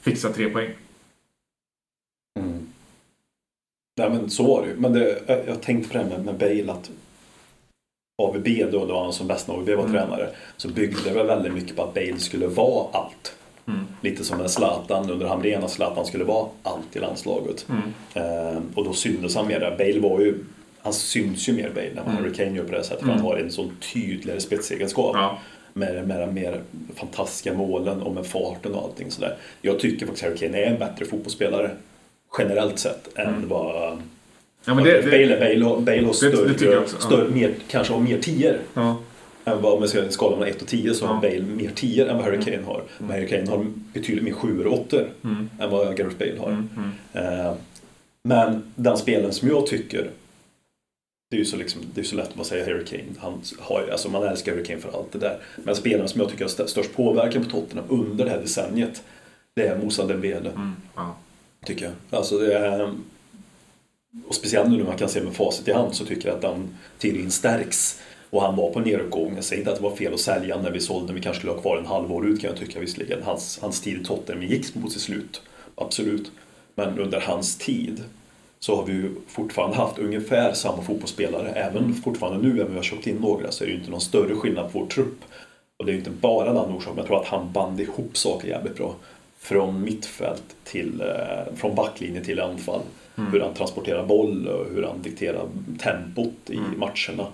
fixa 0.00 0.32
tre 0.32 0.50
poäng. 0.50 0.70
Mm. 2.40 2.66
Nej 3.96 4.10
men 4.10 4.30
så 4.30 4.46
var 4.46 4.62
det 4.62 4.68
ju. 4.68 4.76
Men 4.76 4.92
det, 4.92 5.22
jag, 5.26 5.48
jag 5.48 5.62
tänkte 5.62 5.92
på 5.92 5.98
det 5.98 6.04
här 6.04 6.10
med, 6.10 6.24
med 6.24 6.38
Bale 6.38 6.72
att 6.72 6.90
AVB 8.22 8.64
då, 8.72 8.84
då 8.86 9.02
han 9.02 9.12
som 9.12 9.26
bäst 9.26 9.48
när 9.48 9.54
AVB 9.54 9.68
var 9.74 9.84
Mm. 9.84 9.92
tränare, 9.92 10.28
så 10.56 10.68
byggde 10.68 10.96
det 11.04 11.10
väl 11.10 11.26
väldigt 11.26 11.54
mycket 11.54 11.76
på 11.76 11.82
att 11.82 11.94
Bale 11.94 12.18
skulle 12.18 12.46
vara 12.46 12.86
allt. 12.92 13.34
Mm. 13.68 13.80
Lite 14.00 14.24
som 14.24 14.40
en 14.40 14.48
Zlatan 14.48 15.10
under 15.10 15.26
Hamrén, 15.26 15.64
att 15.64 15.70
Zlatan 15.70 16.06
skulle 16.06 16.24
vara 16.24 16.46
allt 16.62 16.96
i 16.96 16.98
landslaget. 16.98 17.66
Mm. 17.68 17.82
Eh, 18.54 18.58
och 18.74 18.84
då 18.84 18.92
syntes 18.92 19.36
han 19.36 19.46
mer 19.46 19.60
där. 19.60 19.76
Bale 19.78 20.00
var 20.00 20.20
ju, 20.20 20.34
han 20.82 20.92
syns 20.92 21.48
ju 21.48 21.52
mer 21.52 21.70
Bale 21.74 21.86
än 21.88 21.96
vad 21.96 22.06
Mm. 22.06 22.16
Harry 22.16 22.34
Kane 22.34 22.56
gör 22.56 22.64
på 22.64 22.72
det 22.72 22.82
sättet. 22.84 22.98
För 22.98 23.04
Mm. 23.06 23.16
han 23.16 23.26
har 23.26 23.36
en 23.36 23.50
sån 23.50 23.70
tydligare 23.92 24.40
spetsegenskap. 24.40 25.16
Ja. 25.16 25.38
Med, 25.72 26.08
med 26.08 26.20
de 26.20 26.34
mer 26.34 26.60
fantastiska 26.94 27.52
målen 27.54 28.02
och 28.02 28.14
med 28.14 28.26
farten 28.26 28.74
och 28.74 28.82
allting 28.82 29.10
sådär. 29.10 29.36
Jag 29.62 29.78
tycker 29.80 30.06
faktiskt 30.06 30.24
Harry 30.24 30.36
Kane 30.36 30.58
är 30.58 30.66
en 30.70 30.78
bättre 30.78 31.04
fotbollsspelare 31.04 31.70
generellt 32.38 32.78
sett 32.78 33.18
än 33.18 33.26
Mm. 33.28 33.48
vad 33.48 34.02
Ja, 34.68 34.74
men 34.74 34.84
det, 34.84 35.02
Bale, 35.04 35.26
det, 35.26 35.36
Bale, 35.40 35.64
har- 35.64 35.80
Bale 35.80 36.00
har 36.00 36.06
det 36.08 36.14
större, 36.14 36.48
tycker 36.54 36.72
jag 36.72 36.82
också, 36.82 36.96
ja. 37.00 37.06
större 37.06 37.28
mer, 37.28 37.54
kanske 37.68 37.92
har 37.92 38.00
mer 38.00 38.18
tior 38.18 38.58
ja. 38.74 38.96
än 39.44 39.62
vad, 39.62 39.72
om 39.72 39.78
man 39.80 39.88
ska 39.88 40.08
skala 40.10 40.36
mellan 40.36 40.54
1 40.54 40.62
och 40.62 40.68
10 40.68 40.94
så 40.94 41.06
har. 41.06 41.20
Bale 41.22 41.40
mer 41.42 41.70
10 41.74 42.06
än 42.10 42.16
vad 42.16 42.24
Harry 42.24 42.42
Kane 42.44 42.62
har. 42.66 42.82
Men 42.98 43.10
Harry 43.10 43.28
Kane 43.28 43.50
har 43.50 43.66
betydligt 43.94 44.24
mer 44.24 44.32
7 44.32 44.64
och 44.64 44.72
8 44.80 44.96
Mm. 45.24 45.50
än 45.60 45.70
vad 45.70 45.96
Gareth 45.96 46.16
Bale 46.18 46.38
har. 46.40 46.48
Mm. 46.50 46.68
Mm. 46.76 47.46
Eh, 47.46 47.52
men 48.28 48.72
den 48.74 48.96
spelen 48.96 49.32
som 49.32 49.48
jag 49.48 49.66
tycker 49.66 50.10
det 51.30 51.36
är 51.36 51.38
ju 51.38 51.44
så, 51.44 51.56
liksom, 51.56 51.82
det 51.94 52.00
är 52.00 52.04
så 52.04 52.16
lätt 52.16 52.40
att 52.40 52.46
säga 52.46 52.64
Harry 52.64 52.84
Kane. 52.84 53.02
Han 53.18 53.40
har, 53.58 53.88
alltså 53.92 54.08
man 54.08 54.22
älskar 54.22 54.52
Harry 54.52 54.64
Kane 54.64 54.80
för 54.80 54.98
allt 54.98 55.12
det 55.12 55.18
där. 55.18 55.38
Men 55.56 55.74
spelaren 55.76 56.08
som 56.08 56.20
jag 56.20 56.30
tycker 56.30 56.44
har 56.44 56.48
st- 56.50 56.66
störst 56.68 56.94
påverkan 56.96 57.44
på 57.44 57.50
Tottenham 57.50 57.84
under 57.88 58.24
det 58.24 58.30
här 58.30 58.38
decenniet 58.40 59.02
det 59.56 59.66
är 59.66 59.78
Moussa 59.78 60.06
Dembele. 60.06 60.50
Mm. 60.50 60.72
Ja. 60.96 61.16
Tycker 61.66 61.84
jag. 61.84 61.94
Alltså 62.18 62.38
det 62.38 62.54
är, 62.54 62.92
och 64.28 64.34
speciellt 64.34 64.70
nu 64.70 64.76
när 64.76 64.84
man 64.84 64.96
kan 64.96 65.08
se 65.08 65.20
med 65.20 65.34
facit 65.34 65.68
i 65.68 65.72
hand 65.72 65.94
så 65.94 66.04
tycker 66.04 66.28
jag 66.28 66.36
att 66.36 66.42
den 66.42 66.78
teorin 66.98 67.30
stärks. 67.30 68.00
Och 68.30 68.42
han 68.42 68.56
var 68.56 68.70
på 68.70 68.80
nedåtgång. 68.80 69.32
Jag 69.34 69.44
säger 69.44 69.60
inte 69.60 69.72
att 69.72 69.78
det 69.78 69.82
var 69.82 69.96
fel 69.96 70.14
att 70.14 70.20
sälja 70.20 70.62
när 70.62 70.70
vi 70.70 70.80
sålde. 70.80 71.12
Vi 71.12 71.20
kanske 71.20 71.40
skulle 71.40 71.52
ha 71.52 71.60
kvar 71.60 71.76
en 71.76 71.86
halvår 71.86 72.26
ut 72.26 72.40
kan 72.40 72.50
jag 72.50 72.58
tycka 72.58 72.80
visserligen. 72.80 73.22
Hans, 73.22 73.58
hans 73.62 73.80
tid 73.80 74.00
i 74.00 74.04
Tottenham 74.04 74.42
gick 74.42 74.74
mot 74.74 74.92
sitt 74.92 75.02
slut. 75.02 75.42
Absolut. 75.74 76.30
Men 76.74 76.98
under 76.98 77.20
hans 77.20 77.58
tid 77.58 78.04
så 78.58 78.76
har 78.76 78.84
vi 78.84 78.92
ju 78.92 79.14
fortfarande 79.26 79.76
haft 79.76 79.98
ungefär 79.98 80.52
samma 80.52 80.82
fotbollsspelare. 80.82 81.48
Även 81.48 81.94
fortfarande 81.94 82.48
nu, 82.48 82.54
även 82.54 82.66
om 82.66 82.72
vi 82.72 82.76
har 82.76 82.82
köpt 82.82 83.06
in 83.06 83.16
några, 83.16 83.50
så 83.50 83.64
är 83.64 83.68
det 83.68 83.72
ju 83.72 83.78
inte 83.78 83.90
någon 83.90 84.00
större 84.00 84.34
skillnad 84.34 84.72
på 84.72 84.78
vår 84.78 84.86
trupp. 84.86 85.18
Och 85.76 85.86
det 85.86 85.90
är 85.90 85.92
ju 85.92 85.98
inte 85.98 86.10
bara 86.10 86.52
den 86.52 86.76
orsaken, 86.76 86.94
men 86.94 86.96
jag 86.96 87.06
tror 87.06 87.20
att 87.20 87.28
han 87.28 87.52
band 87.52 87.80
ihop 87.80 88.16
saker 88.16 88.48
jävligt 88.48 88.76
bra. 88.76 88.94
Från 89.38 89.84
mittfält 89.84 90.56
till, 90.64 91.00
eh, 91.00 91.54
från 91.56 91.74
backlinje 91.74 92.24
till 92.24 92.40
anfall. 92.40 92.80
Hur 93.32 93.40
han 93.40 93.54
transporterar 93.54 94.06
boll 94.06 94.48
och 94.48 94.66
hur 94.74 94.82
han 94.82 95.02
dikterar 95.02 95.48
tempot 95.82 96.50
i 96.50 96.60
matcherna. 96.76 97.26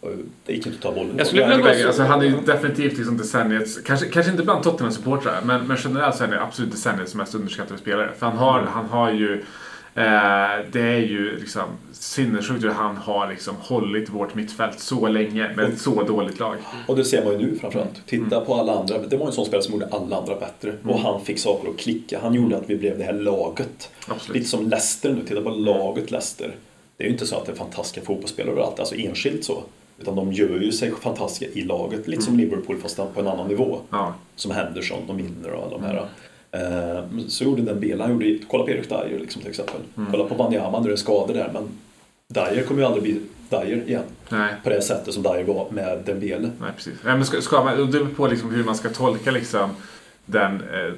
Och 0.00 0.10
Det 0.46 0.52
gick 0.52 0.66
inte 0.66 0.76
att 0.76 0.82
ta 0.82 0.92
bollen. 0.92 1.14
Jag 1.18 1.26
skulle 1.26 1.56
vilja 1.56 1.80
gå 1.80 1.86
alltså, 1.86 2.02
han 2.02 2.20
är 2.20 2.24
ju 2.24 2.40
definitivt 2.46 2.98
liksom 2.98 3.16
decenniets, 3.16 3.80
kanske, 3.80 4.06
kanske 4.06 4.32
inte 4.32 4.44
bland 4.44 4.64
Tottenham-supportrar, 4.64 5.40
men, 5.44 5.66
men 5.66 5.76
generellt 5.84 6.16
så 6.16 6.24
är 6.24 6.28
han 6.28 6.38
absolut 6.38 6.70
decenniets 6.70 7.14
mest 7.14 7.34
underskattade 7.34 7.80
spelare. 7.80 8.10
För 8.18 8.26
han 8.26 8.36
har, 8.36 8.60
han 8.60 8.84
har 8.84 9.12
ju, 9.12 9.44
eh, 9.94 10.70
det 10.72 10.80
är 10.80 10.98
ju 10.98 11.38
liksom 11.40 11.62
sinnessjukt 11.92 12.64
hur 12.64 12.70
han 12.70 12.96
har 12.96 13.28
liksom 13.28 13.54
hållit 13.60 14.08
vårt 14.08 14.34
mittfält 14.34 14.80
så 14.80 15.08
länge 15.08 15.50
med 15.56 15.64
ett 15.64 15.80
så 15.80 16.02
dåligt 16.02 16.38
lag. 16.38 16.56
Och 16.86 16.96
det 16.96 17.04
ser 17.04 17.24
man 17.24 17.32
ju 17.32 17.38
nu 17.38 17.56
framförallt. 17.58 18.06
Titta 18.06 18.40
på 18.40 18.54
alla 18.54 18.78
andra. 18.78 18.98
Det 18.98 19.16
var 19.16 19.26
en 19.26 19.32
sån 19.32 19.46
spelare 19.46 19.64
som 19.64 19.72
gjorde 19.72 19.88
alla 19.90 20.16
andra 20.16 20.34
bättre. 20.34 20.74
Och 20.84 20.98
han 20.98 21.24
fick 21.24 21.38
saker 21.38 21.70
att 21.70 21.78
klicka. 21.78 22.18
Han 22.22 22.34
gjorde 22.34 22.56
att 22.56 22.70
vi 22.70 22.76
blev 22.76 22.98
det 22.98 23.04
här 23.04 23.12
laget. 23.12 23.90
Absolut. 24.08 24.36
Lite 24.36 24.48
som 24.48 24.68
Leicester 24.68 25.12
nu. 25.12 25.22
Titta 25.26 25.42
på 25.42 25.50
laget 25.50 26.10
Leicester. 26.10 26.54
Det 26.96 27.04
är 27.04 27.08
ju 27.08 27.12
inte 27.12 27.26
så 27.26 27.36
att 27.36 27.46
det 27.46 27.52
är 27.52 27.56
fantastiska 27.56 28.06
fotbollsspelare 28.06 28.52
överallt, 28.52 28.80
alltså 28.80 28.94
enskilt 28.94 29.44
så. 29.44 29.62
Utan 29.98 30.16
de 30.16 30.32
gör 30.32 30.60
ju 30.60 30.72
sig 30.72 30.92
fantastiska 31.00 31.58
i 31.58 31.62
laget. 31.62 32.08
Lite 32.08 32.22
som 32.22 32.36
Liverpool 32.36 32.78
fast 32.78 32.96
på 32.96 33.20
en 33.20 33.28
annan 33.28 33.48
nivå. 33.48 33.78
Ja. 33.90 34.14
Som 34.36 34.50
Henderson 34.50 34.98
och 35.08 35.14
Milner 35.14 35.50
och 35.52 35.62
alla 35.62 35.78
de 35.78 35.84
här. 35.84 36.08
Eh, 36.52 37.04
Så 37.28 37.44
gjorde 37.44 37.62
den 37.62 37.80
Bela, 37.80 38.04
han 38.04 38.12
gjorde, 38.12 38.38
kolla 38.48 38.64
på 38.64 38.70
Erik 38.70 38.88
Dyer 38.88 39.18
liksom, 39.20 39.42
till 39.42 39.50
exempel. 39.50 39.80
Kolla 40.10 40.24
på 40.24 40.34
Wanyama 40.34 40.80
det 40.80 40.92
är 40.92 40.96
skador 40.96 41.34
där. 41.34 41.50
Men 41.52 41.68
Dyer 42.28 42.62
kommer 42.64 42.80
ju 42.80 42.86
aldrig 42.86 43.02
bli 43.02 43.20
Dyer 43.50 43.82
igen. 43.88 44.02
Nej. 44.28 44.54
På 44.64 44.70
det 44.70 44.82
sättet 44.82 45.14
som 45.14 45.22
Dyer 45.22 45.44
var 45.44 45.66
med 45.70 45.98
Dembele. 46.06 46.50
Nej, 46.60 46.70
precis. 46.76 46.94
Nej, 47.04 47.14
men 47.14 47.24
ska, 47.24 47.40
ska 47.40 47.64
man, 47.64 47.76
det 47.76 47.86
beror 47.86 48.06
på 48.06 48.26
liksom 48.26 48.50
hur 48.54 48.64
man 48.64 48.74
ska 48.76 48.88
tolka 48.88 49.30
liksom 49.30 49.70
den, 50.26 50.54
eh, 50.54 50.92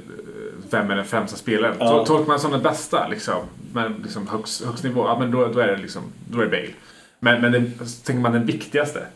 vem 0.70 0.90
är 0.90 0.96
den 0.96 1.05
främsta 1.05 1.36
spelaren. 1.36 1.76
Ja. 1.78 1.86
Tol- 1.86 2.07
Tolkar 2.07 2.26
man 2.28 2.40
som 2.40 2.50
den 2.50 2.62
bästa, 2.62 3.09
liksom, 3.09 3.42
men 3.72 3.94
liksom 4.02 4.26
högst, 4.28 4.64
högst 4.64 4.84
nivå, 4.84 5.05
ja, 5.07 5.18
men 5.18 5.30
då, 5.30 5.46
då 5.48 5.59
är 5.61 5.66
det 5.66 5.76
liksom, 5.76 6.02
då 6.30 6.38
är 6.40 6.44
det 6.44 6.50
Bale. 6.50 6.68
Men, 7.20 7.40
men 7.40 7.52
den, 7.52 7.72
tänker 8.05 8.20
man 8.22 8.32
den 8.32 8.46
viktigaste, 8.46 9.07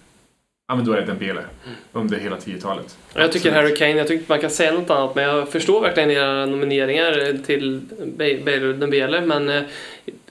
Ja, 0.70 0.74
men 0.76 0.84
då 0.84 0.92
är 0.92 0.96
det 0.96 1.06
Dembele. 1.06 1.44
Under 1.92 2.18
hela 2.18 2.36
10-talet. 2.36 2.96
Jag 3.14 3.32
tycker 3.32 3.52
Harry 3.52 3.76
Kane, 3.76 3.90
jag 3.90 4.08
tycker 4.08 4.24
man 4.28 4.40
kan 4.40 4.50
säga 4.50 4.72
något 4.72 4.90
annat, 4.90 5.14
men 5.14 5.24
jag 5.24 5.48
förstår 5.48 5.80
verkligen 5.80 6.10
era 6.10 6.46
nomineringar 6.46 7.38
till 7.46 7.80
Bale 8.44 8.66
och 8.66 8.74
Dembele, 8.74 9.20
men 9.20 9.48
eh, 9.48 9.62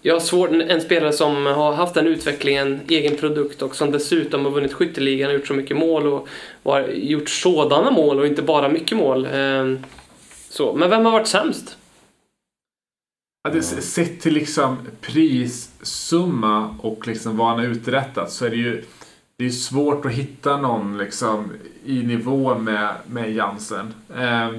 jag 0.01 0.15
har 0.15 0.19
svårt, 0.19 0.49
en 0.49 0.81
spelare 0.81 1.13
som 1.13 1.45
har 1.45 1.73
haft 1.73 1.93
den 1.93 2.07
utvecklingen, 2.07 2.79
egen 2.87 3.17
produkt 3.17 3.61
och 3.61 3.75
som 3.75 3.91
dessutom 3.91 4.45
har 4.45 4.51
vunnit 4.51 4.73
skytteligan 4.73 5.29
och 5.29 5.35
gjort 5.35 5.47
så 5.47 5.53
mycket 5.53 5.77
mål 5.77 6.07
och, 6.07 6.27
och 6.63 6.73
har 6.73 6.87
gjort 6.87 7.29
sådana 7.29 7.91
mål 7.91 8.19
och 8.19 8.27
inte 8.27 8.41
bara 8.41 8.69
mycket 8.69 8.97
mål. 8.97 9.25
Eh, 9.25 9.73
Så. 10.49 10.73
Men 10.73 10.89
vem 10.89 11.05
har 11.05 11.11
varit 11.11 11.27
sämst? 11.27 11.77
Ja, 13.53 13.61
sett 13.61 14.21
till 14.21 14.33
liksom 14.33 14.77
prissumma 15.01 16.75
och 16.81 17.07
liksom 17.07 17.37
vad 17.37 17.47
han 17.47 17.59
har 17.59 17.65
uträttat 17.65 18.31
så 18.31 18.45
är 18.45 18.49
det 18.49 18.55
ju 18.55 18.83
det 19.37 19.45
är 19.45 19.49
svårt 19.49 20.05
att 20.05 20.11
hitta 20.11 20.57
någon 20.57 20.97
liksom 20.97 21.51
i 21.85 22.03
nivå 22.03 22.57
med, 22.57 22.95
med 23.07 23.33
Jansen. 23.33 23.93
Eh, 24.09 24.51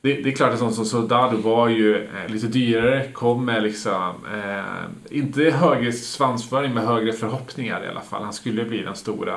det, 0.00 0.14
det, 0.14 0.28
är 0.28 0.32
klart 0.32 0.52
att 0.52 0.58
sånt 0.58 0.74
som 0.74 0.84
Soldado 0.84 1.36
var 1.36 1.68
ju 1.68 1.96
eh, 1.96 2.28
lite 2.32 2.46
dyrare, 2.46 3.12
kom 3.12 3.44
med 3.44 3.62
liksom 3.62 4.12
eh, 4.34 5.18
inte 5.18 5.42
högre 5.42 5.92
svansföring 5.92 6.74
men 6.74 6.86
högre 6.86 7.12
förhoppningar 7.12 7.84
i 7.84 7.88
alla 7.88 8.00
fall. 8.00 8.22
Han 8.22 8.32
skulle 8.32 8.64
bli 8.64 8.82
den 8.82 8.96
stora, 8.96 9.34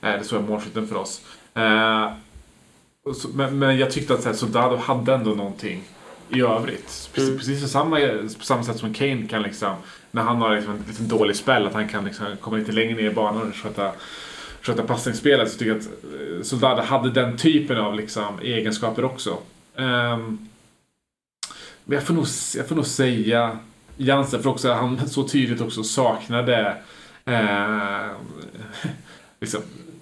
eh, 0.00 0.12
det 0.18 0.24
stora 0.24 0.40
målskytten 0.40 0.88
för 0.88 0.96
oss. 0.96 1.22
Eh, 1.54 2.12
så, 3.14 3.28
men, 3.28 3.58
men, 3.58 3.78
jag 3.78 3.90
tyckte 3.90 4.14
att 4.14 4.22
så 4.22 4.28
här, 4.28 4.36
Soldado 4.36 4.76
hade 4.76 5.14
ändå 5.14 5.30
någonting 5.30 5.82
i 6.30 6.40
övrigt. 6.40 7.10
Precis, 7.12 7.28
mm. 7.28 7.38
precis 7.38 7.62
på, 7.62 7.68
samma, 7.68 7.98
på 8.38 8.44
samma 8.44 8.62
sätt 8.62 8.78
som 8.78 8.94
Kane 8.94 9.28
kan 9.28 9.42
liksom, 9.42 9.74
när 10.10 10.22
han 10.22 10.36
har 10.36 10.56
liksom 10.56 10.72
en 10.72 10.84
liten 10.88 11.08
dålig 11.08 11.36
spel, 11.36 11.66
att 11.66 11.74
han 11.74 11.88
kan 11.88 12.04
liksom 12.04 12.26
komma 12.40 12.56
lite 12.56 12.72
längre 12.72 12.94
ner 12.94 13.10
i 13.10 13.14
banan 13.14 13.48
och 13.48 13.54
sköta, 13.54 13.92
sköta 14.62 14.82
passningsspelet. 14.82 15.52
Så 15.52 15.58
tycker 15.58 15.72
jag 15.72 15.78
att 15.78 15.86
eh, 15.86 16.42
Soldado 16.42 16.82
hade 16.82 17.10
den 17.10 17.36
typen 17.36 17.78
av 17.78 17.94
liksom, 17.94 18.38
egenskaper 18.42 19.04
också. 19.04 19.38
Um, 19.76 20.48
men 21.84 21.94
jag 21.94 22.02
får, 22.02 22.14
nog, 22.14 22.26
jag 22.56 22.68
får 22.68 22.74
nog 22.74 22.86
säga 22.86 23.58
Jansen, 23.96 24.42
för 24.42 24.50
också 24.50 24.72
han 24.72 25.08
så 25.08 25.28
tydligt 25.28 25.60
också 25.60 25.82
saknade 25.82 26.76
eh, 27.24 28.10
liksom, 29.40 29.60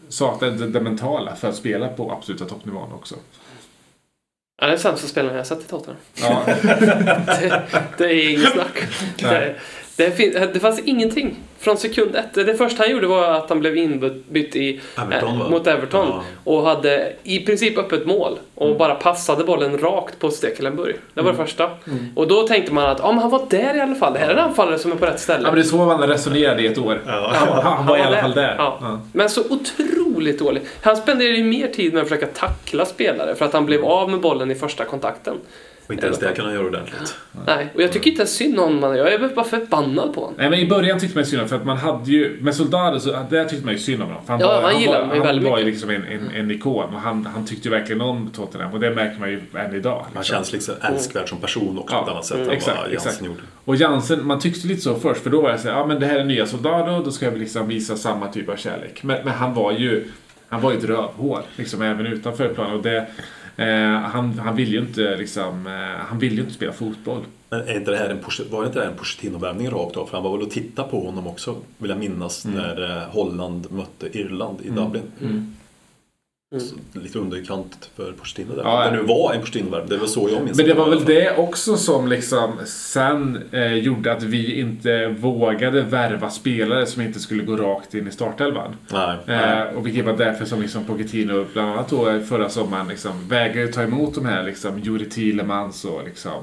saknade 0.09 0.67
det 0.67 0.81
mentala 0.81 1.37
för 1.37 1.49
att 1.49 1.57
spela 1.57 1.89
på 1.89 2.13
absoluta 2.13 2.45
toppnivån 2.45 2.93
också. 2.93 3.15
Ja, 4.61 4.67
det 4.67 4.73
är 4.73 4.77
sämsta 4.77 5.09
spelaren 5.09 5.37
jag 5.37 5.47
sett 5.47 5.61
i 5.61 5.65
Tottenham. 5.69 5.97
Ja. 6.15 6.43
det, 7.27 7.63
det, 7.99 8.05
är 8.05 8.31
inget 8.31 8.53
snack. 8.53 8.89
Det, 9.19 9.55
det, 9.97 10.53
det 10.55 10.61
fanns 10.61 10.81
ingenting 10.85 11.37
från 11.59 11.77
sekund 11.77 12.17
ett. 12.17 12.35
Det 12.35 12.55
första 12.55 12.83
han 12.83 12.93
gjorde 12.93 13.07
var 13.07 13.25
att 13.25 13.49
han 13.49 13.61
blev 13.61 13.77
inbytt 13.77 14.57
i, 14.57 14.81
Everton, 14.99 15.41
äh, 15.41 15.51
mot 15.51 15.67
Everton 15.67 16.09
ja. 16.09 16.23
och 16.45 16.63
hade 16.63 17.13
i 17.23 17.39
princip 17.39 17.79
öppet 17.79 18.07
mål 18.07 18.39
och 18.55 18.67
mm. 18.67 18.79
bara 18.79 18.95
passade 18.95 19.45
bollen 19.45 19.79
rakt 19.79 20.19
på 20.19 20.31
Stekelenburg. 20.31 20.97
Det 21.15 21.23
var 21.23 21.31
mm. 21.31 21.37
det 21.37 21.47
första. 21.47 21.65
Mm. 21.65 22.09
Och 22.15 22.29
då 22.29 22.43
tänkte 22.43 22.73
man 22.73 22.87
att 22.87 23.01
ah, 23.01 23.13
men 23.13 23.19
han 23.19 23.31
var 23.31 23.47
där 23.51 23.77
i 23.77 23.81
alla 23.81 23.95
fall. 23.95 24.13
Det 24.13 24.19
här 24.19 24.29
är 24.29 24.33
en 24.33 24.39
anfallare 24.39 24.79
som 24.79 24.93
är 24.93 24.97
på 24.97 25.07
rätt 25.07 25.21
ställe. 25.21 25.43
Ja, 25.43 25.51
men 25.51 25.55
det 25.55 25.61
är 25.61 25.69
så 25.69 25.77
man 25.77 26.09
resonerade 26.09 26.63
i 26.63 26.67
ett 26.67 26.79
år. 26.79 27.03
Ja. 27.07 27.33
Han, 27.35 27.49
han, 27.49 27.77
han, 27.77 27.87
var 27.87 27.99
i 27.99 28.01
alla 28.01 28.21
fall 28.21 28.33
där. 28.33 28.55
Ja. 28.59 29.01
Men 29.13 29.31
så 29.31 29.43
otroligt 29.51 30.39
dålig. 30.39 30.63
Han 30.83 30.97
spenderade 30.97 31.37
ju 31.37 31.45
mer 31.45 31.69
tid 31.69 31.93
med 31.93 32.03
att 32.03 32.09
försöka 32.09 32.27
tackla 32.27 32.85
spelare 32.85 33.35
för 33.35 33.45
att 33.45 33.53
han 33.53 33.67
blev 33.67 33.85
av 33.85 34.11
med 34.11 34.21
bollen 34.21 34.51
i 34.51 34.55
första 34.55 34.85
kontakten. 34.85 35.37
Och 35.87 35.93
inte 35.95 36.07
ens 36.07 36.19
det 36.19 36.33
kan 36.33 36.45
han 36.45 36.55
göra 36.55 36.67
ordentligt. 36.67 37.17
Nej, 37.47 37.69
och 37.75 37.83
jag 37.83 37.93
tycker 37.93 38.11
inte 38.11 38.27
synd 38.27 38.61
om 38.61 38.75
honom. 38.75 38.97
Jag 38.97 39.13
är 39.13 39.35
bara 39.35 39.45
förbannad 39.45 40.15
på 40.15 40.21
honom. 40.21 40.35
Nej, 40.39 40.51
men 40.51 40.59
i 40.59 40.67
början 40.67 41.01
tyckte 41.01 41.19
man 41.19 41.27
synd 41.27 41.43
om 41.43 41.49
för 41.49 41.57
att 41.57 41.65
man 41.65 41.77
hade 41.77 42.11
ju... 42.11 42.39
Med 42.41 42.55
Soldado 42.55 43.01
så 43.01 43.27
där 43.31 43.45
tyckte 43.45 43.65
man 43.65 43.75
ju 43.75 43.81
synd 43.81 44.03
om 44.03 44.09
honom. 44.09 44.23
han 44.27 44.41
ja, 44.41 44.47
var, 44.47 44.63
han 44.63 44.81
gillade 44.81 45.07
mig 45.07 45.21
väldigt 45.21 45.35
mycket. 45.35 45.45
Han 45.45 45.53
var 45.53 45.59
ju 45.59 45.65
liksom 45.65 45.91
en, 45.91 46.05
en, 46.05 46.31
en 46.31 46.51
ikon 46.51 46.95
och 46.95 47.01
han, 47.01 47.27
han 47.27 47.47
tyckte 47.47 47.69
ju 47.69 47.75
verkligen 47.75 48.01
om 48.01 48.31
Tottenham 48.31 48.73
och 48.73 48.81
det 48.81 48.91
märker 48.91 49.21
man 49.21 49.31
ju 49.31 49.41
än 49.55 49.75
idag. 49.75 49.99
Liksom. 49.99 50.15
Han 50.15 50.25
känns 50.25 50.53
liksom 50.53 50.75
älskvärd 50.83 51.29
som 51.29 51.39
person 51.39 51.79
också 51.79 51.95
ja, 51.95 52.03
på 52.03 52.07
ett 52.07 52.13
annat 52.13 52.25
sätt 52.25 52.37
mm, 52.37 52.49
än 52.49 52.57
exakt, 52.57 52.79
vad 52.79 52.93
Jansen 52.93 53.11
exakt. 53.11 53.27
gjorde. 53.27 53.41
Och 53.65 53.77
Jansen, 53.77 54.27
man 54.27 54.41
tyckte 54.41 54.69
lite 54.69 54.81
så 54.81 54.95
först 54.95 55.23
för 55.23 55.31
då 55.31 55.41
var 55.41 55.51
jag 55.51 55.61
såhär, 55.61 55.77
ja 55.77 55.87
men 55.87 56.01
det 56.01 56.07
här 56.07 56.19
är 56.19 56.25
nya 56.25 56.47
Soldado, 56.47 57.03
då 57.05 57.11
ska 57.11 57.31
vi 57.31 57.39
liksom 57.39 57.69
visa 57.69 57.97
samma 57.97 58.29
typ 58.29 58.49
av 58.49 58.57
kärlek. 58.57 59.03
Men, 59.03 59.25
men 59.25 59.35
han 59.35 59.55
var 59.55 59.73
ju 59.73 60.05
han 60.49 60.61
var 60.61 60.73
ju 60.73 60.79
ett 60.79 60.85
rövhål, 60.85 61.43
liksom 61.57 61.83
även 61.83 62.07
utanför 62.07 62.49
planen. 62.49 62.77
Och 62.77 62.83
det, 62.83 63.07
han, 64.03 64.39
han 64.39 64.57
vill 64.57 64.73
ju 64.73 64.79
inte 64.79 65.17
liksom, 65.17 65.67
eh, 65.67 66.07
han 66.09 66.19
vill 66.19 66.35
ju 66.35 66.41
inte 66.41 66.55
spela 66.55 66.73
fotboll. 66.73 67.23
Men 67.51 67.61
är 67.61 67.77
inte 67.77 67.91
det 67.91 67.97
här 67.97 68.09
en, 68.09 68.51
var 68.51 68.67
inte 68.67 68.79
det 68.79 68.85
här 68.85 68.91
en 68.91 68.99
Pochettino-värvning 68.99 69.71
rakt 69.71 69.97
av? 69.97 70.07
För 70.07 70.17
han 70.17 70.25
var 70.25 70.33
väl 70.33 70.47
och 70.47 70.51
titta 70.51 70.83
på 70.83 71.07
honom 71.07 71.27
också, 71.27 71.57
vill 71.79 71.91
jag 71.91 71.99
minnas, 71.99 72.45
mm. 72.45 72.57
när 72.57 72.97
eh, 72.97 73.03
Holland 73.09 73.67
mötte 73.71 74.19
Irland 74.19 74.61
i 74.63 74.69
mm. 74.69 74.85
Dublin. 74.85 75.03
Mm. 75.21 75.33
Mm. 75.33 75.56
Lite 76.93 77.19
underkant 77.19 77.91
för 77.97 78.13
Pochettino 78.13 78.55
där. 78.55 78.63
Ja, 78.63 78.91
det 78.91 78.97
nu 78.97 79.03
var 79.03 79.35
en 79.35 79.41
Pochettino-värv, 79.41 79.89
det 79.89 79.97
var 79.97 80.07
så 80.07 80.29
jag 80.33 80.45
minns 80.45 80.59
Men 80.59 80.67
det 80.67 80.75
var 80.75 80.91
väl 80.91 81.05
det 81.05 81.37
också 81.37 81.77
som 81.77 82.09
liksom 82.09 82.53
sen 82.67 83.43
eh, 83.53 83.75
gjorde 83.75 84.13
att 84.13 84.23
vi 84.23 84.61
inte 84.61 85.07
vågade 85.07 85.83
värva 85.83 86.31
spelare 86.31 86.87
som 86.87 87.03
inte 87.03 87.21
skulle 87.21 87.43
gå 87.43 87.57
rakt 87.57 87.95
in 87.95 88.09
i 88.09 88.11
startelvan. 88.11 88.77
Nej, 88.93 89.17
eh, 89.27 89.77
och 89.77 89.87
vilket 89.87 90.05
var 90.05 90.17
därför 90.17 90.45
som 90.45 90.63
liksom 90.63 90.85
Pochettino 90.85 91.47
bland 91.53 91.73
annat 91.73 91.89
då 91.89 92.21
förra 92.21 92.49
sommaren 92.49 92.89
liksom 92.89 93.29
vägrade 93.29 93.73
ta 93.73 93.83
emot 93.83 94.15
de 94.15 94.27
här 94.27 94.43
liksom 94.43 94.79
Juri 94.79 95.11
Thielemans 95.11 95.85
och 95.85 96.05
liksom 96.05 96.43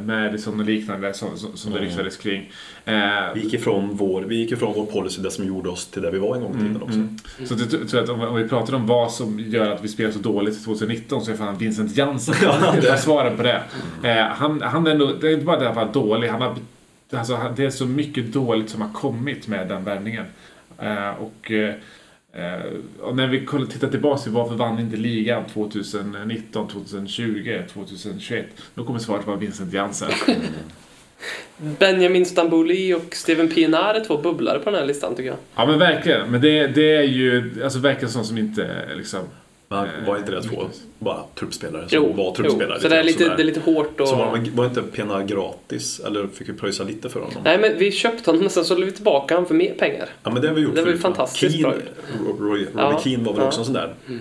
med 0.00 0.32
liksom 0.32 0.60
liknande 0.60 1.14
som, 1.14 1.38
som, 1.54 1.72
det 1.72 1.78
ryktades 1.78 2.16
kring. 2.16 2.52
Eh, 2.84 2.94
vi, 3.34 3.40
gick 3.40 3.54
ifrån 3.54 3.96
vår, 3.96 4.22
vi 4.22 4.36
gick 4.36 4.52
ifrån 4.52 4.74
vår 4.76 4.86
policy, 4.86 5.22
det 5.22 5.30
som 5.30 5.46
gjorde 5.46 5.68
oss 5.68 5.86
till 5.86 6.02
där 6.02 6.10
vi 6.10 6.18
var 6.18 6.36
en 6.36 6.42
gång 6.42 6.50
i 6.50 6.58
tiden 6.58 6.76
mm, 6.76 6.82
också. 6.82 6.98
Mm. 6.98 7.18
Så 7.46 7.54
det, 7.54 7.86
tror 7.86 8.02
att 8.02 8.08
om, 8.08 8.20
om 8.20 8.34
vi 8.34 8.48
pratar 8.48 8.74
om 8.74 8.86
vad 8.86 9.12
som 9.12 9.38
gör 9.40 9.70
att 9.70 9.84
vi 9.84 9.88
spelar 9.88 10.10
så 10.10 10.18
dåligt 10.18 10.64
2019 10.64 11.24
så 11.24 11.30
är 11.30 11.36
fan 11.36 11.58
Vincent 11.58 11.96
Jansen 11.96 12.34
svaren 12.98 13.36
på 13.36 13.42
det. 13.42 13.62
Eh, 14.02 14.26
han, 14.26 14.62
han 14.62 14.86
är 14.86 14.94
nog, 14.94 15.20
det 15.20 15.28
är 15.28 15.32
inte 15.32 15.46
bara 15.46 15.58
det 15.58 15.68
att 15.68 15.76
han 15.76 15.86
var 15.86 15.94
dålig, 15.94 16.28
han 16.28 16.42
har, 16.42 16.56
alltså, 17.12 17.38
det 17.56 17.64
är 17.64 17.70
så 17.70 17.86
mycket 17.86 18.32
dåligt 18.32 18.70
som 18.70 18.80
har 18.80 18.92
kommit 18.92 19.48
med 19.48 19.68
den 19.68 19.84
värvningen. 19.84 20.24
Eh, 20.78 21.10
och 21.10 21.50
eh, 21.50 21.74
Eh, 21.74 21.74
och 23.00 23.16
när 23.16 23.26
vi 23.26 23.46
tittar 23.72 23.88
tillbaka 23.88 24.22
till 24.22 24.32
varför 24.32 24.54
vann 24.54 24.78
inte 24.78 24.96
ligan 24.96 25.44
2019, 25.46 26.68
2020, 26.68 27.62
2021? 27.72 28.46
Då 28.74 28.84
kommer 28.84 28.98
svaret 28.98 29.26
vara 29.26 29.36
Vincent 29.36 29.72
Jansen. 29.72 30.10
Benjamin 31.78 32.26
Stambouli 32.26 32.94
och 32.94 33.14
Steven 33.14 33.48
Pienaar 33.48 33.94
är 33.94 34.04
två 34.04 34.18
bubblare 34.18 34.58
på 34.58 34.70
den 34.70 34.78
här 34.78 34.86
listan 34.86 35.14
tycker 35.14 35.28
jag. 35.28 35.38
Ja 35.54 35.66
men 35.66 35.78
verkligen. 35.78 36.30
Men 36.30 36.40
det, 36.40 36.66
det 36.66 36.96
är 36.96 37.02
ju 37.02 37.60
alltså, 37.64 37.78
verkligen 37.78 38.10
sånt 38.10 38.26
som 38.26 38.38
inte 38.38 38.88
liksom 38.96 39.20
men 39.68 40.06
var 40.06 40.18
inte 40.18 40.30
det 40.30 40.42
två 40.42 40.64
bara 40.98 41.24
truppspelare 41.34 41.88
som 41.88 41.96
jo, 41.96 42.12
var 42.12 42.34
truppspelare? 42.34 42.76
Jo, 42.76 42.82
så 42.82 42.88
det 42.88 42.96
är, 42.96 43.04
lite, 43.04 43.24
det 43.36 43.42
är 43.42 43.44
lite 43.44 43.60
hårt 43.60 44.00
och... 44.00 44.08
Så 44.08 44.16
var, 44.16 44.50
var 44.54 44.66
inte 44.66 44.82
Pena 44.82 45.22
gratis? 45.22 46.00
Eller 46.00 46.26
fick 46.26 46.48
vi 46.48 46.52
pröjsa 46.52 46.84
lite 46.84 47.08
för 47.08 47.20
honom? 47.20 47.42
Nej, 47.44 47.58
men 47.58 47.78
vi 47.78 47.92
köpte 47.92 48.30
honom 48.30 48.46
och 48.46 48.52
sen 48.52 48.64
sålde 48.64 48.86
vi 48.86 48.92
tillbaka 48.92 49.34
honom 49.34 49.48
för 49.48 49.54
mer 49.54 49.74
pengar. 49.74 50.08
Ja, 50.22 50.30
men 50.30 50.42
det 50.42 50.48
har 50.48 50.54
vi 50.54 50.60
gjort 50.60 50.74
Det 50.74 50.82
var 50.82 50.90
ju 50.90 50.98
fantastiskt 50.98 51.52
Keen, 51.52 51.62
bra 51.62 51.72
Roy, 52.38 52.50
Roy 52.50 52.66
ja, 52.76 53.00
Keane 53.04 53.24
var 53.24 53.32
väl 53.32 53.42
ja. 53.42 53.46
också 53.46 53.60
en 53.60 53.64
sån 53.64 53.74
där. 53.74 53.94
Mm. 54.08 54.20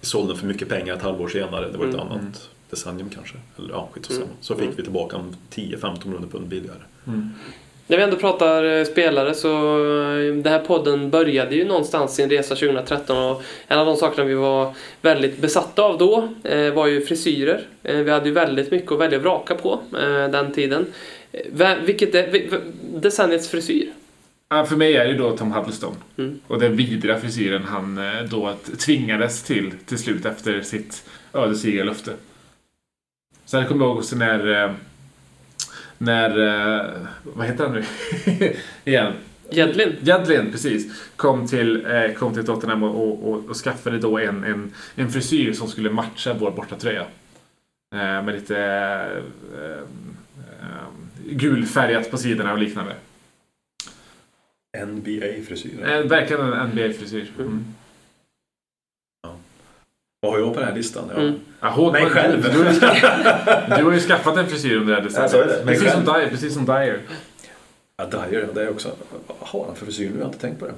Sålde 0.00 0.36
för 0.36 0.46
mycket 0.46 0.68
pengar 0.68 0.94
ett 0.94 1.02
halvår 1.02 1.28
senare. 1.28 1.68
Det 1.72 1.78
var 1.78 1.86
ett 1.86 1.94
mm. 1.94 2.06
annat 2.06 2.50
decennium 2.70 3.10
kanske. 3.10 3.34
Eller 3.58 3.70
ja, 3.70 3.88
skit 3.92 4.06
och 4.06 4.12
mm. 4.12 4.28
Så 4.40 4.56
fick 4.56 4.78
vi 4.78 4.82
tillbaka 4.82 5.20
10-15 5.54 6.06
miljoner 6.06 6.28
pund 6.28 6.48
billigare. 6.48 6.82
Mm. 7.06 7.30
När 7.90 7.96
vi 7.96 8.02
ändå 8.02 8.16
pratar 8.16 8.64
eh, 8.64 8.84
spelare 8.84 9.34
så 9.34 9.48
eh, 9.48 10.34
den 10.34 10.52
här 10.52 10.58
podden 10.58 11.10
började 11.10 11.54
ju 11.54 11.64
någonstans 11.64 12.14
sin 12.14 12.30
resa 12.30 12.54
2013 12.54 13.18
och 13.18 13.42
en 13.68 13.78
av 13.78 13.86
de 13.86 13.96
sakerna 13.96 14.24
vi 14.24 14.34
var 14.34 14.74
väldigt 15.02 15.38
besatta 15.38 15.82
av 15.82 15.98
då 15.98 16.28
eh, 16.44 16.72
var 16.72 16.86
ju 16.86 17.06
frisyrer. 17.06 17.60
Vi 17.82 18.10
hade 18.10 18.28
ju 18.28 18.34
väldigt 18.34 18.70
mycket 18.70 18.92
att 18.92 18.98
välja 18.98 19.18
och 19.18 19.24
vraka 19.24 19.54
på 19.54 19.80
den 20.30 20.52
tiden. 20.52 20.86
Vilket 21.84 22.14
är 22.14 22.60
decenniets 22.94 23.48
frisyr? 23.48 23.92
För 24.68 24.76
mig 24.76 24.96
är 24.96 25.04
det 25.04 25.14
då 25.14 25.36
Tom 25.36 25.52
Huddleston. 25.52 25.94
Mm. 26.18 26.40
Och 26.46 26.60
den 26.60 26.76
vidriga 26.76 27.20
frisyren 27.20 27.64
han 27.64 28.00
då 28.30 28.54
tvingades 28.78 29.42
till 29.42 29.72
till 29.86 29.98
slut 29.98 30.26
efter 30.26 30.60
sitt 30.62 31.04
ödesdigra 31.32 31.84
löfte. 31.84 32.10
Sen 33.44 33.66
kommer 33.66 33.84
jag 33.84 33.90
ihåg 33.90 33.98
också 33.98 34.16
när 34.16 34.74
när, 35.98 36.38
eh, 36.38 37.06
vad 37.22 37.46
heter 37.46 37.64
han 37.64 37.74
nu 37.74 37.84
igen? 38.84 39.12
Jedlin. 39.50 39.96
Jedlin, 40.00 40.52
precis. 40.52 41.10
Kom 41.16 41.46
till, 41.46 41.86
eh, 41.86 42.12
kom 42.12 42.34
till 42.34 42.46
Tottenham 42.46 42.82
och, 42.82 43.28
och, 43.28 43.48
och, 43.48 43.56
skaffade 43.56 43.98
då 43.98 44.18
en, 44.18 44.44
en, 44.44 44.72
en 44.94 45.10
frisyr 45.10 45.52
som 45.52 45.68
skulle 45.68 45.90
matcha 45.90 46.34
vår 46.34 46.50
bortatröja. 46.50 47.06
Eh, 47.94 48.22
med 48.22 48.34
lite 48.34 48.58
eh, 49.54 49.82
eh, 50.60 50.88
gulfärgat 51.30 52.10
på 52.10 52.18
sidorna 52.18 52.52
och 52.52 52.58
liknande. 52.58 52.94
NBA-frisyr? 54.86 55.88
Eh, 55.88 56.02
verkligen 56.02 56.52
en 56.52 56.68
NBA-frisyr. 56.68 57.30
Mm. 57.38 57.64
Vad 60.20 60.32
har 60.32 60.38
jag 60.38 60.54
på 60.54 60.60
den 60.60 60.68
här 60.68 60.76
listan? 60.76 61.04
Ja. 61.14 61.20
Mm. 61.20 61.34
Ja, 61.60 61.90
Mig 61.92 62.06
själv. 62.06 62.42
Du, 62.42 62.48
du, 62.48 62.64
du, 63.76 63.84
har 63.84 63.92
ju 63.92 64.00
skaffat 64.00 64.36
en 64.36 64.46
frisyr 64.46 64.76
under 64.76 64.94
det 64.94 65.00
här 65.00 65.08
decenniet. 65.08 65.66
Precis, 65.66 65.92
som 65.92 66.04
Dyer, 66.04 66.28
precis 66.30 66.54
som 66.54 66.64
Dyer. 66.66 67.00
Ja, 67.96 68.04
Dyer, 68.04 68.48
det 68.54 68.62
är 68.62 68.70
också... 68.70 68.88
Vad 69.26 69.48
har 69.48 69.66
han 69.66 69.74
för 69.74 69.84
frisyr 69.84 70.10
nu? 70.10 70.14
Jag 70.16 70.24
har 70.24 70.26
inte 70.26 70.38
tänkt 70.38 70.60
på 70.60 70.66
det. 70.66 70.72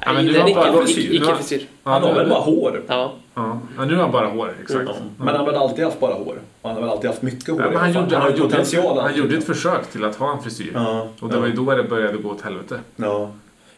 Ja, 0.00 0.12
men 0.12 0.24
nu 0.26 0.32
Nej, 0.32 0.52
har 0.52 0.72
bara 0.72 0.84
frisyr. 0.84 1.14
Icke-frisyr. 1.14 1.66
Ja, 1.84 1.90
Han 1.90 2.02
har 2.02 2.14
väl 2.14 2.28
bara 2.28 2.40
hår. 2.40 2.82
Ja. 2.86 3.14
Ja, 3.34 3.60
ja, 3.76 3.84
nu 3.84 3.94
har 3.94 4.02
han 4.02 4.12
bara 4.12 4.26
hår, 4.26 4.54
exakt. 4.62 4.84
Ja. 4.86 4.94
Men 5.18 5.28
han 5.28 5.36
har 5.36 5.46
väl 5.46 5.54
alltid 5.54 5.84
haft 5.84 6.00
bara 6.00 6.14
hår. 6.14 6.38
Och 6.62 6.68
han 6.68 6.74
har 6.74 6.80
väl 6.80 6.90
alltid 6.90 7.10
haft 7.10 7.22
mycket 7.22 7.48
hår 7.48 7.60
Ja, 7.62 7.70
men 7.70 7.76
han 7.78 7.92
gjorde, 7.92 8.16
har 8.16 8.22
han, 8.22 8.32
ju 8.32 8.38
gjorde, 8.38 8.50
potential. 8.50 8.98
han 9.00 9.16
gjorde 9.16 9.36
ett 9.36 9.46
försök 9.46 9.86
till 9.90 10.04
att 10.04 10.16
ha 10.16 10.32
en 10.36 10.42
frisyr. 10.42 10.70
Ja, 10.74 11.08
Och 11.20 11.28
det 11.28 11.34
ja. 11.34 11.40
var 11.40 11.46
ju 11.46 11.52
då 11.52 11.74
det 11.74 11.82
började 11.82 12.18
gå 12.18 12.30
åt 12.30 12.40
helvete. 12.42 12.80
Ja. 12.96 13.30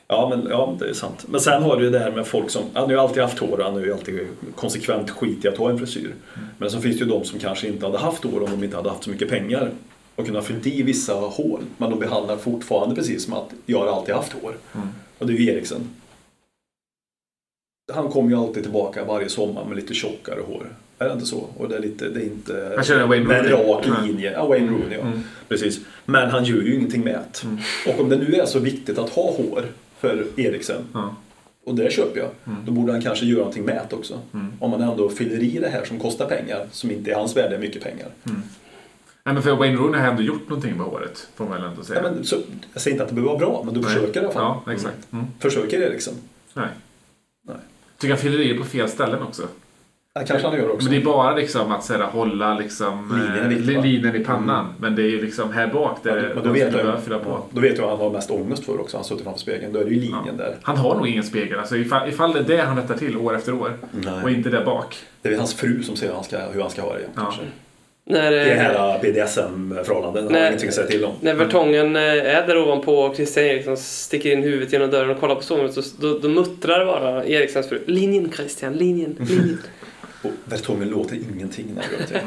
Ja, 0.08 0.28
men 0.28 0.46
ja, 0.50 0.76
det 0.78 0.88
är 0.88 0.92
sant. 0.92 1.24
Men 1.28 1.40
sen 1.40 1.62
har 1.62 1.76
du 1.76 1.84
ju 1.84 1.90
det 1.90 1.98
här 1.98 2.10
med 2.10 2.26
folk 2.26 2.50
som, 2.50 2.62
han 2.74 2.84
har 2.84 2.90
ju 2.90 2.98
alltid 2.98 3.22
haft 3.22 3.38
hår 3.38 3.58
och 3.58 3.64
han 3.64 3.74
har 3.74 3.80
ju 3.80 3.92
alltid 3.92 4.26
konsekvent 4.54 5.10
skit 5.10 5.44
i 5.44 5.48
att 5.48 5.56
ha 5.56 5.70
en 5.70 5.78
frisyr. 5.78 6.14
Men 6.58 6.70
så 6.70 6.80
finns 6.80 6.98
det 6.98 7.04
ju 7.04 7.10
de 7.10 7.24
som 7.24 7.38
kanske 7.38 7.68
inte 7.68 7.86
hade 7.86 7.98
haft 7.98 8.24
hår 8.24 8.42
om 8.42 8.50
de 8.50 8.64
inte 8.64 8.76
hade 8.76 8.88
haft 8.90 9.04
så 9.04 9.10
mycket 9.10 9.28
pengar 9.28 9.70
och 10.14 10.26
kunnat 10.26 10.46
fyllt 10.46 10.66
i 10.66 10.82
vissa 10.82 11.12
hål. 11.12 11.60
Men 11.76 11.90
de 11.90 11.98
behandlar 11.98 12.36
fortfarande 12.36 12.94
precis 12.94 13.24
som 13.24 13.32
att 13.34 13.50
jag 13.66 13.78
har 13.78 13.86
alltid 13.86 14.14
haft 14.14 14.32
hår. 14.32 14.54
Och 15.18 15.26
det 15.26 15.32
är 15.32 15.36
ju 15.36 15.46
Eriksen. 15.46 15.80
Han 17.92 18.08
kommer 18.08 18.30
ju 18.30 18.36
alltid 18.36 18.62
tillbaka 18.62 19.04
varje 19.04 19.28
sommar 19.28 19.64
med 19.64 19.76
lite 19.76 19.94
tjockare 19.94 20.40
hår. 20.46 20.66
Är 20.98 21.06
det 21.06 21.12
inte 21.12 21.26
så? 21.26 21.46
Och 21.56 21.68
det 21.68 21.76
är 21.76 21.80
lite, 21.80 22.08
det 22.08 22.20
är 22.20 22.24
inte... 22.24 22.72
Han 22.76 22.84
kör 22.84 23.00
en 23.00 23.08
Wayne 23.08 23.24
med 23.24 23.38
en 23.38 23.48
Rooney. 23.50 23.66
rak 23.66 24.06
linje. 24.06 24.32
Ja, 24.32 24.46
Wayne 24.46 24.70
Rooney 24.70 24.98
ja. 24.98 25.00
Mm. 25.00 25.20
Precis. 25.48 25.80
Men 26.04 26.30
han 26.30 26.44
gör 26.44 26.62
ju 26.62 26.74
ingenting 26.74 27.04
med 27.04 27.14
det. 27.14 27.90
Och 27.92 28.00
om 28.00 28.08
det 28.08 28.16
nu 28.16 28.34
är 28.34 28.46
så 28.46 28.58
viktigt 28.58 28.98
att 28.98 29.10
ha 29.10 29.32
hår 29.32 29.64
för 30.00 30.26
Eriksen 30.36 30.84
Ja. 30.92 31.14
och 31.64 31.74
det 31.74 31.92
köper 31.92 32.20
jag. 32.20 32.30
Då 32.66 32.72
borde 32.72 32.92
han 32.92 33.02
kanske 33.02 33.26
göra 33.26 33.38
någonting 33.38 33.64
med 33.64 33.86
det 33.90 33.96
också. 33.96 34.20
Mm. 34.34 34.52
Om 34.60 34.70
man 34.70 34.82
ändå 34.82 35.08
fyller 35.08 35.42
i 35.42 35.58
det 35.58 35.68
här 35.68 35.84
som 35.84 35.98
kostar 35.98 36.26
pengar, 36.26 36.66
som 36.72 36.90
inte 36.90 37.10
är 37.10 37.14
hans 37.14 37.36
värde 37.36 37.54
är 37.54 37.60
mycket 37.60 37.82
pengar. 37.82 38.08
Nej, 39.24 39.34
men 39.34 39.42
för 39.42 39.56
Wayne 39.56 39.76
Rooney 39.76 40.00
har 40.00 40.08
ändå 40.08 40.22
gjort 40.22 40.48
någonting 40.48 40.76
med 40.76 40.86
håret, 40.86 41.28
får 41.34 41.44
man 41.44 41.60
väl 41.60 41.70
ändå 41.70 41.82
säga. 41.84 42.02
Ja, 42.02 42.10
men, 42.10 42.24
så, 42.24 42.36
jag 42.72 42.82
säger 42.82 42.94
inte 42.94 43.02
att 43.04 43.08
det 43.08 43.14
behöver 43.14 43.30
vara 43.34 43.38
bra, 43.38 43.62
men 43.64 43.74
du 43.74 43.80
Nej. 43.80 43.90
försöker 43.90 44.20
i 44.20 44.24
alla 44.24 44.32
fall. 44.32 44.56
Ja, 44.66 44.72
exakt. 44.72 45.12
Mm. 45.12 45.24
Försöker 45.38 45.80
Eriksen. 45.80 46.14
Nej. 46.54 46.68
Nej. 47.42 47.56
Tycker 47.98 48.14
han 48.14 48.22
fyller 48.22 48.40
i 48.40 48.54
på 48.54 48.64
fel 48.64 48.88
ställen 48.88 49.22
också. 49.22 49.42
Det 50.18 50.24
kanske 50.24 50.48
han 50.48 50.58
gör 50.58 50.70
också. 50.70 50.84
Men 50.84 50.92
det 50.94 51.00
är 51.00 51.04
bara 51.04 51.34
liksom 51.34 51.72
att 51.72 51.84
såhär, 51.84 52.00
hålla 52.02 52.58
liksom, 52.58 53.20
Linjen 53.60 53.84
i 53.84 54.08
eh, 54.14 54.20
i 54.20 54.24
pannan. 54.24 54.66
Men 54.80 54.94
det 54.94 55.02
är 55.02 55.08
ju 55.10 55.20
liksom 55.20 55.52
här 55.52 55.66
bak 55.66 55.98
där 56.02 56.16
Ja, 56.16 56.34
men 56.34 56.44
då 56.44 56.50
vet 56.50 56.72
jag, 56.72 57.02
fylla 57.02 57.18
på. 57.18 57.42
då 57.50 57.60
vet 57.60 57.78
jag 57.78 57.84
att 57.84 57.90
han 57.90 57.98
har 57.98 58.10
mest 58.10 58.30
ångest 58.30 58.64
för 58.64 58.80
också. 58.80 58.96
Han 58.96 59.04
suttit 59.04 59.24
framför 59.24 59.40
spegeln. 59.40 59.72
Då 59.72 59.80
är 59.80 59.84
det 59.84 59.90
ju 59.90 60.00
linjen 60.00 60.36
där. 60.36 60.56
Han 60.62 60.76
har 60.76 60.94
nog 60.94 61.08
ingen 61.08 61.24
spegel. 61.24 61.58
Alltså, 61.58 61.76
ifall, 61.76 62.08
ifall 62.08 62.32
det 62.32 62.38
är 62.38 62.56
det 62.56 62.62
han 62.62 62.76
rättar 62.76 62.94
till 62.96 63.16
år 63.16 63.36
efter 63.36 63.54
år 63.54 63.72
Nej. 63.92 64.22
och 64.22 64.30
inte 64.30 64.50
där 64.50 64.64
bak. 64.64 64.96
Det 65.22 65.28
är 65.28 65.36
hans 65.36 65.54
fru 65.54 65.82
som 65.82 65.96
säger 65.96 66.12
hur 66.12 66.16
han 66.16 66.24
ska, 66.24 66.38
hur 66.52 66.60
han 66.60 66.70
ska 66.70 66.82
ha 66.82 66.92
det. 66.92 67.00
Ja. 67.14 67.22
Kanske. 67.22 67.42
När, 68.10 68.30
Det 68.30 68.50
eh, 68.52 68.56
här 68.58 68.98
BDSM-förhållanden 69.02 70.24
har 70.24 70.30
Nej. 70.30 70.40
han 70.40 70.48
ingenting 70.48 70.68
att 70.68 70.74
säga 70.74 70.86
till 70.86 71.04
om. 71.04 71.12
när 71.20 71.34
Vertongen 71.34 71.96
eh, 71.96 72.02
är 72.02 72.46
där 72.46 72.58
ovanpå 72.58 72.98
och 72.98 73.16
Christian 73.16 73.44
Eriksson 73.44 73.76
sticker 73.76 74.32
in 74.32 74.42
huvudet 74.42 74.72
genom 74.72 74.90
dörren 74.90 75.10
och 75.10 75.20
kollar 75.20 75.34
på 75.34 75.42
sovrummet 75.42 75.74
så 75.74 75.80
då, 76.00 76.18
då 76.18 76.28
muttrar 76.28 76.86
bara 76.86 77.24
Erikssons 77.24 77.68
fru. 77.68 77.80
Linjen 77.86 78.32
Christian, 78.32 78.72
linjen, 78.72 79.16
linjen. 79.18 79.58
Och 80.22 80.32
Vertongen 80.44 80.88
låter 80.88 81.16
ingenting 81.16 81.74
när 81.74 81.82
han. 82.20 82.22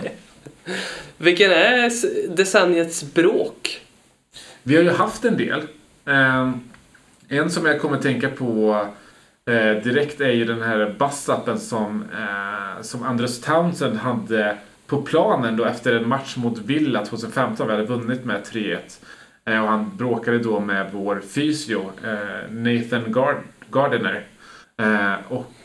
Vilken 1.17 1.51
är 1.51 1.91
decenniets 2.35 3.13
bråk? 3.13 3.81
Vi 4.63 4.75
har 4.75 4.83
ju 4.83 4.89
haft 4.89 5.25
en 5.25 5.37
del. 5.37 5.61
Eh, 6.05 6.51
en 7.27 7.49
som 7.49 7.65
jag 7.65 7.81
kommer 7.81 7.97
tänka 7.97 8.29
på 8.29 8.85
eh, 9.45 9.83
direkt 9.83 10.21
är 10.21 10.31
ju 10.31 10.45
den 10.45 10.61
här 10.61 10.95
bussappen 10.99 11.59
som, 11.59 12.03
eh, 12.13 12.81
som 12.81 13.03
Andres 13.03 13.41
Townsend 13.41 13.97
hade 13.97 14.57
på 14.87 15.01
planen 15.01 15.57
då 15.57 15.65
efter 15.65 15.93
en 15.95 16.07
match 16.09 16.37
mot 16.37 16.57
Villa 16.59 17.05
2015. 17.05 17.67
Vi 17.67 17.73
hade 17.73 17.85
vunnit 17.85 18.25
med 18.25 18.41
3-1. 18.43 18.77
Eh, 19.45 19.61
och 19.63 19.67
han 19.69 19.97
bråkade 19.97 20.39
då 20.39 20.59
med 20.59 20.89
vår 20.93 21.21
fysio 21.29 21.91
Nathan 22.49 23.13
Gard- 23.13 23.43
Gardiner. 23.71 24.25
Eh, 24.81 25.13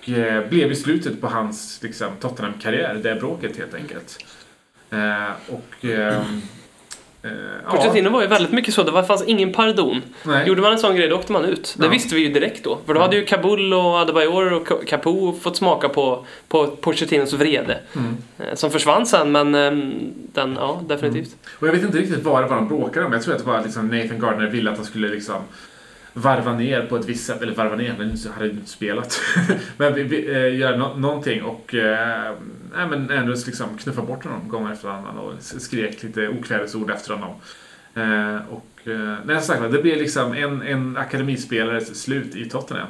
och 0.06 0.12
eh, 0.18 0.48
blev 0.48 0.72
i 0.72 0.76
slutet 0.76 1.20
på 1.20 1.26
hans 1.26 1.78
liksom, 1.82 2.08
Tottenham-karriär, 2.20 2.94
det 3.02 3.14
bråket 3.14 3.56
helt 3.58 3.74
enkelt. 3.74 4.18
Eh, 4.90 5.54
och... 5.54 5.84
ehm, 5.84 6.42
eh, 7.22 7.30
ja. 7.64 7.70
Pochettino 7.70 8.10
var 8.10 8.22
ju 8.22 8.26
väldigt 8.28 8.52
mycket 8.52 8.74
så. 8.74 8.82
Det 8.82 9.04
fanns 9.04 9.24
ingen 9.26 9.52
pardon. 9.52 10.02
Nej. 10.24 10.48
Gjorde 10.48 10.62
man 10.62 10.72
en 10.72 10.78
sån 10.78 10.96
grej, 10.96 11.08
då 11.08 11.16
åkte 11.16 11.32
man 11.32 11.44
ut. 11.44 11.74
Det 11.78 11.84
Ja. 11.84 11.90
visste 11.90 12.14
vi 12.14 12.20
ju 12.20 12.32
direkt 12.32 12.64
då. 12.64 12.78
För 12.86 12.94
då 12.94 13.00
hade 13.00 13.16
ju 13.16 13.24
Kabul 13.24 13.74
och 13.74 13.98
Adebayor 13.98 14.52
och 14.52 14.68
Capo 14.86 15.32
fått 15.42 15.56
smaka 15.56 15.88
på, 15.88 16.26
på 16.48 16.66
Pochettinos 16.66 17.32
vrede. 17.32 17.78
Mm. 17.96 18.16
Eh, 18.38 18.54
Som 18.54 18.70
försvann 18.70 19.06
sen, 19.06 19.32
men 19.32 19.54
ehm, 19.54 19.92
den, 20.32 20.54
ja, 20.60 20.82
definitivt. 20.88 21.36
Och 21.58 21.68
jag 21.68 21.72
vet 21.72 21.82
inte 21.82 21.98
riktigt 21.98 22.24
vad 22.24 22.42
det 22.42 22.48
var 22.48 22.56
de 22.56 22.68
bråkade 22.68 23.06
om. 23.06 23.12
Jag 23.12 23.22
tror 23.22 23.34
att 23.34 23.40
det 23.44 23.50
var 23.50 23.62
liksom 23.62 23.88
Nathan 23.88 24.18
Gardner 24.20 24.46
ville 24.46 24.70
att 24.70 24.76
han 24.76 24.86
skulle 24.86 25.08
liksom 25.08 25.36
varva 26.18 26.52
ner 26.52 26.82
på 26.82 26.96
ett 26.96 27.04
visst 27.04 27.26
sätt. 27.26 27.42
Eller 27.42 27.54
varva 27.54 27.76
ner, 27.76 27.88
han 27.88 28.32
hade 28.34 28.46
ju 28.46 28.50
inte 28.50 28.70
spelat. 28.70 29.20
men 29.76 29.94
vi, 29.94 30.02
vi, 30.02 30.34
äh, 30.34 30.56
göra 30.58 30.76
no 30.76 30.94
någonting 30.96 31.42
och 31.42 31.74
äh, 31.74 32.34
nej, 32.76 32.86
men 32.90 33.10
ändå 33.10 33.34
liksom 33.46 33.78
knuffa 33.78 34.02
bort 34.02 34.24
honom 34.24 34.48
gång 34.48 34.72
efter 34.72 34.88
annan 34.88 35.18
och 35.18 35.32
skrek 35.40 36.02
lite 36.02 36.28
okvädesord 36.28 36.90
efter 36.90 37.14
honom. 37.14 37.34
Äh, 37.94 38.52
och 38.52 38.88
eh, 38.88 39.16
nej, 39.24 39.36
som 39.36 39.54
sagt, 39.54 39.72
det 39.72 39.82
blev 39.82 39.98
liksom 39.98 40.32
en, 40.32 40.62
en 40.62 40.96
akademispelares 40.96 42.02
slut 42.02 42.36
i 42.36 42.48
Tottenham. 42.48 42.88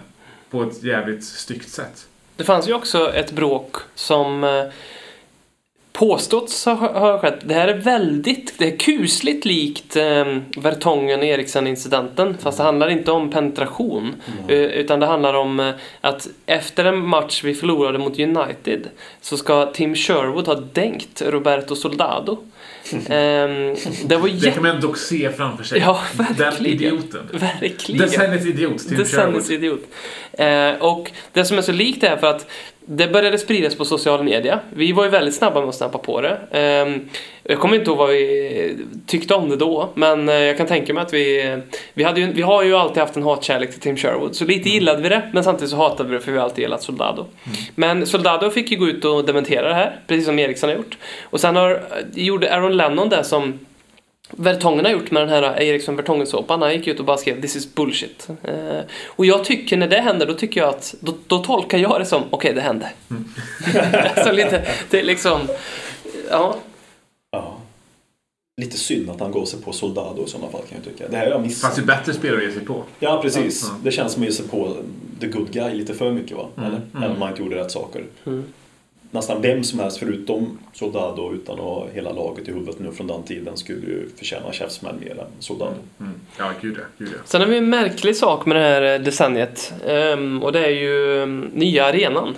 På 0.51 0.63
ett 0.63 0.83
jävligt 0.83 1.25
styggt 1.25 1.69
sätt. 1.69 2.07
Det 2.37 2.45
fanns 2.45 2.69
ju 2.69 2.75
också 2.75 3.13
ett 3.15 3.33
bråk 3.33 3.77
som 3.95 4.45
påståtts 5.97 6.65
ha, 6.65 6.75
ha 6.75 7.19
skett. 7.19 7.39
Det 7.45 7.55
här 7.55 7.69
är 7.69 7.79
väldigt, 7.79 8.59
det 8.59 8.73
är 8.73 8.77
kusligt 8.77 9.45
likt 9.45 9.97
eh, 9.97 10.37
Vertongen 10.57 11.21
och 11.21 11.27
Eriksen-incidenten. 11.27 12.37
Fast 12.43 12.59
det 12.59 12.65
handlar 12.65 12.89
inte 12.89 13.13
om 13.13 13.31
penetration. 13.31 14.15
eh, 14.49 14.57
Utan 14.59 15.01
det 15.01 15.07
handlar 15.07 15.35
om 15.35 15.61
eh, 15.61 15.75
att 16.01 16.29
efter 16.47 16.85
en 16.85 16.99
match 17.07 17.45
vi 17.45 17.55
förlorade 17.55 17.99
mot 17.99 18.19
United 18.19 18.89
så 19.21 19.37
ska 19.37 19.67
Tim 19.67 19.95
Sherwood 19.95 20.47
ha 20.47 20.55
dänkt 20.55 21.23
Roberto 21.27 21.77
Soldado. 21.77 22.39
Ehm, 22.93 23.75
det 24.05 24.17
var 24.17 24.29
Det 24.43 24.51
kan 24.51 24.63
man 24.63 24.81
dock 24.81 24.97
se 24.99 25.33
framför 25.33 25.65
sig. 25.65 25.79
Ja, 25.81 26.01
Den 26.39 26.67
idioten. 26.67 27.29
Verkligen. 27.33 28.01
Decenniets 28.07 28.47
idiot, 28.47 28.89
Tim 28.89 28.99
Decenniets 28.99 29.51
idiot. 29.51 29.83
Eh, 30.33 30.71
och 30.81 31.11
det 31.33 31.45
som 31.45 31.59
är 31.59 31.63
så 31.63 31.73
likt 31.73 32.03
är 32.05 32.17
för 32.17 32.27
att 32.27 32.47
det 32.89 33.09
började 33.09 33.39
spridas 33.39 33.75
på 33.75 33.85
social 33.85 34.25
media. 34.25 34.61
Vi 34.71 34.93
var 34.93 35.05
ju 35.05 35.11
väldigt 35.11 35.35
snabba 35.35 35.61
med 35.61 35.69
att 35.69 35.75
snappa 35.75 35.99
på 35.99 36.21
det. 36.21 36.39
Eh, 36.51 36.97
jag 37.43 37.59
kommer 37.59 37.77
inte 37.77 37.91
ihåg 37.91 37.99
vad 37.99 38.09
vi 38.09 38.79
tyckte 39.07 39.35
om 39.35 39.49
det 39.49 39.57
då, 39.57 39.91
men 39.95 40.29
eh, 40.29 40.35
jag 40.35 40.57
kan 40.57 40.67
tänka 40.67 40.95
mig 40.95 41.03
att 41.03 41.15
vi... 41.15 41.57
Vi, 41.95 42.05
hade 42.05 42.21
ju, 42.21 42.33
vi 42.33 42.43
har 42.43 42.63
ju 42.63 42.75
alltid 42.75 42.99
haft 42.99 43.17
en 43.17 43.23
hatkärlek 43.23 43.71
till 43.71 43.81
Tim 43.81 43.97
Sherwood, 43.97 44.37
så 44.37 44.45
lite 44.45 44.69
gillade 44.69 45.03
vi 45.03 45.09
det, 45.09 45.31
men 45.33 45.45
samtidigt 45.45 45.71
så 45.71 45.77
hatade 45.77 46.09
vi 46.09 46.15
det 46.15 46.21
för 46.21 46.33
vi 46.33 46.39
har 46.39 46.45
alltid 46.45 46.63
gillat 46.63 46.83
Soldado. 46.83 47.27
Men 47.75 48.07
Soldado 48.07 48.51
fick 48.51 48.71
ju 48.71 48.77
gå 48.77 48.89
ut 48.89 49.05
och 49.05 49.25
dementera 49.25 49.69
det 49.69 49.75
här, 49.75 50.01
precis 50.07 50.27
som 50.27 50.39
Eriksson 50.39 50.69
har 50.69 50.77
gjort. 50.77 50.99
Och 51.23 51.41
sen 51.41 51.57
har, 51.57 51.83
gjorde 52.15 52.55
Aaron 52.55 52.77
Lennon 52.77 53.09
det 53.09 53.25
som 53.25 53.59
Vertongen 54.31 54.85
har 54.85 54.93
gjort 54.93 55.11
med 55.11 55.23
den 55.23 55.29
här 55.29 55.61
Eriksson 55.63 55.97
Vertongen-såpan. 55.97 56.63
Han 56.63 56.73
gick 56.73 56.87
ut 56.87 56.99
och 56.99 57.05
bara 57.05 57.17
skrev 57.17 57.41
“This 57.41 57.57
is 57.57 57.75
bullshit”. 57.75 58.29
Eh, 58.43 58.81
och 59.07 59.27
jag 59.27 59.45
tycker 59.45 59.77
när 59.77 59.89
det 59.89 60.01
händer, 60.01 60.27
då 60.27 60.35
tycker 60.35 60.61
jag 60.61 60.69
att, 60.69 60.95
då, 61.01 61.15
då 61.27 61.39
tolkar 61.39 61.79
jag 61.79 62.01
det 62.01 62.07
som 62.07 62.23
“Okej, 62.31 62.53
det 62.55 62.61
hände”. 62.61 62.91
alltså 64.17 64.33
lite, 64.33 64.67
det 64.91 65.01
är 65.01 65.05
liksom, 65.05 65.41
ja. 66.31 66.57
Ja. 67.31 67.57
Lite 68.61 68.77
synd 68.79 69.11
att 69.11 69.21
han 69.21 69.31
går 69.33 69.45
sig 69.45 69.63
på 69.63 69.73
Soldado 69.73 70.25
i 70.25 70.29
sådana 70.29 70.51
fall 70.53 70.63
kan 70.69 70.79
jag 70.85 70.85
tycka. 70.85 71.09
Det 71.09 71.17
här 71.17 71.27
jag 71.27 71.43
missat. 71.43 71.61
fanns 71.61 71.79
ju 71.79 71.83
bättre 71.83 72.15
spelare 72.15 72.39
att 72.39 72.47
ge 72.47 72.53
sig 72.53 72.65
på. 72.65 72.83
Ja, 72.99 73.23
precis. 73.23 73.65
Ja. 73.65 73.79
Det 73.85 73.93
känns 73.93 74.13
som 74.13 74.23
att 74.23 74.29
ge 74.29 74.35
sig 74.35 74.49
på 74.49 74.77
the 75.21 75.27
good 75.27 75.51
guy 75.51 75.75
lite 75.75 75.95
för 75.95 76.13
mycket 76.13 76.37
va? 76.37 76.49
Eller? 76.57 76.81
Även 76.97 77.11
om 77.11 77.19
man 77.19 77.31
inte 77.31 77.43
gjorde 77.43 77.57
rätt 77.57 77.71
saker. 77.71 78.05
Mm. 79.07 79.19
Nästan 79.19 79.43
vem 79.43 79.65
som 79.65 79.81
helst 79.81 79.99
förutom 79.99 80.59
Soldado 80.73 81.35
utan 81.35 81.55
att 81.55 81.61
ha 81.61 81.87
hela 81.95 82.13
laget 82.13 82.49
i 82.49 82.53
huvudet 82.53 82.79
nu 82.79 82.93
från 82.93 83.07
den 83.07 83.23
tiden 83.23 83.57
skulle 83.57 83.87
ju 83.87 84.09
förtjäna 84.19 84.53
käftsmäll 84.53 84.95
mer 85.01 85.11
än 85.11 85.27
Soldado. 85.39 85.75
Mm. 86.01 86.13
Ja, 86.39 86.51
gud 86.61 86.77
ja. 86.79 86.85
Gud 86.99 87.09
ja. 87.13 87.19
Sen 87.25 87.41
har 87.41 87.49
vi 87.49 87.59
en 87.59 87.71
märklig 87.71 88.17
sak 88.17 88.47
med 88.47 88.57
det 88.57 88.63
här 88.63 88.83
eh, 88.83 89.01
decenniet. 89.01 89.73
ehm, 89.87 90.43
och 90.43 90.53
det 90.53 90.67
är 90.67 90.71
ju 90.71 91.23
um, 91.23 91.41
nya 91.41 91.85
arenan. 91.87 92.35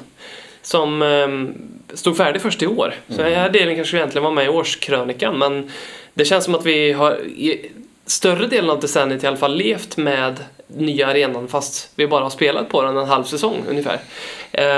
Som 0.62 1.02
um, 1.02 1.54
stod 1.94 2.16
färdig 2.16 2.42
först 2.42 2.62
i 2.62 2.66
år. 2.66 2.94
Så 3.08 3.16
den 3.22 3.32
här 3.32 3.50
delen 3.50 3.76
kanske 3.76 3.96
egentligen 3.96 4.24
var 4.24 4.30
med 4.30 4.44
i 4.44 4.48
årskrönikan. 4.48 5.38
Men 5.38 5.70
det 6.14 6.24
känns 6.24 6.44
som 6.44 6.54
att 6.54 6.66
vi 6.66 6.92
har 6.92 7.20
i 7.20 7.70
större 8.06 8.46
delen 8.46 8.70
av 8.70 8.80
decenniet 8.80 9.24
i 9.24 9.26
alla 9.26 9.36
fall 9.36 9.56
levt 9.56 9.96
med 9.96 10.44
nya 10.68 11.06
arenan 11.06 11.48
fast 11.48 11.90
vi 11.94 12.06
bara 12.06 12.22
har 12.22 12.30
spelat 12.30 12.68
på 12.68 12.82
den 12.82 12.96
en 12.96 13.06
halv 13.06 13.24
säsong 13.24 13.62
ungefär. 13.68 13.98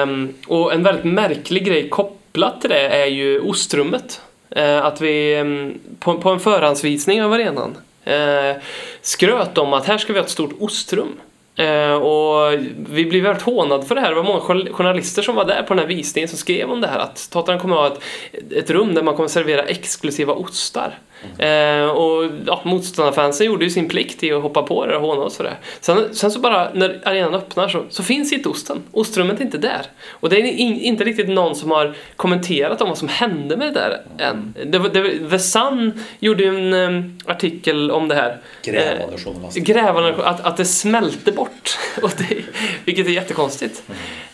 Um, 0.03 0.35
och 0.47 0.73
en 0.73 0.83
väldigt 0.83 1.05
märklig 1.05 1.65
grej 1.65 1.89
kopplat 1.89 2.61
till 2.61 2.71
det 2.71 2.89
är 2.89 3.07
ju 3.07 3.41
ostrummet. 3.41 4.21
Uh, 4.57 4.85
att 4.85 5.01
vi 5.01 5.41
um, 5.41 5.81
på, 5.99 6.19
på 6.19 6.31
en 6.31 6.41
förhandsvisning 6.41 7.23
av 7.23 7.33
arenan 7.33 7.77
uh, 8.07 8.63
skröt 9.03 9.59
om 9.59 9.73
att 9.73 9.87
här 9.87 9.99
ska 9.99 10.13
vi 10.13 10.19
ha 10.19 10.25
ett 10.25 10.31
stort 10.31 10.57
ostrum. 10.61 11.21
Uh, 11.61 11.93
och 11.93 12.53
vi 12.91 13.05
blev 13.05 13.23
väldigt 13.23 13.43
hånade 13.43 13.87
för 13.87 13.95
det 13.95 14.01
här. 14.01 14.09
Det 14.09 14.15
var 14.15 14.23
många 14.23 14.73
journalister 14.73 15.23
som 15.23 15.35
var 15.35 15.45
där 15.45 15.63
på 15.63 15.75
den 15.75 15.79
här 15.79 15.87
visningen 15.87 16.29
som 16.29 16.39
skrev 16.39 16.71
om 16.71 16.81
det 16.81 16.87
här 16.87 16.99
att 16.99 17.29
Tottenham 17.31 17.61
kommer 17.61 17.77
att 17.77 17.93
ha 17.93 17.97
ett, 18.33 18.53
ett 18.53 18.71
rum 18.71 18.95
där 18.95 19.03
man 19.03 19.15
kommer 19.15 19.25
att 19.25 19.33
servera 19.33 19.63
exklusiva 19.63 20.33
ostar. 20.33 20.99
Eh, 21.39 21.85
och 21.85 22.31
ja, 22.47 22.61
motståndarfansen 22.65 23.47
gjorde 23.47 23.65
ju 23.65 23.71
sin 23.71 23.89
plikt 23.89 24.23
i 24.23 24.33
att 24.33 24.43
hoppa 24.43 24.63
på 24.63 24.87
det 24.87 24.97
och 24.97 25.03
håna 25.03 25.23
och 25.23 25.33
sådär. 25.33 25.59
Sen, 25.81 26.15
sen 26.15 26.31
så 26.31 26.41
bara 26.41 26.71
när 26.75 27.01
arenan 27.05 27.35
öppnar 27.35 27.69
så, 27.69 27.85
så 27.89 28.03
finns 28.03 28.33
inte 28.33 28.49
osten. 28.49 28.83
Ostrummet 28.93 29.41
är 29.41 29.45
inte 29.45 29.59
där. 29.59 29.87
Och 30.11 30.29
det 30.29 30.37
är 30.37 30.45
in, 30.45 30.81
inte 30.81 31.05
riktigt 31.05 31.29
någon 31.29 31.57
som 31.57 31.71
har 31.71 31.95
kommenterat 32.17 32.81
om 32.81 32.89
vad 32.89 32.99
som 32.99 33.09
hände 33.09 33.57
med 33.57 33.75
det 33.75 33.81
där 33.81 34.01
än. 34.19 34.55
Det, 34.67 34.79
det, 34.79 35.31
The 35.31 35.39
Sun 35.39 36.05
gjorde 36.19 36.43
ju 36.43 36.49
en 36.49 36.75
em, 36.75 37.19
artikel 37.25 37.91
om 37.91 38.09
det 38.09 38.15
här. 38.15 38.39
Grävande 38.63 39.15
Eh, 39.15 39.25
journalistik. 39.25 39.65
Grävande, 39.65 40.25
att, 40.25 40.41
att 40.41 40.57
det 40.57 40.65
smälte 40.65 41.33
bort. 41.33 41.79
Och 42.03 42.13
det, 42.19 42.43
vilket 42.85 43.07
är 43.07 43.11
jättekonstigt. 43.11 43.83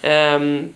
Ehm, 0.02 0.68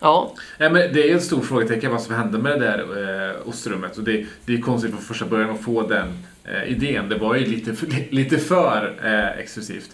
ja, 0.00 0.34
Nej, 0.58 0.70
men 0.70 0.92
det 0.92 1.10
är 1.10 1.16
ett 1.16 1.22
stort 1.22 1.44
frågetecken 1.44 1.90
vad 1.90 2.02
som 2.02 2.14
hände 2.14 2.38
med 2.38 2.60
det 2.60 2.66
där 2.66 3.28
eh, 3.28 3.48
ostrummet. 3.48 3.98
Och 3.98 4.04
det, 4.04 4.26
det 4.44 4.54
är 4.54 4.60
konstigt 4.60 4.90
från 4.90 5.00
första 5.00 5.26
början 5.26 5.50
att 5.50 5.62
få 5.62 5.86
den 5.86 6.08
eh, 6.44 6.72
idén. 6.72 7.08
Det 7.08 7.18
var 7.18 7.34
ju 7.34 7.46
lite 7.46 7.74
för, 7.74 8.14
lite 8.14 8.38
för 8.38 8.98
eh, 9.04 9.38
exklusivt. 9.38 9.90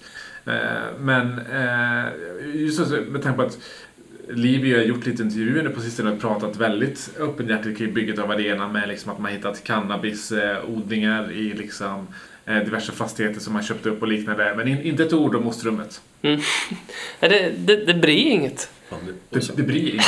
Eh, 0.46 0.52
men 0.98 1.38
eh, 1.38 2.04
just 2.54 2.88
så, 2.88 2.96
med 3.08 3.22
tanke 3.22 3.36
på 3.36 3.42
att 3.42 3.58
Livio 4.28 4.76
har 4.76 4.84
gjort 4.84 5.06
lite 5.06 5.22
intervjuer 5.22 5.62
nu 5.62 5.70
på 5.70 5.80
sistone 5.80 6.10
och 6.10 6.20
pratat 6.20 6.56
väldigt 6.56 7.10
öppenhjärtigt 7.18 7.78
kring 7.78 7.94
bygget 7.94 8.18
av 8.18 8.30
arenan 8.30 8.72
med 8.72 8.88
liksom 8.88 9.12
att 9.12 9.18
man 9.18 9.32
hittat 9.32 9.64
cannabisodlingar 9.64 11.32
i 11.32 11.52
liksom, 11.52 12.06
eh, 12.46 12.58
diverse 12.58 12.92
fastigheter 12.92 13.40
som 13.40 13.52
man 13.52 13.62
köpte 13.62 13.88
upp 13.88 14.02
och 14.02 14.08
liknande. 14.08 14.54
Men 14.56 14.68
in, 14.68 14.82
inte 14.82 15.04
ett 15.04 15.12
ord 15.12 15.34
om 15.34 15.46
ostrummet. 15.46 16.00
Nej, 16.20 16.40
det, 17.20 17.52
det, 17.56 17.84
det 17.84 17.94
blir 17.94 18.16
inget. 18.16 18.70
Det- 18.90 19.38
Det, 19.40 19.56
det 19.56 19.62
blir 19.62 19.92
inget. 19.92 20.04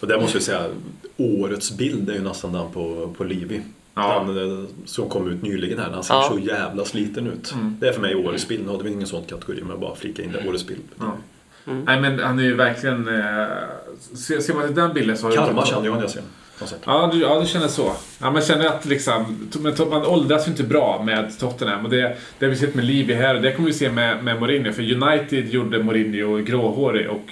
Och 0.00 0.08
där 0.08 0.20
måste 0.20 0.36
jag 0.36 0.42
säga, 0.42 0.66
årets 1.16 1.76
bild 1.76 2.10
är 2.10 2.14
ju 2.14 2.20
nästan 2.22 2.52
den 2.52 2.70
på, 2.72 3.14
på 3.18 3.24
Livi. 3.24 3.62
Ja. 3.94 4.24
Den 4.28 4.62
eh, 4.62 4.68
som 4.84 5.08
kom 5.08 5.28
ut 5.30 5.42
nyligen 5.42 5.78
här, 5.78 5.90
den 5.90 6.02
ser 6.04 6.14
Ja. 6.14 6.28
så 6.32 6.38
jävla 6.38 6.84
sliten 6.84 7.26
ut. 7.26 7.52
Mm. 7.54 7.76
Det 7.80 7.88
är 7.88 7.92
för 7.92 8.00
mig 8.00 8.14
årets 8.14 8.48
bild, 8.48 8.64
nu 8.66 8.70
hade 8.72 8.84
vi 8.84 8.90
ingen 8.90 9.06
sån 9.06 9.24
kategori 9.24 9.60
men 9.60 9.70
jag 9.70 9.80
bara 9.80 9.94
flika 9.94 10.22
in 10.22 10.32
det, 10.32 10.48
årets 10.48 10.66
bild. 10.66 10.80
Ja. 10.98 11.16
Nej 11.86 12.00
men 12.00 12.18
han 12.18 12.38
är 12.38 12.42
ju 12.42 12.54
verkligen... 12.54 13.08
Eh, 13.08 13.46
ser, 14.14 14.40
ser 14.40 14.54
man 14.54 14.66
till 14.66 14.74
den 14.76 14.92
bilden 14.94 15.16
så 15.16 15.26
har 15.26 15.30
ju- 15.30 15.36
Kalmar 15.36 15.64
känner 15.66 15.84
jag 15.86 15.94
när 15.94 16.00
jag 16.02 16.10
ser 16.10 16.22
sett. 16.66 16.80
Ja 16.86 17.10
du, 17.12 17.20
ja, 17.20 17.40
du 17.40 17.46
känner 17.46 17.68
så. 17.68 17.92
Ja, 18.20 18.30
man 18.30 18.42
känner 18.42 18.66
att 18.66 18.84
liksom, 18.86 19.48
man 19.90 20.06
åldras 20.06 20.46
ju 20.46 20.50
inte 20.50 20.62
bra 20.62 21.02
med 21.06 21.38
Tottenham. 21.38 21.84
Och 21.84 21.90
det, 21.90 22.16
det 22.38 22.44
har 22.46 22.50
vi 22.50 22.56
sett 22.56 22.74
med 22.74 22.84
Livi 22.84 23.14
här 23.14 23.34
och 23.34 23.42
det 23.42 23.52
kommer 23.52 23.68
vi 23.68 23.74
se 23.74 23.90
med, 23.90 24.24
med 24.24 24.40
Mourinho. 24.40 24.72
För 24.72 24.82
United 25.02 25.48
gjorde 25.48 25.82
Mourinho 25.82 26.36
gråhårig 26.36 27.10
och 27.10 27.24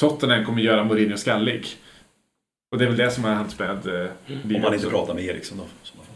Tottenham 0.00 0.44
kommer 0.44 0.62
göra 0.62 0.84
Mourinho 0.84 1.16
skallig. 1.16 1.66
Och 2.72 2.78
det 2.78 2.84
är 2.84 2.88
väl 2.88 2.96
det 2.96 3.10
som 3.10 3.24
har 3.24 3.34
hänt 3.34 3.58
med 3.58 3.70
eh, 3.86 4.10
Om 4.56 4.62
man 4.62 4.74
inte 4.74 4.86
pratar 4.90 5.14
med 5.14 5.24
Eriksson 5.24 5.58
då. 5.58 5.64
man. 5.96 6.06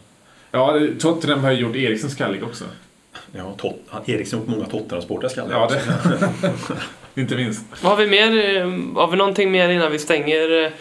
Ja, 0.51 0.79
Tottenham 0.99 1.39
har 1.43 1.51
ju 1.51 1.59
gjort 1.59 1.75
Eriksen 1.75 2.09
skallig 2.09 2.43
också. 2.43 2.63
Ja, 3.31 3.53
tot, 3.57 3.75
han- 3.87 4.01
Eriksson 4.05 4.39
har 4.39 4.45
gjort 4.45 4.55
många 4.55 4.69
Tottenham-sportare 4.69 5.29
ska 5.29 5.41
Ja, 5.49 5.69
det... 5.71 5.81
inte 7.21 7.35
minst. 7.35 7.65
Vad 7.83 7.91
har 7.97 8.05
vi 8.05 8.07
mer? 8.07 8.57
eh, 8.57 8.63
Har 8.95 9.11
vi 9.11 9.17
någonting 9.17 9.51
mer 9.51 9.69
innan 9.69 9.91
vi 9.91 9.99
stänger, 9.99 10.63
eh, 10.65 10.71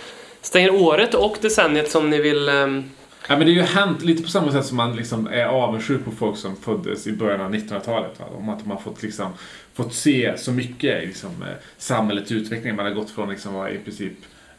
stänger 0.40 0.74
året 0.74 1.14
och 1.14 1.36
decenniet 1.40 1.90
som 1.90 2.10
ni 2.10 2.20
vill... 2.20 2.48
ehm, 2.48 2.85
Ja, 3.28 3.36
men 3.36 3.47
det 3.47 3.52
har 3.52 3.56
ju 3.56 3.62
hänt 3.62 4.02
lite 4.02 4.22
på 4.22 4.28
samma 4.28 4.52
sätt 4.52 4.66
som 4.66 4.76
man 4.76 4.97
liksom 4.97 5.26
är 5.26 5.44
avundsjuk 5.44 6.05
på 6.05 6.10
folk 6.10 6.36
som 6.36 6.56
föddes 6.56 7.06
i 7.06 7.12
början 7.12 7.40
av 7.40 7.55
1900-talet. 7.55 8.20
Va? 8.20 8.24
Om 8.39 8.48
att 8.48 8.60
har 8.70 8.81
fått, 8.81 9.02
liksom, 9.02 9.32
fått 9.74 9.94
se 9.94 10.32
så 10.36 10.52
mycket 10.52 11.02
i 11.02 11.06
liksom, 11.06 11.30
eh, 11.42 11.48
samhällets 11.78 12.32
utveckling. 12.32 12.76
Man 12.76 12.86
har 12.86 12.92
gått 12.92 13.10
från 13.10 13.28
liksom, 13.30 13.68
i 13.68 13.78
princip 13.78 14.12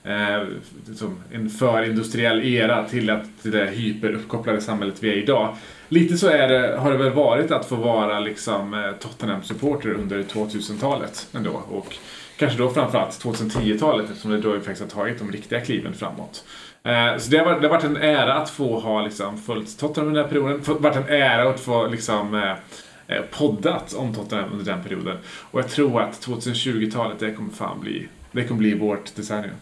eh, 0.04 0.44
liksom, 0.88 1.24
en 1.32 1.50
förindustriell 1.50 2.46
era 2.46 2.84
till, 2.84 3.10
att, 3.10 3.26
till 3.42 3.52
det 3.52 3.66
hyperuppkopplade 3.66 4.62
samhället 4.62 4.96
vi 5.00 5.10
är 5.10 5.14
idag. 5.14 5.56
Lite 5.90 6.18
så 6.18 6.28
är 6.28 6.48
det, 6.48 6.78
har 6.78 6.92
det 6.92 6.98
väl 6.98 7.14
varit 7.14 7.52
att 7.52 7.66
få 7.66 7.76
vara 7.76 8.20
liksom, 8.20 8.74
eh, 8.74 8.92
Tottenham-supporter 9.00 9.90
under 9.94 10.24
2000-talet 10.24 11.28
ändå. 11.34 11.52
Och 11.70 11.96
kanske 12.38 12.58
då 12.58 12.70
framförallt 12.70 13.24
2010-talet 13.24 14.10
eftersom 14.10 14.32
det 14.32 14.38
då 14.42 14.52
vi 14.52 14.60
faktiskt 14.60 14.82
har 14.94 15.02
tagit 15.04 15.20
de 15.20 15.32
riktiga 15.32 15.62
kliven 15.62 15.94
framåt. 15.94 16.44
Eh, 16.84 17.18
Så 17.18 17.32
det 17.32 17.38
har, 17.38 17.46
varit, 17.46 17.62
det 17.62 17.68
har 17.68 17.76
varit 17.76 17.84
en 17.84 17.98
ära 17.98 18.34
att 18.34 18.50
få 18.50 18.80
ha 18.80 19.02
liksom, 19.02 19.38
följt 19.38 19.80
Tottenham 19.80 20.08
under 20.08 20.22
den 20.22 20.30
här 20.30 20.40
perioden. 20.40 20.62
Det 20.66 20.72
har 20.72 20.80
varit 20.80 21.10
en 21.10 21.16
ära 21.16 21.50
att 21.50 21.60
få 21.60 21.88
liksom, 21.88 22.36
eh, 22.36 22.54
poddat 23.32 23.94
om 23.94 24.14
Tottenham 24.14 24.52
under 24.52 24.66
den 24.66 24.84
perioden. 24.84 25.18
Och 25.52 25.60
jag 25.60 25.70
tror 25.70 26.02
att 26.02 26.26
2020-talet, 26.28 27.20
det 27.20 27.34
kommer 27.34 27.50
fan 27.52 27.80
bli, 27.80 28.08
det 28.32 28.44
kommer 28.44 28.60
bli 28.60 28.74
vårt 28.76 29.16
decennium. 29.16 29.56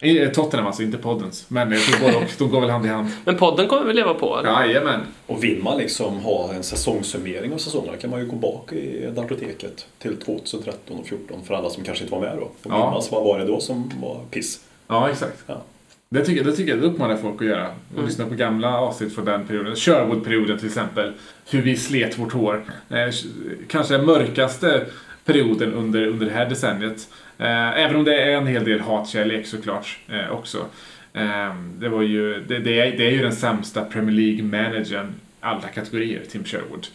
Eh, 0.00 0.28
Tottenham 0.30 0.66
alltså, 0.66 0.82
inte 0.82 0.98
poddens. 0.98 1.44
Men 1.50 1.72
jag 1.72 1.80
tror 1.82 2.00
både 2.00 2.16
och, 2.16 2.30
de 2.38 2.50
går 2.50 2.60
väl 2.60 2.70
hand 2.70 2.86
i 2.86 2.88
hand. 2.88 3.08
Men 3.24 3.36
podden 3.36 3.68
kommer 3.68 3.84
vi 3.84 3.92
leva 3.92 4.14
på? 4.14 4.38
eller? 4.38 4.50
Jajamän. 4.50 5.00
Och 5.26 5.44
vill 5.44 5.62
man 5.62 5.78
liksom 5.78 6.18
ha 6.18 6.52
en 6.52 6.62
säsongssummering 6.62 7.52
av 7.52 7.58
säsongerna 7.58 7.96
kan 7.96 8.10
man 8.10 8.20
ju 8.20 8.26
gå 8.26 8.36
bak 8.36 8.72
i 8.72 9.10
datorteket 9.16 9.86
till 9.98 10.16
2013 10.16 10.98
och 10.98 11.04
2014 11.04 11.44
för 11.44 11.54
alla 11.54 11.70
som 11.70 11.84
kanske 11.84 12.04
inte 12.04 12.14
var 12.14 12.20
med 12.22 12.36
då. 12.36 12.42
Och 12.42 12.56
Ja. 12.62 12.90
minnas 12.90 13.12
vad 13.12 13.24
var 13.24 13.38
det 13.38 13.44
då 13.44 13.60
som 13.60 13.90
var 14.02 14.20
piss. 14.30 14.60
Ja, 14.88 15.10
exakt. 15.10 15.44
Ja. 15.46 15.62
Det 16.10 16.24
tycker, 16.24 16.44
det 16.44 16.52
tycker 16.52 16.70
jag, 16.70 16.80
det 16.80 16.86
uppmanar 16.86 17.10
jag 17.10 17.20
folk 17.20 17.42
att 17.42 17.48
göra. 17.48 17.70
Och 17.96 18.04
lyssna 18.04 18.26
på 18.26 18.34
gamla 18.34 18.78
avsnitt 18.78 19.14
från 19.14 19.24
den 19.24 19.46
perioden. 19.46 19.76
Sherwood-perioden 19.76 20.58
till 20.58 20.66
exempel. 20.66 21.12
Hur 21.50 21.62
vi 21.62 21.76
slet 21.76 22.18
vårt 22.18 22.32
hår. 22.32 22.64
Eh, 22.90 23.14
kanske 23.68 23.96
den 23.96 24.06
mörkaste 24.06 24.86
perioden 25.24 25.72
under, 25.72 26.06
under 26.06 26.26
det 26.26 26.32
här 26.32 26.48
decenniet. 26.48 27.08
Eh, 27.38 27.78
även 27.78 27.96
om 27.96 28.04
det 28.04 28.22
är 28.22 28.36
en 28.36 28.46
hel 28.46 28.64
del 28.64 28.80
hatkärlek 28.80 29.46
såklart 29.46 29.98
eh, 30.08 30.30
också. 30.30 30.66
Det, 31.78 31.88
var 31.88 32.02
ju, 32.02 32.44
det, 32.48 32.58
det, 32.58 32.80
är, 32.80 32.96
det 32.96 33.06
är 33.06 33.10
ju 33.10 33.22
den 33.22 33.32
sämsta 33.32 33.84
Premier 33.84 34.16
League-managern 34.16 35.12
alla 35.40 35.68
kategorier, 35.68 36.22
Tim 36.30 36.44
Sherwood. 36.44 36.86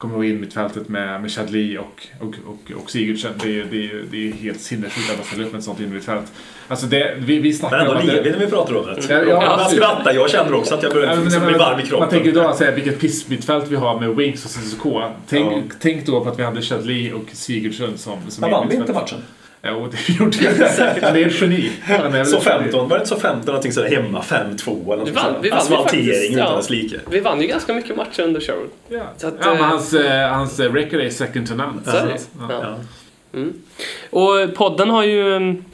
Kommer 0.00 0.14
ihåg 0.14 0.24
in 0.24 0.40
mittfältet 0.40 0.88
med, 0.88 1.20
med 1.20 1.30
Chadli 1.30 1.78
och, 1.78 2.06
och, 2.20 2.34
och, 2.46 2.72
och 2.82 2.90
Sigurdsson. 2.90 3.30
Det 3.42 3.48
är 3.48 3.52
ju 3.52 3.64
det 3.70 3.76
är, 3.76 3.80
ju- 3.80 4.06
det 4.10 4.28
är 4.28 4.32
helt 4.32 4.60
sinnessjukt 4.60 5.10
att 5.10 5.16
man 5.16 5.26
ställer 5.26 5.44
upp 5.44 5.52
med 5.52 5.58
ett 5.58 5.64
sånt 5.64 5.80
innermittfält. 5.80 6.32
Alltså 6.68 6.86
det, 6.86 7.14
vi, 7.18 7.38
vi 7.38 7.52
snackar 7.52 7.76
Men 7.78 7.86
ändå 7.86 8.00
om 8.00 8.06
när 8.06 8.38
vi 8.38 8.46
pratar 8.46 8.74
om 8.76 8.86
det. 8.86 8.96
Ja, 9.08 9.22
ja, 9.22 9.24
jag 9.28 9.58
precis. 9.58 9.76
skrattar, 9.78 10.12
jag 10.14 10.30
känner 10.30 10.54
också 10.54 10.74
att 10.74 10.82
jag 10.82 10.92
börjar 10.92 11.14
Ja, 11.14 11.20
liksom 11.24 11.46
bli 11.46 11.58
varm 11.58 11.80
i 11.80 11.82
kroppen. 11.82 11.98
Man 12.00 12.08
tänker 12.08 12.32
då 12.32 12.54
säga 12.54 12.70
vilket 12.74 13.00
pissmittfält 13.00 13.68
vi 13.68 13.76
har 13.76 14.00
med 14.00 14.16
Wings 14.16 14.44
och 14.44 14.50
Cissoko. 14.50 15.02
Tänk, 15.28 15.52
Ja. 15.52 15.62
tänk 15.80 16.06
då 16.06 16.24
på 16.24 16.30
att 16.30 16.38
vi 16.38 16.42
hade 16.42 16.62
Chadli 16.62 17.12
och 17.12 17.24
Sigurdsson 17.32 17.98
som, 17.98 18.18
som 18.28 18.40
Men 18.40 18.50
vann 18.50 18.68
vi 18.68 18.76
inte 18.76 18.92
matchen? 18.92 19.18
Jo, 19.62 19.88
det 19.92 20.08
gjorde 20.12 20.38
vi. 20.38 20.46
Han 21.02 21.16
är 21.16 21.26
ett 21.26 21.40
geni. 21.40 21.72
Han 21.82 22.14
är 22.14 22.24
Så 22.24 22.36
ett 22.38 22.44
geni. 22.46 22.58
15, 22.62 22.88
var 22.88 22.96
det 22.96 23.02
inte 23.02 23.08
så 23.14 23.20
15 23.20 23.46
någonting 23.46 23.72
sådär 23.72 23.88
hemma 23.96 24.20
5-2 24.20 24.92
eller 24.92 25.04
Vi 25.04 25.10
något 25.10 25.22
vann, 25.22 25.34
vi 25.42 25.50
vann 25.50 25.58
Asfaltering 25.58 26.04
faktiskt. 26.06 26.32
utan 26.32 26.38
Ja. 26.50 26.56
dess 26.56 26.70
like. 26.70 27.00
Vi 27.10 27.20
vann 27.20 27.40
ju 27.40 27.46
ganska 27.46 27.74
mycket 27.74 27.96
matcher 27.96 28.22
under 28.22 28.40
Sherwood. 28.40 28.70
Ja. 28.88 29.00
Så 29.16 29.26
att, 29.26 29.34
ja, 29.40 29.46
men 29.46 29.56
eh, 29.60 29.64
hans, 29.66 29.94
eh, 29.94 30.28
hans 30.32 30.60
eh, 30.60 30.72
record 30.72 31.00
är 31.00 31.10
second 31.10 31.48
to 31.48 31.54
none. 31.54 31.72
Så 31.84 31.96
är 31.96 32.06
det. 32.06 32.18
Ja. 32.40 32.48
Ja. 32.62 32.76
Mm. 33.38 33.52
Och 34.10 34.54
podden 34.54 34.90
har 34.90 35.04
ju... 35.04 35.36
mm, 35.36 35.64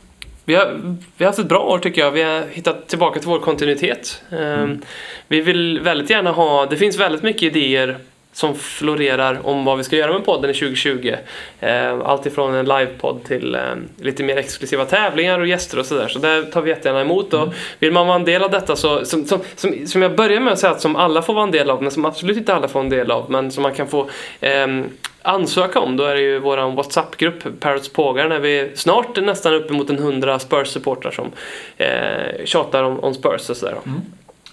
Vi 0.45 0.55
har, 0.55 0.81
vi 1.17 1.25
har 1.25 1.27
haft 1.27 1.39
ett 1.39 1.47
bra 1.47 1.59
år 1.61 1.79
tycker 1.79 2.01
jag. 2.01 2.11
Vi 2.11 2.23
har 2.23 2.43
hittat 2.53 2.89
tillbaka 2.89 3.21
till 3.21 3.29
vår 3.29 3.39
kontinuitet. 3.39 4.23
Ehm, 4.31 4.83
Vi 5.29 5.41
vill 5.41 5.81
väldigt 5.81 6.11
gärna 6.11 6.31
ha... 6.33 6.67
Det 6.67 6.77
finns 6.77 6.97
väldigt 6.99 7.23
mycket 7.23 7.43
idéer 7.43 7.99
som 8.37 8.55
florerar 8.55 9.47
om 9.47 9.65
vad 9.65 9.79
vi 9.79 9.85
ska 9.85 9.97
göra 9.97 10.13
med 10.13 10.25
podden 10.25 10.51
i 10.51 10.55
2020. 10.55 11.15
Ehm, 11.61 12.03
Allt 12.03 12.27
ifrån 12.27 12.55
en 12.55 12.65
livepodd 12.65 13.25
till 13.25 13.55
ehm, 13.55 13.89
lite 14.01 14.23
mer 14.23 14.37
exklusiva 14.37 14.85
tävlingar 14.85 15.41
och 15.41 15.47
gäster 15.47 15.79
och 15.79 15.87
sådär. 15.87 16.09
Så 16.09 16.19
det 16.19 16.43
tar 16.43 16.63
vi 16.63 16.71
jättegärna 16.71 17.01
emot. 17.01 17.35
Och 17.35 17.55
vill 17.79 17.93
man 17.93 18.07
vara 18.07 18.17
en 18.17 18.25
del 18.25 18.43
av 18.43 18.51
detta 18.51 18.77
så, 18.77 19.05
som, 19.05 19.25
som, 19.25 19.41
som, 19.57 19.87
som 19.87 20.03
jag 20.03 20.17
börjar 20.17 20.41
med 20.41 20.53
att 20.53 20.59
säga 20.59 20.71
att 20.71 20.81
som 20.81 20.97
alla 20.97 21.23
får 21.23 21.35
vara 21.35 21.45
en 21.45 21.51
del 21.51 21.71
av, 21.71 21.83
men 21.83 21.91
som 21.91 22.05
absolut 22.05 22.37
inte 22.37 22.55
alla 22.55 22.69
får 22.69 22.81
en 22.81 22.89
del 22.89 23.11
av, 23.11 23.31
men 23.31 23.51
som 23.51 23.63
man 23.63 23.75
kan 23.75 23.87
få 23.87 24.11
ehm, 24.41 24.85
ansöka 25.23 25.81
om, 25.81 25.97
då 25.97 26.05
är 26.05 26.15
det 26.15 26.21
ju 26.21 26.39
vår 26.39 26.77
WhatsApp-grupp 26.77 27.61
Parrots 27.61 27.89
Pågar 27.89 28.29
när 28.29 28.39
vi 28.39 28.59
är 28.59 28.71
snart 28.75 29.17
nästan 29.17 29.55
uppemot 29.55 29.91
en 29.91 29.99
hundra 29.99 30.39
Spurs-supportrar 30.39 31.11
som 31.11 31.33
eh, 31.77 32.45
tjatar 32.45 32.83
om, 32.83 33.01
om 33.01 33.15
Spurs 33.15 33.51
och 33.51 33.57
sådär. 33.57 33.75
då. 33.85 33.91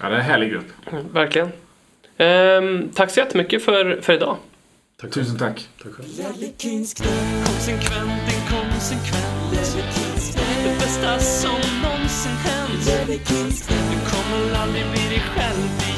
ja, 0.01 0.09
det 0.09 0.15
är 0.15 0.19
en 0.19 0.25
härlig 0.25 0.51
grupp. 0.51 0.67
Mm, 0.91 1.05
verkligen. 1.13 1.51
Ehm, 2.17 2.89
tack 2.93 3.11
så 3.11 3.19
jättemycket 3.19 3.63
för, 3.63 4.01
för 4.01 4.13
idag. 4.13 4.37
Tusen 5.11 5.37
tack. 5.37 5.67
Tack 5.83 5.93
själv. 5.93 6.07
Konsekvent, 7.45 8.33
inkonsekvent 8.33 9.43
Det 10.63 10.79
bästa 10.79 11.19
som 11.19 11.59
någonsin 11.83 12.31
hänt 12.31 12.85
Du 13.67 14.09
kommer 14.11 14.55
aldrig 14.61 14.83
bli 14.91 15.09
dig 15.09 15.23
själv 15.35 15.92